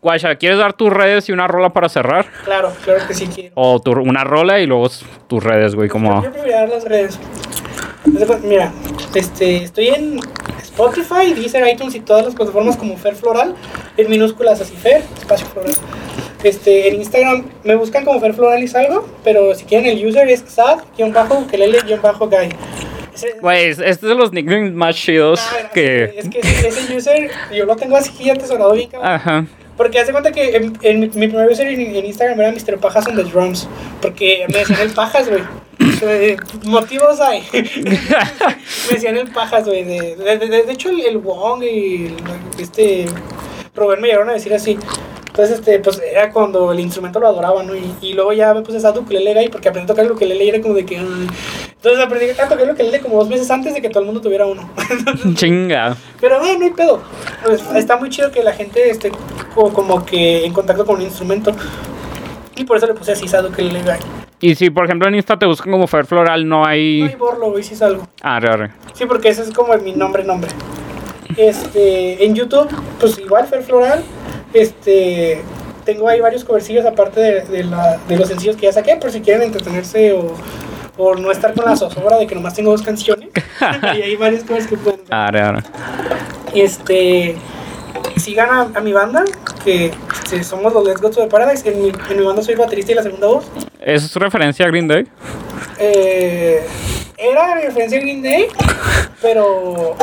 Guacha, 0.00 0.34
¿quieres 0.36 0.58
dar 0.58 0.72
tus 0.72 0.90
redes 0.90 1.28
y 1.28 1.32
una 1.32 1.46
rola 1.46 1.68
para 1.70 1.88
cerrar? 1.88 2.26
Claro, 2.44 2.72
claro 2.84 3.06
que 3.06 3.14
sí 3.14 3.28
quiero. 3.28 3.52
O 3.54 3.80
tu- 3.80 3.92
una 3.92 4.24
rola 4.24 4.58
y 4.60 4.66
luego 4.66 4.88
tus 5.28 5.44
redes, 5.44 5.74
güey, 5.76 5.88
como... 5.88 6.22
Yo 6.24 6.30
voy 6.32 6.50
a 6.50 6.60
dar 6.60 6.68
las 6.70 6.84
redes. 6.84 7.18
Cuenta- 8.02 8.38
Mira, 8.42 8.72
este, 9.14 9.64
estoy 9.64 9.88
en 9.88 10.18
Spotify, 10.62 11.34
Deezer, 11.34 11.66
iTunes 11.68 11.94
y 11.94 12.00
todas 12.00 12.24
las 12.24 12.34
plataformas 12.34 12.76
como 12.76 12.96
Fer 12.96 13.14
Floral, 13.14 13.54
en 13.96 14.10
minúsculas 14.10 14.60
así, 14.60 14.74
Fer, 14.74 15.02
espacio 15.18 15.46
floral. 15.48 15.74
Este, 16.42 16.88
en 16.88 16.96
Instagram 16.96 17.44
me 17.62 17.76
buscan 17.76 18.04
como 18.04 18.20
Fer 18.20 18.34
Floral 18.34 18.62
y 18.62 18.68
salgo, 18.68 19.06
pero 19.22 19.54
si 19.54 19.64
quieren 19.64 19.86
el 19.96 20.04
user 20.06 20.28
es 20.28 20.42
sad-ukelele-guy. 20.48 22.48
Güey, 23.40 23.64
es- 23.66 23.78
este 23.78 23.90
es 23.90 24.00
de 24.00 24.14
los 24.14 24.32
nicknames 24.32 24.72
más 24.72 24.96
chidos 24.96 25.40
Ah, 25.40 25.70
que... 25.72 26.14
Es 26.16 26.28
que 26.28 26.40
ese, 26.40 26.96
user 26.96 27.30
yo 27.54 27.66
lo 27.66 27.76
tengo 27.76 27.96
así 27.96 28.28
atesorado 28.30 28.72
bien 28.72 28.88
cabrón. 28.90 29.10
Ajá. 29.10 29.46
Porque 29.76 30.00
hace 30.00 30.12
cuenta 30.12 30.32
que 30.32 30.56
en, 30.82 31.00
mi 31.00 31.08
primer 31.28 31.48
user 31.48 31.66
en, 31.68 31.80
en 31.80 32.06
Instagram 32.06 32.40
era 32.40 32.52
Mr. 32.52 32.78
Pajas 32.78 33.06
on 33.06 33.16
the 33.16 33.24
Drums. 33.24 33.68
Porque 34.00 34.46
me 34.50 34.58
decían 34.60 34.80
el 34.80 34.90
Pajas, 34.90 35.28
güey. 35.28 35.42
Motivos 36.64 37.20
hay. 37.20 37.42
me 37.52 38.94
decían 38.94 39.16
el 39.16 39.30
Pajas, 39.30 39.64
güey. 39.66 39.84
De, 39.84 40.16
de, 40.16 40.38
de- 40.38 40.62
de 40.64 40.72
hecho, 40.72 40.90
el, 40.90 41.00
el 41.00 41.18
Wong 41.18 41.62
y 41.62 42.06
el- 42.06 42.16
este. 42.58 43.06
Robert 43.74 44.00
me 44.00 44.08
llegaron 44.08 44.28
a 44.30 44.34
decir 44.34 44.52
así. 44.52 44.78
Entonces, 45.28 45.60
este, 45.60 45.78
pues 45.78 45.98
era 45.98 46.30
cuando 46.30 46.72
el 46.72 46.80
instrumento 46.80 47.18
lo 47.18 47.26
adoraba, 47.26 47.62
¿no? 47.62 47.74
Y, 47.74 47.94
y 48.02 48.12
luego 48.12 48.34
ya 48.34 48.52
me 48.52 48.60
puse 48.60 48.86
a 48.86 48.90
ukulele 48.90 49.32
gay 49.32 49.48
porque 49.48 49.70
aprendí 49.70 49.86
a 49.90 49.94
tocar 49.94 50.04
el 50.04 50.12
ukulele 50.12 50.44
y 50.44 50.48
era 50.50 50.60
como 50.60 50.74
de 50.74 50.84
que. 50.84 50.96
Entonces 50.96 51.98
aprendí 52.04 52.28
a 52.38 52.48
tocar 52.48 52.60
el 52.60 52.70
ukulele 52.72 53.00
como 53.00 53.16
dos 53.16 53.28
meses 53.30 53.50
antes 53.50 53.72
de 53.72 53.80
que 53.80 53.88
todo 53.88 54.00
el 54.00 54.06
mundo 54.06 54.20
tuviera 54.20 54.44
uno. 54.44 54.68
Chinga. 55.34 55.96
Pero 56.20 56.38
bueno, 56.38 56.58
no 56.58 56.64
hay 56.66 56.70
pedo. 56.72 57.02
Pues, 57.44 57.62
está 57.74 57.96
muy 57.96 58.10
chido 58.10 58.30
que 58.30 58.42
la 58.42 58.52
gente 58.52 58.90
esté 58.90 59.10
co- 59.54 59.72
como 59.72 60.04
que 60.04 60.44
en 60.44 60.52
contacto 60.52 60.84
con 60.84 60.96
un 60.96 61.02
instrumento. 61.02 61.52
Y 62.54 62.64
por 62.64 62.76
eso 62.76 62.86
le 62.86 62.92
puse 62.92 63.12
así 63.12 63.26
Sado 63.26 63.50
que 63.50 63.62
le. 63.62 63.80
Y 64.42 64.54
si, 64.56 64.68
por 64.70 64.84
ejemplo, 64.84 65.08
en 65.08 65.14
Insta 65.14 65.38
te 65.38 65.46
buscan 65.46 65.72
como 65.72 65.86
Fer 65.86 66.04
Floral, 66.04 66.46
no 66.46 66.58
No 66.58 66.66
hay... 66.66 67.02
hay 67.02 67.14
borlo, 67.16 67.50
güey, 67.52 67.62
sí 67.62 67.74
salgo. 67.76 68.06
Ah, 68.22 68.38
re, 68.40 68.54
re. 68.56 68.70
Sí, 68.92 69.06
porque 69.06 69.28
ese 69.30 69.42
es 69.42 69.50
como 69.52 69.72
mi 69.78 69.92
nombre, 69.92 70.24
nombre. 70.24 70.50
Este, 71.36 72.24
en 72.24 72.34
YouTube, 72.34 72.68
pues 73.00 73.18
igual 73.18 73.46
Fer 73.46 73.62
Floral. 73.62 74.02
Este, 74.52 75.40
tengo 75.84 76.08
ahí 76.08 76.20
varios 76.20 76.44
covercillos 76.44 76.84
aparte 76.84 77.20
de, 77.20 77.40
de 77.42 77.64
la- 77.64 77.98
de 78.08 78.16
los 78.16 78.28
sencillos 78.28 78.56
que 78.56 78.66
ya 78.66 78.72
saqué, 78.72 78.96
por 78.96 79.10
si 79.10 79.20
quieren 79.22 79.42
entretenerse 79.44 80.12
o, 80.12 80.34
o 80.98 81.14
no 81.14 81.30
estar 81.30 81.54
con 81.54 81.64
la 81.64 81.74
zozobra 81.76 82.18
de 82.18 82.26
que 82.26 82.34
nomás 82.34 82.54
tengo 82.54 82.70
dos 82.72 82.82
canciones. 82.82 83.28
y 83.96 84.02
hay 84.02 84.16
varias 84.16 84.42
cosas 84.44 84.66
que 84.66 84.76
pueden 84.76 85.00
ver. 85.00 85.08
Ah, 85.10 85.30
re, 85.32 85.52
re. 85.52 85.62
Este. 86.54 87.36
Sigan 88.16 88.50
a, 88.50 88.60
a 88.78 88.80
mi 88.80 88.92
banda, 88.92 89.24
que 89.64 89.92
este, 90.24 90.44
somos 90.44 90.72
los 90.72 90.84
Let's 90.86 91.00
Go 91.00 91.10
to 91.10 91.20
the 91.22 91.26
Paradise. 91.28 91.68
En 91.68 91.82
mi, 91.82 91.88
en 92.10 92.16
mi 92.18 92.24
banda 92.24 92.42
soy 92.42 92.54
el 92.54 92.60
baterista 92.60 92.92
y 92.92 92.94
la 92.94 93.02
segunda 93.02 93.26
voz. 93.26 93.44
¿Es 93.80 94.02
su 94.02 94.18
referencia 94.18 94.64
a 94.66 94.68
Green 94.68 94.86
Day? 94.88 95.06
Eh, 95.78 96.64
era 97.18 97.54
referencia 97.56 97.98
a 97.98 98.00
Green 98.00 98.22
Day, 98.22 98.46
pero 99.20 99.96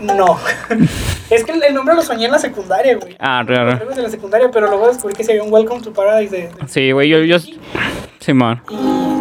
no. 0.00 0.38
es 1.30 1.44
que 1.44 1.52
el, 1.52 1.74
nombre 1.74 1.94
lo 1.94 2.02
soñé 2.02 2.26
en 2.26 2.32
la 2.32 2.38
secundaria, 2.38 2.96
güey. 2.96 3.16
Ah, 3.18 3.42
re, 3.46 3.64
re. 3.74 3.94
De 3.94 4.02
la 4.02 4.10
secundaria, 4.10 4.50
pero 4.50 4.68
luego 4.68 4.88
descubrí 4.88 5.14
que 5.14 5.24
se 5.24 5.32
había 5.32 5.42
un 5.42 5.52
Welcome 5.52 5.82
to 5.82 5.92
Paradise 5.92 6.34
de. 6.34 6.42
de- 6.48 6.68
Sí, 6.68 6.92
güey, 6.92 7.08
yo... 7.08 7.18
yo... 7.20 7.38
Sí, 7.38 8.32
man. 8.32 8.62
y- 8.70 9.17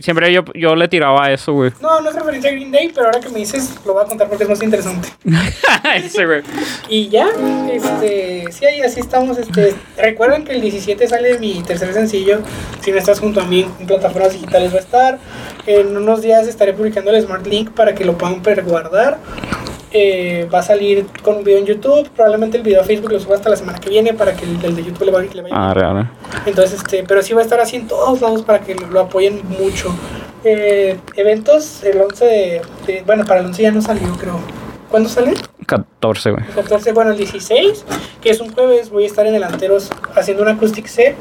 Siempre 0.00 0.32
yo, 0.32 0.44
yo 0.54 0.76
le 0.76 0.88
tiraba 0.88 1.26
a 1.26 1.32
eso, 1.32 1.52
güey. 1.52 1.72
no, 1.80 2.00
no 2.00 2.10
es 2.10 2.16
referencia 2.16 2.50
a 2.50 2.52
Green 2.54 2.70
Day, 2.70 2.90
pero 2.94 3.06
ahora 3.06 3.20
que 3.20 3.28
me 3.28 3.38
dices, 3.38 3.76
lo 3.84 3.94
voy 3.94 4.04
a 4.04 4.06
contar 4.06 4.28
porque 4.28 4.44
es 4.44 4.50
más 4.50 4.62
interesante. 4.62 5.08
Ese, 5.96 6.26
güey. 6.26 6.42
Y 6.88 7.08
ya, 7.08 7.28
este, 7.70 8.46
sí, 8.50 8.66
ahí 8.66 8.80
así 8.82 9.00
estamos, 9.00 9.38
este, 9.38 9.74
recuerden 9.96 10.44
que 10.44 10.52
el 10.52 10.60
17 10.60 11.06
sale 11.08 11.38
mi 11.38 11.62
tercer 11.62 11.92
sencillo, 11.92 12.40
si 12.80 12.92
no 12.92 12.98
estás 12.98 13.20
junto 13.20 13.40
a 13.40 13.44
mí 13.44 13.66
en 13.80 13.86
plataformas 13.86 14.32
digitales 14.32 14.72
va 14.72 14.78
a 14.78 14.80
estar, 14.80 15.18
en 15.66 15.96
unos 15.96 16.22
días 16.22 16.46
estaré 16.46 16.72
publicando 16.72 17.10
el 17.10 17.22
Smart 17.22 17.46
Link 17.46 17.70
para 17.70 17.94
que 17.94 18.04
lo 18.04 18.18
puedan 18.18 18.42
guardar, 18.64 19.18
eh, 19.94 20.48
va 20.52 20.58
a 20.58 20.62
salir 20.62 21.06
con 21.22 21.36
un 21.36 21.44
video 21.44 21.58
en 21.60 21.66
YouTube, 21.66 22.10
probablemente 22.10 22.56
el 22.56 22.62
video 22.64 22.80
a 22.80 22.84
Facebook 22.84 23.12
lo 23.12 23.20
suba 23.20 23.36
hasta 23.36 23.48
la 23.48 23.56
semana 23.56 23.78
que 23.78 23.88
viene 23.88 24.12
para 24.12 24.34
que 24.34 24.44
el, 24.44 24.62
el 24.64 24.74
de 24.76 24.84
YouTube 24.84 25.04
le 25.06 25.12
vaya, 25.12 25.30
le 25.32 25.42
vaya 25.42 25.54
Ah, 25.56 25.72
re, 25.72 25.82
re. 25.92 26.08
entonces, 26.46 26.80
este, 26.80 27.04
pero 27.06 27.22
sí 27.22 27.32
va 27.32 27.40
a 27.40 27.44
estar 27.44 27.60
así 27.60 27.76
en 27.76 27.86
todos 27.86 28.20
lados 28.20 28.42
para 28.42 28.60
que 28.60 28.74
lo, 28.74 28.88
lo 28.88 29.00
apoyen 29.00 29.40
mucho. 29.48 29.94
Eh, 30.42 30.98
eventos, 31.16 31.82
el 31.84 32.00
11 32.00 32.24
de, 32.24 32.62
de- 32.86 33.02
Bueno, 33.06 33.24
para 33.24 33.40
el 33.40 33.46
11 33.46 33.62
ya 33.62 33.70
no 33.70 33.80
salió, 33.80 34.12
creo. 34.18 34.38
¿Cuándo 34.90 35.08
sale? 35.08 35.34
14, 35.66 36.30
güey. 36.32 36.44
El 36.46 36.54
14, 36.54 36.92
bueno, 36.92 37.12
el 37.12 37.16
16, 37.16 37.84
que 38.20 38.30
es 38.30 38.40
un 38.40 38.52
jueves, 38.52 38.90
voy 38.90 39.04
a 39.04 39.06
estar 39.06 39.26
en 39.26 39.32
Delanteros 39.32 39.90
haciendo 40.14 40.42
un 40.42 40.48
acoustic 40.50 40.86
set 40.86 41.16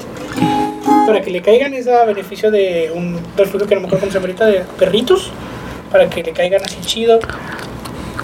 para 1.08 1.22
que 1.22 1.30
le 1.32 1.41
caigan 1.41 1.74
ese 1.74 1.91
beneficio 2.06 2.52
de 2.52 2.91
un 2.94 3.20
refugio 3.38 3.68
que 3.68 3.76
no 3.76 3.82
me 3.82 3.88
acuerdo 3.88 4.02
cómo 4.08 4.12
se 4.12 4.20
llama 4.20 4.28
ahorita, 4.28 4.45
de 4.48 4.64
perritos, 4.78 5.32
para 5.91 6.10
que 6.10 6.24
le 6.24 6.32
caigan 6.34 6.64
así 6.64 6.78
chido. 6.82 7.20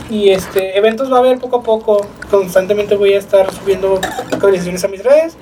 Y 0.09 0.29
este, 0.31 0.77
eventos 0.77 1.11
va 1.11 1.17
a 1.17 1.19
haber 1.19 1.37
poco 1.37 1.57
a 1.57 1.63
poco, 1.63 2.07
constantemente 2.31 2.95
voy 2.95 3.13
a 3.13 3.19
estar 3.19 3.51
subiendo 3.53 3.99
actualizaciones 4.33 4.83
a 4.83 4.87
mis 4.87 5.03
redes 5.03 5.37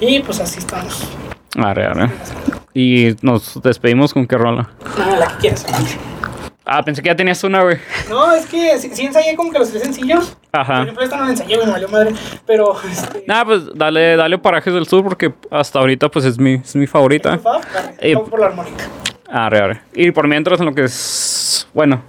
y 0.00 0.20
pues 0.20 0.40
así 0.40 0.58
estamos. 0.60 1.08
Ah, 1.56 1.74
re, 1.74 1.92
re. 1.92 2.10
Y 2.74 3.16
nos 3.22 3.60
despedimos 3.62 4.12
con 4.14 4.26
qué 4.26 4.36
rola. 4.36 4.70
Nada, 4.98 5.16
la 5.18 5.26
que 5.28 5.36
quieras. 5.38 5.66
Ah, 6.66 6.82
pensé 6.82 7.02
que 7.02 7.08
ya 7.08 7.16
tenías 7.16 7.42
una, 7.44 7.62
güey. 7.62 7.76
No, 8.08 8.32
es 8.32 8.46
que 8.46 8.78
sí, 8.78 8.90
sí 8.94 9.04
ensayé 9.06 9.36
como 9.36 9.50
que 9.52 9.58
los 9.58 9.70
tres 9.70 9.82
sencillos. 9.82 10.36
Por 10.50 10.60
Ajá. 10.60 10.82
ejemplo, 10.82 11.04
esta 11.04 11.16
no 11.18 11.24
la 11.24 11.30
ensayé, 11.30 11.58
me 11.58 11.70
valió 11.70 11.88
madre. 11.88 12.12
Pero, 12.46 12.74
este. 12.90 13.24
Nada, 13.28 13.44
pues 13.44 13.62
dale, 13.74 14.16
dale 14.16 14.38
Parajes 14.38 14.72
del 14.72 14.86
Sur 14.86 15.02
porque 15.04 15.34
hasta 15.50 15.78
ahorita 15.80 16.08
pues 16.08 16.24
es 16.24 16.38
mi, 16.38 16.54
es 16.54 16.74
mi 16.74 16.86
favorita. 16.86 17.34
Arre, 17.34 17.94
Eh, 17.98 18.16
por 18.16 18.40
la 18.40 18.46
armónica. 18.46 18.84
Ah, 19.28 19.50
re, 19.50 19.66
re. 19.74 19.80
Y 19.94 20.10
por 20.12 20.26
mientras 20.26 20.58
en 20.60 20.66
lo 20.66 20.74
que 20.74 20.84
es... 20.84 21.68
Bueno. 21.74 22.02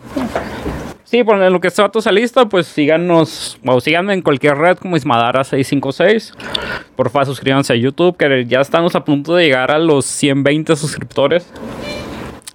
Sí, 1.05 1.23
por 1.23 1.41
en 1.41 1.53
lo 1.53 1.61
que 1.61 1.67
está 1.67 1.89
tu 1.89 1.99
lista, 2.11 2.49
pues 2.49 2.65
síganos, 2.65 3.59
o 3.63 3.79
síganme 3.79 4.13
en 4.15 4.23
cualquier 4.23 4.57
red 4.57 4.77
como 4.77 4.97
Ismadara656. 4.97 6.33
Porfa, 6.95 7.25
suscríbanse 7.25 7.73
a 7.73 7.75
YouTube, 7.75 8.17
que 8.17 8.45
ya 8.45 8.59
estamos 8.59 8.95
a 8.95 9.05
punto 9.05 9.35
de 9.35 9.45
llegar 9.45 9.71
a 9.71 9.77
los 9.77 10.05
120 10.05 10.75
suscriptores. 10.75 11.47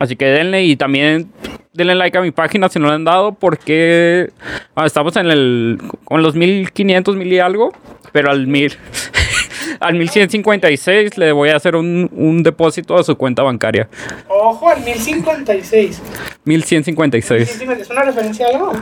Así 0.00 0.16
que 0.16 0.24
denle 0.26 0.64
y 0.64 0.74
también 0.74 1.30
denle 1.72 1.94
like 1.94 2.18
a 2.18 2.22
mi 2.22 2.32
página 2.32 2.68
si 2.68 2.80
no 2.80 2.88
lo 2.88 2.94
han 2.94 3.04
dado, 3.04 3.34
porque 3.34 4.30
ah, 4.74 4.84
estamos 4.84 5.14
en 5.16 5.30
el 5.30 5.78
con 6.04 6.22
los 6.22 6.34
1500, 6.34 7.16
mil 7.16 7.32
y 7.32 7.38
algo, 7.38 7.72
pero 8.10 8.30
al 8.32 8.48
mil. 8.48 8.76
al 9.80 9.94
1156 9.94 11.18
le 11.18 11.32
voy 11.32 11.48
a 11.48 11.56
hacer 11.56 11.74
un, 11.74 12.08
un 12.12 12.42
depósito 12.42 12.96
a 12.96 13.02
su 13.02 13.16
cuenta 13.16 13.42
bancaria. 13.42 13.88
Ojo, 14.28 14.68
al 14.68 14.80
1056. 14.82 16.00
1156. 16.44 17.62
¿Es 17.62 17.90
una 17.90 18.02
referencia 18.02 18.46
a 18.46 18.50
algo? 18.50 18.72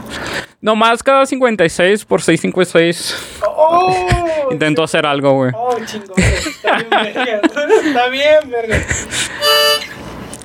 No 0.61 0.75
más 0.75 1.01
cada 1.01 1.25
56 1.25 2.03
por 2.03 2.21
656. 2.21 3.15
Oh, 3.47 4.07
Intento 4.51 4.83
hacer 4.83 5.05
algo, 5.05 5.33
güey. 5.33 5.51
Oh, 5.55 5.77
chingón. 5.85 6.15
Está 6.17 6.77
bien, 6.77 6.89
verga. 6.89 7.41
Está 7.85 8.09
bien, 8.09 8.49
verga. 8.49 8.85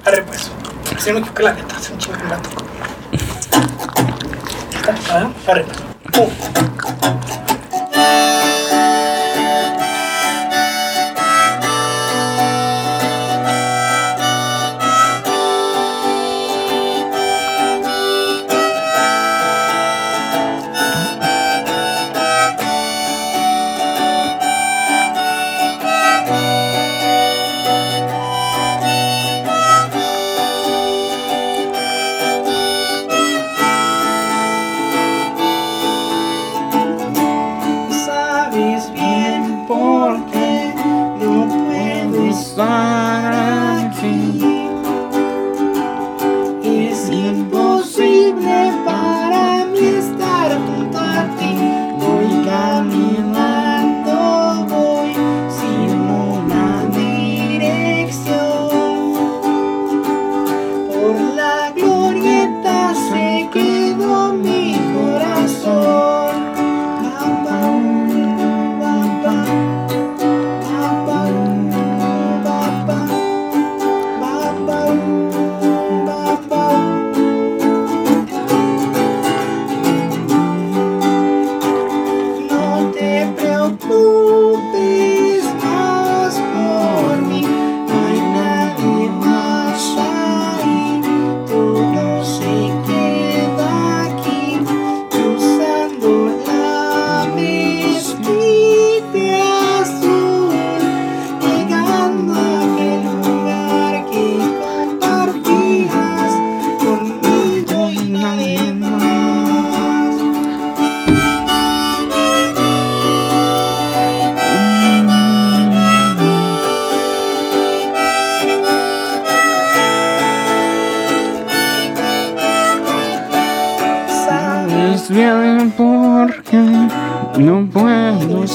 Arre, 0.05 0.23
pues. 0.23 0.53
Si 0.99 1.09
no 1.09 1.15
me 1.15 1.21
equivoco, 1.21 1.43
la 1.43 1.55
neta, 1.55 1.77
un 1.93 1.99
chingo 1.99 2.17
que 2.17 2.25
me 2.25 2.31
la 2.31 2.37
toco. 2.43 2.65
Está, 4.73 4.95
¿ah? 5.11 5.33
Arre, 5.49 5.65
pues. 5.65 6.29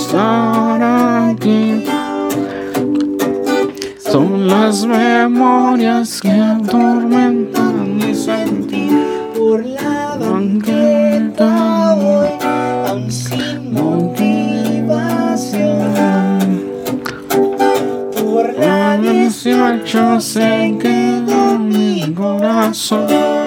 Estar 0.10 0.82
aquí. 0.82 1.86
Son 4.00 4.48
las 4.48 4.86
memorias 4.86 6.20
que 6.20 6.32
atormentan 6.32 7.98
mi 7.98 8.16
sentir. 8.16 8.90
por 9.38 9.64
la 9.64 10.18
banqueta 10.20 11.96
hoy, 11.96 12.30
aún 12.88 13.12
sin 13.12 13.72
motivación. 13.72 14.34
Por 18.20 18.58
la 18.58 18.94
A 18.94 18.98
18 18.98 20.20
se 20.22 20.76
quedó 20.82 21.60
mi 21.60 22.14
corazón. 22.16 23.39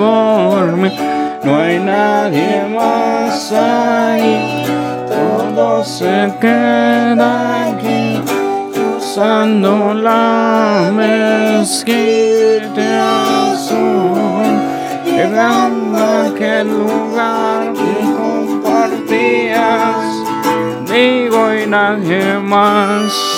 No 0.00 1.56
hay 1.60 1.78
nadie 1.78 2.64
más 2.74 3.52
ahí. 3.52 4.64
Todo 5.08 5.84
se 5.84 6.32
queda 6.40 7.66
aquí, 7.68 8.18
usando 8.98 9.92
la 9.92 10.90
mezquita 10.94 11.92
azul, 13.52 14.60
llegando 15.04 15.98
a 15.98 16.26
aquel 16.28 16.68
lugar 16.68 17.72
que 17.74 17.92
compartías 18.16 19.54
conmigo 20.44 21.54
y 21.54 21.66
nadie 21.66 22.38
más. 22.38 23.29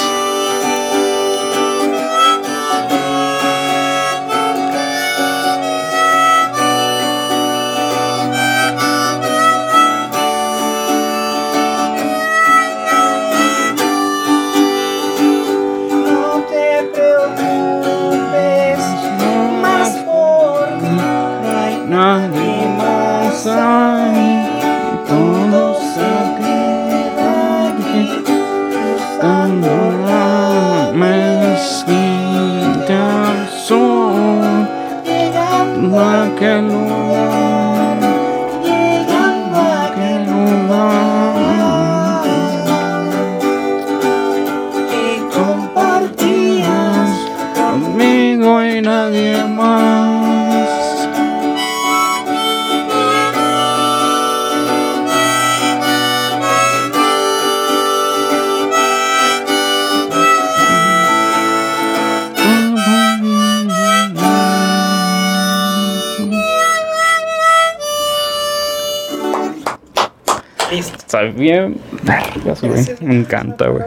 Vergas, 72.02 72.62
güey. 72.62 72.84
Me 73.01 73.16
encanta, 73.16 73.68
güey. 73.68 73.84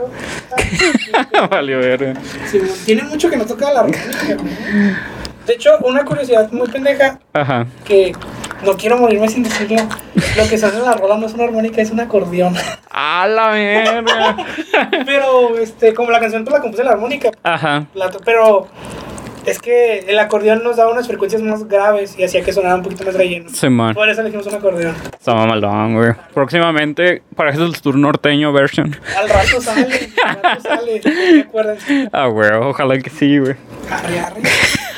Valió 1.50 1.80
ver. 1.80 2.18
Sí, 2.50 2.62
tiene 2.86 3.04
mucho 3.04 3.30
que 3.30 3.38
no 3.38 3.46
toca 3.46 3.72
la. 3.72 3.84
De 3.84 5.54
hecho, 5.54 5.78
una 5.84 6.04
curiosidad 6.04 6.52
muy 6.52 6.68
pendeja 6.68 7.20
Ajá. 7.34 7.68
que 7.86 8.14
no 8.64 8.74
quiero 8.74 8.98
morirme 8.98 9.28
sin 9.30 9.44
decirlo. 9.44 9.78
Lo 10.38 10.48
que 10.50 10.58
se 10.58 10.66
hace 10.66 10.78
en 10.78 10.86
la 10.86 10.94
rola 10.94 11.18
no 11.18 11.28
es 11.28 11.34
una 11.34 11.44
armónica, 11.44 11.82
es 11.82 11.92
un 11.92 12.00
acordeón. 12.00 12.56
A 12.90 13.28
la 13.28 13.50
verga. 13.50 14.38
Pero, 15.06 15.58
este, 15.60 15.94
como 15.94 16.10
la 16.12 16.20
canción 16.20 16.44
pues 16.44 16.54
la 16.56 16.62
compuse 16.62 16.84
la 16.84 16.92
armónica, 16.92 17.30
Ajá. 17.44 17.86
la 17.94 18.10
pero 18.24 18.68
es 19.46 19.60
que 19.60 20.00
el 20.00 20.20
acordeón 20.20 20.64
nos 20.64 20.78
daba 20.78 20.92
unas 20.92 21.08
frecuencias 21.08 21.42
más 21.42 21.68
graves 21.68 22.16
y 22.18 22.24
hacía 22.24 22.44
que 22.44 22.52
sonara 22.52 22.76
un 22.76 22.84
poquito 22.84 23.04
más 23.04 23.14
relleno. 23.16 23.50
Sí, 23.50 23.70
man. 23.70 23.94
Por 23.94 24.10
eso 24.10 24.22
elegimos 24.22 24.48
un 24.48 24.56
acordeón. 24.56 24.96
Estaba 25.18 25.46
malón, 25.46 25.96
güey. 25.96 26.14
Próximamente, 26.34 27.22
para 27.36 27.52
eso 27.52 27.66
es 27.68 27.82
tu 27.82 27.94
norteño 27.94 28.52
version. 28.54 28.96
Al 29.18 29.30
rato 29.30 29.62
sale, 29.62 30.10
al 30.26 30.42
rato 30.42 30.62
sale. 30.62 31.02
Acuérdense. 31.48 32.10
Ah, 32.12 32.28
güey. 32.28 32.50
Ojalá 32.52 32.98
que 33.00 33.10
sí, 33.10 33.38
güey. 33.40 33.56
Arre, 33.90 34.20
arre. 34.20 34.42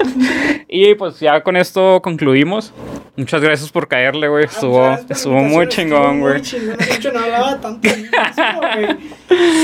Y 0.69 0.95
pues 0.95 1.19
ya 1.19 1.41
con 1.43 1.55
esto 1.55 2.01
concluimos. 2.01 2.73
Muchas 3.15 3.41
gracias 3.41 3.71
por 3.71 3.87
caerle, 3.87 4.27
güey. 4.27 4.45
Estuvo, 4.45 4.81
por 4.81 5.11
estuvo 5.11 5.35
muy 5.41 5.67
chingón, 5.69 6.01
estuvo 6.01 6.19
güey. 6.19 6.33
Muy 6.33 6.41
chingón. 6.41 6.77
Hecho, 6.91 7.11
no 7.13 7.19
hablaba 7.19 7.61
tanto. 7.61 7.89
güey. 7.89 8.97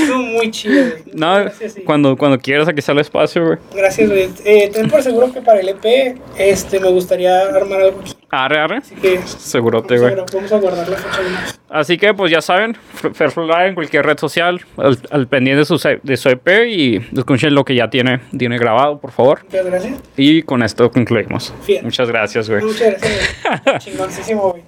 Estuvo 0.00 0.18
muy 0.18 0.50
chido, 0.50 0.82
güey. 0.90 1.02
No, 1.12 1.40
Gracias, 1.40 1.74
sí. 1.74 1.82
cuando, 1.82 2.16
cuando 2.16 2.38
quieras, 2.38 2.68
aquí 2.68 2.78
está 2.80 2.92
el 2.92 3.00
espacio, 3.00 3.44
güey. 3.44 3.58
Gracias, 3.74 4.08
güey. 4.08 4.30
Eh, 4.44 4.70
ten 4.72 4.88
por 4.88 5.02
seguro 5.02 5.32
que 5.32 5.42
para 5.42 5.60
el 5.60 5.68
EP 5.68 6.18
este, 6.38 6.80
me 6.80 6.88
gustaría 6.88 7.42
armar 7.42 7.82
algo. 7.82 8.00
Arre, 8.34 8.58
arre. 8.58 8.76
Así 8.78 8.94
que 8.96 9.20
Segurote, 9.26 9.98
güey. 9.98 10.14
vamos 10.32 10.52
a 10.52 10.58
guardar 10.58 10.88
la 10.88 10.96
fecha. 10.96 11.20
güey. 11.22 11.34
Así 11.68 11.98
que, 11.98 12.14
pues 12.14 12.30
ya 12.30 12.40
saben, 12.40 12.74
Fairfly 13.14 13.68
en 13.68 13.74
cualquier 13.74 14.04
red 14.06 14.18
social, 14.18 14.60
al, 14.76 14.98
al 15.10 15.26
pendiente 15.26 15.60
de 15.60 15.64
su, 15.64 15.98
de 16.02 16.16
su 16.16 16.28
EP 16.28 16.48
y 16.68 16.96
escuchen 17.16 17.54
lo 17.54 17.64
que 17.64 17.74
ya 17.74 17.90
tiene, 17.90 18.20
tiene 18.36 18.58
grabado, 18.58 18.98
por 19.00 19.10
favor. 19.12 19.44
Muchas 19.44 19.66
gracias. 19.66 19.98
Y 20.16 20.42
con 20.42 20.62
esto 20.62 20.90
concluimos. 20.90 21.52
Muchas 21.82 22.08
gracias, 22.08 22.48
güey. 22.48 22.62
Muchas 22.64 22.90
gracias, 23.00 23.36
güey. 23.64 23.78
Chingoncísimo, 23.78 24.50
güey. 24.52 24.62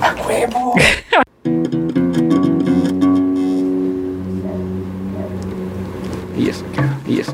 ¡A 0.00 0.14
huevo! 0.26 0.74
Y 6.36 6.48
eso, 6.48 6.64
y 7.06 7.20
eso. 7.20 7.32